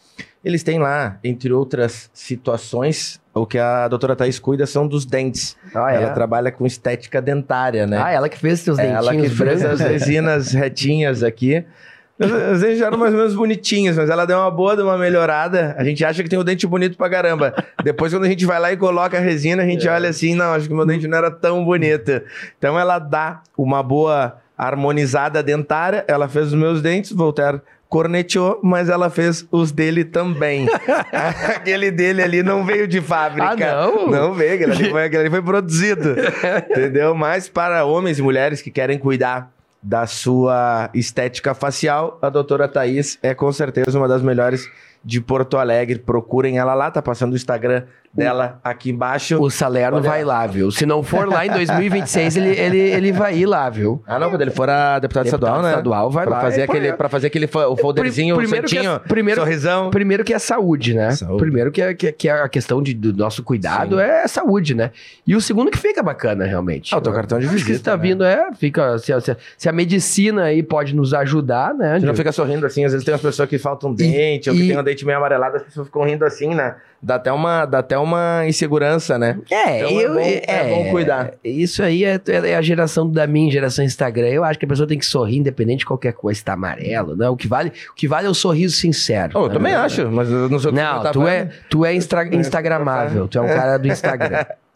Eles 0.44 0.62
têm 0.62 0.78
lá, 0.78 1.18
entre 1.22 1.52
outras 1.52 2.08
situações, 2.14 3.20
o 3.34 3.44
que 3.44 3.58
a 3.58 3.86
doutora 3.88 4.14
Thaís 4.16 4.38
cuida 4.38 4.66
são 4.66 4.86
dos 4.86 5.04
dentes. 5.04 5.56
Ah, 5.74 5.92
Ela 5.92 6.10
trabalha 6.10 6.50
com 6.50 6.64
estética 6.64 7.20
dentária, 7.20 7.86
né? 7.86 8.00
Ah, 8.02 8.10
ela 8.12 8.28
que 8.28 8.38
fez 8.38 8.60
seus 8.60 8.78
É 8.78 8.86
ela 8.88 9.10
que 9.10 9.22
dentinhos 9.22 9.36
fez 9.38 9.64
as 9.64 9.80
resinas 9.80 10.52
retinhas 10.54 11.22
aqui. 11.22 11.64
Os 12.20 12.60
dentes 12.60 12.78
já 12.78 12.86
eram 12.86 12.98
mais 12.98 13.12
ou 13.12 13.18
menos 13.18 13.34
bonitinhos, 13.34 13.96
mas 13.96 14.10
ela 14.10 14.26
deu 14.26 14.38
uma 14.38 14.50
boa, 14.50 14.74
deu 14.74 14.86
uma 14.86 14.98
melhorada. 14.98 15.74
A 15.78 15.84
gente 15.84 16.04
acha 16.04 16.20
que 16.22 16.28
tem 16.28 16.38
o 16.38 16.42
dente 16.42 16.66
bonito 16.66 16.96
pra 16.96 17.08
caramba. 17.10 17.54
Depois, 17.84 18.12
quando 18.12 18.24
a 18.24 18.28
gente 18.28 18.44
vai 18.44 18.58
lá 18.58 18.72
e 18.72 18.76
coloca 18.76 19.16
a 19.16 19.20
resina, 19.20 19.62
a 19.62 19.66
gente 19.66 19.86
É. 19.86 19.90
olha 19.92 20.08
assim, 20.08 20.34
não, 20.34 20.52
acho 20.52 20.66
que 20.66 20.74
meu 20.74 20.84
dente 20.86 21.06
não 21.06 21.16
era 21.18 21.30
tão 21.30 21.64
bonito. 21.64 22.20
Então 22.58 22.78
ela 22.78 22.98
dá 22.98 23.42
uma 23.56 23.82
boa 23.84 24.36
harmonizada 24.58 25.42
dentária. 25.42 26.04
Ela 26.08 26.28
fez 26.28 26.48
os 26.48 26.54
meus 26.54 26.82
dentes, 26.82 27.12
Voltaire 27.12 27.62
corneteou, 27.88 28.60
mas 28.62 28.88
ela 28.88 29.08
fez 29.08 29.46
os 29.50 29.72
dele 29.72 30.04
também. 30.04 30.66
Aquele 31.56 31.90
dele 31.90 32.22
ali 32.22 32.42
não 32.42 32.64
veio 32.64 32.86
de 32.86 33.00
fábrica. 33.00 33.48
Ah, 33.50 33.56
não? 33.56 34.10
Não 34.10 34.34
veio, 34.34 34.54
aquele 34.54 34.72
ali 34.72 34.90
foi, 34.90 35.04
aquele 35.04 35.22
ali 35.22 35.30
foi 35.30 35.42
produzido. 35.42 36.14
entendeu? 36.70 37.14
Mas 37.14 37.48
para 37.48 37.84
homens 37.84 38.18
e 38.18 38.22
mulheres 38.22 38.60
que 38.60 38.70
querem 38.70 38.98
cuidar 38.98 39.50
da 39.82 40.06
sua 40.06 40.90
estética 40.92 41.54
facial, 41.54 42.18
a 42.20 42.28
doutora 42.28 42.66
Thaís 42.68 43.18
é 43.22 43.32
com 43.32 43.50
certeza 43.52 43.96
uma 43.96 44.08
das 44.08 44.22
melhores 44.22 44.68
de 45.08 45.22
Porto 45.22 45.56
Alegre. 45.56 45.98
Procurem 45.98 46.58
ela 46.58 46.74
lá, 46.74 46.90
tá 46.90 47.00
passando 47.00 47.32
o 47.32 47.36
Instagram 47.36 47.84
dela 48.12 48.58
aqui 48.64 48.90
embaixo. 48.90 49.40
O 49.40 49.50
Salerno 49.50 49.98
Olha. 49.98 50.08
vai 50.08 50.24
lá, 50.24 50.46
viu? 50.46 50.70
Se 50.70 50.84
não 50.84 51.02
for 51.02 51.26
lá 51.28 51.46
em 51.46 51.50
2026, 51.50 52.36
ele, 52.36 52.48
ele, 52.50 52.78
ele 52.78 53.12
vai 53.12 53.36
ir 53.38 53.46
lá, 53.46 53.68
viu? 53.70 54.02
Ah, 54.06 54.18
não, 54.18 54.28
quando 54.30 54.42
ele 54.42 54.50
for 54.50 54.68
a 54.68 54.98
deputado, 54.98 55.24
Deputado 55.24 55.26
estadual, 55.26 55.62
né? 55.62 55.68
estadual, 55.70 56.10
vai 56.10 56.26
pra 56.26 56.36
lá. 56.36 56.40
Fazer 56.42 56.60
É, 56.60 56.64
aquele, 56.64 56.92
pra 56.92 57.08
fazer 57.08 57.26
aquele 57.28 57.46
fo- 57.46 57.66
o 57.68 57.76
folderzinho, 57.76 58.34
o 58.34 58.38
primeiro 58.38 58.66
que 58.66 58.76
é- 58.78 58.82
santinho, 58.82 59.00
primeiro- 59.08 59.40
sorrisão. 59.40 59.90
Primeiro 59.90 60.24
que 60.24 60.34
é 60.34 60.38
saúde, 60.38 60.94
né? 60.94 61.10
Saúde. 61.12 61.38
Primeiro 61.38 61.70
que 61.70 61.80
é, 61.82 61.94
que, 61.94 62.06
é- 62.08 62.12
que 62.12 62.28
é 62.28 62.32
a 62.42 62.48
questão 62.48 62.82
de, 62.82 62.92
do 62.94 63.12
nosso 63.14 63.42
cuidado 63.42 63.96
Sim. 63.96 64.02
é 64.02 64.26
saúde, 64.26 64.74
né? 64.74 64.90
E 65.26 65.34
o 65.36 65.40
segundo 65.40 65.70
que 65.70 65.78
fica 65.78 66.02
bacana, 66.02 66.44
realmente. 66.44 66.94
Ah, 66.94 66.98
o 66.98 67.00
teu 67.00 67.12
cartão 67.12 67.38
de 67.38 67.46
Acho 67.46 67.54
que 67.56 67.60
visita, 67.62 67.78
se 67.78 67.84
tá 67.84 67.96
né? 67.96 68.02
vindo, 68.02 68.24
é, 68.24 68.50
fica... 68.54 68.98
Se, 68.98 69.12
a- 69.12 69.20
se 69.20 69.30
a- 69.32 69.36
se 69.56 69.68
a 69.68 69.72
medicina 69.72 70.44
aí 70.44 70.62
pode 70.62 70.94
nos 70.94 71.14
ajudar, 71.14 71.74
né? 71.74 71.92
A 71.92 71.94
gente 71.98 72.06
não 72.06 72.14
fica 72.14 72.32
sorrindo 72.32 72.66
assim, 72.66 72.84
às 72.84 72.92
vezes 72.92 73.04
tem 73.04 73.12
umas 73.14 73.22
pessoas 73.22 73.48
que 73.48 73.58
faltam 73.58 73.92
dente, 73.94 74.48
ou 74.50 74.56
que 74.56 74.62
e- 74.62 74.68
tem 74.68 74.78
um 74.78 74.82
dente 74.82 74.97
meio 75.04 75.18
amarelado, 75.18 75.56
as 75.56 75.62
pessoas 75.62 75.86
ficam 75.86 76.02
rindo 76.04 76.24
assim, 76.24 76.54
né? 76.54 76.76
Dá 77.00 77.14
até 77.14 77.30
uma, 77.32 77.64
dá 77.64 77.78
até 77.78 77.96
uma 77.96 78.42
insegurança, 78.48 79.16
né? 79.18 79.38
É, 79.50 79.78
Então 79.78 79.90
é 79.90 80.02
eu, 80.04 80.14
bom- 80.14 80.20
é 80.20 80.68
bom 80.68 80.90
cuidar. 80.90 81.32
Isso 81.44 81.80
aí 81.82 82.04
é, 82.04 82.20
é 82.44 82.56
a 82.56 82.62
geração 82.62 83.08
da 83.08 83.24
minha 83.26 83.50
geração 83.52 83.84
Instagram. 83.84 84.26
Eu 84.28 84.42
acho 84.42 84.58
que 84.58 84.64
a 84.64 84.68
pessoa 84.68 84.86
tem 84.88 84.98
que 84.98 85.06
sorrir 85.06 85.36
independente 85.38 85.80
de 85.80 85.86
qualquer 85.86 86.12
coisa, 86.12 86.42
tá 86.44 86.54
amarelo, 86.54 87.14
né? 87.14 87.28
O 87.28 87.36
que 87.36 87.46
vale, 87.46 87.72
o 87.90 87.94
que 87.94 88.08
vale 88.08 88.26
é 88.26 88.30
o 88.30 88.34
sorriso 88.34 88.74
sincero. 88.76 89.32
Oh, 89.38 89.44
eu 89.44 89.50
também 89.50 89.74
acho, 89.74 90.10
mas 90.10 90.28
eu 90.28 90.48
não 90.48 90.58
sei 90.58 90.70
o 90.70 90.74
que 90.74 90.80
Não, 90.80 91.02
tá 91.02 91.12
tu 91.12 91.26
é, 91.28 91.48
tu 91.70 91.84
é 91.86 91.94
instra- 91.94 92.26
instagramável, 92.34 93.28
tu 93.28 93.38
é 93.38 93.42
um 93.42 93.46
cara 93.46 93.78
do 93.78 93.86
Instagram. 93.88 94.44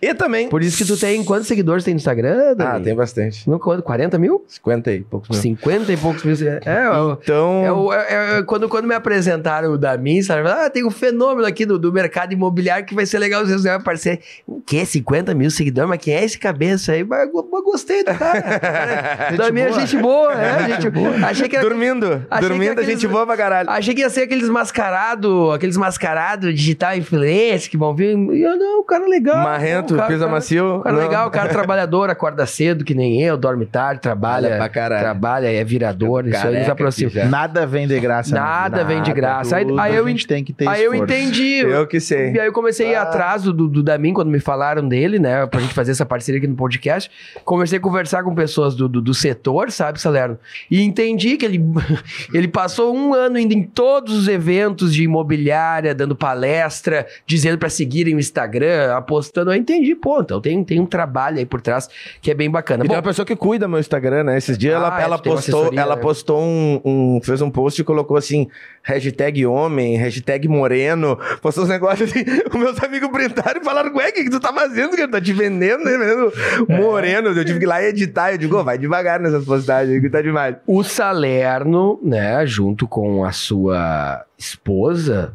E 0.00 0.14
também. 0.14 0.48
Por 0.48 0.62
isso 0.62 0.76
que 0.78 0.84
tu 0.84 0.96
tem, 0.96 1.22
quantos 1.24 1.46
seguidores 1.46 1.84
tem 1.84 1.94
no 1.94 1.98
Instagram? 1.98 2.54
Dani? 2.56 2.70
Ah, 2.76 2.80
tem 2.80 2.94
bastante. 2.94 3.44
Quanto? 3.60 3.82
40 3.82 4.18
mil? 4.18 4.44
50 4.48 4.92
e 4.92 5.00
poucos 5.02 5.28
mil. 5.28 5.40
50 5.40 5.92
e 5.92 5.96
poucos 5.96 6.22
mil. 6.24 6.34
É, 6.48 6.60
é, 6.64 6.90
o- 6.90 7.18
Então. 7.22 7.64
é, 7.64 7.72
o- 7.72 7.92
é- 7.92 8.38
é- 8.38 8.42
quando, 8.42 8.68
quando 8.68 8.86
me 8.86 8.94
apresentaram 8.94 9.72
o 9.72 9.78
da 9.78 9.96
mim, 9.98 10.22
sabe? 10.22 10.48
Ah, 10.48 10.70
tem 10.70 10.84
um 10.84 10.90
fenômeno 10.90 11.46
aqui 11.46 11.66
do, 11.66 11.78
do 11.78 11.92
mercado 11.92 12.32
imobiliário 12.32 12.86
que 12.86 12.94
vai 12.94 13.04
ser 13.06 13.18
legal 13.18 13.44
vocês 13.44 13.62
vai 13.62 13.74
aparecer. 13.74 14.20
O 14.46 14.60
quê? 14.60 14.84
50 14.84 15.34
mil 15.34 15.50
seguidores? 15.50 15.88
Mas 15.88 15.98
quem 16.00 16.14
é 16.14 16.24
esse 16.24 16.38
cabeça 16.38 16.92
aí? 16.92 17.04
Mas 17.04 17.28
eu, 17.28 17.48
eu 17.52 17.62
gostei 17.62 18.02
do 18.04 18.14
cara. 18.14 19.32
da 19.36 19.50
minha 19.50 19.68
boa. 19.68 19.80
gente 19.80 19.96
boa, 19.98 20.32
é, 20.32 20.68
gente 20.74 20.90
boa. 20.90 21.10
Achei 21.26 21.48
que 21.48 21.56
era 21.56 21.68
Dormindo. 21.68 22.06
Achei 22.30 22.42
que 22.42 22.48
Dormindo, 22.48 22.68
a 22.70 22.72
aqueles- 22.72 23.00
gente 23.00 23.08
boa 23.08 23.26
pra 23.26 23.36
caralho. 23.36 23.70
Achei 23.70 23.94
que 23.94 24.00
ia 24.00 24.10
ser 24.10 24.22
aqueles 24.22 24.48
mascarado, 24.48 25.50
aqueles 25.52 25.76
mascarado 25.76 26.52
digital 26.52 26.96
influencer 26.96 27.70
que 27.70 27.76
vão 27.76 27.94
vir. 27.94 28.16
E 28.16 28.42
eu, 28.42 28.56
não, 28.56 28.80
o 28.80 28.84
cara 28.84 29.06
legal. 29.06 29.41
Marrento, 29.42 29.94
o 29.94 29.96
cara, 29.96 30.08
pisa 30.08 30.20
cara- 30.20 30.30
macio. 30.30 30.80
cara 30.82 30.96
Não. 30.96 31.02
legal, 31.02 31.28
o 31.28 31.30
cara 31.30 31.48
trabalhador, 31.52 32.10
acorda 32.10 32.46
cedo, 32.46 32.84
que 32.84 32.94
nem 32.94 33.20
eu, 33.22 33.36
dorme 33.36 33.66
tarde, 33.66 34.00
trabalha. 34.00 34.48
Olha 34.48 34.56
pra 34.56 34.68
caralho. 34.68 35.02
Trabalha, 35.02 35.52
é 35.52 35.64
virador, 35.64 36.26
isso 36.26 36.46
aí 36.46 36.58
nos 36.60 36.68
aproxima. 36.68 37.24
Nada 37.24 37.66
vem 37.66 37.86
de 37.86 37.98
graça. 38.00 38.34
na 38.34 38.40
Nada 38.40 38.78
vida. 38.78 38.88
vem 38.88 39.02
de 39.02 39.12
graça. 39.12 39.56
Aí- 39.56 39.64
Tudo 39.66 39.80
aí 39.80 39.94
eu 39.96 40.06
a 40.06 40.08
gente 40.08 40.26
tem 40.26 40.42
que 40.44 40.52
ter 40.52 40.68
Aí 40.68 40.82
eu 40.82 40.92
esforço. 40.94 41.14
entendi. 41.14 41.58
Eu 41.60 41.86
que 41.86 42.00
sei. 42.00 42.32
E 42.32 42.40
aí 42.40 42.46
eu 42.46 42.52
comecei 42.52 42.88
a 42.88 42.90
ir 42.90 42.94
Ah. 42.96 43.02
atrás 43.02 43.42
do, 43.42 43.52
do 43.52 43.82
Damin, 43.82 44.12
quando 44.12 44.28
me 44.30 44.40
falaram 44.40 44.86
dele, 44.86 45.18
né? 45.18 45.46
Pra 45.46 45.60
gente 45.60 45.74
fazer 45.74 45.92
essa 45.92 46.04
parceria 46.06 46.38
aqui 46.38 46.46
no 46.46 46.54
podcast. 46.56 47.10
Comecei 47.44 47.78
a 47.78 47.80
conversar 47.80 48.22
com 48.22 48.34
pessoas 48.34 48.74
do, 48.74 48.88
do, 48.88 49.00
do 49.00 49.14
setor, 49.14 49.70
sabe, 49.70 50.00
Salerno? 50.00 50.38
E 50.70 50.82
entendi 50.82 51.36
que 51.36 51.44
ele, 51.44 51.60
ele 52.32 52.48
passou 52.48 52.94
um 52.94 53.14
ano 53.14 53.38
indo 53.38 53.52
em 53.54 53.62
todos 53.62 54.14
os 54.14 54.28
eventos 54.28 54.92
de 54.94 55.04
imobiliária, 55.04 55.94
dando 55.94 56.14
palestra, 56.14 57.06
dizendo 57.26 57.58
pra 57.58 57.68
seguirem 57.68 58.14
o 58.14 58.18
Instagram, 58.18 58.94
apostando. 58.94 59.31
Eu 59.34 59.54
entendi, 59.54 59.94
pô, 59.94 60.20
então 60.20 60.40
tem, 60.42 60.62
tem 60.62 60.78
um 60.78 60.84
trabalho 60.84 61.38
aí 61.38 61.46
por 61.46 61.60
trás 61.62 61.88
que 62.20 62.30
é 62.30 62.34
bem 62.34 62.50
bacana. 62.50 62.84
E 62.84 62.88
tem 62.88 62.94
Bom, 62.94 62.96
uma 62.96 63.02
pessoa 63.02 63.24
que 63.24 63.34
cuida 63.34 63.66
meu 63.66 63.78
Instagram, 63.78 64.24
né? 64.24 64.36
Esses 64.36 64.58
dias 64.58 64.74
Ah, 64.74 64.76
ela, 64.76 65.00
é, 65.00 65.04
ela 65.04 65.18
tem 65.18 65.32
uma 65.32 65.36
postou, 65.38 65.70
ela 65.74 65.96
né? 65.96 66.02
postou 66.02 66.42
um, 66.42 66.80
um- 66.84 67.20
fez 67.22 67.40
um 67.40 67.50
post 67.50 67.80
e 67.80 67.84
colocou 67.84 68.18
assim, 68.18 68.46
hashtag 68.82 69.46
homem, 69.46 69.96
hashtag 69.96 70.46
moreno, 70.48 71.18
postou 71.40 71.64
uns 71.64 71.70
negócios 71.70 72.10
assim, 72.10 72.24
os 72.52 72.54
meus 72.58 72.82
amigos 72.82 73.10
brincaram 73.10 73.60
e 73.60 73.64
falaram, 73.64 73.94
ué, 73.96 74.10
o 74.10 74.12
que, 74.12 74.24
que 74.24 74.30
tu 74.30 74.38
tá 74.38 74.52
fazendo, 74.52 74.94
cara? 74.96 75.08
Tá 75.10 75.20
te 75.20 75.32
vendendo, 75.32 75.82
né? 75.82 75.96
Vendendo 75.96 76.32
moreno. 76.68 77.28
Eu 77.30 77.44
tive 77.44 77.58
que 77.58 77.64
ir 77.64 77.68
lá 77.68 77.82
editar, 77.82 78.32
eu 78.32 78.38
digo, 78.38 78.56
ô, 78.58 78.62
vai 78.62 78.76
devagar 78.76 79.18
nessas 79.18 79.44
postagens, 79.46 79.98
que 80.00 80.10
tá 80.10 80.20
demais. 80.20 80.56
O 80.66 80.82
Salerno, 80.84 81.98
né, 82.02 82.44
junto 82.46 82.86
com 82.86 83.24
a 83.24 83.32
sua 83.32 84.24
esposa, 84.38 85.34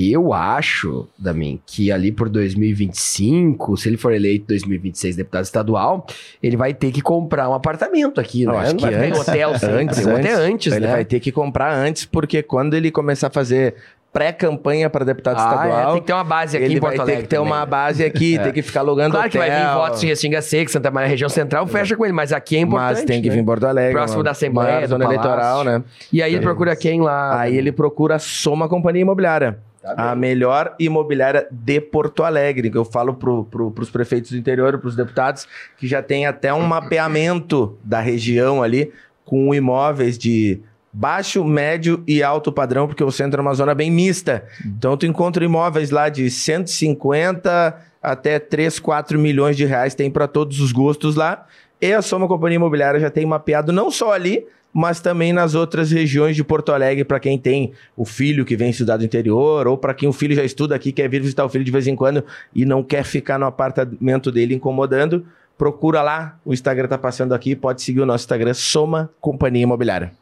eu 0.00 0.32
acho, 0.32 1.08
Damin, 1.18 1.60
que 1.66 1.90
ali 1.90 2.12
por 2.12 2.28
2025, 2.28 3.76
se 3.76 3.88
ele 3.88 3.96
for 3.96 4.12
eleito 4.12 4.44
em 4.44 4.46
2026 4.58 5.16
deputado 5.16 5.44
estadual, 5.44 6.06
ele 6.42 6.56
vai 6.56 6.72
ter 6.74 6.90
que 6.92 7.00
comprar 7.00 7.48
um 7.48 7.54
apartamento 7.54 8.20
aqui, 8.20 8.46
né? 8.46 8.56
acho 8.56 8.70
Não 8.72 8.76
que 8.76 8.84
vai 8.86 8.94
antes, 8.94 9.20
hotel 9.20 9.50
antes, 9.54 10.06
ou 10.06 10.12
até 10.16 10.32
antes. 10.32 10.38
antes, 10.38 10.72
ele 10.72 10.86
né? 10.86 10.92
vai 10.92 11.04
ter 11.04 11.20
que 11.20 11.32
comprar 11.32 11.72
antes, 11.74 12.04
porque 12.04 12.42
quando 12.42 12.74
ele 12.74 12.90
começar 12.90 13.26
a 13.28 13.30
fazer 13.30 13.74
pré-campanha 14.10 14.88
para 14.88 15.04
deputado 15.04 15.36
Ah, 15.38 15.42
é, 15.42 15.46
estadual, 15.68 15.92
tem 15.92 16.00
que 16.00 16.06
ter 16.06 16.12
uma 16.14 16.24
base 16.24 16.56
aqui 16.56 16.64
ele 16.66 16.76
em 16.76 16.80
vai 16.80 16.96
Porto 16.96 17.06
ter 17.06 17.16
que 17.16 17.22
ter 17.28 17.36
também, 17.36 17.52
uma 17.52 17.60
né? 17.60 17.66
base 17.66 18.04
aqui, 18.04 18.38
tem 18.42 18.52
que 18.52 18.62
ficar 18.62 18.80
alugando 18.80 19.14
Claro 19.14 19.30
que 19.30 19.36
vai 19.38 19.50
vir 19.50 19.56
hotel. 19.66 19.74
votos 19.74 20.02
em 20.02 20.06
Restinga 20.06 20.40
Seca, 20.42 20.72
Santa 20.72 20.90
Maria, 20.90 21.08
região 21.10 21.28
central, 21.28 21.66
fecha 21.66 21.94
com 21.94 22.04
ele, 22.04 22.12
mas 22.14 22.32
aqui 22.32 22.56
é 22.56 22.60
importante. 22.60 22.96
Mas 22.96 23.04
tem 23.04 23.20
que 23.20 23.28
né? 23.28 23.34
vir 23.34 23.40
em 23.40 23.44
Porto 23.44 23.64
Alegre. 23.64 23.92
Próximo 23.92 24.18
uma 24.18 24.24
da 24.24 24.30
Assembleia, 24.30 24.86
zona 24.86 25.04
Palácio. 25.04 25.28
eleitoral, 25.28 25.64
né? 25.64 25.82
E 26.12 26.22
aí 26.22 26.32
ele 26.34 26.42
procura 26.42 26.74
quem 26.74 27.00
lá? 27.02 27.38
Aí 27.40 27.56
ele 27.56 27.70
procura 27.70 28.14
a 28.16 28.18
Soma 28.18 28.66
Companhia 28.68 29.02
Imobiliária. 29.02 29.58
Tá 29.82 30.10
a 30.10 30.14
melhor 30.14 30.74
imobiliária 30.78 31.46
de 31.50 31.80
Porto 31.80 32.24
Alegre, 32.24 32.70
eu 32.74 32.84
falo 32.84 33.14
pro, 33.14 33.44
pro, 33.44 33.70
pros 33.70 33.90
prefeitos 33.90 34.32
do 34.32 34.36
interior, 34.36 34.76
pros 34.78 34.96
deputados, 34.96 35.46
que 35.76 35.86
já 35.86 36.02
tem 36.02 36.26
até 36.26 36.52
um 36.52 36.62
mapeamento 36.62 37.78
da 37.84 38.00
região 38.00 38.60
ali, 38.62 38.92
com 39.24 39.54
imóveis 39.54 40.18
de 40.18 40.60
baixo, 40.92 41.44
médio 41.44 42.02
e 42.08 42.22
alto 42.22 42.50
padrão, 42.50 42.88
porque 42.88 43.04
o 43.04 43.10
centro 43.12 43.40
é 43.40 43.42
uma 43.42 43.54
zona 43.54 43.74
bem 43.74 43.90
mista. 43.90 44.44
Então 44.66 44.96
tu 44.96 45.06
encontra 45.06 45.44
imóveis 45.44 45.90
lá 45.90 46.08
de 46.08 46.28
150 46.28 47.78
até 48.02 48.38
3, 48.38 48.80
4 48.80 49.18
milhões 49.18 49.56
de 49.56 49.64
reais, 49.64 49.94
tem 49.94 50.10
para 50.10 50.26
todos 50.26 50.60
os 50.60 50.72
gostos 50.72 51.14
lá. 51.14 51.46
E 51.80 51.92
a 51.92 52.02
Soma 52.02 52.26
Companhia 52.26 52.56
Imobiliária 52.56 52.98
já 52.98 53.10
tem 53.10 53.24
mapeado 53.24 53.72
não 53.72 53.90
só 53.90 54.12
ali, 54.12 54.44
mas 54.72 55.00
também 55.00 55.32
nas 55.32 55.54
outras 55.54 55.90
regiões 55.90 56.36
de 56.36 56.44
Porto 56.44 56.72
Alegre, 56.72 57.04
para 57.04 57.18
quem 57.18 57.38
tem 57.38 57.72
o 57.96 58.04
filho 58.04 58.44
que 58.44 58.56
vem 58.56 58.70
estudar 58.70 58.96
do 58.96 59.04
interior, 59.04 59.66
ou 59.66 59.76
para 59.76 59.94
quem 59.94 60.08
o 60.08 60.12
filho 60.12 60.34
já 60.34 60.44
estuda 60.44 60.74
aqui, 60.74 60.92
quer 60.92 61.08
vir 61.08 61.20
visitar 61.20 61.44
o 61.44 61.48
filho 61.48 61.64
de 61.64 61.70
vez 61.70 61.86
em 61.86 61.96
quando 61.96 62.24
e 62.54 62.64
não 62.64 62.82
quer 62.82 63.04
ficar 63.04 63.38
no 63.38 63.46
apartamento 63.46 64.30
dele 64.30 64.54
incomodando, 64.54 65.26
procura 65.56 66.02
lá, 66.02 66.38
o 66.44 66.52
Instagram 66.52 66.86
tá 66.88 66.98
passando 66.98 67.34
aqui, 67.34 67.56
pode 67.56 67.82
seguir 67.82 68.00
o 68.00 68.06
nosso 68.06 68.22
Instagram, 68.22 68.54
Soma 68.54 69.10
Companhia 69.20 69.62
Imobiliária. 69.62 70.12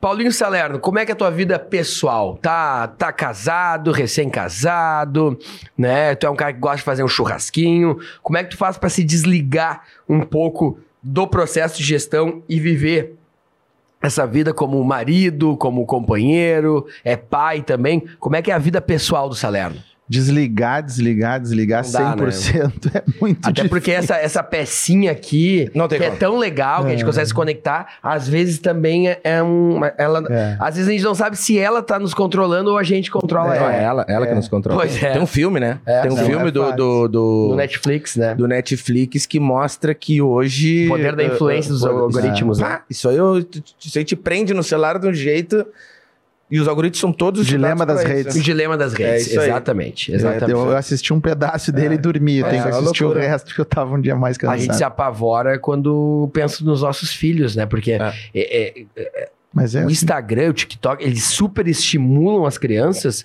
Paulinho 0.00 0.32
Salerno, 0.32 0.80
como 0.80 0.98
é 0.98 1.04
que 1.04 1.12
é 1.12 1.14
a 1.14 1.16
tua 1.16 1.30
vida 1.30 1.58
pessoal? 1.58 2.38
Tá, 2.40 2.88
tá 2.88 3.12
casado, 3.12 3.92
recém-casado, 3.92 5.38
né? 5.76 6.14
Tu 6.14 6.26
é 6.26 6.30
um 6.30 6.34
cara 6.34 6.54
que 6.54 6.58
gosta 6.58 6.78
de 6.78 6.82
fazer 6.82 7.04
um 7.04 7.08
churrasquinho. 7.08 7.98
Como 8.22 8.38
é 8.38 8.42
que 8.42 8.50
tu 8.50 8.56
faz 8.56 8.78
pra 8.78 8.88
se 8.88 9.04
desligar 9.04 9.82
um 10.08 10.22
pouco 10.22 10.80
do 11.02 11.26
processo 11.26 11.76
de 11.76 11.84
gestão 11.84 12.42
e 12.48 12.58
viver 12.58 13.19
essa 14.02 14.26
vida 14.26 14.54
como 14.54 14.82
marido, 14.82 15.56
como 15.56 15.84
companheiro, 15.86 16.86
é 17.04 17.16
pai 17.16 17.62
também? 17.62 18.02
Como 18.18 18.36
é 18.36 18.42
que 18.42 18.50
é 18.50 18.54
a 18.54 18.58
vida 18.58 18.80
pessoal 18.80 19.28
do 19.28 19.34
Salerno? 19.34 19.89
Desligar, 20.10 20.82
desligar, 20.82 21.38
desligar 21.40 21.84
Não 21.84 21.92
dá, 21.92 22.16
100% 22.16 22.90
é 22.96 23.02
muito 23.20 23.48
Até 23.48 23.68
porque 23.68 23.92
essa, 23.92 24.16
essa 24.16 24.42
pecinha 24.42 25.12
aqui, 25.12 25.70
Não 25.72 25.86
tem 25.86 26.00
que 26.00 26.04
é 26.04 26.08
como. 26.08 26.18
tão 26.18 26.36
legal, 26.36 26.82
que 26.82 26.88
a 26.88 26.90
gente 26.90 27.04
consegue 27.04 27.28
se 27.28 27.32
conectar, 27.34 27.86
às 28.02 28.28
vezes 28.28 28.58
também 28.58 29.08
é, 29.08 29.20
é 29.22 29.40
um. 29.40 29.80
Ela, 29.96 30.24
É. 30.28 30.56
Às 30.58 30.74
vezes 30.74 30.88
a 30.88 30.92
gente 30.92 31.04
não 31.04 31.14
sabe 31.14 31.36
se 31.36 31.56
ela 31.56 31.80
tá 31.80 31.96
nos 32.00 32.12
controlando 32.12 32.70
ou 32.72 32.76
a 32.76 32.82
gente 32.82 33.08
controla 33.08 33.50
Não, 33.50 33.54
ela. 33.54 33.76
é 33.76 33.82
ela, 33.84 34.06
ela 34.08 34.26
que 34.26 34.34
nos 34.34 34.48
controla. 34.48 34.80
Pois 34.80 35.00
é. 35.00 35.12
Tem 35.12 35.22
um 35.22 35.26
filme, 35.26 35.60
né? 35.60 35.78
É, 35.86 36.02
Tem 36.02 36.10
um 36.10 36.16
não 36.16 36.24
filme 36.24 36.48
é 36.48 36.50
do, 36.50 36.72
do, 36.72 37.08
do, 37.08 37.48
No 37.50 37.54
Netflix, 37.56 38.16
né? 38.16 38.34
do 38.34 38.48
Netflix 38.48 39.26
que 39.26 39.38
mostra 39.38 39.94
que 39.94 40.20
hoje. 40.20 40.86
O 40.86 40.90
poder 40.90 41.14
da 41.14 41.22
eh, 41.22 41.26
influência 41.26 41.70
eh, 41.70 41.72
dos 41.72 41.82
pode- 41.82 41.94
algoritmos, 41.94 42.58
né? 42.58 42.66
Ah, 42.68 42.82
isso 42.90 43.08
aí 43.08 43.16
eu, 43.16 43.38
isso 43.78 43.96
aí 43.96 44.04
te 44.04 44.16
prende 44.16 44.52
no 44.52 44.64
celular 44.64 44.98
de 44.98 45.06
um 45.06 45.14
jeito. 45.14 45.64
E 46.50 46.58
os 46.58 46.66
algoritmos 46.66 46.98
são 47.00 47.12
todos. 47.12 47.46
Dilema 47.46 47.86
das 47.86 48.02
redes. 48.02 48.34
O 48.34 48.40
dilema 48.40 48.76
das 48.76 48.92
redes. 48.92 49.34
É 49.34 49.38
aí. 49.40 49.46
exatamente. 49.46 50.10
É, 50.10 50.16
Exatamente. 50.16 50.50
eu 50.50 50.76
assisti 50.76 51.12
um 51.12 51.20
pedaço 51.20 51.70
dele 51.70 51.94
e 51.94 51.98
dormi. 51.98 52.38
Eu 52.38 52.46
É, 52.46 52.50
tenho 52.50 52.62
que 52.62 52.68
é 52.68 52.72
uma 52.72 52.80
assistir 52.80 53.04
o 53.04 53.06
loucura. 53.06 53.28
resto 53.28 53.54
que 53.54 53.60
eu 53.60 53.64
tava 53.64 53.94
um 53.94 54.00
dia 54.00 54.16
mais 54.16 54.36
a 54.36 54.40
cansado. 54.40 54.58
gente 54.60 54.74
se 54.76 54.82
apavora 54.84 55.58
quando 55.58 56.28
pensa 56.32 56.64
nos 56.64 56.82
nossos 56.82 57.12
filhos, 57.12 57.54
né? 57.54 57.66
Porque 57.66 57.92
É. 57.92 58.12
é- 58.34 58.84
é- 58.96 59.28
Mas 59.54 59.74
é 59.74 59.78
o 59.80 59.82
assim. 59.84 59.92
Instagram, 59.92 60.50
o 60.50 60.52
TikTok, 60.52 61.04
eles 61.04 61.24
super 61.24 61.66
estimulam 61.68 62.44
as 62.46 62.58
crianças 62.58 63.24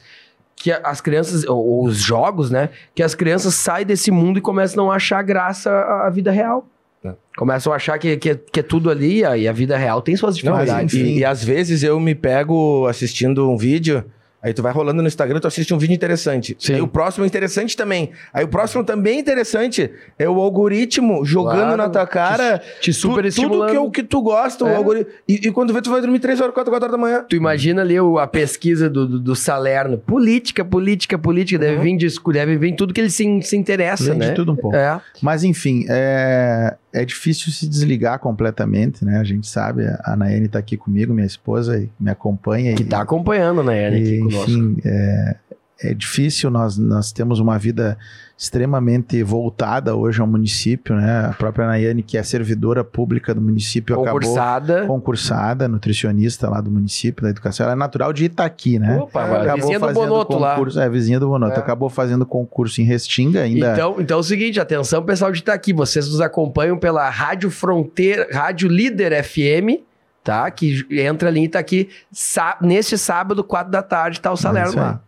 que 0.55 0.71
a- 0.71 0.81
as 0.83 1.01
crianças, 1.01 1.43
ou, 1.45 1.57
ou 1.57 1.85
os 1.85 1.97
jogos, 1.97 2.49
né? 2.51 2.69
Que 2.93 3.03
as 3.03 3.13
crianças 3.15 3.53
saem 3.55 3.85
desse 3.85 4.09
mundo 4.11 4.37
e 4.39 4.41
começam 4.41 4.83
a 4.83 4.85
não 4.87 4.91
achar 4.91 5.21
graça 5.23 5.69
à 5.71 6.09
vida 6.09 6.31
real. 6.31 6.67
É. 7.05 7.13
Começam 7.37 7.71
a 7.73 7.75
achar 7.75 7.97
que, 7.99 8.17
que, 8.17 8.35
que 8.35 8.59
é 8.59 8.63
tudo 8.63 8.89
ali 8.89 9.19
e 9.19 9.25
a, 9.25 9.37
e 9.37 9.47
a 9.47 9.51
vida 9.51 9.77
real 9.77 10.01
tem 10.01 10.15
suas 10.15 10.35
Não, 10.41 10.53
dificuldades. 10.53 10.93
e, 10.93 11.01
enfim. 11.01 11.17
e 11.17 11.25
às 11.25 11.43
vezes 11.43 11.83
eu 11.83 11.99
me 11.99 12.15
pego 12.15 12.87
assistindo 12.87 13.49
um 13.49 13.57
vídeo. 13.57 14.03
Aí 14.43 14.53
tu 14.53 14.61
vai 14.61 14.71
rolando 14.71 15.01
no 15.01 15.07
Instagram, 15.07 15.39
tu 15.39 15.47
assiste 15.47 15.73
um 15.73 15.77
vídeo 15.79 15.95
interessante. 15.95 16.55
Sim. 16.59 16.75
Aí 16.75 16.81
o 16.81 16.87
próximo 16.87 17.23
é 17.23 17.27
interessante 17.27 17.75
também. 17.75 18.11
Aí 18.31 18.45
o 18.45 18.47
próximo 18.47 18.83
também 18.83 19.17
é 19.17 19.19
interessante. 19.19 19.89
É 20.19 20.29
o 20.29 20.39
algoritmo 20.39 21.25
jogando 21.25 21.61
Claro. 21.61 21.77
na 21.77 21.89
tua 21.89 22.05
cara 22.05 22.61
Te 22.79 22.93
super 22.93 23.23
tu- 23.33 23.41
tudo 23.41 23.65
que, 23.65 23.75
o 23.77 23.89
que 23.89 24.03
tu 24.03 24.21
gosta, 24.21 24.63
É. 24.69 24.71
o 24.71 24.75
algoritmo. 24.77 25.11
E, 25.27 25.47
e 25.47 25.51
quando 25.51 25.73
vê, 25.73 25.81
tu 25.81 25.89
vai 25.89 25.99
dormir 25.99 26.19
3 26.19 26.39
horas, 26.39 26.53
4, 26.53 26.69
4 26.71 26.85
horas 26.87 26.91
da 26.91 26.97
manhã. 27.01 27.25
Tu 27.27 27.35
imagina 27.35 27.81
ali 27.81 27.99
o- 27.99 28.19
a 28.19 28.27
pesquisa 28.27 28.87
do, 28.87 29.07
do, 29.07 29.19
do 29.19 29.35
Salerno. 29.35 29.97
Política, 29.97 30.63
política, 30.63 31.17
política. 31.17 31.57
Deve, 31.57 31.81
vir 31.81 31.97
de, 31.97 32.07
deve 32.31 32.55
vir 32.55 32.75
tudo 32.75 32.93
que 32.93 33.01
ele 33.01 33.09
se, 33.09 33.41
se 33.41 33.57
interessa, 33.57 34.11
Vem 34.11 34.19
de 34.19 34.27
né? 34.27 34.33
tudo 34.33 34.51
um 34.51 34.55
pouco. 34.55 34.77
É. 34.77 35.01
Mas 35.23 35.43
enfim, 35.43 35.87
é, 35.89 36.75
é 36.95 37.03
difícil 37.03 37.51
se 37.51 37.67
desligar 37.67 38.17
completamente, 38.19 39.03
né? 39.03 39.19
A 39.19 39.23
gente 39.23 39.47
sabe, 39.47 39.83
a 40.03 40.15
Naene 40.15 40.47
tá 40.47 40.59
aqui 40.59 40.77
comigo, 40.77 41.13
minha 41.13 41.27
esposa, 41.27 41.77
e 41.77 41.89
me 41.99 42.09
acompanha. 42.09 42.73
Que 42.75 42.83
e, 42.83 42.85
tá 42.85 43.01
acompanhando, 43.01 43.61
Ana, 43.61 43.73
aqui 43.97 44.15
e, 44.15 44.19
conosco. 44.19 44.51
enfim, 44.51 44.77
é, 44.85 45.35
é 45.81 45.93
difícil, 45.93 46.49
nós, 46.49 46.77
nós 46.77 47.11
temos 47.11 47.39
uma 47.39 47.57
vida 47.57 47.97
extremamente 48.37 49.21
voltada 49.23 49.95
hoje 49.95 50.19
ao 50.19 50.27
município, 50.27 50.95
né? 50.95 51.27
A 51.27 51.33
própria 51.33 51.67
Nayane, 51.67 52.03
que 52.03 52.17
é 52.17 52.23
servidora 52.23 52.83
pública 52.83 53.33
do 53.33 53.41
município, 53.41 53.95
Concursada. 53.95 54.73
acabou 54.79 54.95
concursada, 54.95 55.67
nutricionista 55.67 56.49
lá 56.49 56.59
do 56.59 56.69
município 56.69 57.23
da 57.23 57.29
educação. 57.29 57.65
Ela 57.65 57.73
é 57.73 57.75
natural 57.77 58.11
de 58.11 58.25
Itaqui, 58.25 58.77
né? 58.77 58.97
Opa, 58.97 59.23
acabou 59.23 59.55
vizinha 59.55 59.79
do 59.79 59.93
Bonoto 59.93 60.37
lá. 60.37 60.55
concurso, 60.55 60.79
É, 60.79 60.89
vizinha 60.89 61.19
do 61.19 61.27
Bonoto. 61.27 61.55
É. 61.55 61.59
Acabou 61.59 61.89
fazendo 61.89 62.25
concurso 62.25 62.81
em 62.81 62.83
Restinga 62.83 63.41
ainda. 63.41 63.73
Então, 63.73 63.95
então 63.99 64.17
é 64.17 64.19
o 64.19 64.23
seguinte, 64.23 64.59
atenção 64.59 65.03
pessoal 65.03 65.31
de 65.31 65.39
Itaqui, 65.39 65.71
vocês 65.73 66.07
nos 66.07 66.19
acompanham 66.19 66.77
pela 66.77 67.09
Rádio 67.09 67.49
Fronteira, 67.49 68.27
Rádio 68.33 68.67
Líder 68.67 69.23
FM, 69.23 69.81
tá? 70.23 70.49
Que 70.51 70.85
entra 70.91 71.29
ali 71.29 71.39
em 71.39 71.43
Itaqui, 71.45 71.89
sá, 72.11 72.57
neste 72.61 72.97
sábado, 72.97 73.43
4 73.43 73.71
da 73.71 73.81
tarde, 73.81 74.19
tá 74.19 74.31
o 74.31 74.35
Salerno 74.37 74.69
isso 74.71 74.79
aí. 74.79 74.85
lá. 74.85 75.01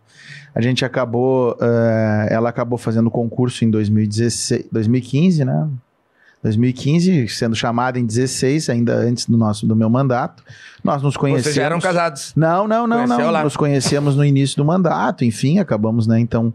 A 0.58 0.60
gente 0.60 0.84
acabou, 0.84 1.56
eh, 1.60 2.26
ela 2.32 2.48
acabou 2.48 2.76
fazendo 2.76 3.08
concurso 3.12 3.64
em 3.64 3.70
2016, 3.70 4.66
2015, 4.72 5.44
né? 5.44 5.68
2015, 6.42 7.28
sendo 7.28 7.54
chamada 7.54 7.98
em 7.98 8.04
16, 8.04 8.68
ainda 8.68 8.94
antes 8.94 9.26
do 9.26 9.36
nosso 9.36 9.66
do 9.66 9.76
meu 9.76 9.88
mandato. 9.88 10.42
Nós 10.82 11.00
nos 11.02 11.16
conhecemos. 11.16 11.44
Vocês 11.44 11.54
já 11.56 11.62
eram 11.64 11.80
casados. 11.80 12.32
Não, 12.36 12.66
não, 12.66 12.86
não, 12.86 12.96
Conheceu 13.04 13.26
não. 13.26 13.32
lá. 13.32 13.44
Nos 13.44 13.56
conhecemos 13.56 14.16
no 14.16 14.24
início 14.24 14.56
do 14.56 14.64
mandato, 14.64 15.24
enfim, 15.24 15.58
acabamos, 15.60 16.06
né, 16.06 16.18
então, 16.18 16.52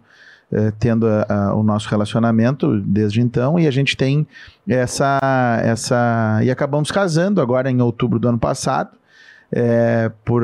eh, 0.52 0.72
tendo 0.80 1.08
a- 1.08 1.26
a- 1.30 1.54
o 1.56 1.64
nosso 1.64 1.90
relacionamento 1.90 2.80
desde 2.82 3.22
então, 3.22 3.60
e 3.60 3.68
a 3.68 3.72
gente 3.72 3.96
tem 3.98 4.28
essa, 4.68 5.20
essa. 5.64 6.40
E 6.44 6.50
acabamos 6.52 6.92
casando 6.92 7.42
agora 7.42 7.70
em 7.72 7.82
outubro 7.82 8.20
do 8.20 8.28
ano 8.28 8.40
passado. 8.40 8.92
Eh, 9.56 10.12
por 10.26 10.44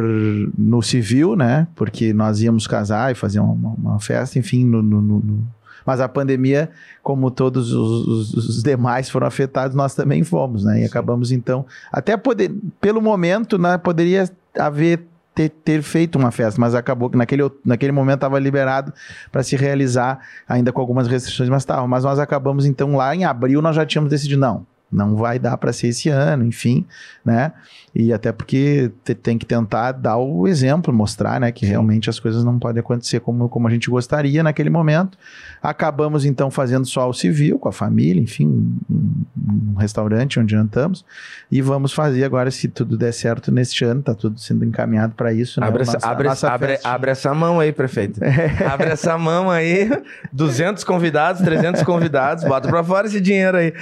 no 0.57 0.81
civil, 0.83 1.35
né? 1.35 1.67
Porque 1.75 2.13
nós 2.13 2.41
íamos 2.41 2.67
casar 2.67 3.11
e 3.11 3.15
fazer 3.15 3.39
uma, 3.39 3.73
uma 3.73 3.99
festa, 3.99 4.37
enfim, 4.37 4.63
no, 4.63 4.81
no- 4.81 5.01
no- 5.01 5.47
mas 5.85 5.99
a 5.99 6.07
pandemia, 6.07 6.69
como 7.01 7.31
todos 7.31 7.73
os, 7.73 8.33
os- 8.35 8.61
demais 8.63 9.09
foram 9.09 9.25
afetados, 9.25 9.75
nós 9.75 9.95
também 9.95 10.23
fomos, 10.23 10.63
né? 10.63 10.81
E 10.81 10.85
acabamos 10.85 11.31
então, 11.31 11.65
até 11.91 12.15
poder, 12.15 12.51
pelo 12.79 13.01
momento, 13.01 13.57
né, 13.57 13.77
poderia 13.77 14.29
haver 14.59 15.01
ter, 15.33 15.49
ter 15.49 15.81
feito 15.81 16.19
uma 16.19 16.29
festa, 16.31 16.59
mas 16.61 16.75
acabou 16.75 17.09
que 17.09 17.17
naquele, 17.17 17.49
naquele 17.65 17.91
momento 17.93 18.15
estava 18.17 18.37
liberado 18.37 18.93
para 19.31 19.41
se 19.41 19.55
realizar, 19.55 20.19
ainda 20.47 20.71
com 20.71 20.81
algumas 20.81 21.07
restrições, 21.07 21.49
mas 21.49 21.63
estava. 21.63 21.87
Mas 21.87 22.03
nós 22.03 22.19
acabamos 22.19 22.65
então 22.65 22.95
lá 22.95 23.15
em 23.15 23.23
abril, 23.23 23.59
nós 23.61 23.75
já 23.75 23.85
tínhamos 23.85 24.11
decidido 24.11 24.39
não. 24.41 24.67
Não 24.91 25.15
vai 25.15 25.37
dar 25.39 25.55
para 25.57 25.71
ser 25.71 25.87
esse 25.87 26.09
ano, 26.09 26.43
enfim, 26.43 26.83
né? 27.23 27.53
E 28.01 28.13
até 28.13 28.31
porque 28.31 28.91
te- 29.03 29.13
tem 29.13 29.37
que 29.37 29.45
tentar 29.45 29.91
dar 29.91 30.15
o 30.15 30.47
exemplo, 30.47 30.93
mostrar, 30.93 31.37
né, 31.39 31.51
que 31.51 31.65
realmente 31.65 32.09
as 32.09 32.17
coisas 32.17 32.45
não 32.45 32.57
podem 32.57 32.79
acontecer 32.79 33.19
como, 33.19 33.49
como 33.49 33.67
a 33.67 33.71
gente 33.71 33.89
gostaria 33.89 34.41
naquele 34.41 34.69
momento. 34.69 35.17
Acabamos 35.61 36.23
então 36.23 36.49
fazendo 36.49 36.85
só 36.85 37.09
o 37.09 37.13
civil 37.13 37.59
com 37.59 37.67
a 37.67 37.73
família, 37.73 38.21
enfim, 38.21 38.47
um, 38.89 39.25
um 39.73 39.75
restaurante 39.77 40.39
onde 40.39 40.53
jantamos 40.53 41.03
e 41.51 41.61
vamos 41.61 41.91
fazer 41.91 42.23
agora 42.23 42.49
se 42.51 42.69
tudo 42.69 42.97
der 42.97 43.11
certo 43.11 43.51
neste 43.51 43.83
ano, 43.83 44.01
tá 44.01 44.13
tudo 44.15 44.39
sendo 44.39 44.63
encaminhado 44.63 45.13
para 45.15 45.33
isso, 45.33 45.59
né? 45.59 45.67
Abre, 45.67 45.81
essa, 45.81 45.93
Nossa- 45.93 46.07
abre, 46.09 46.27
nossa 46.29 46.49
abre, 46.49 46.79
abre 46.81 47.11
essa 47.11 47.33
mão 47.33 47.59
aí, 47.59 47.73
prefeito. 47.73 48.21
Abre 48.71 48.89
essa 48.91 49.17
mão 49.17 49.49
aí. 49.51 49.89
200 50.31 50.85
convidados, 50.85 51.41
300 51.41 51.83
convidados. 51.83 52.45
Bota 52.45 52.69
pra 52.69 52.81
fora 52.83 53.07
esse 53.07 53.19
dinheiro 53.19 53.57
aí. 53.57 53.73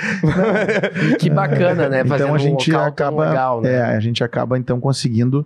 Que 1.19 1.29
bacana, 1.29 1.89
né? 1.89 2.03
Fazer 2.05 2.23
então 2.23 2.35
a 2.35 2.37
gente 2.39 2.71
local 2.71 2.91
tão 2.91 3.07
acaba, 3.07 3.29
legal, 3.29 3.61
né? 3.61 3.71
é, 3.73 3.81
a 3.81 3.99
gente 4.07 4.23
acaba 4.23 4.57
então 4.57 4.79
conseguindo 4.79 5.45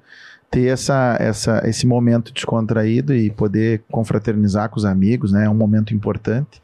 ter 0.49 0.67
essa, 0.67 1.17
essa, 1.19 1.61
esse 1.65 1.87
momento 1.87 2.33
descontraído 2.33 3.13
e 3.13 3.29
poder 3.29 3.83
confraternizar 3.89 4.69
com 4.69 4.77
os 4.77 4.85
amigos, 4.85 5.31
né? 5.31 5.45
É 5.45 5.49
um 5.49 5.55
momento 5.55 5.93
importante. 5.93 6.61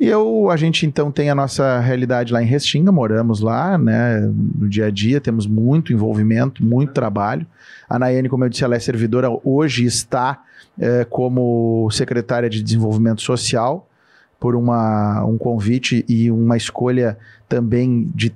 E 0.00 0.08
eu, 0.08 0.50
a 0.50 0.56
gente 0.56 0.84
então 0.84 1.12
tem 1.12 1.30
a 1.30 1.34
nossa 1.34 1.78
realidade 1.78 2.32
lá 2.32 2.42
em 2.42 2.46
Restinga, 2.46 2.90
moramos 2.90 3.40
lá, 3.40 3.78
né? 3.78 4.20
No 4.20 4.68
dia 4.68 4.86
a 4.86 4.90
dia 4.90 5.20
temos 5.20 5.46
muito 5.46 5.92
envolvimento, 5.92 6.64
muito 6.64 6.92
trabalho. 6.92 7.46
A 7.88 7.98
Nayane, 7.98 8.28
como 8.28 8.44
eu 8.44 8.48
disse, 8.48 8.64
ela 8.64 8.74
é 8.74 8.80
servidora, 8.80 9.28
hoje 9.44 9.84
está 9.84 10.42
eh, 10.80 11.06
como 11.08 11.88
secretária 11.92 12.50
de 12.50 12.60
Desenvolvimento 12.60 13.22
Social 13.22 13.88
por 14.40 14.56
uma, 14.56 15.24
um 15.24 15.38
convite 15.38 16.04
e 16.08 16.28
uma 16.28 16.56
escolha 16.56 17.16
também 17.48 18.10
de 18.12 18.34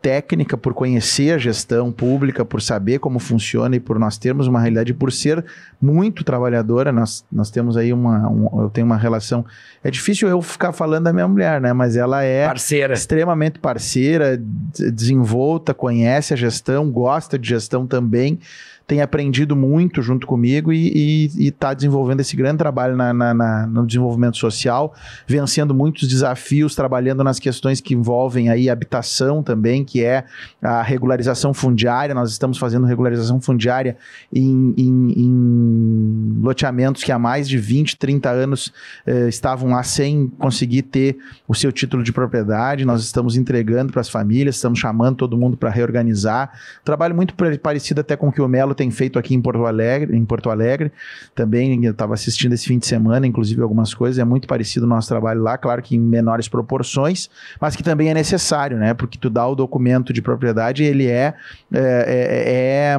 técnica, 0.00 0.56
por 0.56 0.72
conhecer 0.72 1.34
a 1.34 1.38
gestão 1.38 1.92
pública, 1.92 2.44
por 2.44 2.62
saber 2.62 2.98
como 2.98 3.18
funciona 3.18 3.76
e 3.76 3.80
por 3.80 3.98
nós 3.98 4.16
termos 4.16 4.46
uma 4.46 4.60
realidade, 4.60 4.94
por 4.94 5.12
ser 5.12 5.44
muito 5.80 6.24
trabalhadora, 6.24 6.90
nós, 6.90 7.24
nós 7.30 7.50
temos 7.50 7.76
aí 7.76 7.92
uma, 7.92 8.28
um- 8.28 8.62
eu 8.62 8.70
tenho 8.70 8.86
uma 8.86 8.96
relação, 8.96 9.44
é 9.82 9.90
difícil 9.90 10.28
eu 10.28 10.40
ficar 10.40 10.72
falando 10.72 11.04
da 11.04 11.12
minha 11.12 11.28
mulher, 11.28 11.60
né, 11.60 11.72
mas 11.72 11.96
ela 11.96 12.22
é 12.22 12.46
Parceira. 12.46 12.94
extremamente 12.94 13.58
parceira, 13.58 14.38
des- 14.38 14.90
desenvolta, 14.92 15.74
conhece 15.74 16.32
a 16.32 16.36
gestão, 16.36 16.90
gosta 16.90 17.38
de 17.38 17.48
gestão 17.48 17.86
também, 17.86 18.38
tem 18.86 19.00
aprendido 19.00 19.56
muito 19.56 20.02
junto 20.02 20.26
comigo 20.26 20.70
e 20.72 21.30
está 21.38 21.72
desenvolvendo 21.72 22.20
esse 22.20 22.36
grande 22.36 22.58
trabalho 22.58 22.94
na- 22.96 23.14
na- 23.14 23.32
na- 23.34 23.66
no 23.66 23.86
desenvolvimento 23.86 24.36
social, 24.36 24.94
vencendo 25.26 25.74
muitos 25.74 26.06
desafios, 26.06 26.74
trabalhando 26.74 27.24
nas 27.24 27.38
questões 27.38 27.80
que 27.80 27.94
envolvem 27.94 28.50
aí 28.50 28.68
habitação 28.68 29.42
também, 29.42 29.84
que 29.84 30.04
é 30.04 30.24
a 30.62 30.82
regularização 30.82 31.54
fundiária. 31.54 32.14
Nós 32.14 32.30
estamos 32.30 32.58
fazendo 32.58 32.84
regularização 32.86 33.40
fundiária 33.40 33.96
em, 34.32 34.74
em- 34.76 35.12
em 35.16 36.40
loteamentos 36.42 37.02
que 37.02 37.10
há 37.12 37.18
mais 37.18 37.48
de 37.48 37.56
20, 37.58 37.96
30 37.96 38.30
anos 38.30 38.72
eh, 39.06 39.28
estavam 39.28 39.70
lá 39.70 39.82
sem 39.82 40.28
conseguir 40.38 40.82
ter 40.82 41.16
o 41.48 41.54
seu 41.54 41.72
título 41.72 42.02
de 42.02 42.12
propriedade. 42.12 42.84
Nós 42.84 43.02
estamos 43.02 43.36
entregando 43.36 43.92
para 43.92 44.00
as 44.02 44.08
famílias, 44.08 44.56
estamos 44.56 44.78
chamando 44.78 45.16
todo 45.16 45.36
mundo 45.38 45.56
para 45.56 45.70
reorganizar. 45.70 46.50
Trabalho 46.84 47.14
muito 47.14 47.34
parecido 47.62 48.00
até 48.02 48.16
com 48.16 48.28
o 48.28 48.32
que 48.32 48.42
o 48.42 48.48
Melo 48.48 48.73
tem 48.74 48.90
feito 48.90 49.18
aqui 49.18 49.34
em 49.34 49.40
Porto 49.40 49.64
Alegre, 49.64 50.16
em 50.16 50.24
Porto 50.24 50.50
Alegre. 50.50 50.92
Também 51.34 51.84
eu 51.84 51.92
estava 51.92 52.12
assistindo 52.14 52.52
esse 52.52 52.66
fim 52.66 52.78
de 52.78 52.86
semana, 52.86 53.26
inclusive 53.26 53.62
algumas 53.62 53.94
coisas. 53.94 54.18
É 54.18 54.24
muito 54.24 54.46
parecido 54.48 54.84
o 54.86 54.88
nosso 54.88 55.08
trabalho 55.08 55.40
lá, 55.42 55.56
claro 55.56 55.80
que 55.82 55.96
em 55.96 56.00
menores 56.00 56.48
proporções, 56.48 57.30
mas 57.60 57.74
que 57.76 57.82
também 57.82 58.10
é 58.10 58.14
necessário, 58.14 58.76
né? 58.76 58.92
Porque 58.92 59.16
tu 59.16 59.30
dá 59.30 59.46
o 59.46 59.54
documento 59.54 60.12
de 60.12 60.20
propriedade, 60.20 60.82
ele 60.84 61.06
é, 61.06 61.34
é, 61.72 62.96
é- 62.96 62.98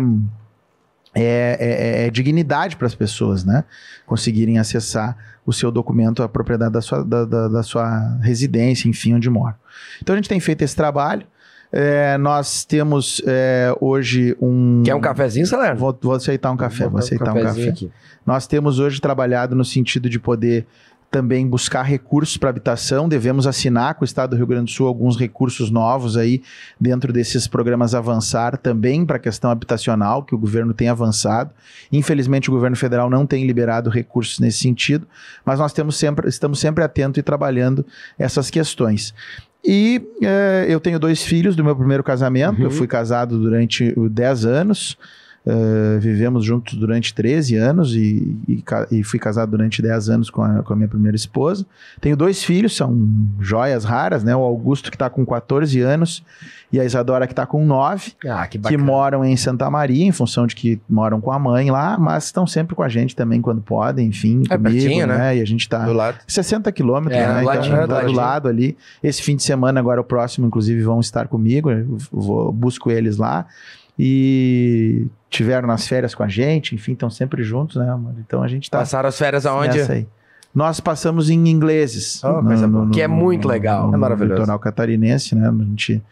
é- 1.17 1.57
é- 2.03 2.07
é 2.07 2.09
dignidade 2.09 2.75
para 2.75 2.87
as 2.87 2.95
pessoas, 2.95 3.43
né? 3.45 3.63
Conseguirem 4.05 4.59
acessar 4.59 5.17
o 5.45 5.53
seu 5.53 5.71
documento, 5.71 6.23
a 6.23 6.27
propriedade 6.29 6.73
da 6.73 6.81
sua, 6.81 7.03
da, 7.05 7.23
da- 7.23 7.47
da 7.47 7.63
sua 7.63 8.17
residência, 8.21 8.89
enfim, 8.89 9.13
onde 9.13 9.29
mora. 9.29 9.55
Então 10.01 10.13
a 10.13 10.17
gente 10.17 10.27
tem 10.29 10.39
feito 10.39 10.61
esse 10.63 10.75
trabalho. 10.75 11.25
É, 11.71 12.17
nós 12.17 12.63
temos 12.63 13.21
é, 13.25 13.75
hoje 13.81 14.35
um. 14.39 14.83
Quer 14.83 14.95
um 14.95 15.01
cafezinho, 15.01 15.45
Salerno? 15.45 15.79
Vou, 15.79 15.97
vou 16.01 16.13
aceitar 16.13 16.51
um 16.51 16.57
café, 16.57 16.83
vou 16.83 16.91
botar 16.91 17.05
aceitar 17.05 17.31
um 17.31 17.35
cafezinho 17.35 17.67
café. 17.67 17.85
aqui. 17.85 17.91
Nós 18.25 18.47
temos 18.47 18.79
hoje 18.79 19.01
trabalhado 19.01 19.55
no 19.55 19.65
sentido 19.65 20.09
de 20.09 20.19
poder 20.19 20.65
também 21.15 21.47
buscar 21.47 21.83
recursos 21.83 22.35
para 22.35 22.49
habitação. 22.49 23.07
Devemos 23.07 23.47
assinar 23.47 23.95
com 23.95 24.01
o 24.01 24.05
Estado 24.05 24.31
do 24.31 24.35
Rio 24.35 24.45
Grande 24.45 24.65
do 24.65 24.75
Sul 24.75 24.85
alguns 24.85 25.17
recursos 25.17 25.71
novos 25.71 26.17
aí 26.17 26.43
dentro 26.77 27.13
desses 27.13 27.47
programas 27.47 27.95
avançar 27.95 28.57
também 28.57 29.05
para 29.05 29.15
a 29.15 29.19
questão 29.19 29.49
habitacional 29.49 30.23
que 30.23 30.35
o 30.35 30.37
governo 30.37 30.73
tem 30.73 30.89
avançado. 30.89 31.51
Infelizmente 31.89 32.49
o 32.49 32.53
governo 32.53 32.75
federal 32.75 33.09
não 33.09 33.25
tem 33.25 33.47
liberado 33.47 33.89
recursos 33.89 34.39
nesse 34.39 34.57
sentido, 34.57 35.07
mas 35.45 35.57
nós 35.57 35.71
temos 35.71 35.95
sempre, 35.95 36.27
estamos 36.27 36.59
sempre 36.59 36.83
atentos 36.83 37.17
e 37.17 37.23
trabalhando 37.23 37.85
essas 38.19 38.49
questões. 38.49 39.13
E 39.63 40.05
eh, 40.21 40.65
eu 40.67 40.81
tenho 40.81 40.99
dois 40.99 41.23
filhos 41.23 41.55
do 41.55 41.63
meu 41.63 41.77
primeiro 41.77 42.03
casamento. 42.03 42.59
Uhum. 42.59 42.65
Eu 42.65 42.71
fui 42.71 42.87
casado 42.87 43.39
durante 43.39 43.93
uh, 43.95 44.09
10 44.09 44.45
anos. 44.45 44.97
Eh, 45.47 45.97
vivemos 45.99 46.43
juntos 46.43 46.73
durante 46.73 47.13
13 47.13 47.55
anos 47.55 47.93
e, 47.93 48.35
e 48.47 48.63
e 48.91 49.03
fui 49.03 49.19
casado 49.19 49.51
durante 49.51 49.81
10 49.81 50.09
anos 50.09 50.29
com 50.29 50.41
a, 50.41 50.63
com 50.63 50.73
a 50.73 50.75
minha 50.75 50.87
primeira 50.87 51.15
esposa. 51.15 51.65
Tenho 52.01 52.17
dois 52.17 52.43
filhos, 52.43 52.75
são 52.75 53.07
joias 53.39 53.83
raras, 53.83 54.23
né? 54.23 54.35
O 54.35 54.41
Augusto, 54.41 54.89
que 54.89 54.95
está 54.95 55.09
com 55.09 55.23
14 55.25 55.79
anos, 55.81 56.23
e 56.73 56.79
a 56.79 56.83
Isadora, 56.83 57.27
que 57.27 57.33
está 57.33 57.45
com 57.45 57.63
9 57.65 58.13
Ah, 58.27 58.47
que 58.47 58.57
que 58.57 58.75
moram 58.75 59.23
em 59.23 59.37
Santa 59.37 59.69
Maria, 59.69 60.03
em 60.03 60.11
função 60.11 60.47
de 60.47 60.55
que 60.55 60.79
moram 60.89 61.21
com 61.21 61.31
a 61.31 61.37
mãe 61.37 61.69
lá, 61.69 61.97
mas 61.97 62.25
estão 62.25 62.47
sempre 62.47 62.75
com 62.75 62.81
a 62.83 62.89
gente 62.89 63.15
também 63.15 63.39
quando 63.39 63.61
podem, 63.61 64.07
enfim, 64.07 64.43
É 64.49 64.57
comigo, 64.57 64.75
pertinho, 64.75 65.07
né? 65.07 65.37
E 65.37 65.41
a 65.41 65.45
gente 65.45 65.69
tá 65.69 65.85
Do 65.85 65.93
lado. 65.93 66.17
60 66.27 66.71
quilômetros, 66.71 67.15
É, 67.21 67.27
né? 67.27 67.39
do 67.41 67.45
ladinho, 67.45 67.73
então, 67.75 67.85
do 67.85 67.89
tá 67.89 67.95
ladinho. 67.95 68.17
lado 68.17 68.47
ali. 68.49 68.75
Esse 69.03 69.21
fim 69.21 69.35
de 69.35 69.43
semana, 69.43 69.79
agora 69.79 70.01
o 70.01 70.03
próximo, 70.03 70.47
inclusive, 70.47 70.81
vão 70.81 70.99
estar 70.99 71.27
comigo. 71.27 71.69
Eu 71.69 71.97
vou, 72.11 72.51
busco 72.51 72.89
eles 72.89 73.17
lá. 73.17 73.45
E 73.97 75.07
tiveram 75.35 75.67
nas 75.67 75.87
férias 75.87 76.15
com 76.15 76.23
a 76.23 76.27
gente, 76.27 76.73
enfim, 76.75 76.93
estão 76.93 77.09
sempre 77.09 77.43
juntos, 77.43 77.75
né? 77.75 77.87
Então 78.19 78.41
a 78.41 78.47
gente 78.47 78.69
tá 78.69 78.79
Passaram 78.79 79.09
as 79.09 79.17
férias 79.17 79.45
aonde? 79.45 80.07
Nós 80.53 80.79
passamos 80.79 81.29
em 81.29 81.49
ingleses. 81.49 82.23
Oh, 82.23 82.41
coisa 82.41 82.65
boa. 82.65 82.89
Que 82.89 83.01
é 83.01 83.07
muito 83.07 83.45
legal. 83.45 83.93
É 83.93 83.97
maravilhoso. 83.97 84.35
No 84.35 84.39
litoral 84.39 84.59
catarinense, 84.59 85.35
né? 85.35 85.49
A, 85.49 85.51
gente, 85.51 86.03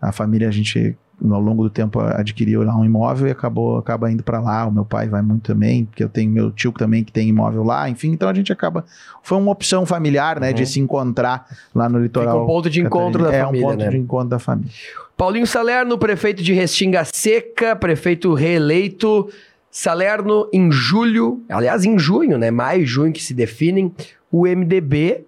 a 0.00 0.10
família, 0.10 0.48
a 0.48 0.50
gente 0.50 0.96
ao 1.20 1.40
longo 1.40 1.62
do 1.62 1.70
tempo 1.70 2.00
adquiriu 2.00 2.62
lá 2.62 2.76
um 2.76 2.84
imóvel 2.84 3.28
e 3.28 3.30
acabou 3.30 3.78
acaba 3.78 4.10
indo 4.10 4.22
para 4.22 4.40
lá. 4.40 4.66
O 4.66 4.72
meu 4.72 4.84
pai 4.84 5.08
vai 5.08 5.22
muito 5.22 5.42
também, 5.42 5.84
porque 5.84 6.02
eu 6.02 6.08
tenho 6.08 6.30
meu 6.30 6.50
tio 6.50 6.72
também 6.72 7.04
que 7.04 7.12
tem 7.12 7.28
imóvel 7.28 7.62
lá. 7.62 7.88
Enfim, 7.88 8.10
então 8.10 8.28
a 8.28 8.34
gente 8.34 8.52
acaba 8.52 8.84
foi 9.22 9.38
uma 9.38 9.52
opção 9.52 9.86
familiar, 9.86 10.40
né, 10.40 10.48
uhum. 10.48 10.54
de 10.54 10.66
se 10.66 10.80
encontrar 10.80 11.46
lá 11.74 11.88
no 11.88 12.00
litoral. 12.00 12.40
Fica 12.40 12.44
um 12.44 12.46
ponto 12.46 12.70
de 12.70 12.80
encontro 12.80 13.22
da 13.22 13.32
é 13.32 13.44
família, 13.44 13.64
É 13.64 13.66
um 13.66 13.70
ponto 13.70 13.84
né? 13.84 13.90
de 13.90 13.96
encontro 13.98 14.28
da 14.28 14.38
família. 14.38 14.72
Paulinho 15.16 15.46
Salerno, 15.46 15.96
prefeito 15.98 16.42
de 16.42 16.52
Restinga 16.52 17.04
Seca, 17.04 17.76
prefeito 17.76 18.34
reeleito. 18.34 19.28
Salerno, 19.70 20.48
em 20.52 20.70
julho, 20.70 21.42
aliás, 21.48 21.84
em 21.84 21.98
junho, 21.98 22.36
né? 22.36 22.50
Maio 22.50 22.82
e 22.82 22.86
junho 22.86 23.12
que 23.12 23.22
se 23.22 23.32
definem, 23.32 23.90
o 24.30 24.46
MDB 24.46 25.24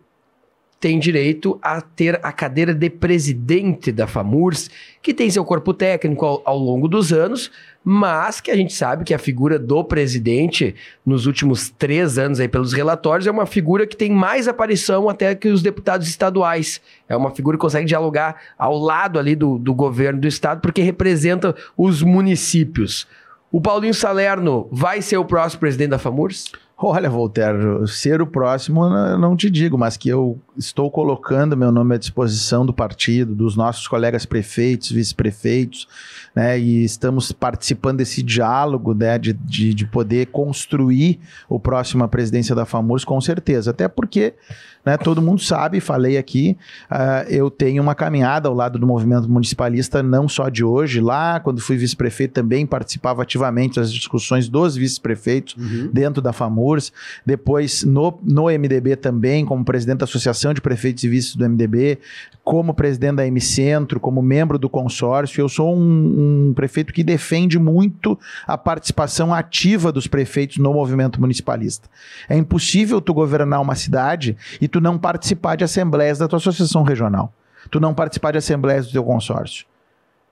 tem 0.85 0.98
direito 0.98 1.59
a 1.62 1.81
ter 1.81 2.20
a 2.23 2.31
cadeira 2.31 2.74
de 2.74 2.90
presidente 2.90 3.90
da 3.90 4.06
FAMURS, 4.06 4.69
que 5.01 5.15
tem 5.15 5.31
seu 5.31 5.43
corpo 5.43 5.73
técnico 5.73 6.27
ao, 6.27 6.43
ao, 6.44 6.59
longo 6.59 6.86
dos 6.86 7.11
anos, 7.11 7.51
mas 7.82 8.39
que 8.39 8.51
a 8.51 8.55
gente 8.55 8.74
sabe 8.74 9.02
que 9.02 9.15
a 9.15 9.19
figura 9.19 9.59
do 9.59 9.82
presidente, 9.82 10.74
nos 11.05 11.24
últimos 11.24 11.70
três 11.70 12.19
anos 12.19 12.39
aí 12.39 12.48
pelos 12.48 12.74
relatórios, 12.74 13.27
é 13.27 13.31
uma 13.31 13.47
figura 13.47 13.86
que 13.86 13.97
tem 13.97 14.11
mais 14.11 14.47
aparição 14.47 15.09
até 15.09 15.35
que 15.35 15.48
os 15.48 15.62
deputados 15.62 16.06
estaduais. 16.06 16.82
É 17.09 17.16
uma 17.16 17.31
figura 17.31 17.56
que 17.56 17.62
consegue 17.62 17.86
dialogar 17.86 18.36
ao 18.59 18.77
lado 18.77 19.19
ali 19.19 19.35
do, 19.35 19.56
do 19.56 19.73
governo 19.73 20.20
do 20.20 20.28
estado, 20.28 20.61
porque 20.61 20.82
representa 20.82 21.56
os 21.78 22.02
municípios. 22.02 23.06
O 23.55 23.61
Paulinho 23.61 23.95
Salerno 23.95 24.69
vai 24.73 25.01
ser 25.01 25.17
o 25.17 25.25
próximo 25.25 25.61
presidente 25.61 25.91
da 25.91 25.99
FAMURS? 25.99 26.51
Olha, 26.77 27.09
Voltaire, 27.09 27.87
ser 27.87 28.21
o 28.21 28.27
próximo 28.27 28.89
não 29.17 29.37
te 29.37 29.49
digo, 29.49 29.79
mas 29.79 29.97
que 29.97 30.09
eu 30.09 30.41
estou 30.57 30.91
colocando 30.91 31.57
meu 31.57 31.71
nome 31.71 31.95
à 31.95 31.99
disposição 31.99 32.67
do 32.67 32.75
partido, 32.75 33.33
dos 33.33 33.55
nossos 33.55 33.87
colegas 33.87 34.27
prefeitos, 34.27 34.91
vice-prefeitos, 34.91 35.87
né, 36.35 36.59
e 36.59 36.83
estamos 36.83 37.31
participando 37.31 37.99
desse 37.99 38.25
diálogo 38.25 38.93
né, 38.93 39.17
de, 39.21 39.33
de, 39.33 39.73
de 39.73 39.87
poder 39.87 40.27
construir 40.27 41.21
o 41.49 41.61
próximo 41.61 42.09
presidência 42.09 42.57
da 42.57 42.65
FAMURS, 42.65 43.05
com 43.05 43.21
certeza. 43.21 43.71
Até 43.71 43.87
porque 43.87 44.35
né, 44.85 44.97
todo 44.97 45.23
mundo 45.23 45.40
sabe, 45.40 45.81
falei 45.81 46.19
aqui, 46.19 46.56
uh, 46.90 47.28
eu 47.28 47.51
tenho 47.51 47.82
uma 47.82 47.94
caminhada 47.94 48.48
ao 48.48 48.55
lado 48.55 48.78
do 48.78 48.86
movimento 48.86 49.28
municipalista, 49.28 50.02
não 50.02 50.28
só 50.28 50.48
de 50.48 50.65
hoje, 50.65 51.01
lá 51.01 51.40
quando 51.40 51.61
fui 51.61 51.77
vice-prefeito 51.77 52.35
também 52.35 52.66
participava 52.66 53.23
ativamente 53.23 53.77
das 53.77 53.93
discussões 53.93 54.48
dos 54.48 54.77
vice-prefeitos 54.77 55.56
uhum. 55.56 55.90
dentro 55.93 56.20
da 56.20 56.32
FAMURS, 56.32 56.93
depois 57.24 57.85
no, 57.85 58.19
no 58.23 58.44
MDB 58.44 58.97
também, 58.97 59.44
como 59.44 59.65
presidente 59.65 59.98
da 59.98 60.05
Associação 60.05 60.52
de 60.52 60.61
Prefeitos 60.61 61.05
e 61.05 61.09
Vices 61.09 61.36
do 61.36 61.48
MDB, 61.48 61.98
como 62.44 62.74
presidente 62.74 63.16
da 63.16 63.27
M 63.27 63.40
Centro, 63.40 63.98
como 63.98 64.20
membro 64.20 64.59
do 64.59 64.69
consórcio, 64.69 65.40
eu 65.40 65.48
sou 65.48 65.74
um, 65.74 66.48
um 66.48 66.55
prefeito 66.55 66.93
que 66.93 67.02
defende 67.02 67.59
muito 67.59 68.19
a 68.47 68.59
participação 68.59 69.32
ativa 69.32 69.90
dos 69.90 70.06
prefeitos 70.06 70.59
no 70.59 70.74
movimento 70.74 71.19
municipalista. 71.19 71.89
É 72.28 72.36
impossível 72.36 73.01
tu 73.01 73.15
governar 73.15 73.62
uma 73.62 73.74
cidade 73.74 74.36
e 74.61 74.69
tu 74.75 74.81
não 74.81 74.99
participar 74.99 75.55
de 75.55 75.63
assembleias 75.63 76.19
da 76.19 76.27
tua 76.27 76.39
associação 76.39 76.83
regional. 76.83 77.33
Tu 77.71 77.79
não 77.79 77.95
participar 77.95 78.33
de 78.33 78.39
assembleias 78.39 78.87
do 78.87 78.93
teu 78.93 79.05
consórcio. 79.05 79.67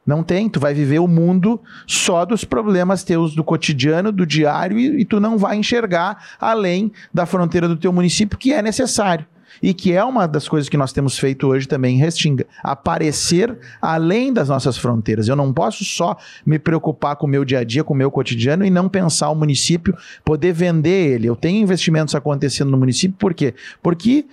Não 0.04 0.24
tem, 0.24 0.48
tu 0.48 0.58
vai 0.58 0.74
viver 0.74 0.98
o 0.98 1.06
mundo 1.06 1.60
só 1.86 2.24
dos 2.24 2.44
problemas 2.44 3.04
teus 3.04 3.36
do 3.36 3.44
cotidiano, 3.44 4.10
do 4.10 4.26
diário, 4.26 4.80
e, 4.80 5.02
e 5.02 5.04
tu 5.04 5.20
não 5.20 5.38
vai 5.38 5.56
enxergar 5.56 6.36
além 6.40 6.90
da 7.14 7.24
fronteira 7.24 7.68
do 7.68 7.76
teu 7.76 7.92
município, 7.92 8.36
que 8.36 8.52
é 8.52 8.60
necessário 8.60 9.24
e 9.62 9.74
que 9.74 9.92
é 9.92 10.04
uma 10.04 10.26
das 10.26 10.48
coisas 10.48 10.68
que 10.68 10.76
nós 10.76 10.92
temos 10.92 11.18
feito 11.18 11.46
hoje 11.46 11.66
também 11.66 11.96
em 11.96 11.98
Restinga, 11.98 12.46
aparecer 12.62 13.56
além 13.80 14.32
das 14.32 14.48
nossas 14.48 14.76
fronteiras. 14.78 15.28
Eu 15.28 15.36
não 15.36 15.52
posso 15.52 15.84
só 15.84 16.16
me 16.44 16.58
preocupar 16.58 17.16
com 17.16 17.26
o 17.26 17.30
meu 17.30 17.44
dia 17.44 17.60
a 17.60 17.64
dia, 17.64 17.84
com 17.84 17.94
o 17.94 17.96
meu 17.96 18.10
cotidiano 18.10 18.64
e 18.64 18.70
não 18.70 18.88
pensar 18.88 19.30
o 19.30 19.34
município, 19.34 19.96
poder 20.24 20.52
vender 20.52 21.14
ele. 21.14 21.28
Eu 21.28 21.36
tenho 21.36 21.62
investimentos 21.62 22.14
acontecendo 22.14 22.70
no 22.70 22.78
município, 22.78 23.16
por 23.18 23.34
quê? 23.34 23.54
Porque 23.82 24.26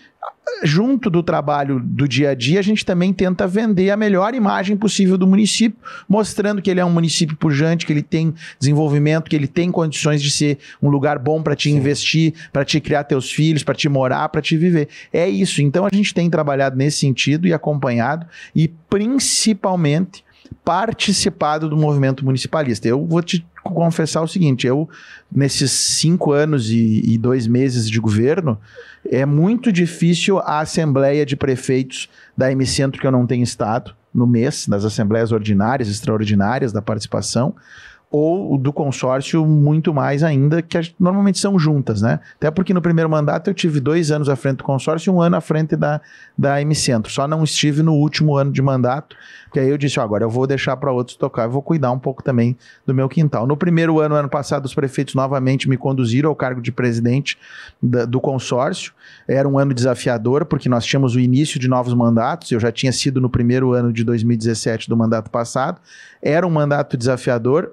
junto 0.64 1.10
do 1.10 1.24
trabalho 1.24 1.80
do 1.80 2.08
dia 2.08 2.32
a 2.32 2.36
dia, 2.36 2.60
a 2.60 2.64
gente 2.64 2.86
também 2.86 3.14
tenta 3.14 3.48
vender 3.48 3.90
a 3.92 3.98
melhor 3.98 4.34
imagem 4.34 4.76
possível 4.76 5.18
do 5.18 5.26
município, 5.26 5.80
mostrando 6.08 6.62
que 6.62 6.70
ele 6.70 6.80
é 6.80 6.86
um 6.86 6.92
município 6.92 7.36
pujante, 7.38 7.86
que 7.86 7.94
ele 7.94 8.02
tem 8.02 8.34
desenvolvimento, 8.60 9.30
que 9.30 9.36
ele 9.36 9.48
tem 9.48 9.72
condições 9.72 10.22
de 10.22 10.30
ser 10.30 10.58
um 10.82 10.90
lugar 10.90 11.18
bom 11.18 11.42
para 11.42 11.56
te 11.56 11.70
Sim. 11.70 11.78
investir, 11.78 12.34
para 12.52 12.66
te 12.66 12.80
criar 12.80 13.04
teus 13.04 13.32
filhos, 13.32 13.64
para 13.64 13.76
te 13.76 13.88
morar, 13.88 14.28
para 14.30 14.42
te 14.42 14.58
viver. 14.58 14.90
É 15.14 15.28
isso. 15.28 15.62
Então 15.62 15.86
a 15.86 15.90
gente 15.96 16.14
tem 16.14 16.30
trabalhado 16.30 16.76
nesse 16.76 17.00
sentido 17.00 17.48
e 17.48 17.54
acompanhado 17.54 18.26
e 18.56 18.68
principalmente 18.68 20.24
participado 20.64 21.70
do 21.70 21.78
movimento 21.78 22.26
municipalista. 22.26 22.88
Eu 22.88 23.06
vou 23.06 23.22
te 23.22 23.46
confessar 23.64 24.22
o 24.22 24.28
seguinte: 24.28 24.68
eu, 24.68 24.90
nesses 25.32 25.72
cinco 25.72 26.32
anos 26.32 26.70
e, 26.70 27.02
e, 27.06 27.18
dois 27.18 27.48
meses 27.48 27.90
de 27.90 28.00
governo, 28.00 28.58
é 29.06 29.26
muito 29.26 29.72
difícil 29.72 30.40
a 30.40 30.60
Assembleia 30.60 31.26
de 31.26 31.36
Prefeitos 31.36 32.10
da 32.38 32.52
M 32.52 32.66
Centro, 32.66 33.00
que 33.00 33.08
eu 33.08 33.12
não 33.12 33.26
tenho 33.26 33.44
estado, 33.44 33.96
no 34.14 34.26
mês, 34.26 34.68
das 34.68 34.84
assembleias 34.86 35.32
ordinárias, 35.32 35.88
extraordinárias 35.88 36.74
da 36.74 36.82
participação, 36.82 37.56
ou 38.12 38.58
do 38.58 38.74
consórcio 38.74 39.46
muito 39.46 39.94
mais 39.94 40.24
ainda, 40.24 40.64
que 40.64 40.80
normalmente 41.00 41.38
são 41.38 41.60
juntas, 41.60 42.02
né? 42.02 42.20
Até 42.38 42.50
porque 42.50 42.74
no 42.74 42.82
primeiro 42.82 43.08
mandato 43.08 43.52
eu 43.52 43.54
tive 43.54 43.80
dois 43.80 44.10
anos 44.10 44.28
à 44.28 44.36
frente 44.36 44.58
do 44.58 44.64
consórcio 44.64 45.12
e 45.12 45.14
um 45.14 45.22
ano 45.22 45.36
à 45.36 45.42
frente 45.42 45.76
da, 45.76 46.02
da 46.36 46.60
M 46.60 46.74
Centro. 46.74 47.12
Só 47.12 47.28
não 47.28 47.44
estive 47.44 47.84
no 47.84 47.94
último 47.94 48.36
ano 48.36 48.52
de 48.52 48.64
mandato, 48.64 49.16
porque 49.46 49.60
aí 49.60 49.70
eu 49.70 49.78
disse, 49.78 50.00
oh, 50.00 50.04
agora 50.04 50.24
eu 50.24 50.30
vou 50.30 50.48
deixar 50.48 50.76
para 50.78 50.92
outros 50.92 51.16
tocar, 51.18 51.44
eu 51.44 51.52
vou 51.52 51.62
cuidar 51.62 51.92
um 51.92 52.00
pouco 52.00 52.24
também 52.24 52.58
do 52.84 52.96
meu 52.96 53.08
quintal. 53.08 53.46
No 53.46 53.56
primeiro 53.56 54.00
ano, 54.00 54.16
ano 54.16 54.30
passado, 54.30 54.66
os 54.66 54.74
prefeitos 54.74 55.14
novamente 55.14 55.70
me 55.70 55.78
conduziram 55.78 56.30
ao 56.32 56.36
cargo 56.36 56.62
de 56.62 56.72
presidente 56.72 57.38
da, 57.82 58.06
do 58.06 58.20
consórcio. 58.20 58.92
Era 59.28 59.48
um 59.48 59.60
ano 59.60 59.72
desafiador, 59.72 60.46
porque 60.46 60.68
nós 60.68 60.84
tínhamos 60.84 61.14
o 61.14 61.20
início 61.20 61.60
de 61.60 61.68
novos 61.68 61.94
mandatos, 61.94 62.52
eu 62.52 62.60
já 62.60 62.72
tinha 62.72 62.92
sido 62.92 63.22
no 63.22 63.30
primeiro 63.30 63.72
ano 63.74 63.94
de 63.94 64.04
2017 64.04 64.90
do 64.90 64.98
mandato 64.98 65.30
passado. 65.30 65.80
Era 66.24 66.48
um 66.48 66.50
mandato 66.50 66.98
desafiador, 66.98 67.72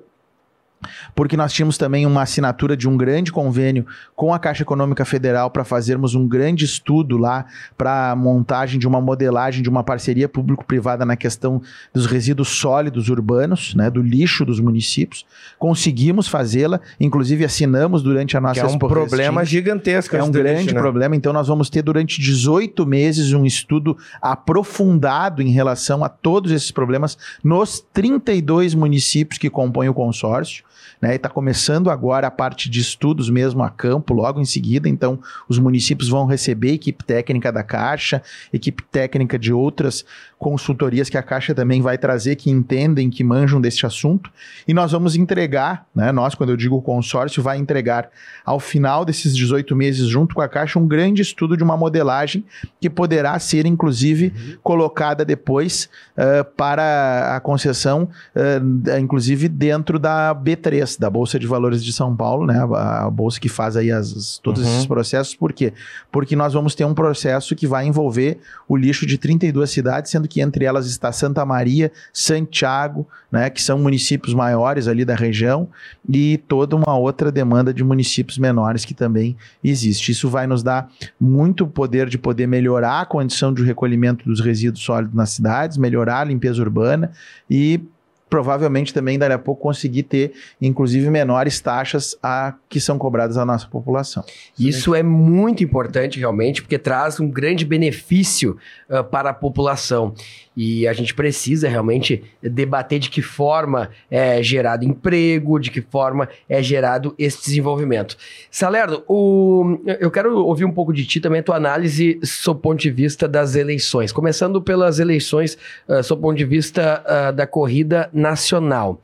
porque 1.14 1.36
nós 1.36 1.52
tínhamos 1.52 1.78
também 1.78 2.06
uma 2.06 2.22
assinatura 2.22 2.76
de 2.76 2.88
um 2.88 2.96
grande 2.96 3.32
convênio 3.32 3.86
com 4.14 4.32
a 4.32 4.38
Caixa 4.38 4.62
Econômica 4.62 5.04
Federal 5.04 5.50
para 5.50 5.64
fazermos 5.64 6.14
um 6.14 6.26
grande 6.26 6.64
estudo 6.64 7.16
lá 7.16 7.46
para 7.76 8.12
a 8.12 8.16
montagem 8.16 8.78
de 8.78 8.86
uma 8.86 9.00
modelagem 9.00 9.62
de 9.62 9.68
uma 9.68 9.82
parceria 9.82 10.28
público-privada 10.28 11.04
na 11.04 11.16
questão 11.16 11.60
dos 11.92 12.06
resíduos 12.06 12.48
sólidos 12.48 13.08
urbanos, 13.08 13.74
né, 13.74 13.90
do 13.90 14.02
lixo 14.02 14.44
dos 14.44 14.60
municípios. 14.60 15.26
Conseguimos 15.58 16.28
fazê-la, 16.28 16.80
inclusive 17.00 17.44
assinamos 17.44 18.02
durante 18.02 18.36
a 18.36 18.40
nossa 18.40 18.60
que 18.60 18.60
é 18.60 18.68
um 18.68 18.78
problema 18.78 19.44
gigantesco. 19.44 20.16
É 20.16 20.22
um 20.22 20.30
grande 20.30 20.62
lixo, 20.62 20.74
né? 20.74 20.80
problema. 20.80 21.16
Então 21.16 21.32
nós 21.32 21.48
vamos 21.48 21.70
ter 21.70 21.82
durante 21.82 22.20
18 22.20 22.86
meses 22.86 23.32
um 23.32 23.44
estudo 23.44 23.96
aprofundado 24.20 25.42
em 25.42 25.50
relação 25.50 26.04
a 26.04 26.08
todos 26.08 26.50
esses 26.52 26.70
problemas 26.70 27.16
nos 27.42 27.80
32 27.92 28.74
municípios 28.74 29.38
que 29.38 29.50
compõem 29.50 29.88
o 29.88 29.94
consórcio 29.94 30.64
né? 31.00 31.14
Está 31.14 31.28
começando 31.28 31.90
agora 31.90 32.26
a 32.26 32.30
parte 32.30 32.68
de 32.68 32.80
estudos 32.80 33.28
mesmo 33.30 33.62
a 33.62 33.70
campo, 33.70 34.14
logo 34.14 34.40
em 34.40 34.44
seguida. 34.44 34.88
Então, 34.88 35.18
os 35.48 35.58
municípios 35.58 36.08
vão 36.08 36.26
receber 36.26 36.72
equipe 36.72 37.04
técnica 37.04 37.52
da 37.52 37.62
Caixa, 37.62 38.22
equipe 38.52 38.82
técnica 38.82 39.38
de 39.38 39.52
outras 39.52 40.04
consultorias 40.38 41.08
que 41.08 41.16
a 41.16 41.22
Caixa 41.22 41.54
também 41.54 41.80
vai 41.80 41.96
trazer, 41.96 42.36
que 42.36 42.50
entendem, 42.50 43.08
que 43.08 43.24
manjam 43.24 43.60
deste 43.60 43.86
assunto. 43.86 44.30
E 44.68 44.74
nós 44.74 44.92
vamos 44.92 45.16
entregar, 45.16 45.86
né? 45.94 46.12
Nós, 46.12 46.34
quando 46.34 46.50
eu 46.50 46.56
digo 46.56 46.80
consórcio, 46.82 47.42
vai 47.42 47.56
entregar 47.56 48.10
ao 48.44 48.60
final 48.60 49.04
desses 49.04 49.34
18 49.34 49.74
meses, 49.74 50.06
junto 50.08 50.34
com 50.34 50.42
a 50.42 50.48
Caixa, 50.48 50.78
um 50.78 50.86
grande 50.86 51.22
estudo 51.22 51.56
de 51.56 51.64
uma 51.64 51.76
modelagem 51.76 52.44
que 52.80 52.90
poderá 52.90 53.38
ser, 53.38 53.64
inclusive, 53.64 54.32
uhum. 54.36 54.58
colocada 54.62 55.24
depois 55.24 55.88
uh, 56.16 56.44
para 56.54 57.34
a 57.34 57.40
concessão, 57.40 58.08
uh, 58.34 58.98
inclusive 59.00 59.48
dentro 59.48 59.98
da 59.98 60.34
B3 60.34 60.98
da 60.98 61.08
Bolsa 61.08 61.38
de 61.38 61.46
Valores 61.46 61.82
de 61.82 61.92
São 61.94 62.14
Paulo, 62.14 62.46
né? 62.46 62.58
A, 62.74 63.06
a 63.06 63.10
bolsa 63.10 63.40
que 63.40 63.48
faz 63.48 63.74
aí 63.74 63.90
as, 63.90 64.38
todos 64.42 64.62
uhum. 64.62 64.68
esses 64.68 64.86
processos. 64.86 65.34
Por 65.34 65.52
quê? 65.54 65.72
Porque 66.12 66.36
nós 66.36 66.52
vamos 66.52 66.74
ter 66.74 66.84
um 66.84 66.94
processo 66.94 67.56
que 67.56 67.66
vai 67.66 67.86
envolver 67.86 68.38
o 68.68 68.76
lixo 68.76 69.06
de 69.06 69.16
32 69.16 69.70
cidades, 69.70 70.10
sendo 70.10 70.25
que 70.26 70.40
entre 70.40 70.64
elas 70.64 70.86
está 70.86 71.12
Santa 71.12 71.44
Maria, 71.44 71.92
Santiago, 72.12 73.06
né? 73.30 73.50
Que 73.50 73.62
são 73.62 73.78
municípios 73.78 74.34
maiores 74.34 74.88
ali 74.88 75.04
da 75.04 75.14
região 75.14 75.68
e 76.08 76.38
toda 76.48 76.76
uma 76.76 76.96
outra 76.96 77.30
demanda 77.30 77.72
de 77.72 77.82
municípios 77.82 78.38
menores 78.38 78.84
que 78.84 78.94
também 78.94 79.36
existe. 79.62 80.12
Isso 80.12 80.28
vai 80.28 80.46
nos 80.46 80.62
dar 80.62 80.90
muito 81.20 81.66
poder 81.66 82.08
de 82.08 82.18
poder 82.18 82.46
melhorar 82.46 83.00
a 83.00 83.06
condição 83.06 83.52
de 83.52 83.62
recolhimento 83.62 84.24
dos 84.24 84.40
resíduos 84.40 84.84
sólidos 84.84 85.14
nas 85.14 85.30
cidades, 85.30 85.76
melhorar 85.76 86.20
a 86.20 86.24
limpeza 86.24 86.62
urbana 86.62 87.10
e 87.50 87.80
provavelmente 88.28 88.92
também 88.92 89.18
daqui 89.18 89.32
a 89.32 89.38
pouco 89.38 89.62
conseguir 89.62 90.02
ter, 90.04 90.32
inclusive, 90.60 91.08
menores 91.10 91.60
taxas 91.60 92.16
a 92.22 92.54
que 92.68 92.80
são 92.80 92.98
cobradas 92.98 93.36
à 93.36 93.44
nossa 93.44 93.66
população. 93.66 94.24
Isso 94.58 94.94
é 94.94 95.02
muito 95.02 95.62
importante 95.62 96.18
realmente, 96.18 96.62
porque 96.62 96.78
traz 96.78 97.20
um 97.20 97.28
grande 97.28 97.64
benefício 97.64 98.56
uh, 98.90 99.04
para 99.04 99.30
a 99.30 99.34
população. 99.34 100.14
E 100.56 100.88
a 100.88 100.92
gente 100.94 101.14
precisa 101.14 101.68
realmente 101.68 102.24
debater 102.42 102.98
de 102.98 103.10
que 103.10 103.20
forma 103.20 103.90
é 104.10 104.42
gerado 104.42 104.86
emprego, 104.86 105.58
de 105.58 105.70
que 105.70 105.82
forma 105.82 106.30
é 106.48 106.62
gerado 106.62 107.14
esse 107.18 107.44
desenvolvimento. 107.44 108.16
Salerno, 108.50 109.02
o, 109.06 109.78
eu 110.00 110.10
quero 110.10 110.34
ouvir 110.46 110.64
um 110.64 110.72
pouco 110.72 110.94
de 110.94 111.04
ti 111.04 111.20
também, 111.20 111.40
a 111.40 111.42
tua 111.42 111.56
análise 111.56 112.18
sob 112.22 112.62
ponto 112.62 112.80
de 112.80 112.90
vista 112.90 113.28
das 113.28 113.54
eleições. 113.54 114.12
Começando 114.12 114.62
pelas 114.62 114.98
eleições, 114.98 115.58
uh, 115.86 116.02
sob 116.02 116.22
ponto 116.22 116.38
de 116.38 116.44
vista 116.46 117.04
uh, 117.04 117.32
da 117.34 117.46
corrida 117.46 118.08
nacional. 118.10 119.02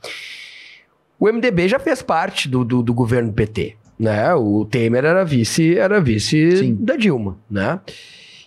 O 1.20 1.30
MDB 1.30 1.68
já 1.68 1.78
fez 1.78 2.00
parte 2.02 2.48
do, 2.48 2.64
do, 2.64 2.82
do 2.82 2.94
governo 2.94 3.30
PT, 3.30 3.76
né? 3.98 4.34
O 4.34 4.64
Temer 4.64 5.04
era 5.04 5.22
vice, 5.22 5.76
era 5.76 6.00
vice 6.00 6.56
Sim. 6.56 6.78
da 6.80 6.96
Dilma, 6.96 7.38
né? 7.48 7.78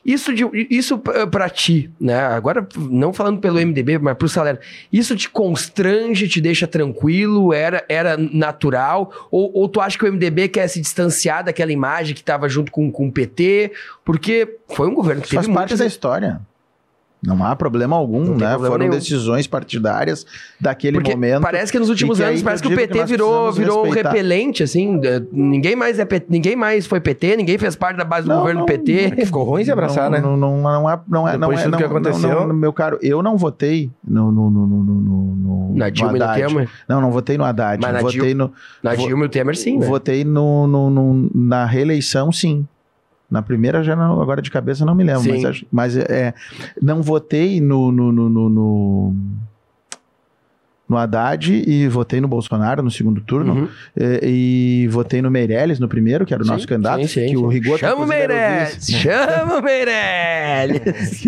Isso, 0.06 0.32
de, 0.36 0.46
isso 0.70 1.00
para 1.00 1.50
ti, 1.50 1.90
né? 2.00 2.16
Agora, 2.28 2.68
não 2.78 3.12
falando 3.12 3.40
pelo 3.40 3.58
MDB, 3.60 3.98
mas 3.98 4.16
pro 4.16 4.30
Salerno, 4.30 4.60
isso 4.94 5.16
te 5.16 5.28
constrange, 5.28 6.28
te 6.28 6.40
deixa 6.40 6.68
tranquilo? 6.68 7.52
Era, 7.52 7.84
era 7.90 8.16
natural? 8.16 9.12
Ou, 9.32 9.52
ou 9.54 9.68
tu 9.68 9.82
acha 9.82 9.98
que 9.98 10.06
o 10.06 10.14
MDB 10.14 10.48
quer 10.50 10.68
se 10.68 10.80
distanciar 10.80 11.44
daquela 11.44 11.72
imagem 11.72 12.14
que 12.14 12.22
estava 12.22 12.48
junto 12.48 12.72
com, 12.72 12.92
com 12.92 13.08
o 13.08 13.12
PT? 13.12 13.72
Porque 14.04 14.58
foi 14.70 14.88
um 14.88 14.94
governo 14.94 15.22
que 15.22 15.28
Isso 15.28 15.36
faz 15.36 15.48
teve 15.48 15.56
parte 15.58 15.70
muitas- 15.70 15.80
da 15.80 15.86
história. 15.88 16.40
Não 17.26 17.44
há 17.44 17.56
problema 17.56 17.96
algum, 17.96 18.20
né? 18.22 18.50
problema 18.50 18.58
Foram 18.68 18.78
nenhum. 18.78 18.92
decisões 18.92 19.48
partidárias 19.48 20.26
daquele 20.62 20.98
Porque 20.98 21.12
momento. 21.12 21.42
parece 21.42 21.72
que 21.72 21.80
nos 21.80 21.90
últimos 21.90 22.18
que 22.18 22.24
anos 22.24 22.38
aí 22.40 22.44
parece 22.44 22.62
que 22.62 22.72
o 22.72 22.76
PT 22.76 23.00
nós 23.00 23.10
virou, 23.10 23.52
virou 23.52 23.84
respeitar. 23.84 24.10
repelente, 24.12 24.62
assim. 24.64 25.00
Ninguém 25.32 25.76
mais, 25.76 25.98
é 26.00 26.08
ninguém 26.30 26.56
mais 26.56 26.86
foi 26.86 27.00
PT, 27.00 27.36
ninguém 27.38 27.58
fez 27.58 27.76
parte 27.76 27.98
da 27.98 28.04
base 28.06 28.28
do 28.28 28.30
Não, 28.34 28.40
governo 28.40 28.60
não, 28.62 28.66
PT. 28.66 29.12
Que 29.12 29.26
ficou 29.26 29.44
ruim 29.44 29.64
se 29.66 29.72
abraçar, 29.72 30.06
não, 30.10 30.18
né? 30.18 30.22
Não, 30.22 30.38
não, 30.38 30.58
não 30.62 30.90
é, 30.90 31.00
não 31.08 31.28
é, 31.28 31.38
não 31.38 31.52
é, 31.52 31.68
não, 31.68 31.78
que 31.78 31.84
aconteceu. 31.84 32.30
não, 32.30 32.48
não, 32.48 32.56
meu 32.56 32.72
caro, 32.72 33.00
eu 33.02 33.24
não 33.24 33.38
votei 33.38 33.90
no, 34.08 34.32
no, 34.32 34.50
no, 34.52 34.68
no, 34.68 34.84
no, 34.84 35.36
no, 35.36 35.76
Na 35.76 35.86
no 35.86 35.92
Dilma 35.92 36.18
e 36.18 36.20
no. 36.20 36.34
Temer. 36.34 36.70
Não, 36.88 37.02
não 37.02 37.12
votei 37.12 37.38
no 37.38 37.44
Haddad. 37.44 37.82
Mas 37.82 37.94
na 37.94 38.00
votei 38.02 38.34
no, 38.34 38.52
Na 38.84 38.94
Dilma 38.96 39.24
e 39.24 39.28
o 39.28 39.30
Temer, 39.30 39.58
sim, 39.58 39.80
né? 39.80 39.88
votei 39.88 40.24
no, 40.24 40.68
no, 40.68 40.90
no- 40.90 41.32
na 41.34 41.66
reeleição, 41.66 42.32
sim. 42.32 42.68
Na 43.30 43.42
primeira 43.42 43.84
já 43.84 43.96
não, 43.96 44.22
agora 44.22 44.42
de 44.42 44.52
cabeça 44.52 44.86
não 44.86 44.94
me 44.94 45.04
lembro, 45.04 45.24
Sim. 45.24 45.42
mas, 45.42 45.66
mas 45.72 45.98
é, 45.98 46.34
não 46.82 47.02
votei 47.02 47.60
no, 47.60 47.92
no, 47.92 48.12
no, 48.12 48.30
no, 48.30 49.16
no, 50.88 50.98
Haddad 50.98 51.52
e 51.68 51.88
votei 51.88 52.20
no 52.22 52.28
Bolsonaro 52.28 52.82
no 52.84 52.92
segundo 52.92 53.22
turno 53.22 53.54
Uhum. 53.56 53.68
e, 54.22 54.84
e 54.84 54.88
votei 54.88 55.22
no 55.22 55.30
Meirelles 55.32 55.80
no 55.80 55.88
primeiro, 55.88 56.26
que 56.26 56.34
era 56.34 56.42
o 56.44 56.46
Sim, 56.46 56.52
nosso 56.52 56.68
candidato, 56.68 57.02
sim, 57.02 57.08
sim, 57.08 57.28
que 57.30 57.38
o 57.38 57.48
sim. 57.48 57.54
Rigoto 57.54 57.80
Chama 57.80 58.04
o 58.04 58.08
Meirelles! 58.08 58.88
Chama 58.90 59.58
o 59.60 59.62
Meirelles! 59.64 61.26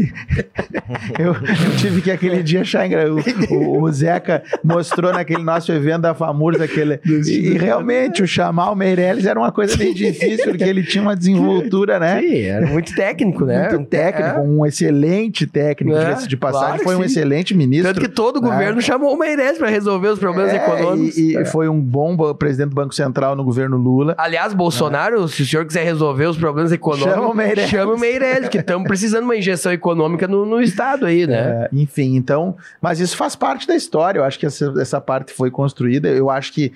Eu, 1.19 1.33
eu 1.33 1.77
tive 1.77 2.01
que 2.01 2.11
aquele 2.11 2.41
dia 2.43 2.61
achar 2.61 2.87
o, 2.89 3.53
o, 3.55 3.83
o 3.83 3.91
Zeca 3.91 4.43
mostrou 4.63 5.11
naquele 5.11 5.43
nosso 5.43 5.71
evento 5.71 6.01
da 6.01 6.13
FAMURS 6.13 6.61
aquele. 6.61 6.99
E, 7.05 7.29
e 7.53 7.57
realmente, 7.57 8.21
o 8.21 8.27
chamar 8.27 8.71
o 8.71 8.75
Meirelles 8.75 9.25
era 9.25 9.39
uma 9.39 9.51
coisa 9.51 9.75
meio 9.77 9.93
difícil, 9.93 10.45
porque 10.49 10.63
ele 10.63 10.83
tinha 10.83 11.01
uma 11.01 11.15
desenvoltura, 11.15 11.99
né? 11.99 12.19
Sim, 12.21 12.41
era 12.41 12.65
muito 12.67 12.93
técnico, 12.95 13.45
né? 13.45 13.69
Muito 13.69 13.89
técnico, 13.89 14.29
É. 14.29 14.41
um 14.41 14.65
excelente 14.65 15.45
técnico, 15.47 15.97
É, 15.97 16.15
de 16.27 16.37
passagem, 16.37 16.67
claro 16.79 16.83
foi 16.83 16.95
um 16.95 17.03
excelente 17.03 17.55
ministro. 17.55 17.93
Tanto 17.93 18.01
que 18.07 18.13
todo 18.13 18.37
o 18.37 18.41
governo 18.41 18.81
chamou 18.81 19.13
o 19.13 19.17
Meirelles 19.19 19.46
para 19.55 19.69
resolver 19.69 20.07
os 20.07 20.17
problemas 20.17 20.51
É, 20.51 20.55
econômicos. 20.57 21.17
E, 21.17 21.37
e 21.37 21.45
foi 21.45 21.69
um 21.69 21.79
bom 21.79 22.15
bo- 22.15 22.33
presidente 22.33 22.69
do 22.69 22.75
Banco 22.75 22.95
Central 22.95 23.35
no 23.35 23.43
governo 23.43 23.77
Lula. 23.77 24.15
Aliás, 24.17 24.53
Bolsonaro, 24.53 25.27
se 25.27 25.43
o 25.43 25.45
senhor 25.45 25.65
quiser 25.65 25.83
resolver 25.83 26.25
os 26.25 26.37
problemas 26.37 26.71
econômicos, 26.71 27.13
Chama 27.13 27.27
o 27.29 27.35
Meirelles. 27.35 27.69
chama 27.69 27.93
o 27.93 27.99
Meirelles, 27.99 28.49
que 28.49 28.57
estamos 28.57 28.87
precisando 28.87 29.19
de 29.21 29.25
uma 29.25 29.35
injeção 29.35 29.71
econômica 29.71 30.27
no, 30.27 30.45
no 30.45 30.59
Estado 30.59 31.05
aí, 31.05 31.27
né? 31.27 31.37
É, 31.37 31.69
enfim, 31.73 32.15
então, 32.15 32.55
mas 32.81 32.99
isso 32.99 33.15
faz 33.15 33.35
parte 33.35 33.67
da 33.67 33.75
história. 33.75 34.19
Eu 34.19 34.23
acho 34.23 34.39
que 34.39 34.45
essa, 34.45 34.73
essa 34.79 34.99
parte 34.99 35.31
foi 35.33 35.51
construída. 35.51 36.07
Eu 36.09 36.29
acho 36.29 36.51
que 36.51 36.73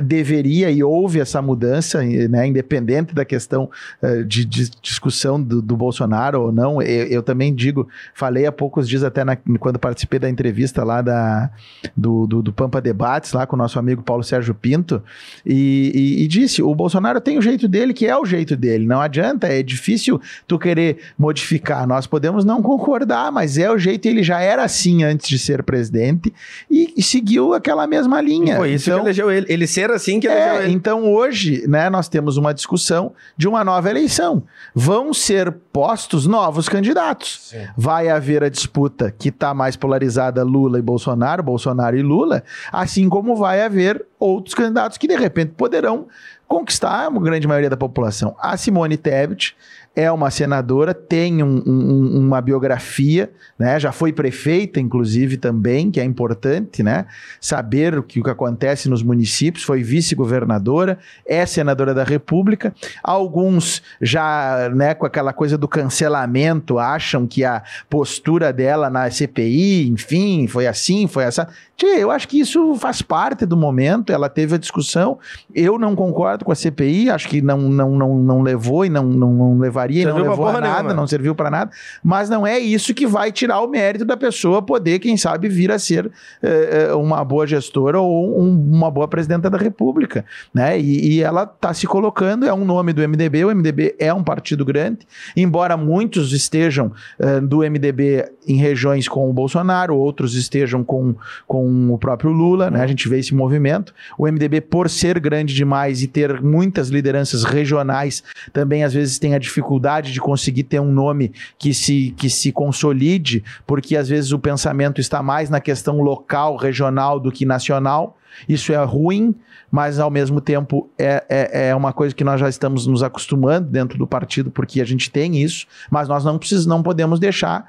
deveria 0.00 0.70
e 0.70 0.82
houve 0.82 1.18
essa 1.18 1.42
mudança, 1.42 2.02
né, 2.02 2.46
independente 2.46 3.14
da 3.14 3.24
questão 3.24 3.68
eh, 4.00 4.22
de, 4.22 4.44
de 4.44 4.70
discussão 4.80 5.42
do, 5.42 5.60
do 5.60 5.76
Bolsonaro 5.76 6.40
ou 6.42 6.52
não. 6.52 6.80
Eu, 6.80 7.06
eu 7.06 7.22
também 7.22 7.52
digo, 7.54 7.88
falei 8.14 8.46
há 8.46 8.52
poucos 8.52 8.88
dias 8.88 9.02
até 9.02 9.24
na- 9.24 9.36
quando 9.58 9.78
participei 9.78 10.20
da 10.20 10.30
entrevista 10.30 10.84
lá 10.84 11.02
da, 11.02 11.50
do, 11.96 12.26
do, 12.26 12.42
do 12.42 12.52
Pampa 12.52 12.80
Debates, 12.80 13.32
lá 13.32 13.46
com 13.46 13.56
o 13.56 13.58
nosso 13.58 13.78
amigo 13.78 14.02
Paulo 14.02 14.22
Sérgio 14.22 14.54
Pinto, 14.54 15.02
e, 15.44 15.90
e- 15.94 16.22
e 16.24 16.28
disse, 16.28 16.62
o 16.62 16.72
Bolsonaro 16.74 17.20
tem 17.20 17.36
o 17.38 17.42
jeito 17.42 17.66
dele, 17.66 17.92
que 17.92 18.06
é 18.06 18.16
o 18.16 18.24
jeito 18.24 18.56
dele. 18.56 18.86
Não 18.86 19.00
adianta, 19.00 19.48
é 19.48 19.62
difícil 19.62 20.20
tu 20.46 20.58
querer 20.58 20.98
modificar. 21.18 21.86
Nós 21.88 22.06
podemos 22.06 22.44
não 22.44 22.62
concordar, 22.62 23.32
mas 23.32 23.58
é 23.58 23.70
o 23.70 23.78
jeito, 23.78 24.06
ele 24.06 24.22
já 24.22 24.40
era 24.40 24.62
assim 24.62 25.02
antes 25.02 25.28
de 25.28 25.38
ser 25.38 25.62
presidente 25.64 26.32
e, 26.70 26.92
e 26.96 27.02
seguiu 27.02 27.52
aquela 27.54 27.86
mesma 27.86 28.20
linha. 28.20 28.54
E 28.54 28.56
foi 28.56 28.72
isso 28.74 28.88
Então, 28.90 29.00
que 29.00 29.06
elegeu 29.06 29.30
ele. 29.30 29.46
Ele 29.48 29.61
ser 29.66 29.90
assim 29.90 30.20
que 30.20 30.28
é, 30.28 30.68
então 30.68 31.12
hoje, 31.12 31.66
né, 31.66 31.88
nós 31.90 32.08
temos 32.08 32.36
uma 32.36 32.52
discussão 32.52 33.12
de 33.36 33.48
uma 33.48 33.64
nova 33.64 33.90
eleição. 33.90 34.42
Vão 34.74 35.12
ser 35.12 35.52
postos 35.72 36.26
novos 36.26 36.68
candidatos. 36.68 37.54
Vai 37.76 38.08
haver 38.08 38.44
a 38.44 38.48
disputa 38.48 39.10
que 39.10 39.28
está 39.28 39.54
mais 39.54 39.76
polarizada 39.76 40.42
Lula 40.42 40.78
e 40.78 40.82
Bolsonaro, 40.82 41.42
Bolsonaro 41.42 41.96
e 41.96 42.02
Lula, 42.02 42.42
assim 42.70 43.08
como 43.08 43.36
vai 43.36 43.62
haver 43.62 44.04
outros 44.18 44.54
candidatos 44.54 44.98
que 44.98 45.08
de 45.08 45.16
repente 45.16 45.52
poderão 45.56 46.06
conquistar 46.46 47.06
a 47.06 47.10
grande 47.10 47.48
maioria 47.48 47.70
da 47.70 47.78
população. 47.78 48.36
A 48.38 48.56
Simone 48.58 48.98
Tebet 48.98 49.56
é 49.94 50.10
uma 50.10 50.30
senadora, 50.30 50.94
tem 50.94 51.42
um- 51.42 51.62
um- 51.66 52.18
uma 52.20 52.40
biografia, 52.40 53.30
né? 53.58 53.78
Já 53.78 53.92
foi 53.92 54.10
prefeita, 54.12 54.80
inclusive, 54.80 55.36
também, 55.36 55.90
que 55.90 56.00
é 56.00 56.04
importante, 56.04 56.82
né? 56.82 57.04
Saber 57.38 57.98
o 57.98 58.02
que, 58.02 58.18
o 58.20 58.22
que 58.24 58.30
acontece 58.30 58.88
nos 58.88 59.02
municípios, 59.02 59.64
foi 59.64 59.82
vice-governadora, 59.82 60.98
é 61.26 61.44
senadora 61.44 61.92
da 61.92 62.04
República. 62.04 62.74
Alguns 63.02 63.82
já, 64.00 64.70
né, 64.74 64.94
com 64.94 65.04
aquela 65.04 65.32
coisa 65.32 65.58
do 65.58 65.68
cancelamento, 65.68 66.78
acham 66.78 67.26
que 67.26 67.44
a 67.44 67.62
postura 67.90 68.50
dela 68.50 68.88
na 68.88 69.10
CPI, 69.10 69.88
enfim, 69.90 70.46
foi 70.46 70.66
assim, 70.66 71.06
foi 71.06 71.24
essa. 71.24 71.46
Tchê, 71.76 71.86
eu 71.98 72.10
acho 72.10 72.28
que 72.28 72.40
isso 72.40 72.74
faz 72.76 73.02
parte 73.02 73.44
do 73.44 73.56
momento, 73.58 74.10
ela 74.12 74.28
teve 74.30 74.54
a 74.54 74.58
discussão. 74.58 75.18
Eu 75.54 75.78
não 75.78 75.94
concordo 75.94 76.44
com 76.46 76.52
a 76.52 76.54
CPI, 76.54 77.10
acho 77.10 77.28
que 77.28 77.42
não, 77.42 77.58
não, 77.58 77.90
não, 77.90 78.14
não 78.18 78.42
levou 78.42 78.86
e 78.86 78.88
não, 78.88 79.04
não, 79.04 79.32
não 79.32 79.58
levaria 79.58 79.81
e 79.90 80.04
não 80.04 80.12
Serviu 80.14 80.22
pra 80.24 80.30
levou 80.30 80.46
a 80.48 80.52
nada, 80.60 80.82
nenhuma. 80.82 80.94
não 80.94 81.06
serviu 81.06 81.34
para 81.34 81.50
nada. 81.50 81.70
Mas 82.02 82.28
não 82.30 82.46
é 82.46 82.58
isso 82.58 82.94
que 82.94 83.06
vai 83.06 83.32
tirar 83.32 83.60
o 83.60 83.68
mérito 83.68 84.04
da 84.04 84.16
pessoa 84.16 84.62
poder, 84.62 84.98
quem 84.98 85.16
sabe, 85.16 85.48
vir 85.48 85.70
a 85.70 85.78
ser 85.78 86.10
eh, 86.42 86.88
eh, 86.90 86.94
uma 86.94 87.24
boa 87.24 87.46
gestora 87.46 88.00
ou 88.00 88.40
um- 88.40 88.52
uma 88.72 88.90
boa 88.90 89.08
presidenta 89.08 89.48
da 89.50 89.58
República. 89.58 90.24
Né? 90.52 90.78
E, 90.78 91.14
e 91.16 91.22
ela 91.22 91.42
está 91.44 91.72
se 91.74 91.86
colocando, 91.86 92.46
é 92.46 92.52
um 92.52 92.64
nome 92.64 92.92
do 92.92 93.02
MDB, 93.02 93.44
o 93.44 93.50
MDB 93.54 93.94
é 93.98 94.12
um 94.12 94.22
partido 94.22 94.64
grande, 94.64 95.00
embora 95.36 95.76
muitos 95.76 96.32
estejam 96.32 96.92
eh, 97.18 97.40
do 97.40 97.58
MDB 97.62 98.30
em 98.46 98.56
regiões 98.56 99.08
com 99.08 99.28
o 99.30 99.32
Bolsonaro, 99.32 99.96
outros 99.96 100.34
estejam 100.34 100.82
com, 100.84 101.14
com 101.46 101.90
o 101.92 101.98
próprio 101.98 102.30
Lula, 102.30 102.70
né? 102.70 102.82
a 102.82 102.86
gente 102.86 103.08
vê 103.08 103.18
esse 103.18 103.34
movimento. 103.34 103.94
O 104.18 104.26
MDB, 104.26 104.60
por 104.60 104.90
ser 104.90 105.18
grande 105.20 105.54
demais 105.54 106.02
e 106.02 106.06
ter 106.06 106.40
muitas 106.42 106.88
lideranças 106.88 107.44
regionais, 107.44 108.22
também 108.52 108.84
às 108.84 108.92
vezes 108.92 109.18
tem 109.18 109.34
a 109.34 109.38
dificuldade 109.38 109.71
de 110.12 110.20
conseguir 110.20 110.64
ter 110.64 110.80
um 110.80 110.92
nome 110.92 111.32
que 111.58 111.72
se, 111.72 112.14
que 112.16 112.28
se 112.28 112.52
consolide, 112.52 113.44
porque 113.66 113.96
às 113.96 114.08
vezes 114.08 114.32
o 114.32 114.38
pensamento 114.38 115.00
está 115.00 115.22
mais 115.22 115.50
na 115.50 115.60
questão 115.60 116.00
local, 116.00 116.56
regional 116.56 117.18
do 117.18 117.30
que 117.32 117.44
nacional. 117.44 118.16
Isso 118.48 118.72
é 118.72 118.82
ruim, 118.84 119.34
mas 119.70 119.98
ao 119.98 120.10
mesmo 120.10 120.40
tempo 120.40 120.88
é, 120.98 121.24
é, 121.28 121.68
é 121.68 121.74
uma 121.74 121.92
coisa 121.92 122.14
que 122.14 122.24
nós 122.24 122.40
já 122.40 122.48
estamos 122.48 122.86
nos 122.86 123.02
acostumando 123.02 123.68
dentro 123.68 123.96
do 123.98 124.06
partido, 124.06 124.50
porque 124.50 124.80
a 124.80 124.84
gente 124.84 125.10
tem 125.10 125.42
isso, 125.42 125.66
mas 125.90 126.08
nós 126.08 126.24
não 126.24 126.38
precisamos, 126.38 126.66
não 126.66 126.82
podemos 126.82 127.18
deixar, 127.20 127.66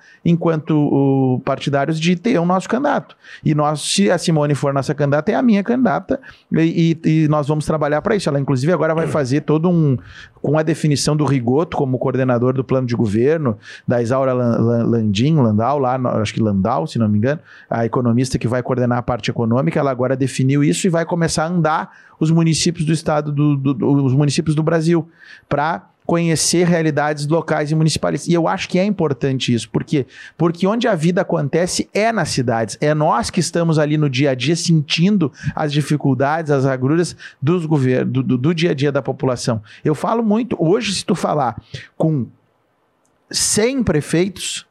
enquanto 0.57 1.41
partidários, 1.45 1.99
de 1.99 2.15
ter 2.15 2.37
o 2.39 2.45
nosso 2.45 2.67
candidato. 2.69 3.15
E 3.43 3.55
nós, 3.55 3.81
se 3.81 4.09
a 4.11 4.17
Simone 4.17 4.55
for 4.55 4.73
nossa 4.73 4.93
candidata, 4.93 5.31
é 5.31 5.35
a 5.35 5.41
minha 5.41 5.63
candidata, 5.63 6.19
e, 6.51 6.97
e- 7.03 7.23
e 7.23 7.27
nós 7.27 7.47
vamos 7.47 7.65
trabalhar 7.65 8.01
para 8.01 8.15
isso. 8.15 8.29
Ela, 8.29 8.39
inclusive, 8.39 8.71
agora 8.71 8.93
vai 8.93 9.07
fazer 9.07 9.41
todo 9.41 9.69
um. 9.69 9.97
com 10.41 10.57
a 10.57 10.61
definição 10.61 11.15
do 11.15 11.23
Rigoto 11.23 11.77
como 11.77 11.97
coordenador 11.97 12.51
do 12.53 12.65
plano 12.65 12.85
de 12.85 12.93
governo, 12.97 13.57
da 13.87 14.01
Isaura 14.01 14.33
Lan- 14.33 14.57
Lan- 14.59 14.83
Landim, 14.83 15.35
Landau, 15.37 15.79
lá, 15.79 15.95
acho 16.21 16.33
que 16.33 16.41
Landau, 16.41 16.85
se 16.85 16.99
não 16.99 17.07
me 17.07 17.17
engano, 17.17 17.39
a 17.69 17.85
economista 17.85 18.37
que 18.37 18.45
vai 18.45 18.61
coordenar 18.61 18.97
a 18.97 19.01
parte 19.01 19.31
econômica, 19.31 19.79
ela 19.79 19.89
agora 19.89 20.17
definiu 20.17 20.52
isso 20.61 20.85
e 20.85 20.89
vai 20.89 21.05
começar 21.05 21.45
a 21.45 21.47
andar 21.47 21.97
os 22.19 22.29
municípios 22.29 22.85
do 22.85 22.91
estado, 22.91 23.31
do, 23.31 23.55
do- 23.55 23.73
do- 23.73 24.03
os 24.05 24.13
municípios 24.13 24.53
do 24.55 24.61
Brasil, 24.61 25.09
para 25.47 25.87
conhecer 26.05 26.67
realidades 26.67 27.25
locais 27.27 27.71
e 27.71 27.75
municipais. 27.75 28.27
E 28.27 28.33
eu 28.33 28.45
acho 28.45 28.67
que 28.67 28.77
é 28.77 28.83
importante 28.83 29.53
isso. 29.53 29.69
Por 29.69 29.85
quê? 29.85 30.05
Porque 30.37 30.67
onde 30.67 30.85
a 30.85 30.95
vida 30.95 31.21
acontece 31.21 31.87
é 31.93 32.11
nas 32.11 32.27
cidades. 32.27 32.77
É 32.81 32.93
nós 32.93 33.29
que 33.29 33.39
estamos 33.39 33.79
ali 33.79 33.95
no 33.97 34.09
dia 34.09 34.31
a 34.31 34.35
dia 34.35 34.53
sentindo 34.57 35.31
as 35.55 35.71
dificuldades, 35.71 36.51
as 36.51 36.65
agruras 36.65 37.15
dos 37.41 37.65
governos, 37.65 38.11
do, 38.11 38.21
do- 38.21 38.37
do 38.37 38.53
dia 38.53 38.71
a 38.71 38.73
dia 38.73 38.91
da 38.91 39.01
população. 39.01 39.61
Eu 39.83 39.95
falo 39.95 40.21
muito, 40.21 40.57
hoje, 40.59 40.93
se 40.93 41.05
tu 41.05 41.15
falar 41.15 41.55
com 41.95 42.27
100 43.31 43.83
prefeitos, 43.83 44.65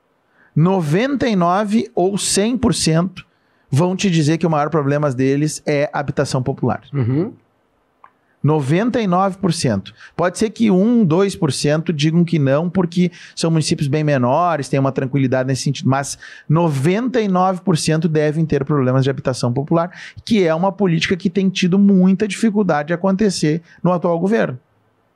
99 0.54 1.90
ou 1.94 2.12
100% 2.14 3.24
vão 3.72 3.96
te 3.96 4.10
dizer 4.10 4.36
que 4.36 4.46
o 4.46 4.50
maior 4.50 4.68
problema 4.68 5.10
deles 5.10 5.62
é 5.66 5.88
habitação 5.94 6.42
popular. 6.42 6.82
Uhum. 6.92 7.32
99%. 8.44 9.92
Pode 10.16 10.36
ser 10.36 10.50
que 10.50 10.70
1, 10.70 11.06
2% 11.06 11.92
digam 11.92 12.24
que 12.24 12.38
não, 12.38 12.68
porque 12.68 13.10
são 13.36 13.50
municípios 13.50 13.88
bem 13.88 14.02
menores, 14.02 14.68
têm 14.68 14.80
uma 14.80 14.92
tranquilidade 14.92 15.46
nesse 15.46 15.62
sentido, 15.62 15.88
mas 15.88 16.18
99% 16.50 18.08
devem 18.08 18.44
ter 18.44 18.64
problemas 18.64 19.04
de 19.04 19.10
habitação 19.10 19.52
popular, 19.52 19.92
que 20.24 20.44
é 20.44 20.54
uma 20.54 20.72
política 20.72 21.16
que 21.16 21.30
tem 21.30 21.48
tido 21.48 21.78
muita 21.78 22.26
dificuldade 22.26 22.88
de 22.88 22.94
acontecer 22.94 23.62
no 23.82 23.92
atual 23.92 24.18
governo. 24.18 24.58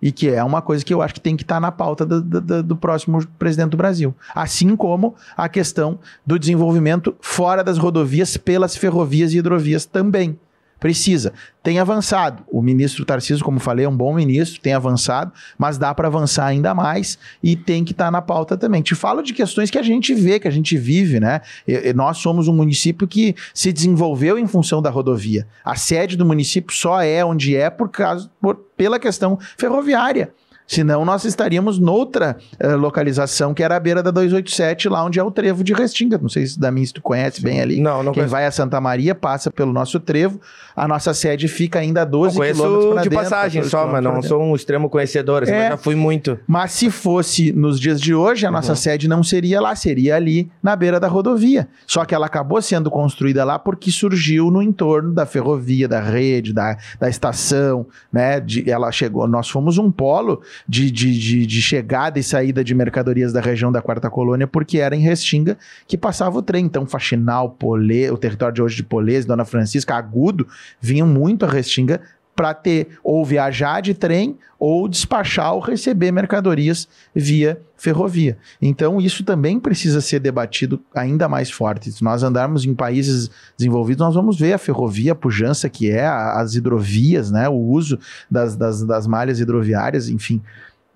E 0.01 0.13
que 0.13 0.29
é 0.29 0.43
uma 0.45 0.61
coisa 0.61 0.85
que 0.85 0.93
eu 0.93 1.01
acho 1.01 1.15
que 1.15 1.21
tem 1.21 1.37
que 1.37 1.43
estar 1.43 1.61
na 1.61 1.73
pauta 1.73 2.05
do, 2.05 2.21
do, 2.21 2.63
do, 2.63 2.77
próximo 2.77 3.27
presidente 3.39 3.71
do 3.71 3.77
Brasil. 3.77 4.15
Assim 4.35 4.77
como 4.77 5.15
a 5.37 5.49
questão 5.49 5.99
do 6.25 6.39
desenvolvimento 6.39 7.17
fora 7.21 7.65
das 7.65 7.79
rodovias, 7.79 8.37
pelas 8.37 8.77
ferrovias 8.77 9.33
e 9.33 9.39
hidrovias 9.39 9.87
também. 9.87 10.39
Precisa. 10.79 11.33
Tem 11.63 11.79
avançado. 11.79 12.45
O 12.49 12.63
ministro 12.63 13.05
Tarcísio, 13.05 13.45
como 13.45 13.59
falei, 13.59 13.87
é 13.87 13.89
um 13.89 13.97
bom 13.97 14.15
ministro, 14.15 14.61
tem 14.61 14.75
avançado, 14.75 15.33
mas 15.59 15.79
dá 15.79 15.95
para 15.95 16.07
avançar 16.07 16.47
ainda 16.47 16.75
mais 16.75 17.19
e 17.43 17.57
tem 17.57 17.83
que 17.83 17.93
estar 17.93 18.07
tá 18.07 18.11
na 18.11 18.23
pauta 18.23 18.57
também. 18.57 18.83
Te 18.83 18.95
falo 18.95 19.23
de 19.23 19.33
questões 19.33 19.71
que 19.71 19.79
a 19.79 19.83
gente 19.83 20.15
vê, 20.15 20.39
que 20.39 20.47
a 20.47 20.51
gente 20.51 20.77
vive, 20.77 21.19
né? 21.19 21.41
E, 21.67 21.93
nós 21.93 22.19
somos 22.19 22.47
um 22.47 22.53
município 22.53 23.09
que 23.09 23.35
se 23.55 23.73
desenvolveu 23.73 24.39
em 24.39 24.47
função 24.47 24.83
da 24.83 24.91
rodovia. 24.91 25.47
A 25.65 25.75
sede 25.77 26.17
do 26.17 26.27
município 26.27 26.75
só 26.75 27.01
é 27.01 27.25
onde 27.25 27.57
é 27.57 27.71
por 27.71 27.89
causa, 27.89 28.31
por, 28.41 28.55
pela 28.77 28.99
questão 28.99 29.39
ferroviária. 29.57 30.33
Senão 30.67 31.05
nós 31.05 31.25
estaríamos 31.25 31.79
noutra 31.79 32.37
uh, 32.63 32.77
localização, 32.77 33.55
que 33.55 33.63
era 33.63 33.77
a 33.77 33.81
beira 33.81 34.03
da 34.03 34.11
287, 34.11 34.89
lá 34.89 35.05
onde 35.05 35.19
é 35.19 35.23
o 35.23 35.31
trevo 35.31 35.63
de 35.63 35.73
Restinga. 35.73 36.19
Não 36.19 36.29
sei 36.29 36.47
se 36.47 36.59
da 36.59 36.73
se 36.77 36.93
tu 36.93 37.01
conhece 37.01 37.39
Sim. 37.39 37.45
bem 37.45 37.61
ali. 37.61 37.81
Não, 37.81 38.03
não 38.03 38.13
Quem 38.13 38.23
conheço. 38.23 38.31
vai 38.33 38.47
a 38.47 38.51
Santa 38.51 38.81
Maria 38.81 39.15
passa 39.15 39.51
pelo 39.51 39.73
nosso 39.73 40.01
trevo. 40.01 40.41
A 40.75 40.87
nossa 40.87 41.15
sede 41.15 41.49
fica 41.49 41.79
ainda 41.79 42.03
a 42.03 42.05
12 42.05 42.39
quilômetros 42.39 42.93
para 42.93 43.03
de 43.03 43.09
dentro, 43.09 43.25
passagem 43.25 43.63
só, 43.63 43.87
mas 43.87 44.03
não 44.03 44.21
sou 44.23 44.43
um 44.43 44.55
extremo 44.55 44.91
conhecedor, 44.91 45.45
assim, 45.45 45.53
é, 45.53 45.59
mas 45.59 45.69
já 45.71 45.77
fui 45.77 45.95
muito. 45.95 46.39
Mas 46.47 46.73
se 46.73 46.91
fosse 46.91 47.53
nos 47.53 47.81
dias 47.81 48.01
de 48.01 48.15
hoje, 48.15 48.45
a 48.45 48.51
nossa 48.51 48.73
uhum. 48.73 48.77
sede 48.77 49.09
não 49.09 49.23
seria 49.23 49.61
lá, 49.61 49.75
seria 49.75 50.17
ali 50.17 50.51
na 50.63 50.77
beira 50.77 51.01
da 51.01 51.09
rodovia. 51.09 51.69
Só 51.87 52.05
que 52.05 52.15
ela 52.15 52.27
acabou 52.27 52.61
sendo 52.61 52.91
construída 52.91 53.45
lá 53.45 53.59
porque 53.59 53.91
surgiu 53.91 54.51
no 54.51 54.61
entorno 54.61 55.15
da 55.15 55.25
ferrovia, 55.25 55.89
da 55.89 56.01
rede, 56.01 56.53
da, 56.53 56.77
da 57.01 57.09
estação, 57.09 57.87
né? 58.13 58.41
De, 58.41 58.69
ela 58.71 58.93
chegou, 58.93 59.27
nós 59.27 59.49
fomos 59.49 59.79
um 59.79 59.91
polo 59.91 60.43
de, 60.69 60.91
de, 60.91 61.19
de, 61.19 61.47
de, 61.47 61.63
chegada 61.63 62.19
e 62.19 62.23
saída 62.23 62.63
de 62.63 62.75
mercadorias 62.75 63.33
da 63.33 63.41
região 63.41 63.73
da 63.73 63.83
Quarta 63.83 64.11
Colônia, 64.11 64.47
porque 64.47 64.79
era 64.79 64.95
em 64.95 65.01
Restinga 65.01 65.57
que 65.87 65.97
passava 65.97 66.39
o 66.39 66.43
trem. 66.43 66.65
Então, 66.67 66.87
Faxinal, 66.87 67.51
Polê, 67.51 68.11
o 68.11 68.17
território 68.17 68.55
de 68.55 68.63
hoje 68.63 68.77
de 68.77 68.83
Polês, 68.83 69.25
Dona 69.25 69.45
Francisca, 69.45 69.95
Agudo, 69.95 70.47
vinham 70.81 71.07
muito 71.07 71.45
a 71.45 71.49
Restinga 71.49 72.01
para 72.37 72.53
ter 72.53 72.99
ou 73.03 73.25
viajar 73.25 73.81
de 73.81 73.95
trem 73.95 74.37
ou 74.59 74.87
despachar 74.87 75.55
ou 75.55 75.61
receber 75.61 76.13
mercadorias 76.13 76.87
via 77.15 77.61
ferrovia. 77.77 78.39
Então, 78.61 79.01
isso 79.01 79.25
também 79.25 79.59
precisa 79.59 80.01
ser 80.01 80.21
debatido 80.21 80.81
ainda 80.95 81.29
mais 81.29 81.51
forte. 81.51 81.91
Se 81.91 82.05
nós 82.05 82.23
andarmos 82.23 82.65
em 82.65 82.75
países 82.75 83.31
desenvolvidos, 83.57 84.01
nós 84.01 84.15
vamos 84.15 84.39
ver 84.39 84.53
a 84.53 84.59
ferrovia, 84.59 85.13
a 85.13 85.17
pujança 85.17 85.69
que 85.69 85.91
é, 85.91 86.07
as 86.07 86.55
hidrovias, 86.55 87.31
né, 87.31 87.49
o 87.49 87.55
uso 87.55 87.99
das, 88.31 88.55
das, 88.55 88.83
das 88.83 89.07
malhas 89.07 89.41
hidroviárias, 89.41 90.09
enfim. 90.09 90.43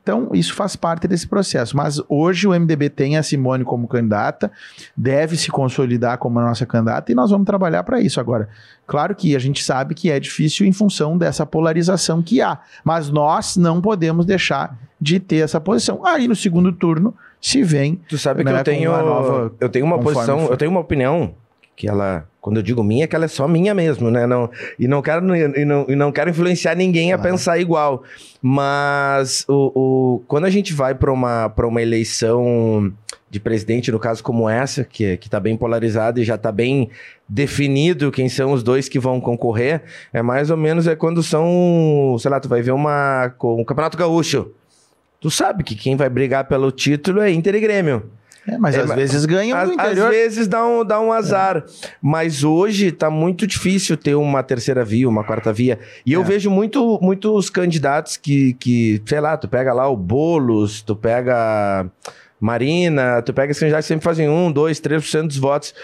Então, 0.03 0.31
isso 0.33 0.55
faz 0.55 0.77
parte 0.77 1.07
desse 1.07 1.27
processo. 1.27 1.77
Mas 1.77 2.01
hoje 2.09 2.47
o 2.47 2.59
MDB 2.59 2.89
tem 2.89 3.17
a 3.17 3.23
Simone 3.23 3.65
como 3.65 3.87
candidata, 3.87 4.51
deve 4.97 5.37
se 5.37 5.51
consolidar 5.51 6.19
como 6.19 6.39
a 6.39 6.45
nossa 6.45 6.65
candidata 6.65 7.13
e 7.13 7.15
nós 7.15 7.31
vamos 7.31 7.47
trabalhar 7.47 7.83
para 7.83 8.01
isso. 8.01 8.19
Agora, 8.19 8.49
claro 8.87 9.15
que 9.15 9.37
a 9.37 9.39
gente 9.39 9.63
sabe 9.63 9.95
que 9.95 10.11
é 10.11 10.19
difícil 10.19 10.67
em 10.67 10.73
função 10.73 11.19
dessa 11.19 11.45
polarização 11.45 12.23
que 12.23 12.41
há, 12.41 12.59
mas 12.83 13.11
nós 13.11 13.57
não 13.57 13.81
podemos 13.81 14.25
deixar 14.25 14.77
de 15.01 15.21
ter 15.21 15.45
essa 15.45 15.61
posição. 15.61 16.05
Aí 16.05 16.27
no 16.27 16.37
segundo 16.37 16.73
turno 16.73 17.15
se 17.41 17.63
vem. 17.63 18.01
Tu 18.09 18.19
sabe 18.19 18.45
né, 18.45 18.53
que 18.53 18.59
eu 18.59 18.65
tenho, 18.65 18.91
nova, 18.91 19.53
eu 19.61 19.69
tenho 19.69 19.87
uma 19.87 19.99
posição, 19.99 20.41
for. 20.41 20.51
eu 20.53 20.57
tenho 20.57 20.71
uma 20.71 20.81
opinião 20.81 21.35
que 21.81 21.89
ela, 21.89 22.29
quando 22.43 22.59
eu 22.59 22.63
digo 22.63 22.85
minha, 22.85 23.05
é 23.05 23.07
que 23.07 23.17
ela 23.17 23.25
é 23.25 23.29
só 23.29 23.49
minha 23.49 23.75
mesmo, 23.75 24.11
né? 24.11 24.27
Não, 24.27 24.51
e, 24.79 24.87
não 24.87 25.01
quero, 25.01 25.35
e, 25.35 25.65
não, 25.65 25.87
e 25.89 25.97
não 25.97 26.13
quero 26.13 26.29
influenciar 26.29 26.75
ninguém 26.75 27.11
a 27.15 27.19
pensar 27.19 27.59
igual. 27.59 28.03
Mas 28.43 29.47
o, 29.49 29.73
o, 29.75 30.23
quando 30.29 30.45
a 30.45 30.51
gente 30.51 30.75
vai 30.75 30.95
para 30.95 31.11
uma, 31.11 31.47
uma 31.47 31.81
eleição 31.81 32.93
de 33.31 33.41
presidente, 33.41 33.91
no 33.91 33.99
caso 33.99 34.23
como 34.23 34.47
essa, 34.47 34.85
que, 34.85 35.17
que 35.17 35.31
tá 35.31 35.41
bem 35.41 35.57
polarizada 35.57 36.21
e 36.21 36.25
já 36.25 36.35
está 36.35 36.53
bem 36.53 36.91
definido 37.27 38.13
quem 38.13 38.29
são 38.29 38.53
os 38.53 38.63
dois 38.63 38.87
que 38.87 38.99
vão 38.99 39.19
concorrer, 39.19 39.83
é 40.13 40.21
mais 40.21 40.51
ou 40.51 40.59
menos 40.59 40.87
é 40.87 40.95
quando 40.95 41.23
são, 41.23 42.15
sei 42.21 42.31
lá, 42.31 42.39
tu 42.39 42.49
vai 42.49 42.61
ver 42.61 42.73
uma, 42.73 43.35
um 43.43 43.65
campeonato 43.65 43.97
gaúcho. 43.97 44.51
Tu 45.19 45.31
sabe 45.31 45.65
que 45.65 45.75
quem 45.75 45.97
vai 45.97 46.11
brigar 46.11 46.45
pelo 46.45 46.71
título 46.71 47.23
é 47.23 47.31
Inter 47.33 47.55
e 47.55 47.61
Grêmio. 47.61 48.11
É, 48.47 48.57
mas 48.59 48.75
é, 48.75 48.81
às 48.81 48.91
vezes 48.95 49.25
ganham 49.25 49.67
no 49.67 49.73
interior. 49.73 50.07
Às 50.09 50.15
vezes 50.15 50.49
dá 50.49 50.67
um, 50.67 50.85
dá 50.85 51.01
um 51.01 51.13
azar. 51.13 51.59
É. 51.59 51.89
Mas 52.01 52.43
hoje 52.43 52.91
tá 52.91 53.11
muito 53.11 53.47
difícil 53.47 53.97
ter 53.97 54.15
uma 54.15 54.43
terceira 54.43 54.85
via, 54.85 55.09
uma 55.09 55.25
quarta 55.25 55.53
via. 55.53 55.79
E 56.05 56.13
eu 56.13 56.23
é. 56.23 56.25
vejo 56.25 56.51
muito, 56.51 56.99
muitos 57.03 57.51
candidatos 57.51 58.17
que, 58.17 58.55
que, 58.55 59.03
sei 59.07 59.21
lá, 59.21 59.37
tu 59.37 59.49
pega 59.49 59.73
lá 59.73 59.89
o 59.89 59.97
Bolos, 59.97 60.83
tu 60.83 60.97
pega 60.97 61.87
Marina, 62.41 63.23
tu 63.23 63.33
pega 63.33 63.51
esses 63.51 63.61
candidatos 63.61 63.87
que 63.87 63.95
sempre 63.95 64.05
fazem 64.05 64.29
um, 64.29 64.51
dois, 64.51 64.81
três 64.81 65.03
por 65.03 65.09
cento 65.11 65.29
dos 65.29 65.37
votos. 65.37 65.75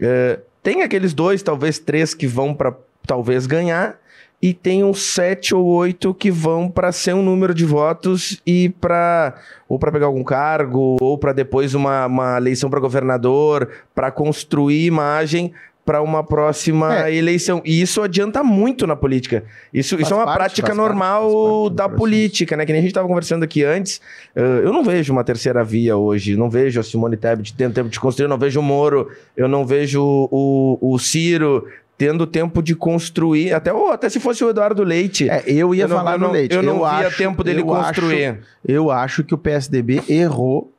É, 0.00 0.40
tem 0.62 0.82
aqueles 0.82 1.12
dois, 1.12 1.42
talvez 1.42 1.78
três, 1.78 2.14
que 2.14 2.26
vão 2.26 2.54
para 2.54 2.74
talvez 3.06 3.46
ganhar 3.46 3.98
e 4.40 4.52
tem 4.52 4.84
uns 4.84 5.02
sete 5.02 5.54
ou 5.54 5.64
oito 5.64 6.12
que 6.12 6.30
vão 6.30 6.68
para 6.68 6.92
ser 6.92 7.14
um 7.14 7.22
número 7.22 7.54
de 7.54 7.64
votos 7.64 8.40
e 8.46 8.68
para 8.80 9.34
ou 9.68 9.78
para 9.78 9.90
pegar 9.90 10.06
algum 10.06 10.22
cargo 10.22 10.96
ou 11.00 11.18
para 11.18 11.32
depois 11.32 11.74
uma, 11.74 12.06
uma 12.06 12.36
eleição 12.36 12.68
para 12.70 12.78
governador, 12.78 13.68
para 13.94 14.10
construir 14.10 14.84
imagem 14.84 15.52
para 15.86 16.02
uma 16.02 16.24
próxima 16.24 17.06
é. 17.06 17.14
eleição. 17.14 17.62
E 17.64 17.80
isso 17.80 18.02
adianta 18.02 18.42
muito 18.42 18.88
na 18.88 18.96
política. 18.96 19.44
Isso, 19.72 19.94
isso 20.00 20.12
é 20.12 20.16
uma 20.16 20.24
parte, 20.24 20.38
prática 20.38 20.74
normal 20.74 21.30
parte, 21.62 21.76
da 21.76 21.88
política, 21.88 22.56
né? 22.56 22.66
Que 22.66 22.72
nem 22.72 22.80
a 22.80 22.82
gente 22.82 22.90
estava 22.90 23.06
conversando 23.06 23.44
aqui 23.44 23.62
antes. 23.62 24.00
Uh, 24.34 24.64
eu 24.64 24.72
não 24.72 24.82
vejo 24.82 25.12
uma 25.12 25.22
terceira 25.22 25.62
via 25.62 25.96
hoje. 25.96 26.36
Não 26.36 26.50
vejo 26.50 26.80
a 26.80 26.82
Simone 26.82 27.16
Tebet 27.16 27.54
tendo 27.54 27.72
tempo 27.72 27.88
de 27.88 28.00
construir. 28.00 28.24
Eu 28.24 28.30
não 28.30 28.36
vejo 28.36 28.58
o 28.58 28.62
Moro. 28.64 29.12
Eu 29.36 29.46
não 29.46 29.64
vejo 29.64 30.02
o, 30.02 30.76
o 30.80 30.98
Ciro 30.98 31.68
tendo 31.98 32.26
tempo 32.26 32.62
de 32.62 32.74
construir, 32.74 33.52
até, 33.52 33.72
ou 33.72 33.90
até 33.90 34.08
se 34.08 34.20
fosse 34.20 34.44
o 34.44 34.50
Eduardo 34.50 34.82
Leite. 34.82 35.28
É, 35.28 35.42
eu 35.46 35.74
ia 35.74 35.84
eu 35.84 35.88
falar 35.88 36.18
não, 36.18 36.28
no 36.28 36.32
Leite. 36.32 36.54
Eu 36.54 36.62
não 36.62 36.76
eu 36.76 36.78
via 36.80 37.08
acho, 37.08 37.16
tempo 37.16 37.42
dele 37.42 37.62
construir. 37.62 38.26
Acho, 38.26 38.38
eu 38.64 38.90
acho 38.90 39.24
que 39.24 39.34
o 39.34 39.38
PSDB 39.38 40.02
errou 40.08 40.75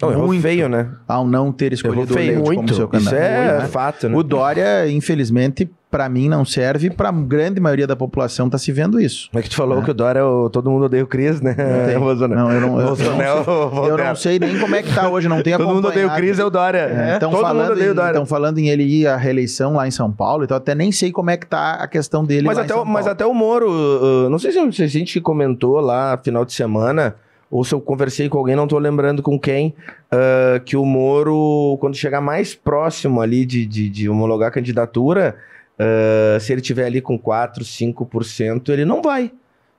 não, 0.00 0.12
errou 0.12 0.26
muito 0.26 0.42
feio, 0.42 0.68
né? 0.68 0.90
Ao 1.06 1.26
não 1.26 1.50
ter 1.50 1.72
escolhido 1.72 2.14
feio, 2.14 2.34
o 2.34 2.34
Leite 2.34 2.46
muito. 2.46 2.56
como 2.56 2.74
seu 2.74 2.88
candidato. 2.88 3.14
Isso 3.14 3.24
é 3.24 3.58
né? 3.58 3.68
fato, 3.68 4.08
né? 4.08 4.16
O 4.16 4.22
Dória, 4.22 4.88
infelizmente, 4.88 5.68
para 5.90 6.08
mim 6.08 6.28
não 6.28 6.44
serve, 6.44 6.90
para 6.90 7.08
a 7.08 7.12
grande 7.12 7.60
maioria 7.60 7.86
da 7.86 7.96
população 7.96 8.48
tá 8.48 8.58
se 8.58 8.70
vendo 8.70 9.00
isso. 9.00 9.28
É 9.34 9.42
que 9.42 9.50
tu 9.50 9.56
falou 9.56 9.80
é. 9.80 9.82
que 9.82 9.90
o 9.90 9.94
Dória, 9.94 10.24
o, 10.24 10.48
todo 10.50 10.70
mundo 10.70 10.84
odeia 10.84 11.02
o 11.02 11.06
Cris, 11.06 11.40
né? 11.40 11.56
Não, 11.94 12.14
não, 12.28 12.52
eu 12.52 12.60
não, 12.60 12.80
eu, 12.80 12.96
eu, 12.96 13.16
não, 13.16 13.86
eu 13.86 13.98
não 13.98 14.14
sei 14.14 14.38
nem 14.38 14.58
como 14.60 14.76
é 14.76 14.82
que 14.82 14.94
tá 14.94 15.08
hoje, 15.08 15.28
não 15.28 15.42
tem 15.42 15.56
Todo 15.56 15.66
mundo 15.66 15.88
odeia 15.88 16.06
o 16.06 16.14
Cris, 16.14 16.38
é 16.38 16.44
o 16.44 16.50
Dória. 16.50 16.78
É, 16.78 17.10
é. 17.16 17.18
todo 17.18 17.32
mundo 17.32 17.72
odeia 17.72 17.90
o 17.90 17.94
Dória. 17.94 18.10
Estão 18.10 18.26
falando 18.26 18.58
em 18.58 18.68
ele 18.68 18.84
ir 18.84 19.08
à 19.08 19.16
reeleição 19.16 19.74
lá 19.74 19.88
em 19.88 19.90
São 19.90 20.12
Paulo, 20.12 20.44
então 20.44 20.56
até 20.56 20.74
nem 20.74 20.92
sei 20.92 21.10
como 21.10 21.30
é 21.30 21.36
que 21.36 21.46
tá 21.46 21.74
a 21.74 21.88
questão 21.88 22.24
dele 22.24 22.46
mas 22.46 22.58
até, 22.58 22.74
Mas 22.84 23.06
até 23.06 23.26
o 23.26 23.34
Moro, 23.34 23.68
uh, 23.68 24.28
não 24.30 24.38
sei 24.38 24.52
se 24.52 24.82
a 24.82 24.86
gente 24.86 25.20
comentou 25.20 25.80
lá 25.80 26.16
final 26.22 26.44
de 26.44 26.52
semana, 26.52 27.16
ou 27.50 27.64
se 27.64 27.74
eu 27.74 27.80
conversei 27.80 28.28
com 28.28 28.38
alguém, 28.38 28.56
não 28.56 28.64
estou 28.64 28.78
lembrando 28.78 29.22
com 29.22 29.38
quem, 29.38 29.74
uh, 30.12 30.60
que 30.64 30.76
o 30.76 30.84
Moro, 30.84 31.76
quando 31.80 31.96
chegar 31.96 32.20
mais 32.20 32.54
próximo 32.54 33.20
ali 33.20 33.46
de, 33.46 33.64
de, 33.64 33.88
de 33.88 34.08
homologar 34.08 34.48
a 34.48 34.52
candidatura, 34.52 35.36
Uh, 35.78 36.40
se 36.40 36.52
ele 36.52 36.60
tiver 36.60 36.86
ali 36.86 37.00
com 37.00 37.16
4, 37.16 37.64
5%, 37.64 38.68
ele 38.70 38.84
não 38.84 39.00
vai. 39.00 39.30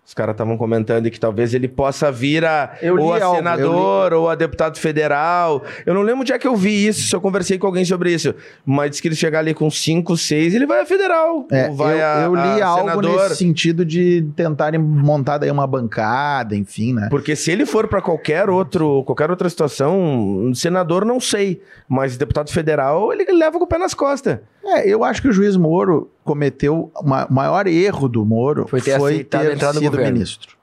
Os 0.10 0.16
caras 0.16 0.34
estavam 0.34 0.58
comentando 0.58 1.08
que 1.12 1.20
talvez 1.20 1.54
ele 1.54 1.68
possa 1.68 2.12
vir 2.12 2.44
a 2.44 2.72
ou 2.98 3.14
a 3.14 3.24
algo, 3.24 3.38
senador 3.38 4.12
ou 4.12 4.28
a 4.28 4.34
deputado 4.34 4.80
federal. 4.80 5.64
Eu 5.86 5.94
não 5.94 6.02
lembro 6.02 6.22
onde 6.22 6.34
é 6.34 6.40
que 6.40 6.48
eu 6.48 6.56
vi 6.56 6.88
isso, 6.88 7.08
se 7.08 7.16
eu 7.16 7.22
conversei 7.22 7.60
com 7.60 7.68
alguém 7.68 7.86
sobre 7.86 8.12
isso. 8.12 8.34
Mas 8.66 8.90
disse 8.90 9.04
que 9.04 9.08
ele 9.08 9.16
chegar 9.16 9.38
ali 9.38 9.54
com 9.54 9.70
5, 9.70 10.18
6, 10.18 10.56
ele 10.56 10.66
vai 10.66 10.82
a 10.82 10.86
federal. 10.88 11.46
É, 11.52 11.70
vai 11.70 12.00
eu, 12.02 12.06
a, 12.08 12.22
eu 12.22 12.34
li 12.34 12.60
a 12.60 12.66
algo 12.66 12.90
senador. 12.90 13.22
nesse 13.22 13.36
sentido 13.36 13.86
de 13.86 14.26
tentarem 14.36 14.80
montar 14.80 15.38
daí 15.38 15.52
uma 15.52 15.68
bancada, 15.68 16.56
enfim, 16.56 16.92
né? 16.92 17.08
Porque 17.12 17.36
se 17.36 17.52
ele 17.52 17.68
for 17.68 17.88
para 17.88 18.02
qualquer 18.02 18.50
outro, 18.50 19.04
qualquer 19.04 19.30
outra 19.30 19.48
situação, 19.48 20.52
senador 20.56 21.06
não 21.06 21.20
sei, 21.20 21.62
mas 21.88 22.18
deputado 22.18 22.50
federal, 22.52 23.14
ele 23.14 23.32
leva 23.32 23.60
com 23.60 23.66
o 23.66 23.68
pé 23.68 23.78
nas 23.78 23.94
costas. 23.94 24.40
É, 24.64 24.88
eu 24.88 25.04
acho 25.04 25.22
que 25.22 25.28
o 25.28 25.32
juiz 25.32 25.56
Moro 25.56 26.12
cometeu 26.24 26.92
o 26.96 27.34
maior 27.34 27.66
erro 27.66 28.08
do 28.08 28.24
Moro 28.24 28.68
foi 28.68 28.82
ter, 28.82 29.00
foi 29.00 29.24
ter 29.24 29.58
sido 29.74 29.98
governo. 30.00 30.14
ministro. 30.18 30.58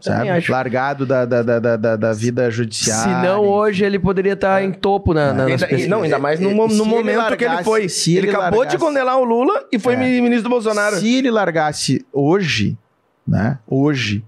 sabe? 0.00 0.30
acho. 0.30 0.50
Largado 0.50 1.04
da, 1.04 1.24
da, 1.26 1.42
da, 1.42 1.58
da, 1.58 1.76
da- 1.76 1.96
da 1.96 2.12
vida 2.14 2.50
judiciária. 2.50 3.02
Se 3.02 3.26
não, 3.26 3.44
hoje 3.46 3.84
ele 3.84 3.98
poderia 3.98 4.32
estar 4.32 4.62
em 4.64 4.72
topo 4.72 5.12
na, 5.12 5.26
na, 5.26 5.42
nas 5.42 5.46
Ainda- 5.52 5.66
pesquisas. 5.66 5.90
não, 5.90 6.02
ainda 6.02 6.18
mais 6.18 6.40
no, 6.40 6.48
Se 6.48 6.54
mo- 6.54 6.68
no 6.68 6.72
ele 6.74 6.82
momento 6.84 7.36
que 7.36 7.44
ele 7.44 7.50
largasse- 7.52 7.64
foi. 7.64 7.88
se 7.88 8.16
ele, 8.16 8.28
ele 8.28 8.36
acabou 8.36 8.50
de 8.64 8.72
largasse- 8.72 8.78
condenar 8.78 9.18
o 9.18 9.24
Lula 9.24 9.66
e 9.70 9.78
foi 9.78 9.92
É. 9.94 9.96
ministro 9.98 10.44
do 10.44 10.48
Bolsonaro. 10.50 10.96
Se 10.96 11.16
ele 11.16 11.30
largasse 11.30 12.04
hoje, 12.12 12.78
né? 13.26 13.58
Hoje, 13.66 14.24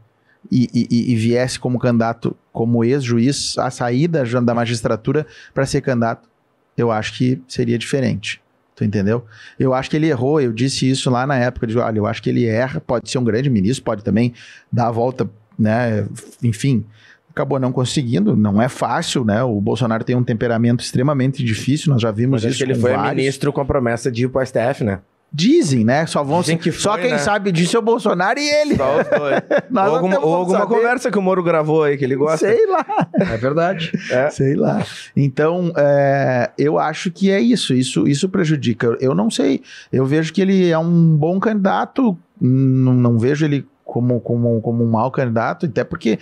e, 0.52 0.68
e- 0.74 1.12
e- 1.12 1.16
viesse 1.16 1.58
como 1.58 1.78
candidato, 1.78 2.36
como 2.52 2.84
ex-juiz, 2.84 3.56
a 3.56 3.70
saída 3.70 4.26
já 4.26 4.40
da 4.40 4.52
magistratura 4.52 5.26
para 5.54 5.64
ser 5.64 5.80
candidato, 5.80 6.28
eu 6.76 6.90
acho 6.92 7.16
que 7.16 7.40
seria 7.48 7.78
diferente. 7.78 8.42
Tu 8.80 8.84
entendeu? 8.84 9.26
Eu 9.58 9.74
acho 9.74 9.90
que 9.90 9.96
ele 9.96 10.08
errou, 10.08 10.40
eu 10.40 10.54
disse 10.54 10.88
isso 10.88 11.10
lá 11.10 11.26
na 11.26 11.36
época, 11.36 11.66
de, 11.66 11.76
olha, 11.76 11.98
eu 11.98 12.06
acho 12.06 12.22
que 12.22 12.30
ele 12.30 12.46
erra, 12.46 12.80
pode 12.80 13.10
ser 13.10 13.18
um 13.18 13.24
grande 13.24 13.50
ministro, 13.50 13.84
pode 13.84 14.02
também 14.02 14.32
dar 14.72 14.86
a 14.86 14.90
volta, 14.90 15.28
né? 15.58 16.06
Enfim, 16.42 16.82
acabou 17.28 17.60
não 17.60 17.72
conseguindo, 17.72 18.34
não 18.34 18.60
é 18.60 18.70
fácil, 18.70 19.22
né? 19.22 19.42
O 19.42 19.60
Bolsonaro 19.60 20.02
tem 20.02 20.16
um 20.16 20.24
temperamento 20.24 20.82
extremamente 20.82 21.44
difícil, 21.44 21.92
nós 21.92 22.00
já 22.00 22.10
vimos 22.10 22.42
Mas 22.42 22.44
acho 22.46 22.54
isso 22.54 22.64
que 22.64 22.72
ele 22.72 22.80
foi 22.80 22.92
vários. 22.92 23.16
ministro 23.16 23.52
com 23.52 23.60
a 23.60 23.66
promessa 23.66 24.10
de 24.10 24.24
ir 24.24 24.28
pro 24.30 24.42
STF, 24.42 24.82
né? 24.82 25.00
Dizem, 25.32 25.84
né? 25.84 26.06
Só 26.06 26.24
vão 26.24 26.40
Dizem 26.40 26.58
que 26.58 26.72
Só 26.72 26.92
foi, 26.94 27.02
quem 27.02 27.10
né? 27.12 27.18
sabe 27.18 27.52
disso 27.52 27.76
é 27.76 27.78
o 27.78 27.82
Bolsonaro 27.82 28.38
e 28.38 28.48
ele. 28.48 28.76
Só 28.76 29.00
os 29.00 29.08
dois. 29.08 29.42
Ou 29.70 29.78
alguma, 29.96 30.18
ou 30.18 30.34
alguma 30.34 30.66
conversa 30.66 31.10
que 31.10 31.18
o 31.18 31.22
Moro 31.22 31.42
gravou 31.42 31.84
aí, 31.84 31.96
que 31.96 32.04
ele 32.04 32.16
gosta. 32.16 32.38
Sei 32.48 32.66
lá, 32.66 32.84
É 33.14 33.36
verdade. 33.36 33.92
sei 34.32 34.54
lá. 34.56 34.84
Então, 35.16 35.72
é, 35.76 36.50
eu 36.58 36.78
acho 36.78 37.10
que 37.12 37.30
é 37.30 37.40
isso, 37.40 37.72
isso, 37.72 38.08
isso 38.08 38.28
prejudica. 38.28 38.96
Eu 39.00 39.14
não 39.14 39.30
sei, 39.30 39.62
eu 39.92 40.04
vejo 40.04 40.32
que 40.32 40.40
ele 40.40 40.68
é 40.68 40.78
um 40.78 41.16
bom 41.16 41.38
candidato, 41.38 42.18
não, 42.40 42.92
não 42.92 43.18
vejo 43.18 43.44
ele 43.44 43.66
como, 43.84 44.20
como, 44.20 44.60
como 44.60 44.84
um 44.84 44.90
mau 44.90 45.10
candidato, 45.10 45.66
até 45.66 45.84
porque 45.84 46.18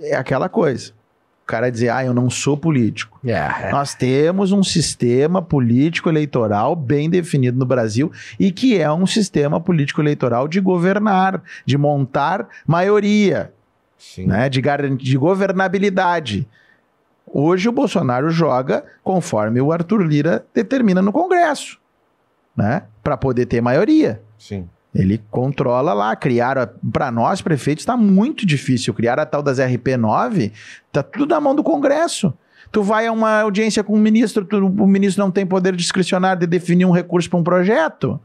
é 0.00 0.14
aquela 0.16 0.48
coisa. 0.48 0.92
O 1.48 1.50
cara 1.50 1.70
dizer, 1.70 1.88
ah, 1.88 2.04
eu 2.04 2.12
não 2.12 2.28
sou 2.28 2.58
político. 2.58 3.18
É, 3.24 3.70
Nós 3.72 3.94
temos 3.94 4.52
um 4.52 4.62
sistema 4.62 5.40
político 5.40 6.10
eleitoral 6.10 6.76
bem 6.76 7.08
definido 7.08 7.58
no 7.58 7.64
Brasil 7.64 8.12
e 8.38 8.52
que 8.52 8.78
é 8.78 8.92
um 8.92 9.06
sistema 9.06 9.58
político 9.58 10.02
eleitoral 10.02 10.46
de 10.46 10.60
governar, 10.60 11.42
de 11.64 11.78
montar 11.78 12.46
maioria. 12.66 13.50
Né, 14.18 14.50
de, 14.50 14.60
de 14.98 15.16
governabilidade. 15.16 16.46
Hoje 17.26 17.66
o 17.66 17.72
Bolsonaro 17.72 18.28
joga 18.28 18.84
conforme 19.02 19.58
o 19.58 19.72
Arthur 19.72 20.02
Lira 20.02 20.44
determina 20.52 21.00
no 21.00 21.12
Congresso, 21.12 21.80
né, 22.54 22.82
para 23.02 23.16
poder 23.16 23.46
ter 23.46 23.62
maioria. 23.62 24.20
Sim. 24.38 24.68
Ele 25.00 25.20
controla 25.30 25.92
lá, 25.94 26.14
criar 26.16 26.70
para 26.92 27.10
nós 27.10 27.40
prefeitos 27.40 27.82
está 27.82 27.96
muito 27.96 28.44
difícil 28.44 28.92
criar 28.92 29.18
a 29.20 29.24
tal 29.24 29.42
das 29.42 29.58
RP9, 29.58 30.50
tá 30.92 31.02
tudo 31.02 31.30
na 31.34 31.40
mão 31.40 31.54
do 31.54 31.62
Congresso. 31.62 32.34
Tu 32.72 32.82
vai 32.82 33.06
a 33.06 33.12
uma 33.12 33.40
audiência 33.42 33.82
com 33.84 33.94
o 33.94 33.98
ministro, 33.98 34.44
tu- 34.44 34.58
o 34.66 34.86
ministro 34.86 35.22
não 35.24 35.30
tem 35.30 35.46
poder 35.46 35.74
discricionário 35.76 36.40
de 36.40 36.46
definir 36.46 36.84
um 36.84 36.90
recurso 36.90 37.30
para 37.30 37.38
um 37.38 37.42
projeto. 37.44 38.20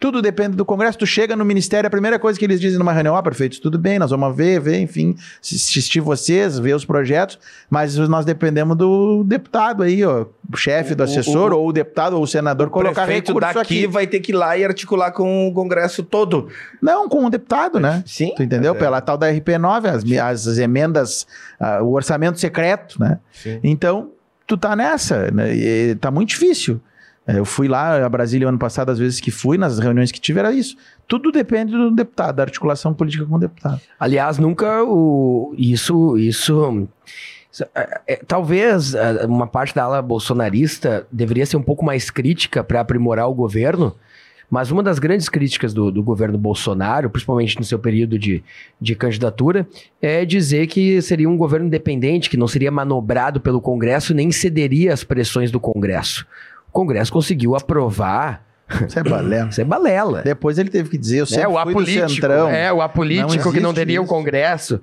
Tudo 0.00 0.22
depende 0.22 0.56
do 0.56 0.64
Congresso. 0.64 0.96
Tu 0.96 1.06
chega 1.06 1.34
no 1.34 1.44
Ministério, 1.44 1.88
a 1.88 1.90
primeira 1.90 2.20
coisa 2.20 2.38
que 2.38 2.44
eles 2.44 2.60
dizem 2.60 2.78
numa 2.78 2.92
reunião, 2.92 3.16
ó, 3.16 3.20
prefeitos, 3.22 3.58
tudo 3.58 3.76
bem, 3.76 3.98
nós 3.98 4.10
vamos 4.12 4.36
ver, 4.36 4.60
ver, 4.60 4.78
enfim, 4.78 5.16
assistir 5.42 5.98
vocês, 6.00 6.56
ver 6.56 6.74
os 6.74 6.84
projetos, 6.84 7.36
mas 7.68 7.96
nós 7.96 8.24
dependemos 8.24 8.76
do 8.76 9.24
deputado 9.24 9.82
aí, 9.82 10.04
ó, 10.04 10.26
o 10.52 10.56
chefe 10.56 10.94
do 10.94 11.00
O- 11.00 11.04
assessor, 11.04 11.52
o- 11.52 11.58
ou 11.58 11.68
o 11.68 11.72
deputado, 11.72 12.14
ou 12.14 12.22
o 12.22 12.26
senador, 12.28 12.68
O 12.68 12.70
colocar 12.70 13.04
prefeito 13.06 13.34
daqui 13.40 13.58
aqui. 13.58 13.86
vai 13.88 14.06
ter 14.06 14.20
que 14.20 14.30
ir 14.30 14.36
lá 14.36 14.56
e 14.56 14.64
articular 14.64 15.10
com 15.10 15.48
o 15.48 15.52
Congresso 15.52 16.04
todo. 16.04 16.48
Não, 16.80 17.08
com 17.08 17.24
o 17.24 17.30
deputado, 17.30 17.80
né? 17.80 18.04
Sim. 18.06 18.32
Tu 18.36 18.44
entendeu? 18.44 18.74
É- 18.74 18.78
Pela 18.78 19.00
tal 19.00 19.18
da 19.18 19.26
RP9, 19.32 19.88
as, 19.88 20.46
as 20.46 20.58
emendas, 20.58 21.26
ah, 21.58 21.82
o 21.82 21.92
orçamento 21.94 22.38
secreto, 22.38 23.00
né? 23.00 23.18
Sim. 23.32 23.58
Então, 23.64 24.10
tu 24.46 24.56
tá 24.56 24.76
nessa, 24.76 25.28
né? 25.32 25.52
E 25.54 25.94
tá 25.96 26.08
muito 26.10 26.28
difícil. 26.28 26.80
É, 27.28 27.38
Eu 27.38 27.44
fui 27.44 27.68
lá 27.68 28.04
a 28.04 28.08
Brasília 28.08 28.48
ano 28.48 28.58
passado, 28.58 28.90
às 28.90 28.98
vezes 28.98 29.20
que 29.20 29.30
fui, 29.30 29.58
nas 29.58 29.78
reuniões 29.78 30.10
que 30.10 30.18
tive, 30.18 30.40
era 30.40 30.50
isso. 30.50 30.76
Tudo 31.06 31.30
depende 31.30 31.72
do 31.72 31.90
deputado, 31.90 32.36
da 32.36 32.42
articulação 32.42 32.94
política 32.94 33.26
com 33.26 33.34
o 33.34 33.38
deputado. 33.38 33.80
Aliás, 34.00 34.38
nunca 34.38 34.82
o 34.82 35.54
isso 35.58 36.16
isso 36.16 36.88
é, 37.74 38.00
é, 38.06 38.16
talvez 38.26 38.94
uma 39.26 39.46
parte 39.46 39.74
da 39.74 39.84
ala 39.84 40.00
bolsonarista 40.00 41.06
deveria 41.12 41.44
ser 41.44 41.58
um 41.58 41.62
pouco 41.62 41.84
mais 41.84 42.10
crítica 42.10 42.64
para 42.64 42.80
aprimorar 42.80 43.28
o 43.28 43.34
governo, 43.34 43.94
mas 44.50 44.70
uma 44.70 44.82
das 44.82 44.98
grandes 44.98 45.28
críticas 45.28 45.74
do, 45.74 45.90
do 45.90 46.02
governo 46.02 46.38
Bolsonaro, 46.38 47.10
principalmente 47.10 47.58
no 47.58 47.64
seu 47.64 47.78
período 47.78 48.18
de, 48.18 48.42
de 48.80 48.94
candidatura, 48.94 49.68
é 50.00 50.24
dizer 50.24 50.66
que 50.68 51.02
seria 51.02 51.28
um 51.28 51.36
governo 51.36 51.66
independente, 51.66 52.30
que 52.30 52.36
não 52.36 52.48
seria 52.48 52.70
manobrado 52.70 53.40
pelo 53.40 53.60
Congresso 53.60 54.14
nem 54.14 54.30
cederia 54.32 54.94
às 54.94 55.04
pressões 55.04 55.50
do 55.50 55.60
Congresso. 55.60 56.26
O 56.68 56.72
Congresso 56.72 57.12
conseguiu 57.12 57.56
aprovar. 57.56 58.44
Isso 58.86 58.98
é 58.98 59.02
balela. 59.02 59.48
Isso 59.50 59.60
é 59.60 59.64
balela. 59.64 60.22
Depois 60.22 60.58
ele 60.58 60.70
teve 60.70 60.90
que 60.90 60.98
dizer, 60.98 61.20
eu 61.20 61.26
sempre 61.26 61.44
É, 61.44 61.48
o 61.48 61.52
fui 61.52 61.64
do 61.64 61.70
apolítico. 61.70 62.08
centrão. 62.10 62.48
É, 62.48 62.72
o 62.72 62.82
apolítico 62.82 63.44
Não 63.46 63.52
que 63.52 63.60
não 63.60 63.74
teria 63.74 64.00
o. 64.02 64.06
Congresso. 64.06 64.80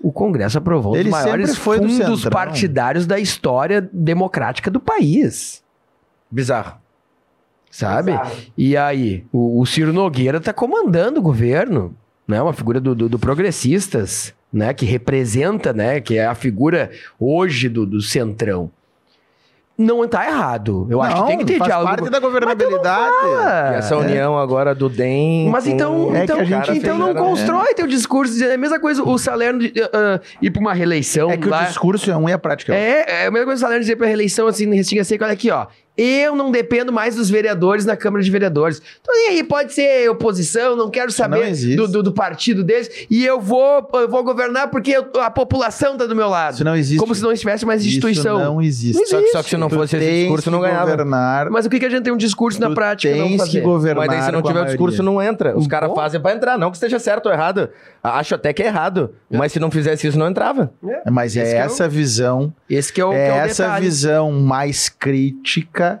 O 0.00 0.12
Congresso 0.12 0.58
aprovou 0.58 0.96
Ele 0.96 1.08
os 1.08 1.12
maiores 1.12 1.50
sempre 1.50 1.62
foi 1.62 1.80
do 1.80 1.88
fundos 1.88 2.24
partidários 2.26 3.04
da 3.06 3.18
história 3.18 3.88
democrática 3.92 4.70
do 4.70 4.78
país. 4.78 5.62
Bizarro. 6.30 6.74
Sabe? 7.70 8.12
E 8.56 8.76
aí, 8.76 9.24
o, 9.32 9.60
o 9.60 9.66
Ciro 9.66 9.92
Nogueira 9.92 10.40
tá 10.40 10.52
comandando 10.52 11.20
o 11.20 11.22
governo, 11.22 11.94
né? 12.26 12.40
Uma 12.40 12.52
figura 12.52 12.80
do, 12.80 12.94
do, 12.94 13.08
do 13.08 13.18
progressistas, 13.18 14.32
né? 14.52 14.72
Que 14.72 14.86
representa, 14.86 15.72
né? 15.72 16.00
Que 16.00 16.16
é 16.16 16.26
a 16.26 16.34
figura 16.34 16.90
hoje 17.18 17.68
do, 17.68 17.84
do 17.84 18.00
centrão. 18.00 18.70
Não 19.78 20.08
tá 20.08 20.26
errado. 20.26 20.88
Eu 20.90 21.00
acho 21.00 21.14
que 21.14 21.20
Não, 21.20 21.26
tem 21.28 21.38
que 21.38 21.44
ter 21.44 21.58
faz 21.58 21.68
diálogo. 21.68 21.88
parte 21.88 22.10
da 22.10 22.18
governabilidade. 22.18 23.14
Essa 23.76 23.94
é. 23.94 23.96
união 23.96 24.36
agora 24.36 24.74
do 24.74 24.88
DEM. 24.88 25.48
Mas 25.50 25.68
então, 25.68 26.10
É 26.16 26.18
que 26.18 26.24
então, 26.24 26.40
a 26.40 26.44
gente 26.44 26.70
então 26.78 26.98
não 26.98 27.14
né? 27.14 27.20
constrói 27.20 27.74
teu 27.74 27.86
discurso. 27.86 28.42
É 28.42 28.54
a 28.54 28.58
mesma 28.58 28.80
coisa 28.80 29.02
o 29.04 29.16
Salerno 29.18 29.60
de, 29.60 29.72
ah, 29.92 30.20
ir 30.42 30.50
pra 30.50 30.60
uma 30.60 30.74
reeleição 30.74 31.30
É 31.30 31.36
que 31.36 31.48
lá. 31.48 31.62
o 31.62 31.66
discurso 31.66 32.10
é 32.10 32.16
um 32.16 32.28
e 32.28 32.32
a 32.32 32.38
prática 32.38 32.74
é. 32.74 33.04
É, 33.08 33.22
é 33.22 33.26
a 33.26 33.30
mesma 33.30 33.46
coisa 33.46 33.60
o 33.60 33.62
Salerno 33.62 33.80
dizer 33.82 33.94
pra 33.94 34.06
reeleição 34.08 34.48
assim, 34.48 34.66
no 34.66 34.74
Restinga 34.74 35.04
Seca, 35.04 35.24
olha 35.24 35.32
aqui, 35.34 35.48
ó. 35.50 35.66
Eu 36.00 36.36
não 36.36 36.52
dependo 36.52 36.92
mais 36.92 37.16
dos 37.16 37.28
vereadores 37.28 37.84
na 37.84 37.96
Câmara 37.96 38.22
de 38.22 38.30
Vereadores. 38.30 38.80
Então, 39.00 39.12
e 39.14 39.28
aí, 39.30 39.42
pode 39.42 39.72
ser 39.72 40.08
oposição, 40.08 40.76
não 40.76 40.88
quero 40.90 41.06
Não 41.06 41.12
saber 41.12 41.48
existe. 41.48 41.74
do, 41.76 41.88
do, 41.88 42.02
do 42.04 42.12
partido 42.12 42.62
deles. 42.62 42.88
E 43.10 43.26
eu 43.26 43.40
vou, 43.40 43.88
eu 43.94 44.08
vou 44.08 44.22
governar 44.22 44.68
porque 44.68 44.92
eu- 44.92 45.08
a 45.20 45.28
população 45.30 45.96
tá 45.96 46.06
do 46.06 46.14
meu 46.14 46.28
lado. 46.28 46.54
Isso 46.54 46.64
não 46.64 46.76
existe. 46.76 47.00
Como 47.00 47.12
se 47.14 47.20
não 47.22 47.32
estivesse 47.32 47.66
mais 47.66 47.84
instituição. 47.84 48.36
Isso 48.36 48.44
não 48.44 48.62
existe. 48.62 48.98
Não 49.00 49.06
Só 49.06 49.20
que, 49.20 49.26
só 49.32 49.42
que 49.42 49.50
se 49.50 49.56
não 49.56 49.68
Tu 49.68 49.74
fosse 49.74 49.96
esse 49.96 50.20
discurso, 50.20 50.50
não 50.52 50.60
que 50.60 50.66
ganhava. 50.66 50.90
governar. 50.92 51.50
Mas 51.50 51.66
o 51.66 51.70
que, 51.70 51.80
que 51.80 51.86
a 51.86 51.90
gente 51.90 52.04
tem 52.04 52.12
um 52.12 52.16
discurso 52.16 52.60
na 52.60 52.70
prática 52.70 53.16
não 53.16 53.36
fazer? 53.36 53.50
que 53.50 53.60
governar 53.60 54.06
Mas 54.06 54.16
daí 54.16 54.26
se 54.26 54.30
não 54.32 54.42
tiver 54.42 54.60
o 54.62 54.66
discurso, 54.66 55.02
não 55.02 55.20
entra. 55.20 55.58
Os 55.58 55.66
caras 55.66 55.90
fazem 55.94 56.20
pra 56.20 56.32
entrar. 56.32 56.56
Não 56.56 56.70
que 56.70 56.76
esteja 56.76 57.00
certo 57.00 57.26
ou 57.26 57.32
errado. 57.32 57.68
Acho 58.02 58.34
até 58.36 58.52
que 58.52 58.62
é 58.62 58.66
errado. 58.66 59.10
Mas 59.30 59.52
se 59.52 59.58
não 59.60 59.70
fizesse 59.70 60.06
isso, 60.06 60.18
não 60.18 60.28
entrava. 60.28 60.72
Mas 61.10 61.36
é 61.36 61.42
Esse 61.42 61.50
que 61.52 61.56
é 61.58 61.62
o- 61.62 61.66
essa 61.66 61.88
visão, 61.88 62.54
Esse 62.70 62.92
que 62.92 63.00
é 63.00 63.04
o, 63.04 63.10
que 63.10 63.16
é 63.16 63.28
é 63.28 63.32
o 63.32 63.36
essa 63.36 63.64
detalhe. 63.64 63.84
visão 63.84 64.32
mais 64.32 64.88
crítica 64.88 66.00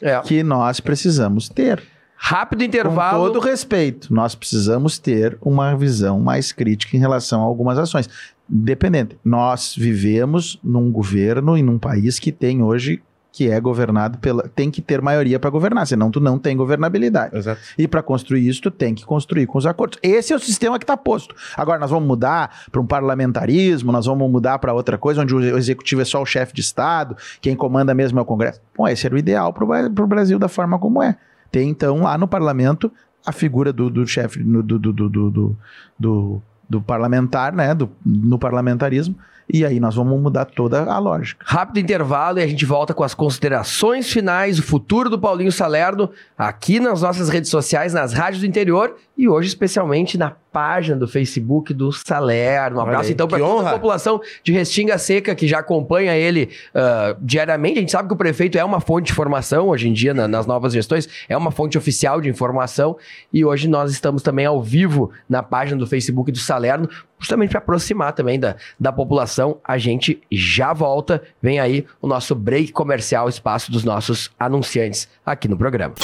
É. 0.00 0.20
que 0.20 0.42
nós 0.42 0.80
precisamos 0.80 1.48
ter. 1.48 1.82
Rápido 2.16 2.62
intervalo. 2.62 3.18
Com 3.26 3.32
todo 3.32 3.40
respeito, 3.44 4.12
nós 4.14 4.34
precisamos 4.34 4.98
ter 4.98 5.36
uma 5.40 5.74
visão 5.76 6.20
mais 6.20 6.52
crítica 6.52 6.96
em 6.96 7.00
relação 7.00 7.40
a 7.40 7.44
algumas 7.44 7.78
ações. 7.78 8.08
Independente. 8.48 9.16
Nós 9.24 9.74
vivemos 9.76 10.58
num 10.62 10.90
governo 10.92 11.56
e 11.58 11.62
num 11.62 11.78
país 11.78 12.18
que 12.18 12.30
tem 12.30 12.62
hoje 12.62 13.02
que 13.32 13.50
é 13.50 13.58
governado 13.58 14.18
pela 14.18 14.46
tem 14.46 14.70
que 14.70 14.82
ter 14.82 15.00
maioria 15.00 15.40
para 15.40 15.48
governar, 15.48 15.86
senão 15.86 16.10
tu 16.10 16.20
não 16.20 16.38
tem 16.38 16.54
governabilidade. 16.54 17.34
Exato. 17.34 17.60
E 17.78 17.88
para 17.88 18.02
construir 18.02 18.46
isso, 18.46 18.60
tu 18.60 18.70
tem 18.70 18.94
que 18.94 19.06
construir 19.06 19.46
com 19.46 19.56
os 19.56 19.64
acordos. 19.64 19.98
Esse 20.02 20.34
é 20.34 20.36
o 20.36 20.38
sistema 20.38 20.78
que 20.78 20.84
está 20.84 20.96
posto. 20.98 21.34
Agora, 21.56 21.78
nós 21.78 21.90
vamos 21.90 22.06
mudar 22.06 22.64
para 22.70 22.80
um 22.80 22.86
parlamentarismo, 22.86 23.90
nós 23.90 24.04
vamos 24.04 24.30
mudar 24.30 24.58
para 24.58 24.74
outra 24.74 24.98
coisa, 24.98 25.22
onde 25.22 25.34
o 25.34 25.56
executivo 25.56 26.02
é 26.02 26.04
só 26.04 26.20
o 26.20 26.26
chefe 26.26 26.52
de 26.52 26.60
Estado, 26.60 27.16
quem 27.40 27.56
comanda 27.56 27.94
mesmo 27.94 28.18
é 28.18 28.22
o 28.22 28.26
Congresso. 28.26 28.60
Bom, 28.76 28.86
esse 28.86 29.06
era 29.06 29.14
o 29.14 29.18
ideal 29.18 29.52
para 29.52 29.64
o 29.64 30.06
Brasil 30.06 30.38
da 30.38 30.48
forma 30.48 30.78
como 30.78 31.02
é. 31.02 31.16
Tem, 31.50 31.70
então, 31.70 32.02
lá 32.02 32.18
no 32.18 32.28
parlamento, 32.28 32.92
a 33.24 33.32
figura 33.32 33.72
do, 33.72 33.88
do 33.88 34.06
chefe, 34.06 34.42
do, 34.42 34.62
do, 34.62 34.78
do, 34.78 34.92
do, 34.92 35.08
do, 35.08 35.56
do- 35.98 36.42
do 36.68 36.80
parlamentar, 36.80 37.52
né? 37.52 37.74
Do, 37.74 37.90
no 38.04 38.38
parlamentarismo. 38.38 39.14
E 39.52 39.64
aí 39.64 39.78
nós 39.80 39.94
vamos 39.94 40.20
mudar 40.20 40.44
toda 40.46 40.84
a 40.84 40.98
lógica. 40.98 41.44
Rápido 41.46 41.78
intervalo 41.78 42.38
e 42.38 42.42
a 42.42 42.46
gente 42.46 42.64
volta 42.64 42.94
com 42.94 43.02
as 43.04 43.14
considerações 43.14 44.10
finais, 44.10 44.58
o 44.58 44.62
futuro 44.62 45.10
do 45.10 45.18
Paulinho 45.18 45.52
Salerno, 45.52 46.10
aqui 46.36 46.78
nas 46.80 47.02
nossas 47.02 47.28
redes 47.28 47.50
sociais, 47.50 47.92
nas 47.92 48.12
rádios 48.12 48.40
do 48.40 48.46
interior 48.46 48.96
e 49.16 49.28
hoje 49.28 49.48
especialmente 49.48 50.16
na 50.16 50.30
página 50.52 50.96
do 50.98 51.06
Facebook 51.08 51.72
do 51.72 51.90
Salerno. 51.92 52.78
Um 52.78 52.80
abraço 52.82 53.06
aí, 53.08 53.12
então 53.12 53.26
para 53.28 53.38
toda 53.38 53.68
a 53.68 53.72
população 53.72 54.20
de 54.42 54.52
Restinga 54.52 54.96
Seca 54.98 55.34
que 55.34 55.46
já 55.46 55.58
acompanha 55.60 56.14
ele 56.16 56.50
ah, 56.74 57.16
diariamente. 57.20 57.78
A 57.78 57.80
gente 57.80 57.92
sabe 57.92 58.08
que 58.08 58.14
o 58.14 58.16
prefeito 58.16 58.58
é 58.58 58.64
uma 58.64 58.80
fonte 58.80 59.06
de 59.06 59.12
informação 59.12 59.68
hoje 59.68 59.88
em 59.88 59.92
dia 59.92 60.12
na- 60.14 60.28
nas 60.28 60.46
novas 60.46 60.72
gestões, 60.72 61.08
é 61.28 61.36
uma 61.36 61.50
fonte 61.50 61.76
oficial 61.78 62.20
de 62.20 62.28
informação 62.28 62.96
e 63.32 63.44
hoje 63.44 63.68
nós 63.68 63.90
estamos 63.92 64.22
também 64.22 64.44
ao 64.46 64.62
vivo 64.62 65.10
na 65.28 65.42
página 65.42 65.78
do 65.78 65.86
Facebook 65.86 66.30
do 66.32 66.38
Salerno, 66.38 66.88
justamente 67.22 67.50
para 67.50 67.60
aproximar 67.60 68.12
também 68.12 68.38
da, 68.38 68.56
da 68.78 68.92
população. 68.92 69.58
A 69.64 69.78
gente 69.78 70.20
já 70.30 70.72
volta. 70.72 71.22
Vem 71.40 71.60
aí 71.60 71.86
o 72.00 72.06
nosso 72.06 72.34
break 72.34 72.72
comercial, 72.72 73.28
espaço 73.28 73.70
dos 73.70 73.84
nossos 73.84 74.30
anunciantes 74.38 75.08
aqui 75.24 75.48
no 75.48 75.56
programa. 75.56 75.94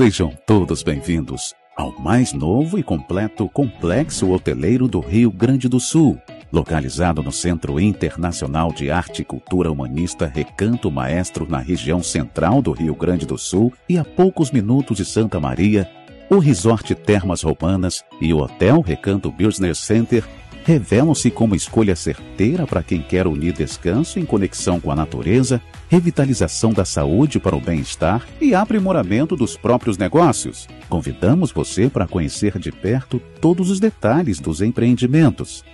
Sejam 0.00 0.32
todos 0.46 0.82
bem-vindos 0.82 1.54
ao 1.76 1.92
mais 2.00 2.32
novo 2.32 2.78
e 2.78 2.82
completo 2.82 3.46
complexo 3.50 4.30
hoteleiro 4.30 4.88
do 4.88 4.98
Rio 4.98 5.30
Grande 5.30 5.68
do 5.68 5.78
Sul, 5.78 6.18
localizado 6.50 7.22
no 7.22 7.30
Centro 7.30 7.78
Internacional 7.78 8.72
de 8.72 8.90
Arte 8.90 9.20
e 9.20 9.24
Cultura 9.26 9.70
Humanista 9.70 10.24
Recanto 10.24 10.90
Maestro, 10.90 11.46
na 11.46 11.58
região 11.58 12.02
central 12.02 12.62
do 12.62 12.72
Rio 12.72 12.94
Grande 12.94 13.26
do 13.26 13.36
Sul 13.36 13.74
e 13.86 13.98
a 13.98 14.04
poucos 14.06 14.50
minutos 14.50 14.96
de 14.96 15.04
Santa 15.04 15.38
Maria. 15.38 15.86
O 16.30 16.38
Resort 16.38 16.94
Termas 16.94 17.42
Roumanas 17.42 18.02
e 18.22 18.32
o 18.32 18.38
Hotel 18.38 18.80
Recanto 18.80 19.30
Business 19.30 19.76
Center 19.76 20.24
revelam-se 20.64 21.30
como 21.30 21.54
escolha 21.54 21.96
certeira 21.96 22.66
para 22.66 22.82
quem 22.82 23.02
quer 23.02 23.26
unir 23.26 23.52
descanso 23.52 24.18
em 24.18 24.24
conexão 24.24 24.80
com 24.80 24.90
a 24.90 24.96
natureza, 24.96 25.60
revitalização 25.88 26.72
da 26.72 26.84
saúde 26.84 27.38
para 27.40 27.56
o 27.56 27.60
bem-estar 27.60 28.26
e 28.40 28.54
aprimoramento 28.54 29.36
dos 29.36 29.56
próprios 29.56 29.98
negócios. 29.98 30.68
Convidamos 30.88 31.52
você 31.52 31.88
para 31.88 32.06
conhecer 32.06 32.58
de 32.58 32.70
perto 32.70 33.20
todos 33.40 33.70
os 33.70 33.80
detalhes 33.80 34.38
dos 34.38 34.60
empreendimentos. 34.60 35.64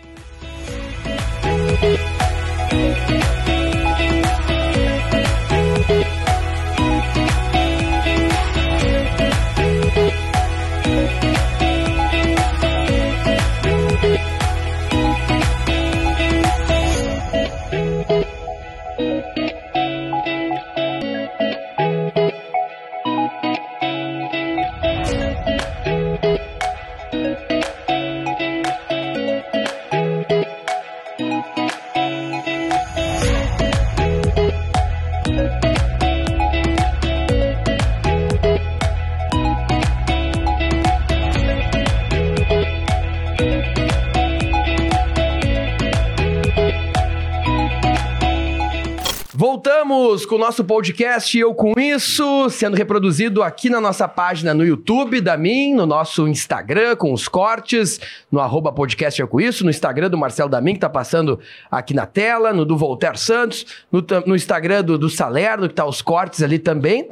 Voltamos 49.66 50.24
com 50.24 50.36
o 50.36 50.38
nosso 50.38 50.62
podcast 50.62 51.36
Eu 51.36 51.52
Com 51.52 51.72
Isso, 51.76 52.48
sendo 52.50 52.76
reproduzido 52.76 53.42
aqui 53.42 53.68
na 53.68 53.80
nossa 53.80 54.06
página 54.06 54.54
no 54.54 54.64
YouTube 54.64 55.20
da 55.20 55.36
Min, 55.36 55.74
no 55.74 55.84
nosso 55.84 56.28
Instagram 56.28 56.94
com 56.94 57.12
os 57.12 57.26
cortes, 57.26 57.98
no 58.30 58.38
arroba 58.38 58.70
podcast 58.70 59.20
Eu 59.20 59.26
Com 59.26 59.40
Isso, 59.40 59.64
no 59.64 59.70
Instagram 59.70 60.08
do 60.08 60.16
Marcelo 60.16 60.48
Damin, 60.48 60.74
que 60.74 60.78
tá 60.78 60.88
passando 60.88 61.40
aqui 61.68 61.94
na 61.94 62.06
tela, 62.06 62.52
no 62.52 62.64
do 62.64 62.76
Voltaire 62.76 63.18
Santos, 63.18 63.66
no, 63.90 64.06
no 64.24 64.36
Instagram 64.36 64.84
do, 64.84 64.96
do 64.96 65.10
Salerno, 65.10 65.68
que 65.68 65.74
tá 65.74 65.84
os 65.84 66.00
cortes 66.00 66.44
ali 66.44 66.60
também. 66.60 67.08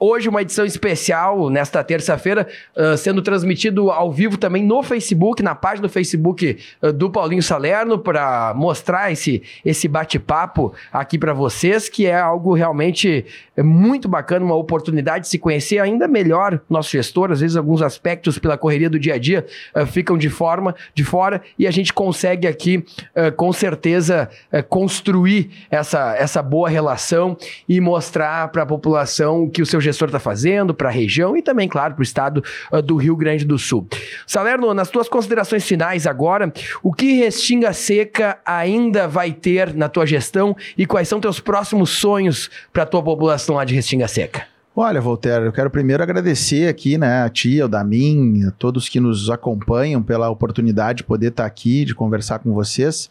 Hoje 0.00 0.26
uma 0.28 0.40
edição 0.40 0.64
especial, 0.64 1.50
nesta 1.50 1.84
terça-feira, 1.84 2.48
uh, 2.74 2.96
sendo 2.96 3.20
transmitido 3.20 3.90
ao 3.90 4.10
vivo 4.10 4.38
também 4.38 4.64
no 4.64 4.82
Facebook, 4.82 5.42
na 5.42 5.54
página 5.54 5.86
do 5.86 5.92
Facebook 5.92 6.58
uh, 6.82 6.92
do 6.94 7.10
Paulinho 7.10 7.42
Salerno, 7.42 7.98
para 7.98 8.54
mostrar 8.54 9.12
esse, 9.12 9.42
esse 9.62 9.86
bate-papo 9.86 10.72
aqui 10.90 11.18
para 11.18 11.34
vocês, 11.34 11.85
que 11.88 12.06
é 12.06 12.18
algo 12.18 12.54
realmente 12.54 13.24
é, 13.56 13.62
muito 13.62 14.08
bacana, 14.08 14.44
uma 14.44 14.54
oportunidade 14.54 15.24
de 15.24 15.30
se 15.30 15.38
conhecer 15.38 15.78
ainda 15.78 16.06
melhor 16.06 16.60
nosso 16.68 16.90
gestor. 16.90 17.32
Às 17.32 17.40
vezes, 17.40 17.56
alguns 17.56 17.82
aspectos 17.82 18.38
pela 18.38 18.58
correria 18.58 18.90
do 18.90 18.98
dia 18.98 19.14
a 19.14 19.18
dia 19.18 19.46
uh, 19.74 19.86
ficam 19.86 20.16
de 20.18 20.28
forma 20.28 20.74
de 20.94 21.04
fora 21.04 21.40
e 21.58 21.66
a 21.66 21.70
gente 21.70 21.92
consegue 21.92 22.46
aqui, 22.46 22.84
uh, 23.16 23.32
com 23.36 23.52
certeza, 23.52 24.28
uh, 24.52 24.62
construir 24.64 25.50
essa, 25.70 26.14
essa 26.16 26.42
boa 26.42 26.68
relação 26.68 27.36
e 27.68 27.80
mostrar 27.80 28.48
para 28.48 28.62
a 28.62 28.66
população 28.66 29.44
o 29.44 29.50
que 29.50 29.62
o 29.62 29.66
seu 29.66 29.80
gestor 29.80 30.08
está 30.08 30.18
fazendo, 30.18 30.74
para 30.74 30.88
a 30.88 30.92
região 30.92 31.36
e 31.36 31.42
também, 31.42 31.68
claro, 31.68 31.94
para 31.94 32.00
o 32.00 32.04
estado 32.04 32.42
do 32.84 32.96
Rio 32.96 33.16
Grande 33.16 33.44
do 33.44 33.58
Sul. 33.58 33.86
Salerno, 34.26 34.72
nas 34.74 34.90
tuas 34.90 35.08
considerações 35.08 35.64
finais 35.66 36.06
agora, 36.06 36.52
o 36.82 36.92
que 36.92 37.12
Restinga 37.14 37.72
Seca 37.72 38.38
ainda 38.44 39.08
vai 39.08 39.32
ter 39.32 39.74
na 39.74 39.88
tua 39.88 40.06
gestão 40.06 40.56
e 40.76 40.86
quais 40.86 41.08
são 41.08 41.20
teus 41.20 41.40
próximos 41.40 41.75
sonhos 41.84 42.48
para 42.72 42.84
a 42.84 42.86
tua 42.86 43.02
população 43.02 43.56
lá 43.56 43.64
de 43.64 43.74
Restinga 43.74 44.08
Seca? 44.08 44.46
Olha, 44.74 45.00
Voltaire, 45.00 45.46
eu 45.46 45.52
quero 45.52 45.70
primeiro 45.70 46.02
agradecer 46.02 46.68
aqui, 46.68 46.98
né, 46.98 47.22
a 47.22 47.28
ti, 47.30 47.60
ao 47.60 47.68
Damin, 47.68 48.44
a 48.44 48.50
todos 48.50 48.88
que 48.88 49.00
nos 49.00 49.30
acompanham 49.30 50.02
pela 50.02 50.28
oportunidade 50.28 50.98
de 50.98 51.04
poder 51.04 51.28
estar 51.28 51.46
aqui, 51.46 51.84
de 51.84 51.94
conversar 51.94 52.40
com 52.40 52.52
vocês 52.52 53.08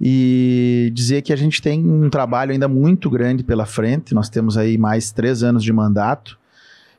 e 0.00 0.90
dizer 0.94 1.22
que 1.22 1.32
a 1.32 1.36
gente 1.36 1.60
tem 1.60 1.84
um 1.84 2.08
trabalho 2.08 2.52
ainda 2.52 2.68
muito 2.68 3.10
grande 3.10 3.44
pela 3.44 3.66
frente. 3.66 4.14
Nós 4.14 4.28
temos 4.28 4.56
aí 4.56 4.78
mais 4.78 5.10
três 5.10 5.42
anos 5.42 5.62
de 5.62 5.72
mandato 5.72 6.38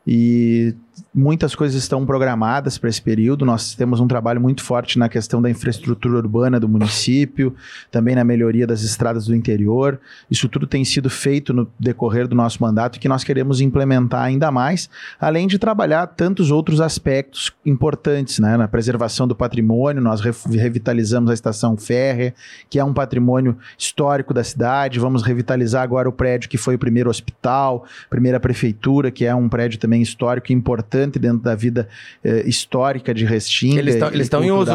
e 0.05 0.75
muitas 1.13 1.55
coisas 1.55 1.81
estão 1.81 2.05
programadas 2.05 2.77
para 2.77 2.89
esse 2.89 3.01
período. 3.01 3.45
Nós 3.45 3.75
temos 3.75 3.99
um 3.99 4.07
trabalho 4.07 4.41
muito 4.41 4.63
forte 4.63 4.99
na 4.99 5.07
questão 5.07 5.41
da 5.41 5.49
infraestrutura 5.49 6.17
urbana 6.17 6.59
do 6.59 6.67
município, 6.67 7.55
também 7.89 8.15
na 8.15 8.23
melhoria 8.23 8.67
das 8.67 8.83
estradas 8.83 9.25
do 9.25 9.35
interior. 9.35 9.99
Isso 10.29 10.49
tudo 10.49 10.67
tem 10.67 10.83
sido 10.83 11.09
feito 11.09 11.53
no 11.53 11.67
decorrer 11.79 12.27
do 12.27 12.35
nosso 12.35 12.61
mandato 12.61 12.97
e 12.97 12.99
que 12.99 13.07
nós 13.07 13.23
queremos 13.23 13.61
implementar 13.61 14.23
ainda 14.23 14.51
mais, 14.51 14.89
além 15.19 15.47
de 15.47 15.57
trabalhar 15.57 16.07
tantos 16.07 16.51
outros 16.51 16.81
aspectos 16.81 17.51
importantes, 17.65 18.39
né? 18.39 18.57
Na 18.57 18.67
preservação 18.67 19.27
do 19.27 19.35
patrimônio, 19.35 20.01
nós 20.01 20.21
re- 20.21 20.31
revitalizamos 20.51 21.31
a 21.31 21.33
estação 21.33 21.77
férrea, 21.77 22.33
que 22.69 22.79
é 22.79 22.83
um 22.83 22.93
patrimônio 22.93 23.57
histórico 23.77 24.33
da 24.33 24.43
cidade. 24.43 24.99
Vamos 24.99 25.23
revitalizar 25.23 25.83
agora 25.83 26.09
o 26.09 26.11
prédio 26.11 26.49
que 26.49 26.57
foi 26.57 26.75
o 26.75 26.79
primeiro 26.79 27.09
hospital, 27.09 27.85
primeira 28.09 28.39
prefeitura, 28.39 29.09
que 29.09 29.25
é 29.25 29.33
um 29.33 29.47
prédio 29.47 29.79
também 29.79 30.01
histórico 30.01 30.51
e 30.51 30.55
importante 30.55 30.81
dentro 31.19 31.41
da 31.43 31.55
vida 31.55 31.87
eh, 32.23 32.43
histórica 32.45 33.13
de 33.13 33.25
Restinga. 33.25 33.79
Eles 33.79 33.95
tão- 33.95 34.09
e 34.09 34.13
eles 34.15 34.29
tão 34.29 34.43
em 34.43 34.51
uso? 34.51 34.71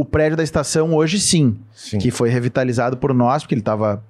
O 0.00 0.04
prédio 0.04 0.36
da 0.36 0.44
estação 0.44 0.94
hoje 0.94 1.18
sim, 1.18 1.56
Sim. 1.74 1.98
que 1.98 2.12
foi 2.12 2.28
revitalizado 2.28 2.96
por 2.96 3.12
nós, 3.12 3.42
porque 3.42 3.54
ele 3.54 3.62
estava 3.62 4.00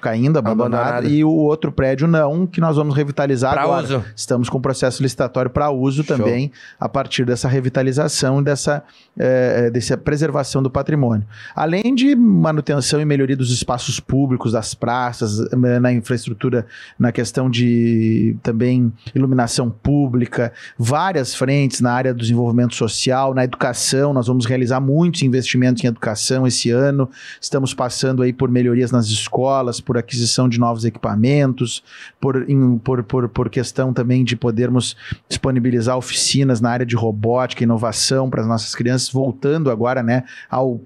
caindo, 0.00 0.36
abandonado, 0.36 0.80
Abandonado. 0.82 1.08
e 1.08 1.22
o 1.22 1.30
outro 1.30 1.70
prédio 1.70 2.08
não, 2.08 2.44
que 2.44 2.60
nós 2.60 2.74
vamos 2.74 2.92
revitalizar 2.96 3.52
Pra 3.52 3.62
agora. 3.62 3.84
uso. 3.84 4.04
Estamos 4.16 4.48
com 4.48 4.60
processo 4.60 5.00
licitatório 5.00 5.48
para 5.48 5.70
uso 5.70 6.02
Show. 6.02 6.16
também, 6.16 6.50
a 6.80 6.88
partir 6.88 7.24
dessa 7.24 7.46
revitalização 7.46 8.40
e 8.40 8.42
dessa, 8.42 8.82
eh, 9.16 9.70
dessa 9.70 9.96
preservação 9.96 10.60
do 10.60 10.68
patrimônio. 10.68 11.24
Além 11.54 11.94
de 11.94 12.16
manutenção 12.16 13.00
e 13.00 13.04
melhoria 13.04 13.36
dos 13.36 13.52
espaços 13.52 14.00
públicos, 14.00 14.50
das 14.50 14.74
praças, 14.74 15.38
eh, 15.52 15.78
na 15.78 15.92
infraestrutura, 15.92 16.66
na 16.98 17.12
questão 17.12 17.48
de 17.48 18.36
também 18.42 18.92
iluminação 19.14 19.70
pública, 19.70 20.52
várias 20.76 21.32
frentes 21.32 21.80
na 21.80 21.92
área 21.92 22.12
do 22.12 22.18
desenvolvimento 22.18 22.74
social, 22.74 23.32
na 23.34 23.44
educação, 23.44 24.12
nós 24.12 24.26
vamos 24.26 24.44
realizar 24.44 24.80
muitos 24.80 25.27
investimentos 25.28 25.84
em 25.84 25.86
educação 25.86 26.46
esse 26.46 26.70
ano, 26.70 27.08
estamos 27.40 27.74
passando 27.74 28.22
aí 28.22 28.32
por 28.32 28.50
melhorias 28.50 28.90
nas 28.90 29.06
escolas, 29.06 29.80
por 29.80 29.96
aquisição 29.96 30.48
de 30.48 30.58
novos 30.58 30.84
equipamentos, 30.84 31.82
por, 32.20 32.48
em, 32.48 32.78
por, 32.78 33.02
por, 33.02 33.28
por 33.28 33.50
questão 33.50 33.92
também 33.92 34.24
de 34.24 34.34
podermos 34.36 34.96
disponibilizar 35.28 35.96
oficinas 35.96 36.60
na 36.60 36.70
área 36.70 36.86
de 36.86 36.96
robótica, 36.96 37.62
inovação 37.62 38.28
para 38.28 38.40
as 38.40 38.46
nossas 38.46 38.74
crianças, 38.74 39.10
voltando 39.10 39.70
agora 39.70 40.02
né, 40.02 40.24
ao 40.50 40.80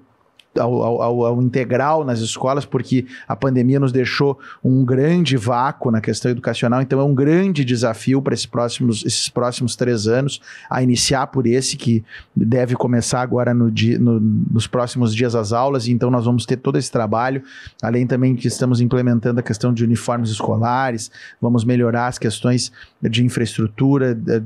ao, 0.58 1.02
ao, 1.02 1.24
ao, 1.24 1.42
integral 1.42 2.04
nas 2.04 2.20
escolas, 2.20 2.64
porque 2.64 3.06
a 3.26 3.34
pandemia 3.34 3.80
nos 3.80 3.92
deixou 3.92 4.38
um 4.62 4.84
grande 4.84 5.36
vácuo 5.36 5.90
na 5.90 6.00
questão 6.00 6.30
educacional, 6.30 6.82
então 6.82 7.00
é 7.00 7.04
um 7.04 7.14
grande 7.14 7.64
desafio 7.64 8.20
para 8.20 8.34
esses 8.34 8.46
próximos, 8.46 9.04
esses 9.04 9.28
próximos 9.28 9.76
três 9.76 10.06
anos, 10.06 10.40
a 10.68 10.82
iniciar 10.82 11.28
por 11.28 11.46
esse, 11.46 11.76
que 11.76 12.04
deve 12.34 12.74
começar 12.74 13.22
agora 13.22 13.54
no 13.54 13.70
dia, 13.70 13.98
no, 13.98 14.20
nos 14.20 14.66
próximos 14.66 15.14
dias 15.14 15.34
as 15.34 15.52
aulas, 15.52 15.88
então 15.88 16.10
nós 16.10 16.24
vamos 16.24 16.44
ter 16.44 16.56
todo 16.56 16.78
esse 16.78 16.90
trabalho, 16.90 17.42
além 17.82 18.06
também 18.06 18.34
que 18.34 18.48
estamos 18.48 18.80
implementando 18.80 19.40
a 19.40 19.42
questão 19.42 19.72
de 19.72 19.84
uniformes 19.84 20.30
escolares, 20.30 21.10
vamos 21.40 21.64
melhorar 21.64 22.08
as 22.08 22.18
questões 22.18 22.72
de 23.00 23.24
infraestrutura, 23.24 24.14
da, 24.14 24.38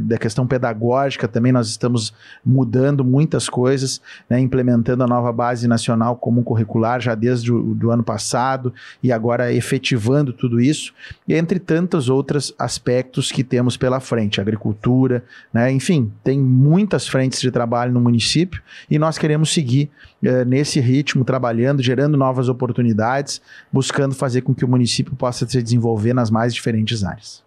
da, 0.00 0.18
questão 0.18 0.46
pedagógica 0.46 1.28
também, 1.28 1.52
nós 1.52 1.68
estamos 1.68 2.12
mudando 2.44 3.04
muitas 3.04 3.48
coisas, 3.48 4.00
né, 4.28 4.40
implementando 4.40 5.04
a 5.04 5.06
nova 5.06 5.25
nova 5.26 5.32
base 5.32 5.66
nacional 5.66 6.16
comum 6.16 6.42
curricular 6.42 7.00
já 7.00 7.14
desde 7.14 7.52
o 7.52 7.74
do 7.74 7.90
ano 7.90 8.02
passado 8.02 8.72
e 9.02 9.10
agora 9.10 9.52
efetivando 9.52 10.32
tudo 10.32 10.60
isso, 10.60 10.94
entre 11.28 11.58
tantos 11.58 12.08
outros 12.08 12.54
aspectos 12.58 13.32
que 13.32 13.42
temos 13.42 13.76
pela 13.76 13.98
frente, 13.98 14.40
agricultura, 14.40 15.24
né? 15.52 15.70
enfim, 15.72 16.12
tem 16.22 16.38
muitas 16.38 17.08
frentes 17.08 17.40
de 17.40 17.50
trabalho 17.50 17.92
no 17.92 18.00
município 18.00 18.62
e 18.90 18.98
nós 18.98 19.18
queremos 19.18 19.52
seguir 19.52 19.90
eh, 20.22 20.44
nesse 20.44 20.80
ritmo, 20.80 21.24
trabalhando, 21.24 21.82
gerando 21.82 22.16
novas 22.16 22.48
oportunidades, 22.48 23.40
buscando 23.72 24.14
fazer 24.14 24.42
com 24.42 24.54
que 24.54 24.64
o 24.64 24.68
município 24.68 25.14
possa 25.14 25.46
se 25.46 25.62
desenvolver 25.62 26.14
nas 26.14 26.30
mais 26.30 26.54
diferentes 26.54 27.02
áreas. 27.02 27.44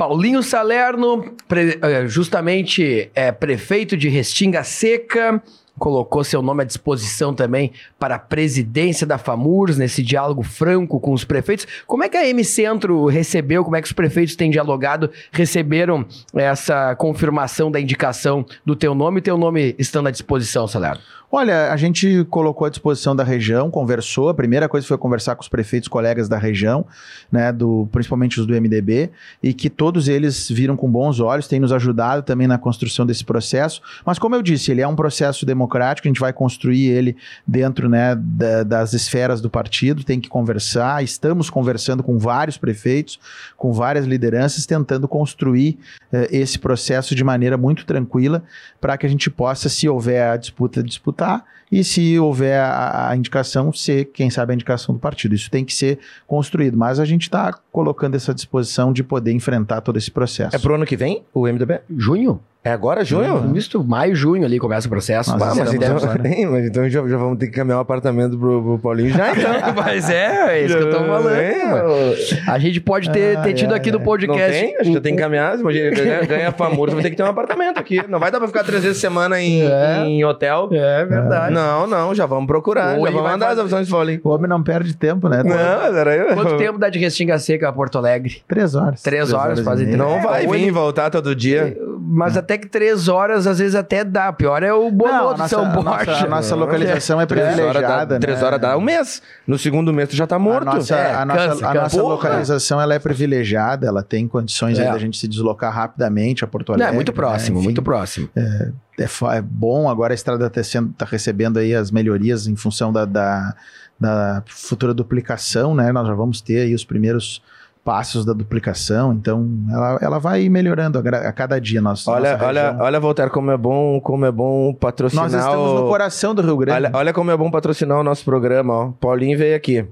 Paulinho 0.00 0.42
Salerno, 0.42 1.34
eh, 1.50 2.06
justamente 2.06 3.10
é 3.14 3.30
prefeito 3.30 3.98
de 3.98 4.08
Restinga 4.08 4.64
Seca, 4.64 5.42
colocou 5.80 6.22
seu 6.22 6.42
nome 6.42 6.62
à 6.62 6.66
disposição 6.66 7.34
também 7.34 7.72
para 7.98 8.16
a 8.16 8.18
presidência 8.18 9.06
da 9.06 9.16
FAMURS, 9.16 9.78
nesse 9.78 10.02
diálogo 10.02 10.42
franco 10.42 11.00
com 11.00 11.12
os 11.12 11.24
prefeitos. 11.24 11.66
Como 11.86 12.04
é 12.04 12.08
que 12.08 12.18
a 12.18 12.28
M 12.28 12.44
Centro 12.44 13.06
recebeu, 13.06 13.64
como 13.64 13.76
é 13.76 13.80
que 13.80 13.86
os 13.86 13.92
prefeitos 13.92 14.36
têm 14.36 14.50
dialogado, 14.50 15.10
receberam 15.32 16.04
essa 16.34 16.94
confirmação 16.96 17.70
da 17.70 17.80
indicação 17.80 18.44
do 18.64 18.76
teu 18.76 18.94
nome 18.94 19.18
e 19.18 19.22
teu 19.22 19.38
nome 19.38 19.74
estando 19.78 20.08
à 20.08 20.10
disposição, 20.10 20.68
Salerno? 20.68 21.00
Olha, 21.32 21.72
a 21.72 21.76
gente 21.76 22.24
colocou 22.24 22.66
à 22.66 22.70
disposição 22.70 23.14
da 23.14 23.22
região, 23.22 23.70
conversou. 23.70 24.28
A 24.28 24.34
primeira 24.34 24.68
coisa 24.68 24.84
foi 24.84 24.98
conversar 24.98 25.36
com 25.36 25.42
os 25.42 25.48
prefeitos 25.48 25.88
colegas 25.88 26.28
da 26.28 26.36
região, 26.36 26.84
né, 27.30 27.52
do, 27.52 27.88
principalmente 27.92 28.40
os 28.40 28.46
do 28.46 28.52
MDB, 28.52 29.10
e 29.40 29.54
que 29.54 29.70
todos 29.70 30.08
eles 30.08 30.48
viram 30.50 30.76
com 30.76 30.90
bons 30.90 31.20
olhos, 31.20 31.46
têm 31.46 31.60
nos 31.60 31.70
ajudado 31.70 32.24
também 32.24 32.48
na 32.48 32.58
construção 32.58 33.06
desse 33.06 33.24
processo. 33.24 33.80
Mas, 34.04 34.18
como 34.18 34.34
eu 34.34 34.42
disse, 34.42 34.72
ele 34.72 34.80
é 34.80 34.88
um 34.88 34.96
processo 34.96 35.46
democrático, 35.46 36.08
a 36.08 36.10
gente 36.10 36.20
vai 36.20 36.32
construir 36.32 36.86
ele 36.88 37.16
dentro 37.46 37.88
né, 37.88 38.16
da, 38.16 38.64
das 38.64 38.92
esferas 38.92 39.40
do 39.40 39.48
partido, 39.48 40.02
tem 40.02 40.20
que 40.20 40.28
conversar. 40.28 41.00
Estamos 41.04 41.48
conversando 41.48 42.02
com 42.02 42.18
vários 42.18 42.58
prefeitos, 42.58 43.20
com 43.56 43.72
várias 43.72 44.04
lideranças, 44.04 44.66
tentando 44.66 45.06
construir 45.06 45.78
eh, 46.12 46.28
esse 46.32 46.58
processo 46.58 47.14
de 47.14 47.22
maneira 47.22 47.56
muito 47.56 47.86
tranquila, 47.86 48.42
para 48.80 48.98
que 48.98 49.06
a 49.06 49.08
gente 49.08 49.30
possa, 49.30 49.68
se 49.68 49.88
houver 49.88 50.28
a 50.28 50.36
disputa, 50.36 50.82
disputar 50.82 51.19
votar 51.20 51.44
e 51.70 51.84
se 51.84 52.18
houver 52.18 52.58
a, 52.58 53.10
a, 53.10 53.16
indicação, 53.16 53.72
ser, 53.72 54.06
quem 54.06 54.28
sabe, 54.28 54.52
a 54.52 54.54
indicação 54.54 54.94
do 54.94 55.00
partido. 55.00 55.34
Isso 55.34 55.50
tem 55.50 55.64
que 55.64 55.72
ser 55.72 55.98
construído, 56.26 56.76
mas 56.76 56.98
a 56.98 57.04
gente 57.04 57.22
está 57.22 57.52
colocando 57.70 58.16
essa 58.16 58.34
disposição 58.34 58.92
de 58.92 59.04
poder 59.04 59.32
enfrentar 59.32 59.80
todo 59.80 59.96
esse 59.96 60.10
processo. 60.10 60.56
É 60.56 60.58
pro 60.58 60.74
ano 60.74 60.84
que 60.84 60.96
vem, 60.96 61.22
o 61.32 61.46
MDB? 61.46 61.80
Junho? 61.96 62.40
É 62.62 62.70
agora, 62.70 63.02
junho? 63.02 63.36
Uhum. 63.36 63.52
Visto 63.54 63.82
maio, 63.82 64.14
junho 64.14 64.44
ali 64.44 64.58
começa 64.58 64.86
o 64.86 64.90
processo. 64.90 65.30
Nossa, 65.30 65.64
mas, 65.64 65.72
então, 65.72 65.96
mas 66.52 66.66
então 66.66 66.90
já, 66.90 67.08
já, 67.08 67.16
vamos 67.16 67.38
ter 67.38 67.46
que 67.46 67.52
caminhar 67.52 67.78
um 67.78 67.80
apartamento 67.80 68.36
pro, 68.36 68.62
pro 68.62 68.78
Paulinho 68.78 69.08
já, 69.08 69.32
então. 69.32 69.50
mas 69.74 70.10
é, 70.10 70.58
é 70.58 70.64
isso 70.66 70.76
que 70.76 70.82
eu 70.82 70.90
tô 70.90 70.98
falando. 70.98 71.30
É, 71.30 72.14
a 72.46 72.58
gente 72.58 72.78
pode 72.78 73.10
ter, 73.10 73.38
ah, 73.38 73.40
ter 73.40 73.54
tido 73.54 73.72
é, 73.72 73.76
aqui 73.78 73.90
no 73.90 73.98
podcast. 74.00 74.52
Não 74.52 74.60
tem? 74.60 74.76
Acho 74.76 74.84
que 74.84 74.92
já 74.92 75.00
tem 75.00 75.16
que 75.16 75.22
caminhar. 75.22 75.58
Imagina, 75.58 75.90
ganha, 75.90 76.20
ganha 76.26 76.52
famoso, 76.52 76.92
vai 76.92 77.02
ter 77.02 77.10
que 77.10 77.16
ter 77.16 77.22
um 77.22 77.28
apartamento 77.28 77.78
aqui. 77.78 78.06
Não 78.06 78.20
vai 78.20 78.30
dar 78.30 78.38
pra 78.38 78.46
ficar 78.46 78.62
três 78.62 78.82
vezes 78.82 78.98
semana 78.98 79.40
em, 79.40 79.62
é. 79.62 80.04
em 80.04 80.22
hotel. 80.22 80.68
É 80.70 81.06
verdade. 81.06 81.54
Não, 81.54 81.86
não, 81.86 82.14
já 82.14 82.26
vamos 82.26 82.46
procurar. 82.46 82.94
já 82.94 83.00
vamos 83.00 83.22
mandar 83.22 83.46
fazer... 83.46 83.60
as 83.60 83.66
opções 83.66 83.88
do 83.88 83.90
Paulinho. 83.90 84.20
O 84.22 84.28
homem 84.28 84.50
não 84.50 84.62
perde 84.62 84.94
tempo, 84.94 85.30
né? 85.30 85.42
Não, 85.42 85.96
era 85.96 86.14
eu. 86.14 86.34
Quanto 86.34 86.58
tempo 86.58 86.78
dá 86.78 86.90
de 86.90 86.98
Restinga 86.98 87.38
Seca 87.38 87.70
a 87.70 87.72
Porto 87.72 87.96
Alegre? 87.96 88.42
Três 88.46 88.74
horas. 88.74 89.00
Três, 89.00 89.28
três 89.28 89.32
horas, 89.32 89.58
horas 89.58 89.60
quase. 89.62 89.86
Não 89.86 90.20
vai 90.20 90.46
vir 90.46 90.66
e 90.66 90.70
voltar 90.70 91.08
todo 91.08 91.34
dia. 91.34 91.74
Mas 92.12 92.36
até 92.36 92.58
que 92.58 92.66
três 92.66 93.06
horas 93.06 93.46
às 93.46 93.60
vezes 93.60 93.76
até 93.76 94.02
dá. 94.02 94.32
Pior 94.32 94.64
é 94.64 94.72
o 94.72 94.90
Bonô 94.90 95.32
de 95.32 95.48
São 95.48 95.70
Borja. 95.70 96.24
A 96.24 96.28
nossa, 96.28 96.56
localização 96.56 97.20
é, 97.20 97.22
é 97.22 97.26
privilegiada. 97.26 98.18
Três 98.18 98.40
né? 98.40 98.44
horas 98.44 98.60
dá 98.60 98.76
um 98.76 98.80
mês. 98.80 99.22
No 99.46 99.56
segundo 99.56 99.92
mês 99.92 100.08
tu 100.08 100.16
já 100.16 100.26
tá 100.26 100.36
morto. 100.36 100.68
A 100.68 100.74
nossa, 100.74 100.96
é, 100.96 101.14
a 101.14 101.24
nossa, 101.24 101.48
cansa, 101.48 101.68
a 101.68 101.74
nossa 101.74 102.02
localização 102.02 102.80
ela 102.80 102.94
é 102.94 102.98
privilegiada, 102.98 103.86
ela 103.86 104.02
tem 104.02 104.26
condições 104.26 104.76
é. 104.76 104.90
da 104.90 104.98
gente 104.98 105.18
se 105.18 105.28
deslocar 105.28 105.72
rapidamente 105.72 106.42
a 106.42 106.48
Porto 106.48 106.70
Alegre. 106.72 106.86
Não, 106.86 106.92
é 106.92 106.94
muito 106.96 107.12
próximo, 107.12 107.54
né? 107.54 107.60
Enfim, 107.60 107.66
muito 107.68 107.82
próximo. 107.82 108.28
É, 108.34 108.72
é, 108.98 109.36
é, 109.36 109.40
bom, 109.40 109.88
agora 109.88 110.12
a 110.12 110.16
estrada 110.16 110.50
está 110.52 110.82
tá 110.98 111.06
recebendo 111.06 111.60
aí 111.60 111.76
as 111.76 111.92
melhorias 111.92 112.48
em 112.48 112.56
função 112.56 112.92
da, 112.92 113.04
da, 113.04 113.54
da 114.00 114.42
futura 114.48 114.92
duplicação, 114.92 115.76
né? 115.76 115.92
Nós 115.92 116.08
já 116.08 116.14
vamos 116.14 116.40
ter 116.40 116.62
aí 116.62 116.74
os 116.74 116.84
primeiros 116.84 117.40
passos 117.84 118.24
da 118.24 118.32
duplicação, 118.32 119.12
então 119.12 119.48
ela, 119.70 119.98
ela 120.00 120.18
vai 120.18 120.48
melhorando 120.48 120.98
a, 120.98 121.02
a 121.28 121.32
cada 121.32 121.60
dia. 121.60 121.80
Nossa, 121.80 122.10
olha, 122.10 122.32
nossa 122.32 122.46
olha, 122.46 122.76
olha, 122.78 123.00
Voltaire, 123.00 123.30
como 123.30 123.50
é 123.50 123.56
bom, 123.56 124.00
como 124.00 124.24
é 124.24 124.30
bom 124.30 124.74
patrocinar. 124.74 125.30
Nós 125.30 125.34
estamos 125.34 125.80
no 125.80 125.88
coração 125.88 126.34
do 126.34 126.42
Rio 126.42 126.56
Grande. 126.56 126.86
Olha, 126.86 126.90
olha 126.94 127.12
como 127.12 127.30
é 127.30 127.36
bom 127.36 127.50
patrocinar 127.50 127.98
o 127.98 128.04
nosso 128.04 128.24
programa, 128.24 128.74
ó. 128.74 128.92
Paulinho 129.00 129.36
veio 129.38 129.56
aqui. 129.56 129.86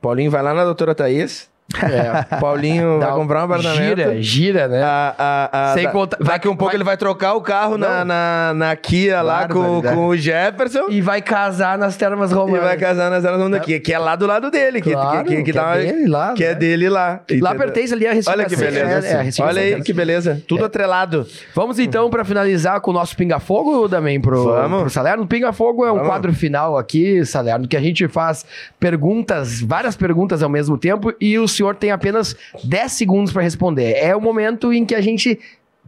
Paulinho 0.00 0.30
vai 0.30 0.42
lá 0.42 0.52
na 0.52 0.64
doutora 0.64 0.94
Thaís, 0.94 1.48
é, 1.80 2.36
Paulinho 2.36 2.98
Dá 2.98 3.06
vai 3.06 3.16
comprar 3.16 3.40
um 3.40 3.44
apartamento. 3.44 3.82
Gira, 3.82 4.22
gira, 4.22 4.68
né? 4.68 4.82
A, 4.82 5.14
a, 5.18 5.70
a, 5.70 5.74
Sem 5.74 5.84
da, 5.84 5.90
conta, 5.90 6.16
daqui 6.20 6.48
um 6.48 6.56
pouco 6.56 6.66
vai, 6.66 6.76
ele 6.76 6.84
vai 6.84 6.96
trocar 6.96 7.34
o 7.34 7.40
carro 7.40 7.78
na, 7.78 8.04
na, 8.04 8.52
na, 8.54 8.76
Kia 8.76 9.20
claro, 9.20 9.26
lá 9.26 9.48
com, 9.48 9.82
com 9.82 10.06
o 10.08 10.16
Jefferson. 10.16 10.86
E 10.88 11.00
vai 11.00 11.22
casar 11.22 11.78
nas 11.78 11.96
Termas 11.96 12.32
Romanas. 12.32 12.62
E 12.62 12.64
vai 12.64 12.76
casar 12.76 13.10
nas 13.10 13.22
Termas 13.22 13.40
Romanas, 13.40 13.64
que, 13.64 13.80
que 13.80 13.92
é 13.92 13.98
lá 13.98 14.16
do 14.16 14.26
lado 14.26 14.50
dele. 14.50 14.80
Claro, 14.80 15.24
que, 15.24 15.36
que, 15.36 15.42
que, 15.44 15.52
que 15.52 15.58
é 15.58 15.76
dele 15.82 16.08
lá. 16.08 16.34
Que 16.34 16.44
é 16.44 16.46
né? 16.48 16.52
é 16.52 16.54
dele 16.54 16.88
lá. 16.88 17.20
Lá 17.40 17.54
pertence 17.54 17.92
ali 17.92 18.06
a 18.06 18.12
Recife. 18.12 18.30
Olha 18.30 18.44
que 18.46 18.56
beleza. 18.56 19.06
É, 19.06 19.28
é, 19.28 19.42
Olha 19.42 19.62
aí 19.62 19.82
que 19.82 19.92
beleza. 19.92 20.42
Tudo 20.46 20.62
é. 20.64 20.66
atrelado. 20.66 21.26
Vamos 21.54 21.78
então, 21.78 22.10
para 22.10 22.24
finalizar 22.24 22.80
com 22.80 22.90
o 22.90 22.94
nosso 22.94 23.16
Pinga 23.16 23.38
Fogo, 23.38 23.88
também 23.88 24.20
pro, 24.20 24.44
Vamos. 24.44 24.80
pro 24.82 24.90
Salerno. 24.90 25.26
Pinga 25.26 25.52
Fogo 25.52 25.84
é 25.84 25.90
um 25.90 25.96
Vamos. 25.96 26.08
quadro 26.08 26.32
final 26.32 26.76
aqui, 26.76 27.24
Salerno, 27.24 27.66
que 27.68 27.76
a 27.76 27.80
gente 27.80 28.06
faz 28.08 28.44
perguntas, 28.78 29.60
várias 29.60 29.96
perguntas 29.96 30.42
ao 30.42 30.48
mesmo 30.48 30.76
tempo, 30.76 31.12
e 31.20 31.38
o 31.38 31.46
senhor 31.46 31.61
tem 31.78 31.90
apenas 31.90 32.36
10 32.64 32.92
segundos 32.92 33.32
para 33.32 33.42
responder. 33.42 33.92
É 33.92 34.14
o 34.14 34.20
momento 34.20 34.72
em 34.72 34.84
que 34.84 34.94
a 34.94 35.00
gente 35.00 35.38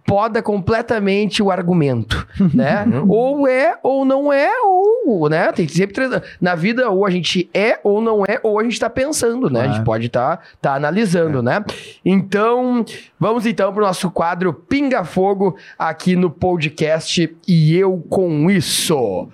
poda 0.07 0.43
completamente 0.43 1.43
o 1.43 1.51
argumento, 1.51 2.27
né? 2.53 2.85
Uhum. 2.85 3.09
ou 3.09 3.49
é 3.49 3.79
ou 3.83 4.05
não 4.05 4.33
é, 4.33 4.51
ou, 4.63 5.29
né? 5.29 5.51
Tem 5.53 5.67
sempre 5.67 6.05
na 6.41 6.55
vida 6.55 6.91
ou 6.91 7.07
a 7.07 7.11
gente 7.11 7.49
é 7.55 7.79
ou 7.83 8.01
não 8.01 8.25
é, 8.25 8.39
ou 8.43 8.59
a 8.59 8.65
gente 8.65 8.79
tá 8.79 8.91
pensando, 8.91 9.49
né? 9.49 9.63
A 9.63 9.69
gente 9.69 9.85
pode 9.85 10.07
estar 10.07 10.37
tá, 10.37 10.43
tá 10.61 10.75
analisando, 10.75 11.39
é. 11.39 11.43
né? 11.43 11.65
Então, 12.05 12.85
vamos 13.19 13.47
então 13.47 13.73
pro 13.73 13.85
nosso 13.85 14.11
quadro 14.11 14.53
Pinga 14.53 15.05
Fogo 15.05 15.57
aqui 15.79 16.17
no 16.17 16.31
podcast 16.31 17.35
e 17.49 17.77
eu 17.77 18.05
com 18.09 18.51
isso. 18.51 19.29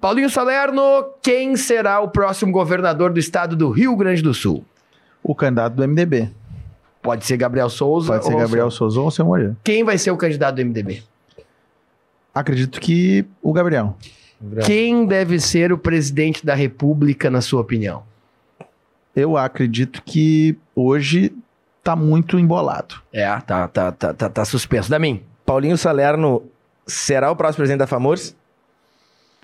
Paulinho 0.00 0.28
Salerno, 0.28 0.82
quem 1.22 1.56
será 1.56 2.00
o 2.00 2.08
próximo 2.08 2.52
governador 2.52 3.12
do 3.12 3.18
estado 3.18 3.56
do 3.56 3.70
Rio 3.70 3.96
Grande 3.96 4.22
do 4.22 4.34
Sul? 4.34 4.64
O 5.24 5.34
candidato 5.34 5.74
do 5.74 5.88
MDB. 5.88 6.30
Pode 7.02 7.26
ser 7.26 7.36
Gabriel 7.36 7.68
Souza. 7.68 8.12
Pode 8.12 8.24
ser 8.24 8.36
Gabriel 8.36 8.70
Souza 8.70 9.00
ou 9.00 9.10
seu 9.10 9.24
Moreira. 9.24 9.56
Quem 9.64 9.82
vai 9.82 9.98
ser 9.98 10.10
o 10.10 10.16
candidato 10.16 10.54
do 10.56 10.64
MDB? 10.64 11.02
Acredito 12.34 12.80
que 12.80 13.26
o 13.42 13.52
Gabriel. 13.52 13.96
Quem 14.64 15.06
deve 15.06 15.40
ser 15.40 15.72
o 15.72 15.78
presidente 15.78 16.44
da 16.44 16.54
República, 16.54 17.30
na 17.30 17.40
sua 17.40 17.60
opinião? 17.60 18.02
Eu 19.14 19.36
acredito 19.36 20.02
que 20.02 20.56
hoje 20.74 21.32
tá 21.82 21.94
muito 21.94 22.38
embolado. 22.38 22.96
É, 23.12 23.26
tá, 23.40 23.68
tá, 23.68 23.92
tá, 23.92 24.12
tá, 24.12 24.28
tá 24.28 24.44
suspenso. 24.44 24.90
Da 24.90 24.98
mim. 24.98 25.22
Paulinho 25.46 25.78
Salerno 25.78 26.42
será 26.86 27.30
o 27.30 27.36
próximo 27.36 27.58
presidente 27.58 27.78
da 27.78 27.86
FAMURS? 27.86 28.34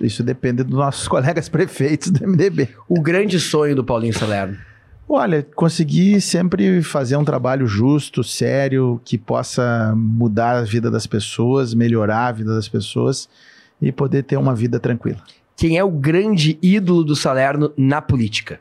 Isso 0.00 0.22
depende 0.22 0.62
dos 0.62 0.76
nossos 0.76 1.06
colegas 1.08 1.48
prefeitos 1.48 2.10
do 2.10 2.26
MDB. 2.26 2.70
O 2.88 3.00
grande 3.00 3.38
sonho 3.38 3.76
do 3.76 3.84
Paulinho 3.84 4.14
Salerno. 4.14 4.58
Olha, 5.12 5.44
conseguir 5.56 6.20
sempre 6.20 6.84
fazer 6.84 7.16
um 7.16 7.24
trabalho 7.24 7.66
justo, 7.66 8.22
sério, 8.22 9.00
que 9.04 9.18
possa 9.18 9.92
mudar 9.96 10.58
a 10.58 10.62
vida 10.62 10.88
das 10.88 11.04
pessoas, 11.04 11.74
melhorar 11.74 12.28
a 12.28 12.32
vida 12.32 12.54
das 12.54 12.68
pessoas 12.68 13.28
e 13.82 13.90
poder 13.90 14.22
ter 14.22 14.36
uma 14.36 14.54
vida 14.54 14.78
tranquila. 14.78 15.18
Quem 15.56 15.76
é 15.76 15.82
o 15.82 15.90
grande 15.90 16.56
ídolo 16.62 17.02
do 17.02 17.16
Salerno 17.16 17.72
na 17.76 18.00
política? 18.00 18.60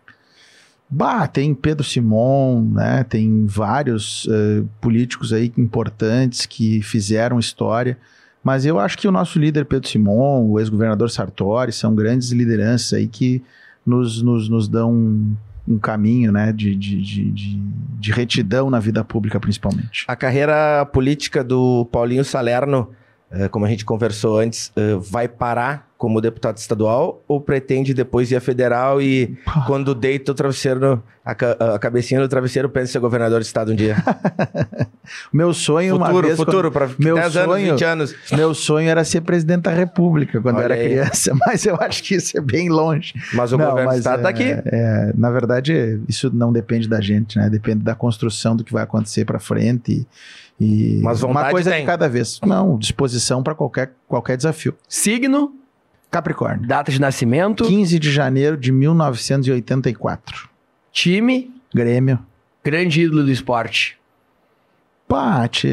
Bah, 0.90 1.28
tem 1.28 1.54
Pedro 1.54 1.84
Simon, 1.84 2.64
né? 2.74 3.04
Tem 3.04 3.46
vários 3.46 4.26
uh, 4.26 4.68
políticos 4.82 5.32
aí 5.32 5.54
importantes 5.56 6.48
que 6.48 6.82
fizeram 6.82 7.38
história. 7.38 7.96
Mas 8.44 8.66
eu 8.66 8.80
acho 8.80 8.98
que 8.98 9.08
o 9.08 9.12
nosso 9.12 9.38
líder 9.38 9.66
Pedro 9.66 9.88
Simon, 9.88 10.48
o 10.48 10.60
ex-governador 10.60 11.12
Sartori, 11.12 11.72
são 11.72 11.94
grandes 11.94 12.32
lideranças 12.32 12.94
aí 12.94 13.08
que 13.08 13.44
nos, 13.86 14.24
nos, 14.24 14.50
nos 14.50 14.68
dão 14.68 15.38
um, 15.70 15.78
caminho 15.78 16.32
né, 16.32 16.52
de, 16.52 16.76
de, 16.76 17.02
de, 17.02 17.32
de, 17.32 17.58
de 18.00 18.12
retidão 18.12 18.70
na 18.70 18.80
vida 18.80 19.04
pública, 19.04 19.40
principalmente. 19.40 20.06
A 20.08 20.16
carreira 20.16 20.86
política 20.88 21.44
do 21.44 21.86
Paulinho 21.92 22.24
Salerno, 22.26 22.90
eh, 23.32 23.48
como 23.48 23.66
a 23.66 23.70
gente 23.70 23.86
conversou 23.86 24.40
antes, 24.40 24.72
eh, 24.76 24.96
vai 25.00 25.28
parar 25.28 25.89
como 26.00 26.22
deputado 26.22 26.56
estadual 26.56 27.22
ou 27.28 27.42
pretende 27.42 27.94
depois 27.94 28.32
ir 28.32 28.38
a 28.38 28.40
federal 28.40 29.02
e 29.02 29.38
quando 29.68 29.94
deita 29.94 30.32
o 30.32 30.34
travesseiro, 30.34 30.80
no, 30.80 31.04
a, 31.26 31.76
a, 31.76 31.78
cabecinha 31.78 32.22
do 32.22 32.28
travesseiro, 32.30 32.70
pensa 32.70 32.94
ser 32.94 33.00
governador 33.00 33.42
de 33.42 33.46
estado 33.46 33.74
um 33.74 33.76
dia? 33.76 33.98
meu 35.32 35.54
sonho 35.54 35.98
futuro, 35.98 36.14
uma 36.14 36.22
vez... 36.22 36.38
Futuro, 36.38 36.72
para 36.72 36.86
10 36.86 37.34
sonho, 37.34 37.52
anos, 37.52 37.72
20 37.72 37.84
anos. 37.84 38.16
Meu 38.32 38.54
sonho 38.54 38.88
era 38.88 39.04
ser 39.04 39.20
presidente 39.20 39.64
da 39.64 39.72
república 39.72 40.40
quando 40.40 40.56
Olha 40.56 40.62
eu 40.62 40.72
era 40.72 40.76
aí. 40.76 40.88
criança, 40.88 41.36
mas 41.46 41.66
eu 41.66 41.76
acho 41.76 42.02
que 42.02 42.16
isso 42.16 42.38
é 42.38 42.40
bem 42.40 42.70
longe. 42.70 43.14
Mas 43.34 43.52
o 43.52 43.58
não, 43.58 43.70
governo 43.70 43.92
do 43.92 43.98
estado 43.98 44.20
está 44.20 44.30
é, 44.30 44.32
aqui. 44.32 44.70
É, 44.72 45.12
na 45.18 45.30
verdade, 45.30 46.00
isso 46.08 46.32
não 46.34 46.54
depende 46.54 46.88
da 46.88 47.02
gente, 47.02 47.38
né? 47.38 47.50
Depende 47.50 47.84
da 47.84 47.94
construção 47.94 48.56
do 48.56 48.64
que 48.64 48.72
vai 48.72 48.84
acontecer 48.84 49.26
para 49.26 49.38
frente 49.38 50.08
e... 50.58 50.98
e 50.98 51.02
Mas 51.04 51.24
uma 51.24 51.50
coisa 51.50 51.72
tem. 51.72 51.82
de 51.82 51.86
cada 51.86 52.08
vez. 52.08 52.40
Não, 52.42 52.78
disposição 52.78 53.44
para 53.44 53.54
qualquer, 53.54 53.92
qualquer 54.08 54.38
desafio. 54.38 54.74
Signo? 54.88 55.60
Capricórnio. 56.10 56.68
Data 56.68 56.92
de 56.92 57.00
nascimento? 57.00 57.64
15 57.64 58.00
de 58.00 58.12
janeiro 58.12 58.58
de 58.58 58.72
1984. 58.72 60.50
Time? 60.92 61.52
Grêmio. 61.74 62.20
Grande 62.64 63.02
ídolo 63.02 63.24
do 63.24 63.32
esporte? 63.32 64.00
Pate, 65.08 65.68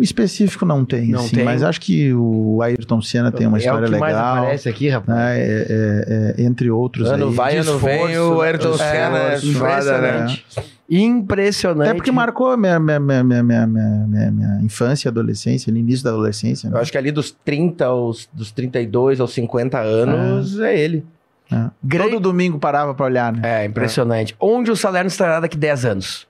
específico 0.00 0.66
não 0.66 0.84
tem, 0.84 1.10
não 1.10 1.20
assim, 1.20 1.36
tem. 1.36 1.44
mas 1.44 1.62
acho 1.62 1.80
que 1.80 2.12
o 2.12 2.60
Ayrton 2.60 3.00
Senna 3.00 3.30
tem 3.30 3.46
uma 3.46 3.58
é 3.58 3.60
história 3.60 3.88
legal. 3.88 3.94
É 3.94 3.96
o 3.96 4.00
que 4.00 4.14
legal, 4.16 4.34
mais 4.34 4.42
aparece 4.42 4.68
aqui, 4.68 4.88
rapaz. 4.88 5.16
Né, 5.16 5.38
é, 5.38 5.66
é, 5.68 6.34
é, 6.36 6.42
entre 6.42 6.68
outros 6.68 7.08
ano 7.08 7.28
aí. 7.28 7.32
vai, 7.32 7.56
ano 7.58 7.78
vem, 7.78 8.18
o 8.18 8.40
Ayrton 8.40 8.76
Senna 8.76 9.18
é 9.18 9.36
impressionante. 9.36 10.44
Né? 10.56 10.64
Impressionante. 10.94 11.88
Até 11.88 11.94
porque 11.94 12.12
marcou 12.12 12.54
minha, 12.54 12.78
minha, 12.78 13.00
minha, 13.00 13.24
minha, 13.24 13.42
minha, 13.42 13.66
minha, 13.66 14.30
minha 14.30 14.60
infância 14.62 15.08
e 15.08 15.10
adolescência, 15.10 15.72
no 15.72 15.78
início 15.78 16.04
da 16.04 16.10
adolescência. 16.10 16.68
Né? 16.68 16.76
Eu 16.76 16.82
acho 16.82 16.92
que 16.92 16.98
ali 16.98 17.10
dos 17.10 17.30
30 17.30 17.86
aos 17.86 18.28
dos 18.30 18.52
32 18.52 19.18
aos 19.18 19.32
50 19.32 19.78
anos 19.78 20.60
é, 20.60 20.78
ele. 20.78 21.02
É. 21.50 21.70
Todo 21.96 22.20
domingo 22.20 22.58
parava 22.58 22.94
para 22.94 23.06
olhar, 23.06 23.32
né? 23.32 23.62
É, 23.62 23.64
impressionante. 23.64 24.36
Onde 24.38 24.70
o 24.70 24.76
Salerno 24.76 25.08
estará 25.08 25.40
daqui 25.40 25.56
10 25.56 25.84
anos? 25.86 26.28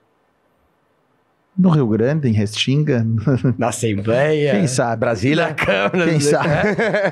No 1.57 1.69
Rio 1.69 1.87
Grande, 1.87 2.27
em 2.27 2.31
Restinga. 2.31 3.05
Na 3.57 3.69
Assembleia. 3.69 4.53
Quem 4.53 4.67
sabe? 4.67 4.99
Brasília. 4.99 5.47
Na 5.47 5.53
Câmara. 5.55 6.09
Quem 6.09 6.19
sabe? 6.19 6.49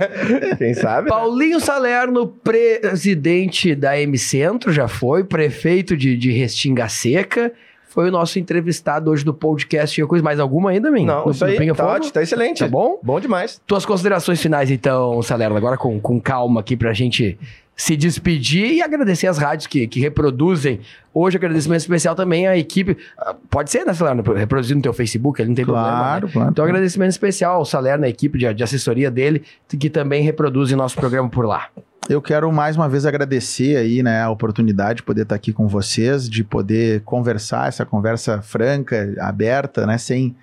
Quem 0.58 0.74
sabe? 0.74 1.10
Paulinho 1.10 1.60
Salerno, 1.60 2.28
presidente 2.28 3.76
da 3.76 4.00
M 4.00 4.18
Centro, 4.18 4.72
já 4.72 4.88
foi, 4.88 5.24
prefeito 5.24 5.96
de, 5.96 6.18
de 6.18 6.32
Restinga 6.32 6.90
Seca. 6.90 7.52
Foi 7.88 8.08
o 8.08 8.12
nosso 8.12 8.40
entrevistado 8.40 9.12
hoje 9.12 9.24
do 9.26 9.34
podcast. 9.34 9.94
Tinha 9.94 10.08
coisa 10.08 10.24
mais 10.24 10.40
alguma 10.40 10.70
ainda, 10.70 10.90
Min? 10.90 11.06
Não, 11.06 11.26
no, 11.26 11.32
isso 11.32 11.44
aí, 11.44 11.74
tá, 11.74 11.86
ótimo, 11.86 12.14
tá 12.14 12.24
excelente. 12.24 12.60
Tá 12.60 12.68
bom? 12.68 12.98
Bom 13.04 13.20
demais. 13.20 13.62
Tuas 13.68 13.86
considerações 13.86 14.42
finais, 14.42 14.72
então, 14.72 15.22
Salerno, 15.22 15.58
agora 15.58 15.76
com, 15.76 16.00
com 16.00 16.20
calma 16.20 16.62
aqui 16.62 16.78
pra 16.78 16.94
gente 16.94 17.38
se 17.82 17.98
despedir 17.98 18.74
e 18.74 18.82
agradecer 18.84 19.26
as 19.26 19.40
rádios 19.40 19.66
que, 19.66 19.88
que 19.88 20.00
reproduzem. 20.00 20.82
Hoje, 21.12 21.38
agradecimento 21.38 21.80
especial 21.80 22.14
também 22.14 22.46
à 22.46 22.56
equipe. 22.56 22.96
Ah, 23.18 23.36
pode 23.50 23.72
ser, 23.72 23.84
né, 23.84 23.92
Salerno? 23.92 24.22
Reproduzir 24.34 24.76
no 24.76 24.84
teu 24.84 24.94
Facebook, 24.94 25.42
ele 25.42 25.50
não 25.50 25.56
tem 25.56 25.66
claro, 25.66 25.82
problema. 25.88 26.22
Né? 26.22 26.32
Claro, 26.32 26.52
Então, 26.52 26.64
agradecimento 26.64 27.10
especial 27.10 27.56
ao 27.56 27.66
Salerno, 27.66 28.06
à 28.06 28.08
equipe 28.08 28.38
de, 28.38 28.54
de 28.54 28.64
assessoria 28.64 29.10
dele, 29.10 29.42
que 29.68 29.90
também 29.90 30.22
reproduzem 30.22 30.78
nosso 30.78 30.96
programa 30.96 31.28
por 31.28 31.44
lá. 31.44 31.70
Eu 32.08 32.22
quero 32.22 32.52
mais 32.52 32.76
uma 32.76 32.88
vez 32.88 33.04
agradecer 33.04 33.76
aí, 33.76 34.04
né, 34.04 34.22
a 34.22 34.30
oportunidade 34.30 34.98
de 34.98 35.04
poder 35.04 35.24
estar 35.24 35.34
aqui 35.34 35.52
com 35.52 35.68
vocês, 35.68 36.30
de 36.30 36.44
poder 36.44 37.02
conversar, 37.02 37.68
essa 37.68 37.84
conversa 37.84 38.44
franca, 38.44 39.12
aberta, 39.20 39.88
né, 39.88 39.98
sem, 39.98 40.36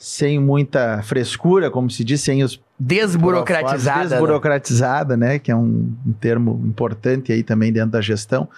sem 0.00 0.38
muita 0.38 1.02
frescura, 1.02 1.70
como 1.70 1.90
se 1.90 2.02
diz, 2.02 2.22
sem 2.22 2.42
os 2.42 2.58
desburocratizada. 2.78 4.08
Desburocratizada, 4.08 5.14
né? 5.14 5.38
Que 5.38 5.52
é 5.52 5.54
um, 5.56 5.94
um, 6.06 6.12
termo 6.18 6.58
importante 6.64 7.30
aí 7.30 7.42
também 7.42 7.70
dentro 7.70 7.90
da 7.90 8.00
gestão. 8.00 8.48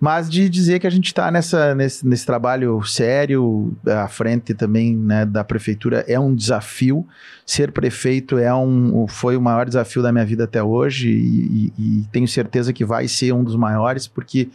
Mas 0.00 0.28
de 0.28 0.48
dizer 0.48 0.80
que 0.80 0.86
a 0.88 0.90
gente 0.90 1.06
está 1.06 1.30
nessa, 1.30 1.74
nesse, 1.76 2.04
nesse 2.04 2.26
trabalho 2.26 2.82
sério, 2.82 3.72
à 3.86 4.08
frente 4.08 4.52
também 4.52 4.96
né, 4.96 5.24
da 5.24 5.44
prefeitura, 5.44 6.04
é 6.08 6.18
um 6.18 6.34
desafio. 6.34 7.06
Ser 7.46 7.70
prefeito 7.70 8.36
é 8.36 8.52
um, 8.52 9.06
foi 9.06 9.36
o 9.36 9.40
maior 9.40 9.66
desafio 9.66 10.02
da 10.02 10.10
minha 10.10 10.24
vida 10.24 10.44
até 10.44 10.60
hoje 10.60 11.08
e, 11.08 11.72
e, 11.78 12.00
e 12.00 12.04
tenho 12.10 12.26
certeza 12.26 12.72
que 12.72 12.84
vai 12.84 13.06
ser 13.06 13.32
um 13.32 13.44
dos 13.44 13.54
maiores, 13.54 14.08
porque 14.08 14.48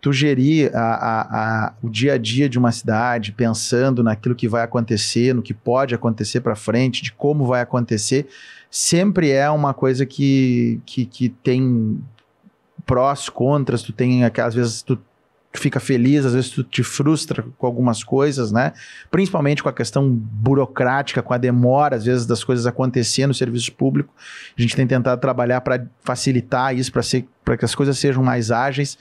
tu 0.00 0.12
gerir 0.12 0.70
a, 0.74 0.80
a, 0.80 1.20
a, 1.66 1.72
o 1.82 1.88
dia 1.88 2.14
a 2.14 2.18
dia 2.18 2.48
de 2.48 2.58
uma 2.58 2.70
cidade, 2.70 3.32
pensando 3.32 4.02
naquilo 4.02 4.34
que 4.34 4.48
vai 4.48 4.62
acontecer, 4.62 5.34
no 5.34 5.42
que 5.42 5.52
pode 5.52 5.94
acontecer 5.94 6.40
para 6.40 6.54
frente, 6.54 7.02
de 7.02 7.12
como 7.12 7.46
vai 7.46 7.60
acontecer, 7.60 8.28
sempre 8.70 9.30
é 9.30 9.50
uma 9.50 9.74
coisa 9.74 10.06
que, 10.06 10.80
que, 10.86 11.04
que 11.04 11.28
tem 11.28 12.00
prós, 12.86 13.28
contras, 13.28 13.82
tu 13.82 13.92
tem, 13.92 14.24
às 14.24 14.54
vezes, 14.54 14.82
tu 14.82 14.98
fica 15.54 15.80
feliz, 15.80 16.26
às 16.26 16.34
vezes 16.34 16.50
tu 16.50 16.62
te 16.62 16.82
frustra 16.82 17.44
com 17.56 17.66
algumas 17.66 18.04
coisas, 18.04 18.52
né? 18.52 18.72
Principalmente 19.10 19.62
com 19.62 19.68
a 19.68 19.72
questão 19.72 20.08
burocrática, 20.08 21.22
com 21.22 21.32
a 21.32 21.38
demora, 21.38 21.96
às 21.96 22.04
vezes, 22.04 22.26
das 22.26 22.44
coisas 22.44 22.66
acontecerem 22.66 23.28
no 23.28 23.34
serviço 23.34 23.72
público. 23.72 24.12
A 24.56 24.60
gente 24.60 24.76
tem 24.76 24.86
tentado 24.86 25.20
trabalhar 25.20 25.60
para 25.62 25.86
facilitar 26.04 26.76
isso, 26.76 26.92
para 26.92 27.56
que 27.56 27.64
as 27.64 27.74
coisas 27.74 27.98
sejam 27.98 28.22
mais 28.22 28.50
ágeis 28.50 28.98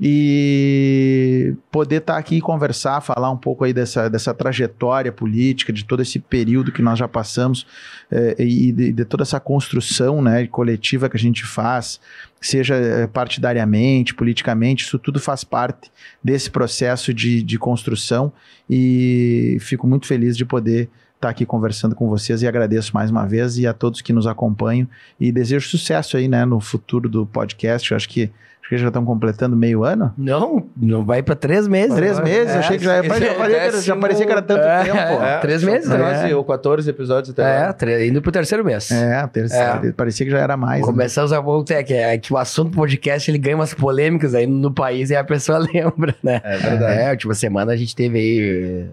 e 0.00 1.54
poder 1.70 1.96
estar 1.96 2.14
tá 2.14 2.18
aqui 2.18 2.36
e 2.36 2.40
conversar, 2.40 3.00
falar 3.00 3.30
um 3.30 3.36
pouco 3.36 3.64
aí 3.64 3.72
dessa, 3.72 4.08
dessa 4.08 4.32
trajetória 4.32 5.10
política, 5.10 5.72
de 5.72 5.84
todo 5.84 6.00
esse 6.00 6.20
período 6.20 6.70
que 6.70 6.80
nós 6.80 6.98
já 6.98 7.08
passamos 7.08 7.66
é, 8.10 8.36
e 8.38 8.70
de, 8.70 8.92
de, 8.92 9.04
toda 9.04 9.24
essa 9.24 9.40
construção 9.40 10.22
né, 10.22 10.46
coletiva 10.46 11.08
que 11.08 11.16
a 11.16 11.20
gente 11.20 11.44
faz, 11.44 12.00
seja 12.40 12.74
eh, 12.76 13.06
partidariamente, 13.06 14.14
politicamente, 14.14 14.84
isso 14.84 14.98
tudo 14.98 15.18
faz 15.18 15.44
parte 15.44 15.90
desse 16.22 16.50
processo 16.50 17.12
de, 17.12 17.42
de 17.42 17.58
construção 17.58 18.32
e 18.68 19.58
fico 19.60 19.86
muito 19.86 20.06
feliz 20.06 20.36
de 20.36 20.44
poder 20.44 20.82
estar 21.18 21.28
tá 21.28 21.28
aqui 21.30 21.44
conversando 21.44 21.94
com 21.94 22.08
vocês 22.08 22.42
e 22.42 22.46
agradeço 22.46 22.92
mais 22.94 23.10
uma 23.10 23.26
vez 23.26 23.58
e 23.58 23.66
a 23.66 23.72
todos 23.72 24.00
que 24.00 24.12
nos 24.12 24.26
acompanham 24.26 24.88
e 25.18 25.32
desejo 25.32 25.68
sucesso 25.68 26.16
aí, 26.16 26.28
né, 26.28 26.44
no 26.44 26.60
futuro 26.60 27.08
do 27.08 27.26
podcast. 27.26 27.90
Eu 27.90 27.96
acho 27.96 28.08
que 28.08 28.30
Acho 28.68 28.74
que 28.74 28.78
já 28.82 28.88
estão 28.88 29.02
completando 29.02 29.56
meio 29.56 29.82
ano? 29.82 30.12
Não, 30.14 30.66
não 30.76 31.02
vai 31.02 31.22
para 31.22 31.34
três 31.34 31.66
meses. 31.66 31.94
Três 31.94 32.20
meses? 32.20 32.54
É, 32.54 32.58
achei 32.58 32.76
que 32.76 32.84
já, 32.84 32.98
é, 32.98 33.02
já, 33.02 33.46
décimo... 33.48 33.82
já 33.82 33.96
parecia 33.96 34.26
que 34.26 34.32
era 34.32 34.42
tanto 34.42 34.60
é, 34.60 34.84
tempo. 34.84 35.24
É, 35.24 35.38
três 35.38 35.64
meses, 35.64 35.88
né? 35.88 36.34
ou 36.34 36.44
14 36.44 36.90
episódios 36.90 37.30
até 37.30 37.74
É, 37.80 38.06
indo 38.06 38.20
pro 38.20 38.30
terceiro 38.30 38.62
mês. 38.62 38.90
É, 38.90 39.26
terceiro. 39.28 39.86
É. 39.86 39.92
Parecia 39.92 40.26
que 40.26 40.32
já 40.32 40.38
era 40.38 40.54
mais. 40.54 40.84
Começamos 40.84 41.30
né? 41.30 41.38
a 41.38 41.40
voltar, 41.40 41.76
é, 41.76 41.82
que, 41.82 41.94
é 41.94 42.18
que 42.18 42.30
o 42.30 42.36
assunto 42.36 42.72
do 42.72 42.76
podcast 42.76 43.30
ele 43.30 43.38
ganha 43.38 43.56
umas 43.56 43.72
polêmicas 43.72 44.34
aí 44.34 44.46
no 44.46 44.70
país 44.70 45.08
e 45.08 45.16
a 45.16 45.24
pessoa 45.24 45.56
lembra, 45.72 46.14
né? 46.22 46.42
É 46.44 46.58
verdade. 46.58 47.00
É, 47.00 47.08
a 47.08 47.10
última 47.12 47.32
semana 47.32 47.72
a 47.72 47.76
gente 47.76 47.96
teve 47.96 48.18
aí 48.18 48.86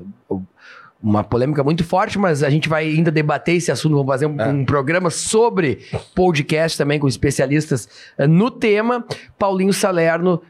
uma 1.05 1.23
polêmica 1.23 1.63
muito 1.63 1.83
forte, 1.83 2.17
mas 2.17 2.41
a 2.41 2.49
gente 2.49 2.67
vai 2.67 2.85
ainda 2.87 3.11
debater 3.11 3.55
esse 3.55 3.71
assunto. 3.71 3.93
Vamos 3.93 4.07
fazer 4.07 4.25
um, 4.25 4.41
é. 4.41 4.47
um 4.47 4.65
programa 4.65 5.11
sobre 5.11 5.81
podcast 6.15 6.75
também 6.75 6.99
com 6.99 7.07
especialistas 7.07 7.87
uh, 8.17 8.27
no 8.27 8.49
tema. 8.49 9.05
Paulinho 9.37 9.71
Salerno 9.71 10.41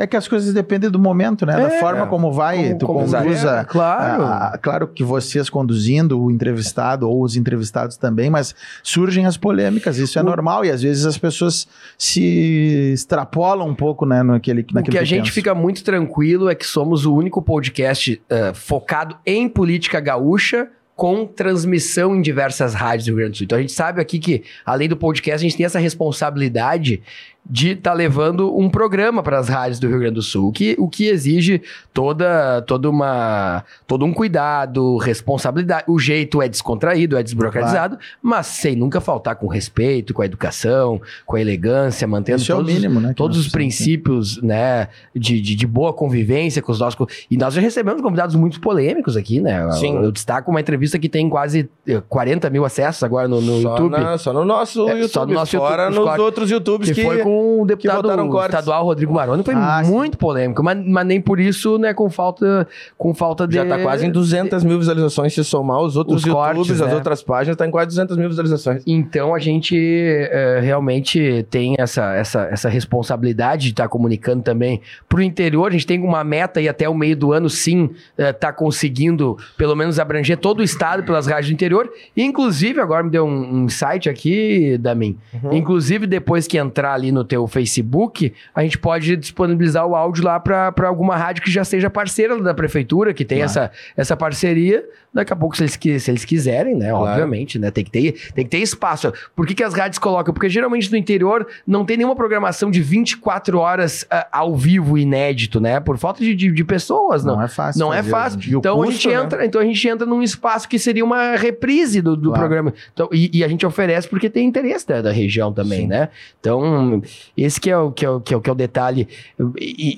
é 0.00 0.06
que 0.06 0.16
as 0.16 0.26
coisas 0.26 0.54
dependem 0.54 0.88
do 0.88 0.98
momento, 0.98 1.44
né? 1.44 1.60
É, 1.60 1.62
da 1.62 1.70
forma 1.78 2.06
como 2.06 2.32
vai, 2.32 2.68
como, 2.68 2.78
tu 2.78 2.86
como 2.86 3.00
conduza. 3.00 3.60
É, 3.60 3.64
claro. 3.64 4.22
A, 4.22 4.46
a, 4.54 4.58
claro 4.58 4.88
que 4.88 5.04
vocês 5.04 5.50
conduzindo, 5.50 6.18
o 6.18 6.30
entrevistado 6.30 7.06
ou 7.06 7.22
os 7.22 7.36
entrevistados 7.36 7.98
também, 7.98 8.30
mas 8.30 8.54
surgem 8.82 9.26
as 9.26 9.36
polêmicas, 9.36 9.98
isso 9.98 10.18
é 10.18 10.22
o... 10.22 10.24
normal 10.24 10.64
e 10.64 10.70
às 10.70 10.80
vezes 10.80 11.04
as 11.04 11.18
pessoas 11.18 11.68
se 11.98 12.92
extrapolam 12.94 13.68
um 13.68 13.74
pouco, 13.74 14.06
né, 14.06 14.22
naquele, 14.22 14.64
naquele 14.72 14.88
O 14.88 14.90
que 14.90 14.98
a 14.98 15.04
gente 15.04 15.24
penso. 15.24 15.34
fica 15.34 15.54
muito 15.54 15.84
tranquilo 15.84 16.48
é 16.48 16.54
que 16.54 16.66
somos 16.66 17.04
o 17.04 17.14
único 17.14 17.42
podcast 17.42 18.22
uh, 18.30 18.54
focado 18.54 19.16
em 19.26 19.50
política 19.50 20.00
gaúcha 20.00 20.66
com 20.96 21.26
transmissão 21.26 22.14
em 22.14 22.20
diversas 22.20 22.74
rádios 22.74 23.06
do 23.06 23.08
Rio 23.12 23.16
Grande 23.16 23.30
do 23.32 23.36
Sul. 23.38 23.44
Então 23.44 23.56
a 23.56 23.60
gente 23.62 23.72
sabe 23.72 24.02
aqui 24.02 24.18
que, 24.18 24.42
além 24.66 24.86
do 24.86 24.96
podcast, 24.96 25.36
a 25.36 25.48
gente 25.48 25.56
tem 25.56 25.64
essa 25.64 25.78
responsabilidade 25.78 27.02
de 27.48 27.70
estar 27.70 27.90
tá 27.90 27.96
levando 27.96 28.56
um 28.56 28.68
programa 28.68 29.22
para 29.22 29.38
as 29.38 29.48
rádios 29.48 29.78
do 29.78 29.88
Rio 29.88 29.98
Grande 29.98 30.14
do 30.14 30.22
Sul, 30.22 30.48
o 30.48 30.52
que, 30.52 30.76
o 30.78 30.88
que 30.88 31.06
exige 31.06 31.62
toda, 31.92 32.62
toda 32.62 32.88
uma, 32.88 33.64
todo 33.86 34.04
um 34.04 34.12
cuidado, 34.12 34.96
responsabilidade. 34.98 35.84
O 35.88 35.98
jeito 35.98 36.40
é 36.40 36.48
descontraído, 36.48 37.16
é 37.16 37.22
desburocratizado, 37.22 37.96
claro. 37.96 38.10
mas 38.22 38.46
sem 38.46 38.76
nunca 38.76 39.00
faltar 39.00 39.36
com 39.36 39.46
respeito, 39.46 40.14
com 40.14 40.22
a 40.22 40.26
educação, 40.26 41.00
com 41.26 41.36
a 41.36 41.40
elegância, 41.40 42.06
mantendo 42.06 42.38
Isso 42.38 42.52
todos, 42.52 42.68
é 42.68 42.72
o 42.72 42.74
mínimo, 42.74 43.00
né, 43.00 43.14
todos 43.16 43.38
os 43.38 43.48
princípios 43.48 44.40
né, 44.42 44.88
de, 45.14 45.40
de, 45.40 45.56
de, 45.56 45.66
boa 45.66 45.92
convivência 45.92 46.62
com 46.62 46.70
os 46.70 46.78
nossos. 46.78 46.98
E 47.30 47.36
nós 47.36 47.54
já 47.54 47.60
recebemos 47.60 48.02
convidados 48.02 48.36
muito 48.36 48.60
polêmicos 48.60 49.16
aqui, 49.16 49.40
né? 49.40 49.70
Sim. 49.72 49.96
Eu, 49.96 50.04
eu 50.04 50.12
destaco 50.12 50.50
uma 50.50 50.60
entrevista 50.60 50.98
que 50.98 51.08
tem 51.08 51.28
quase 51.28 51.68
40 52.08 52.46
eh, 52.46 52.50
mil 52.50 52.64
acessos 52.64 53.02
agora 53.02 53.26
no, 53.26 53.40
no 53.40 53.62
só 53.62 53.70
YouTube. 53.76 53.90
Na, 53.92 54.18
só 54.18 54.32
no 54.32 54.44
nosso 54.44 54.88
é, 54.88 54.92
YouTube, 54.92 55.12
só 55.12 55.26
no 55.26 55.34
nosso 55.34 55.56
fora 55.56 55.84
YouTube, 55.84 56.06
nos 56.06 56.18
outros 56.18 56.50
YouTubes 56.50 56.88
que, 56.88 56.94
que 56.94 57.02
foi 57.02 57.22
com 57.30 57.62
o 57.62 57.64
deputado 57.64 58.08
estadual 58.44 58.84
Rodrigo 58.84 59.12
Maroni, 59.14 59.44
foi 59.44 59.54
ah, 59.54 59.82
muito 59.84 60.14
sim. 60.14 60.18
polêmico, 60.18 60.62
mas, 60.62 60.78
mas, 60.84 61.06
nem 61.06 61.20
por 61.20 61.38
isso, 61.38 61.78
né, 61.78 61.94
com 61.94 62.10
falta, 62.10 62.66
com 62.98 63.14
falta 63.14 63.46
de... 63.46 63.54
Já 63.54 63.64
tá 63.64 63.78
quase 63.78 64.06
em 64.06 64.10
200 64.10 64.64
mil 64.64 64.78
visualizações 64.78 65.32
se 65.32 65.44
somar 65.44 65.80
os 65.80 65.96
outros 65.96 66.22
os 66.22 66.26
YouTubes, 66.26 66.54
cortes, 66.56 66.80
as 66.80 66.88
né? 66.88 66.94
outras 66.94 67.22
páginas, 67.22 67.56
tá 67.56 67.66
em 67.66 67.70
quase 67.70 67.88
200 67.88 68.16
mil 68.16 68.28
visualizações. 68.28 68.82
Então 68.86 69.34
a 69.34 69.38
gente 69.38 69.76
é, 69.76 70.60
realmente 70.60 71.46
tem 71.50 71.74
essa, 71.78 72.14
essa, 72.14 72.42
essa 72.50 72.68
responsabilidade 72.68 73.64
de 73.64 73.70
estar 73.70 73.84
tá 73.84 73.88
comunicando 73.88 74.42
também 74.42 74.80
pro 75.08 75.22
interior, 75.22 75.68
a 75.68 75.72
gente 75.72 75.86
tem 75.86 76.02
uma 76.02 76.24
meta 76.24 76.60
e 76.60 76.68
até 76.68 76.88
o 76.88 76.94
meio 76.94 77.16
do 77.16 77.32
ano, 77.32 77.48
sim, 77.48 77.90
é, 78.18 78.32
tá 78.32 78.52
conseguindo 78.52 79.36
pelo 79.56 79.76
menos 79.76 79.98
abranger 79.98 80.36
todo 80.36 80.60
o 80.60 80.62
estado 80.62 81.02
pelas 81.04 81.26
rádios 81.26 81.48
do 81.48 81.54
interior, 81.54 81.90
inclusive, 82.16 82.80
agora 82.80 83.02
me 83.02 83.10
deu 83.10 83.24
um, 83.24 83.54
um 83.54 83.64
insight 83.64 84.08
aqui, 84.08 84.76
Damin, 84.78 85.16
uhum. 85.32 85.52
inclusive 85.52 86.06
depois 86.06 86.46
que 86.46 86.58
entrar 86.58 86.94
ali 86.94 87.12
no 87.12 87.19
teu 87.24 87.46
Facebook, 87.46 88.32
a 88.54 88.62
gente 88.62 88.78
pode 88.78 89.16
disponibilizar 89.16 89.86
o 89.86 89.94
áudio 89.94 90.24
lá 90.24 90.38
para 90.38 90.88
alguma 90.88 91.16
rádio 91.16 91.42
que 91.42 91.50
já 91.50 91.64
seja 91.64 91.90
parceira 91.90 92.40
da 92.40 92.54
prefeitura, 92.54 93.12
que 93.12 93.24
tem 93.24 93.38
claro. 93.38 93.50
essa, 93.50 93.70
essa 93.96 94.16
parceria. 94.16 94.84
Daqui 95.12 95.32
a 95.32 95.36
pouco, 95.36 95.56
se 95.56 95.64
eles, 95.64 96.02
se 96.02 96.10
eles 96.10 96.24
quiserem, 96.24 96.76
né? 96.76 96.90
Claro. 96.90 97.04
Obviamente, 97.04 97.58
né? 97.58 97.70
Tem 97.72 97.82
que, 97.84 97.90
ter, 97.90 98.12
tem 98.32 98.44
que 98.44 98.50
ter 98.50 98.58
espaço. 98.58 99.12
Por 99.34 99.44
que, 99.44 99.54
que 99.54 99.64
as 99.64 99.74
rádios 99.74 99.98
colocam? 99.98 100.32
Porque 100.32 100.48
geralmente 100.48 100.88
no 100.90 100.96
interior 100.96 101.46
não 101.66 101.84
tem 101.84 101.96
nenhuma 101.96 102.14
programação 102.14 102.70
de 102.70 102.80
24 102.80 103.58
horas 103.58 104.02
uh, 104.02 104.26
ao 104.30 104.54
vivo, 104.54 104.96
inédito, 104.96 105.60
né? 105.60 105.80
Por 105.80 105.98
falta 105.98 106.22
de, 106.22 106.34
de, 106.36 106.52
de 106.52 106.64
pessoas. 106.64 107.24
Não, 107.24 107.34
não 107.34 107.42
é 107.42 107.48
fácil. 107.48 107.80
Não 107.80 107.92
é 107.92 108.02
fácil. 108.04 108.58
Então, 108.58 108.76
custo, 108.76 108.88
a 108.88 108.92
gente 108.92 109.08
né? 109.08 109.14
entra, 109.14 109.46
então 109.46 109.60
a 109.60 109.64
gente 109.64 109.88
entra 109.88 110.06
num 110.06 110.22
espaço 110.22 110.68
que 110.68 110.78
seria 110.78 111.04
uma 111.04 111.34
reprise 111.34 112.00
do, 112.00 112.16
do 112.16 112.28
claro. 112.28 112.38
programa. 112.38 112.74
Então, 112.92 113.08
e, 113.12 113.38
e, 113.38 113.44
a 113.44 113.48
gente 113.48 113.66
oferece 113.66 114.08
porque 114.08 114.30
tem 114.30 114.46
interesse 114.46 114.86
da, 114.86 115.02
da 115.02 115.10
região 115.10 115.52
também, 115.52 115.82
Sim. 115.82 115.86
né? 115.88 116.08
Então, 116.38 117.02
esse 117.36 117.60
que 117.60 117.70
é 117.70 117.76
o, 117.76 117.90
que 117.90 118.04
é 118.04 118.10
o, 118.10 118.20
que 118.20 118.34
é 118.34 118.36
o, 118.36 118.40
que 118.40 118.50
é 118.50 118.52
o 118.52 118.56
detalhe 118.56 119.08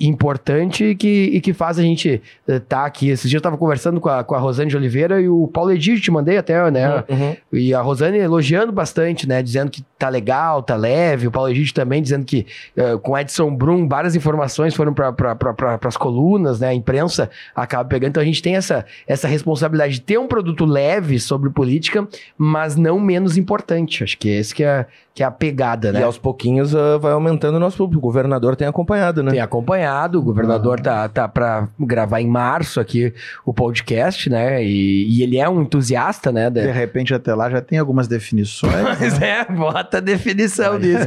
importante 0.01 0.83
e 0.83 0.95
que, 0.95 1.29
e 1.33 1.41
que 1.41 1.53
faz 1.53 1.79
a 1.79 1.81
gente 1.81 2.21
estar 2.47 2.55
uh, 2.55 2.59
tá 2.61 2.85
aqui. 2.85 3.09
Esses 3.09 3.29
dias 3.29 3.35
eu 3.35 3.39
estava 3.39 3.57
conversando 3.57 3.99
com 3.99 4.09
a, 4.09 4.23
com 4.23 4.35
a 4.35 4.39
Rosane 4.39 4.69
de 4.69 4.77
Oliveira 4.77 5.21
e 5.21 5.27
o 5.27 5.47
Paulo 5.47 5.71
Edir 5.71 5.99
te 5.99 6.11
mandei 6.11 6.37
até, 6.37 6.69
né? 6.71 7.03
Uhum, 7.09 7.17
uhum. 7.17 7.35
E 7.51 7.73
a 7.73 7.81
Rosane 7.81 8.17
elogiando 8.17 8.71
bastante, 8.71 9.27
né? 9.27 9.41
Dizendo 9.41 9.71
que 9.71 9.83
tá 9.97 10.09
legal, 10.09 10.61
tá 10.61 10.75
leve. 10.75 11.27
O 11.27 11.31
Paulo 11.31 11.49
Edir 11.49 11.71
também 11.73 12.01
dizendo 12.01 12.25
que 12.25 12.45
uh, 12.77 12.99
com 12.99 13.17
Edson 13.17 13.53
Brum 13.55 13.87
várias 13.87 14.15
informações 14.15 14.73
foram 14.73 14.93
para 14.93 15.11
pra, 15.13 15.79
as 15.83 15.97
colunas, 15.97 16.59
né? 16.59 16.69
A 16.69 16.73
imprensa 16.73 17.29
acaba 17.55 17.87
pegando. 17.87 18.09
Então 18.09 18.23
a 18.23 18.25
gente 18.25 18.41
tem 18.41 18.55
essa, 18.55 18.85
essa 19.07 19.27
responsabilidade 19.27 19.93
de 19.95 20.01
ter 20.01 20.17
um 20.17 20.27
produto 20.27 20.65
leve 20.65 21.19
sobre 21.19 21.49
política, 21.49 22.07
mas 22.37 22.75
não 22.75 22.99
menos 22.99 23.37
importante. 23.37 24.03
Acho 24.03 24.17
que 24.17 24.29
esse 24.29 24.53
que 24.53 24.63
é, 24.63 24.85
que 25.13 25.23
é 25.23 25.25
a 25.25 25.31
pegada, 25.31 25.91
né? 25.91 25.99
E 25.99 26.03
aos 26.03 26.17
pouquinhos 26.17 26.73
uh, 26.73 26.99
vai 27.03 27.13
aumentando 27.13 27.55
o 27.55 27.59
nosso 27.59 27.77
público. 27.77 27.99
O 27.99 28.01
governador 28.01 28.55
tem 28.55 28.67
acompanhado, 28.67 29.21
né? 29.21 29.31
Tem 29.31 29.39
acompanhado. 29.39 30.19
O 30.19 30.21
governador 30.21 30.79
ah. 30.79 30.83
tá, 30.83 31.09
tá 31.09 31.27
para 31.27 31.67
gravar 31.79 32.21
em 32.21 32.27
março 32.27 32.79
aqui 32.79 33.13
o 33.45 33.53
podcast, 33.53 34.29
né? 34.29 34.63
E, 34.63 35.17
e, 35.17 35.23
ele 35.23 35.37
é 35.37 35.47
um 35.47 35.61
entusiasta, 35.61 36.31
né? 36.31 36.49
De... 36.49 36.61
de 36.61 36.71
repente, 36.71 37.13
até 37.13 37.33
lá 37.35 37.49
já 37.49 37.61
tem 37.61 37.77
algumas 37.77 38.07
definições. 38.07 38.73
Mas 38.99 39.17
né? 39.19 39.45
é, 39.47 39.53
bota 39.53 39.97
a 39.97 40.01
definição 40.01 40.79
disso. 40.79 41.05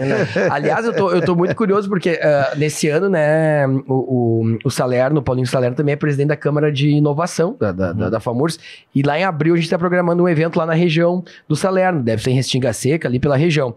Aliás, 0.51 0.85
eu 0.85 0.95
tô, 0.95 1.11
eu 1.11 1.23
tô 1.23 1.35
muito 1.35 1.55
curioso 1.57 1.89
porque 1.89 2.13
uh, 2.13 2.59
nesse 2.59 2.89
ano, 2.89 3.09
né, 3.09 3.67
o, 3.67 3.83
o, 3.89 4.59
o 4.65 4.71
Salerno, 4.71 5.21
o 5.21 5.23
Paulinho 5.23 5.47
Salerno 5.47 5.77
também 5.77 5.95
é 5.95 5.97
presidente 5.97 6.29
da 6.29 6.37
Câmara 6.37 6.71
de 6.71 6.89
Inovação 6.91 7.57
da, 7.59 7.73
da, 7.73 7.91
uhum. 7.91 7.97
da, 7.97 8.11
da 8.11 8.21
FAMURS. 8.21 8.59
E 8.95 9.03
lá 9.03 9.19
em 9.19 9.25
abril 9.25 9.55
a 9.55 9.57
gente 9.57 9.71
tá 9.71 9.79
programando 9.79 10.23
um 10.23 10.29
evento 10.29 10.59
lá 10.59 10.67
na 10.67 10.75
região 10.75 11.25
do 11.49 11.57
Salerno. 11.57 12.03
Deve 12.03 12.23
ser 12.23 12.31
em 12.31 12.35
Restinga 12.35 12.73
Seca, 12.73 13.09
ali 13.09 13.19
pela 13.19 13.37
região. 13.37 13.75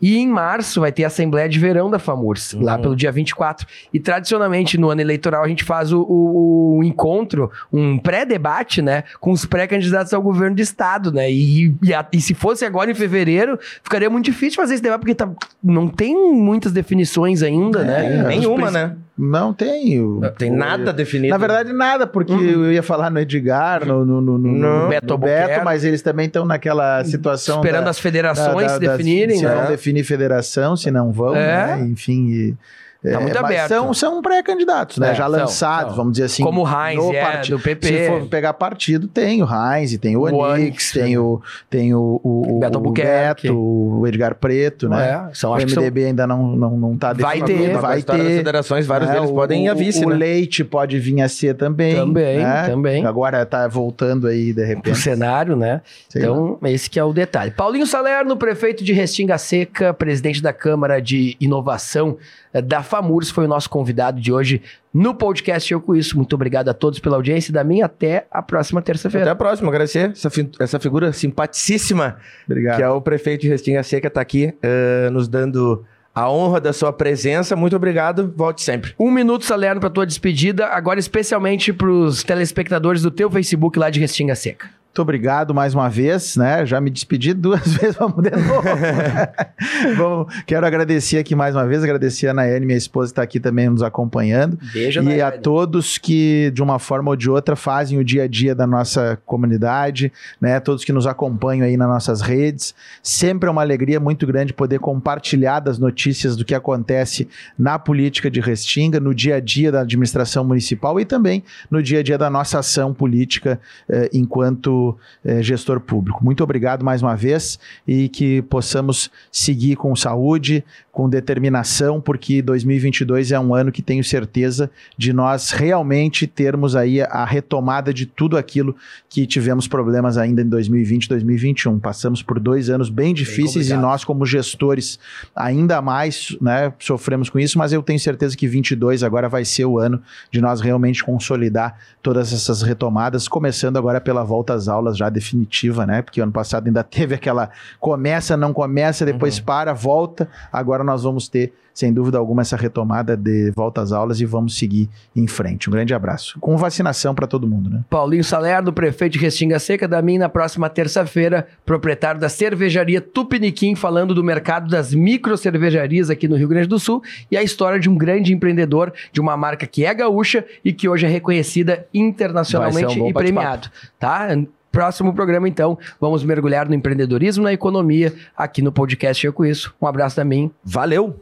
E 0.00 0.18
em 0.18 0.26
março 0.26 0.80
vai 0.80 0.90
ter 0.90 1.04
a 1.04 1.08
Assembleia 1.08 1.48
de 1.48 1.58
Verão 1.58 1.90
da 1.90 1.98
FAMURS, 1.98 2.54
uhum. 2.54 2.62
lá 2.62 2.78
pelo 2.78 2.96
dia 2.96 3.12
24. 3.12 3.66
E 3.92 4.00
tradicionalmente 4.00 4.78
no 4.78 4.88
ano 4.88 5.00
eleitoral 5.00 5.44
a 5.44 5.48
gente 5.48 5.64
faz 5.64 5.92
o, 5.92 6.00
o, 6.02 6.78
o 6.78 6.84
encontro, 6.84 7.50
um 7.72 7.98
pré-debate, 7.98 8.80
né, 8.80 9.04
com 9.20 9.30
os 9.30 9.44
pré-candidatos 9.44 10.14
ao 10.14 10.22
governo 10.22 10.56
do 10.56 10.62
estado, 10.62 11.12
né? 11.12 11.30
E, 11.30 11.74
e, 11.82 11.92
a, 11.92 12.06
e, 12.12 12.20
se 12.20 12.34
fosse 12.34 12.64
agora 12.64 12.90
em 12.90 12.94
fevereiro, 12.94 13.58
ficaria 13.82 14.08
muito 14.08 14.24
difícil 14.24 14.56
fazer 14.56 14.74
esse 14.74 14.82
debate, 14.82 15.00
porque 15.00 15.14
tá, 15.14 15.30
não 15.62 15.88
tem 15.88 16.14
muitas 16.32 16.72
definições 16.72 17.42
ainda, 17.42 17.84
né? 17.84 18.06
é, 18.06 18.22
né? 18.22 18.28
Nenhuma, 18.28 18.70
né? 18.70 18.96
Não 19.20 19.52
tem. 19.52 20.00
tem 20.38 20.50
nada 20.50 20.92
definido. 20.92 21.30
Na 21.30 21.38
verdade, 21.38 21.72
nada, 21.72 22.06
porque 22.06 22.32
uhum. 22.32 22.64
eu 22.64 22.72
ia 22.72 22.82
falar 22.82 23.10
no 23.10 23.18
Edgar, 23.20 23.84
no, 23.84 24.04
no, 24.04 24.20
no, 24.20 24.38
no, 24.38 24.88
Beto, 24.88 25.18
Beto 25.18 25.62
mas 25.64 25.84
eles 25.84 26.00
também 26.00 26.26
estão 26.26 26.46
naquela 26.46 27.04
situação. 27.04 27.56
Esperando 27.56 27.84
da, 27.84 27.90
as 27.90 27.98
federações 27.98 28.66
da, 28.66 28.66
da, 28.66 28.74
se 28.74 28.80
definirem, 28.80 29.36
se 29.36 29.44
né? 29.44 29.54
vão 29.54 29.66
definir 29.66 30.04
federação, 30.04 30.74
se 30.74 30.90
não 30.90 31.12
vão, 31.12 31.36
é. 31.36 31.76
né? 31.76 31.86
Enfim. 31.86 32.28
E, 32.30 32.56
Tá 33.02 33.18
muito 33.18 33.36
é, 33.36 33.38
aberto. 33.38 33.68
São, 33.68 33.94
são 33.94 34.20
pré-candidatos, 34.20 34.98
né? 34.98 35.12
É, 35.12 35.14
Já 35.14 35.26
lançados, 35.26 35.88
são. 35.88 35.96
vamos 35.96 36.12
dizer 36.12 36.24
assim. 36.24 36.42
Como 36.42 36.64
o 36.64 36.68
Heinz, 36.68 37.02
é, 37.14 37.40
do 37.48 37.58
PP. 37.58 37.86
Se 37.86 38.06
for 38.06 38.26
pegar 38.26 38.52
partido, 38.52 39.08
tem 39.08 39.42
o 39.42 39.46
Heinz, 39.46 39.96
tem 39.96 40.16
o, 40.16 40.20
o 40.20 40.38
Onix, 40.38 40.92
tem 40.92 41.16
o, 41.16 41.40
tem 41.70 41.94
o, 41.94 42.20
o, 42.22 42.58
Beto 42.60 42.78
o 42.78 42.90
Beto, 42.92 43.56
o 43.56 44.06
Edgar 44.06 44.34
Preto, 44.34 44.86
né? 44.88 45.28
É, 45.30 45.34
são, 45.34 45.52
o 45.52 45.56
MDB 45.56 46.00
são... 46.00 46.08
ainda 46.08 46.26
não, 46.26 46.54
não, 46.54 46.76
não 46.76 46.96
tá 46.98 47.14
Vai 47.14 47.40
ter. 47.40 47.74
Vai 47.78 48.02
ter. 48.02 48.18
Das 48.18 48.26
federações, 48.26 48.86
vários 48.86 49.08
é, 49.08 49.14
deles 49.14 49.30
podem 49.30 49.64
ir 49.64 49.68
a 49.70 49.74
vice, 49.74 50.04
O 50.04 50.10
né? 50.10 50.16
Leite 50.16 50.62
pode 50.62 50.98
vir 50.98 51.22
a 51.22 51.28
ser 51.28 51.54
também. 51.54 51.94
Também, 51.94 52.38
né? 52.38 52.68
também. 52.68 53.06
Agora 53.06 53.46
tá 53.46 53.66
voltando 53.66 54.26
aí, 54.26 54.52
de 54.52 54.64
repente. 54.64 54.90
O 54.90 54.94
cenário, 54.94 55.56
né? 55.56 55.80
Sei 56.08 56.20
então, 56.20 56.58
lá. 56.60 56.70
esse 56.70 56.90
que 56.90 56.98
é 56.98 57.04
o 57.04 57.14
detalhe. 57.14 57.50
Paulinho 57.50 57.86
Salerno, 57.86 58.36
prefeito 58.36 58.84
de 58.84 58.92
Restinga 58.92 59.38
Seca, 59.38 59.94
presidente 59.94 60.42
da 60.42 60.52
Câmara 60.52 61.00
de 61.00 61.34
Inovação 61.40 62.18
da 62.52 62.82
FAMURS, 62.82 63.30
foi 63.30 63.44
o 63.44 63.48
nosso 63.48 63.68
convidado 63.70 64.20
de 64.20 64.32
hoje 64.32 64.62
no 64.92 65.14
podcast 65.14 65.72
Eu 65.72 65.80
Com 65.80 65.94
Isso. 65.94 66.16
Muito 66.16 66.34
obrigado 66.34 66.68
a 66.68 66.74
todos 66.74 66.98
pela 66.98 67.16
audiência 67.16 67.52
da 67.52 67.62
minha. 67.62 67.86
Até 67.86 68.26
a 68.30 68.42
próxima 68.42 68.82
terça-feira. 68.82 69.26
Até 69.26 69.32
a 69.32 69.36
próxima. 69.36 69.68
Agradecer 69.68 70.10
essa, 70.10 70.30
fi 70.30 70.50
essa 70.58 70.80
figura 70.80 71.12
simpaticíssima, 71.12 72.16
obrigado. 72.46 72.76
que 72.76 72.82
é 72.82 72.88
o 72.88 73.00
prefeito 73.00 73.42
de 73.42 73.48
Restinga 73.48 73.82
Seca, 73.82 74.08
está 74.08 74.20
aqui 74.20 74.54
uh, 74.64 75.10
nos 75.10 75.28
dando 75.28 75.84
a 76.14 76.28
honra 76.30 76.60
da 76.60 76.72
sua 76.72 76.92
presença. 76.92 77.54
Muito 77.54 77.76
obrigado. 77.76 78.32
Volte 78.36 78.62
sempre. 78.62 78.94
Um 78.98 79.10
minuto, 79.10 79.44
Salerno, 79.44 79.80
para 79.80 79.90
tua 79.90 80.06
despedida. 80.06 80.66
Agora, 80.66 80.98
especialmente 80.98 81.72
para 81.72 81.88
os 81.88 82.24
telespectadores 82.24 83.02
do 83.02 83.10
teu 83.10 83.30
Facebook 83.30 83.78
lá 83.78 83.90
de 83.90 84.00
Restinga 84.00 84.34
Seca. 84.34 84.68
Muito 84.90 85.02
obrigado 85.02 85.54
mais 85.54 85.72
uma 85.72 85.88
vez, 85.88 86.36
né? 86.36 86.66
Já 86.66 86.80
me 86.80 86.90
despedi 86.90 87.32
duas 87.32 87.60
vezes, 87.74 87.94
vamos 87.94 88.24
de 88.24 88.30
novo. 88.30 88.68
Bom, 89.96 90.26
quero 90.46 90.66
agradecer 90.66 91.18
aqui 91.18 91.34
mais 91.34 91.54
uma 91.54 91.66
vez, 91.66 91.82
agradecer 91.82 92.28
a 92.28 92.34
Nayane, 92.34 92.66
minha 92.66 92.78
esposa, 92.78 93.12
está 93.12 93.22
aqui 93.22 93.40
também 93.40 93.68
nos 93.68 93.82
acompanhando. 93.82 94.58
Beijo, 94.72 95.00
E 95.00 95.02
Nayane. 95.04 95.22
a 95.36 95.40
todos 95.40 95.98
que, 95.98 96.50
de 96.54 96.62
uma 96.62 96.78
forma 96.78 97.10
ou 97.10 97.16
de 97.16 97.30
outra, 97.30 97.56
fazem 97.56 97.98
o 97.98 98.04
dia 98.04 98.24
a 98.24 98.26
dia 98.28 98.54
da 98.54 98.66
nossa 98.66 99.18
comunidade, 99.24 100.12
né? 100.40 100.60
Todos 100.60 100.84
que 100.84 100.92
nos 100.92 101.06
acompanham 101.06 101.66
aí 101.66 101.76
nas 101.76 101.88
nossas 101.88 102.20
redes. 102.20 102.74
Sempre 103.02 103.48
é 103.48 103.52
uma 103.52 103.62
alegria 103.62 103.98
muito 103.98 104.26
grande 104.26 104.52
poder 104.52 104.78
compartilhar 104.78 105.60
das 105.60 105.78
notícias 105.78 106.36
do 106.36 106.44
que 106.44 106.54
acontece 106.54 107.28
na 107.58 107.78
política 107.78 108.30
de 108.30 108.40
Restinga, 108.40 109.00
no 109.00 109.14
dia 109.14 109.36
a 109.36 109.40
dia 109.40 109.72
da 109.72 109.80
administração 109.80 110.44
municipal 110.44 110.98
e 111.00 111.04
também 111.04 111.42
no 111.70 111.82
dia 111.82 112.00
a 112.00 112.02
dia 112.02 112.18
da 112.18 112.28
nossa 112.30 112.58
ação 112.58 112.92
política 112.92 113.60
eh, 113.88 114.10
enquanto 114.12 114.96
eh, 115.24 115.42
gestor 115.42 115.80
público. 115.80 116.24
Muito 116.24 116.42
obrigado 116.42 116.84
mais 116.84 117.02
uma 117.02 117.16
vez 117.16 117.58
e 117.86 118.08
que 118.08 118.42
possamos 118.42 119.10
seguir 119.30 119.69
com 119.76 119.94
saúde, 119.94 120.64
com 120.92 121.08
determinação, 121.08 122.00
porque 122.00 122.42
2022 122.42 123.32
é 123.32 123.38
um 123.40 123.54
ano 123.54 123.70
que 123.70 123.82
tenho 123.82 124.02
certeza 124.02 124.70
de 124.98 125.12
nós 125.12 125.50
realmente 125.50 126.26
termos 126.26 126.74
aí 126.74 127.00
a 127.00 127.24
retomada 127.24 127.94
de 127.94 128.06
tudo 128.06 128.36
aquilo 128.36 128.74
que 129.08 129.26
tivemos 129.26 129.66
problemas 129.68 130.18
ainda 130.18 130.42
em 130.42 130.48
2020 130.48 131.04
e 131.04 131.08
2021. 131.08 131.78
Passamos 131.78 132.22
por 132.22 132.40
dois 132.40 132.68
anos 132.68 132.90
bem 132.90 133.14
difíceis 133.14 133.68
bem 133.68 133.78
e 133.78 133.80
nós, 133.80 134.04
como 134.04 134.26
gestores, 134.26 134.98
ainda 135.34 135.80
mais 135.80 136.36
né, 136.40 136.72
sofremos 136.78 137.30
com 137.30 137.38
isso, 137.38 137.58
mas 137.58 137.72
eu 137.72 137.82
tenho 137.82 137.98
certeza 137.98 138.36
que 138.36 138.46
22 138.46 139.02
agora 139.02 139.28
vai 139.28 139.44
ser 139.44 139.64
o 139.64 139.78
ano 139.78 140.02
de 140.30 140.40
nós 140.40 140.60
realmente 140.60 141.04
consolidar 141.04 141.78
todas 142.02 142.32
essas 142.32 142.62
retomadas, 142.62 143.28
começando 143.28 143.76
agora 143.76 144.00
pela 144.00 144.24
volta 144.24 144.54
às 144.54 144.68
aulas 144.68 144.96
já 144.96 145.08
definitiva, 145.08 145.86
né? 145.86 146.02
Porque 146.02 146.20
ano 146.20 146.32
passado 146.32 146.66
ainda 146.66 146.82
teve 146.84 147.14
aquela 147.14 147.50
começa, 147.78 148.36
não 148.36 148.52
começa, 148.52 149.04
depois 149.04 149.38
uhum. 149.38 149.44
para, 149.44 149.59
volta. 149.74 150.28
Agora 150.52 150.82
nós 150.82 151.02
vamos 151.02 151.28
ter 151.28 151.52
sem 151.80 151.92
dúvida 151.92 152.18
alguma, 152.18 152.42
essa 152.42 152.56
retomada 152.56 153.16
de 153.16 153.50
volta 153.52 153.80
às 153.80 153.92
aulas 153.92 154.20
e 154.20 154.26
vamos 154.26 154.58
seguir 154.58 154.88
em 155.14 155.26
frente. 155.26 155.68
Um 155.68 155.72
grande 155.72 155.94
abraço. 155.94 156.38
Com 156.38 156.56
vacinação 156.56 157.14
para 157.14 157.26
todo 157.26 157.46
mundo, 157.46 157.70
né? 157.70 157.84
Paulinho 157.88 158.22
Salerno, 158.24 158.72
prefeito 158.72 159.14
de 159.14 159.18
Restinga 159.18 159.58
Seca, 159.58 159.88
da 159.88 160.02
mim 160.02 160.18
na 160.18 160.28
próxima 160.28 160.68
terça-feira, 160.68 161.46
proprietário 161.64 162.20
da 162.20 162.28
cervejaria 162.28 163.00
Tupiniquim, 163.00 163.74
falando 163.74 164.14
do 164.14 164.22
mercado 164.22 164.68
das 164.68 164.92
micro 164.92 165.36
cervejarias 165.36 166.10
aqui 166.10 166.28
no 166.28 166.36
Rio 166.36 166.48
Grande 166.48 166.68
do 166.68 166.78
Sul 166.78 167.02
e 167.30 167.36
a 167.36 167.42
história 167.42 167.80
de 167.80 167.88
um 167.88 167.96
grande 167.96 168.32
empreendedor 168.32 168.92
de 169.12 169.20
uma 169.20 169.36
marca 169.36 169.66
que 169.66 169.84
é 169.84 169.94
gaúcha 169.94 170.44
e 170.64 170.72
que 170.72 170.88
hoje 170.88 171.06
é 171.06 171.08
reconhecida 171.08 171.86
internacionalmente 171.94 173.00
um 173.00 173.08
e 173.08 173.12
premiado, 173.12 173.70
tá? 173.98 174.28
Próximo 174.72 175.12
programa, 175.12 175.48
então, 175.48 175.78
vamos 176.00 176.22
mergulhar 176.22 176.68
no 176.68 176.74
empreendedorismo, 176.74 177.44
na 177.44 177.52
economia, 177.52 178.14
aqui 178.36 178.62
no 178.62 178.70
podcast 178.70 179.24
Eu 179.26 179.32
Com 179.32 179.44
Isso. 179.44 179.74
Um 179.80 179.86
abraço 179.86 180.16
da 180.16 180.24
mim. 180.24 180.50
Valeu! 180.64 181.18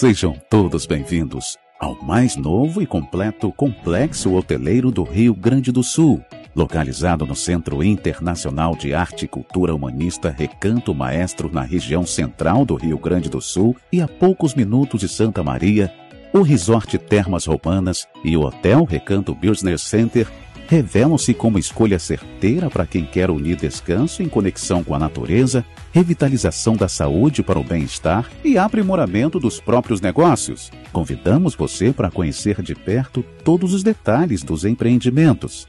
Sejam 0.00 0.34
todos 0.48 0.86
bem-vindos 0.86 1.58
ao 1.78 1.94
mais 2.02 2.34
novo 2.34 2.80
e 2.80 2.86
completo 2.86 3.52
complexo 3.52 4.32
hoteleiro 4.32 4.90
do 4.90 5.02
Rio 5.02 5.34
Grande 5.34 5.70
do 5.70 5.82
Sul, 5.82 6.24
localizado 6.56 7.26
no 7.26 7.36
Centro 7.36 7.84
Internacional 7.84 8.74
de 8.74 8.94
Arte 8.94 9.26
e 9.26 9.28
Cultura 9.28 9.74
Humanista 9.74 10.30
Recanto 10.30 10.94
Maestro, 10.94 11.52
na 11.52 11.60
região 11.60 12.06
central 12.06 12.64
do 12.64 12.76
Rio 12.76 12.96
Grande 12.96 13.28
do 13.28 13.42
Sul 13.42 13.76
e 13.92 14.00
a 14.00 14.08
poucos 14.08 14.54
minutos 14.54 15.00
de 15.00 15.06
Santa 15.06 15.42
Maria. 15.42 15.92
O 16.32 16.40
Resort 16.40 16.96
Termas 16.96 17.44
Roubanas 17.44 18.08
e 18.24 18.38
o 18.38 18.40
Hotel 18.40 18.84
Recanto 18.84 19.34
Business 19.34 19.82
Center 19.82 20.26
revelam-se 20.70 21.34
como 21.34 21.58
escolha 21.58 21.98
certeira 21.98 22.70
para 22.70 22.86
quem 22.86 23.04
quer 23.04 23.28
unir 23.28 23.56
descanso 23.56 24.22
em 24.22 24.28
conexão 24.28 24.84
com 24.84 24.94
a 24.94 25.00
natureza, 25.00 25.64
revitalização 25.90 26.76
da 26.76 26.86
saúde 26.86 27.42
para 27.42 27.58
o 27.58 27.64
bem-estar 27.64 28.30
e 28.44 28.56
aprimoramento 28.56 29.40
dos 29.40 29.58
próprios 29.58 30.00
negócios. 30.00 30.70
Convidamos 30.92 31.56
você 31.56 31.92
para 31.92 32.08
conhecer 32.08 32.62
de 32.62 32.76
perto 32.76 33.24
todos 33.42 33.74
os 33.74 33.82
detalhes 33.82 34.44
dos 34.44 34.64
empreendimentos. 34.64 35.66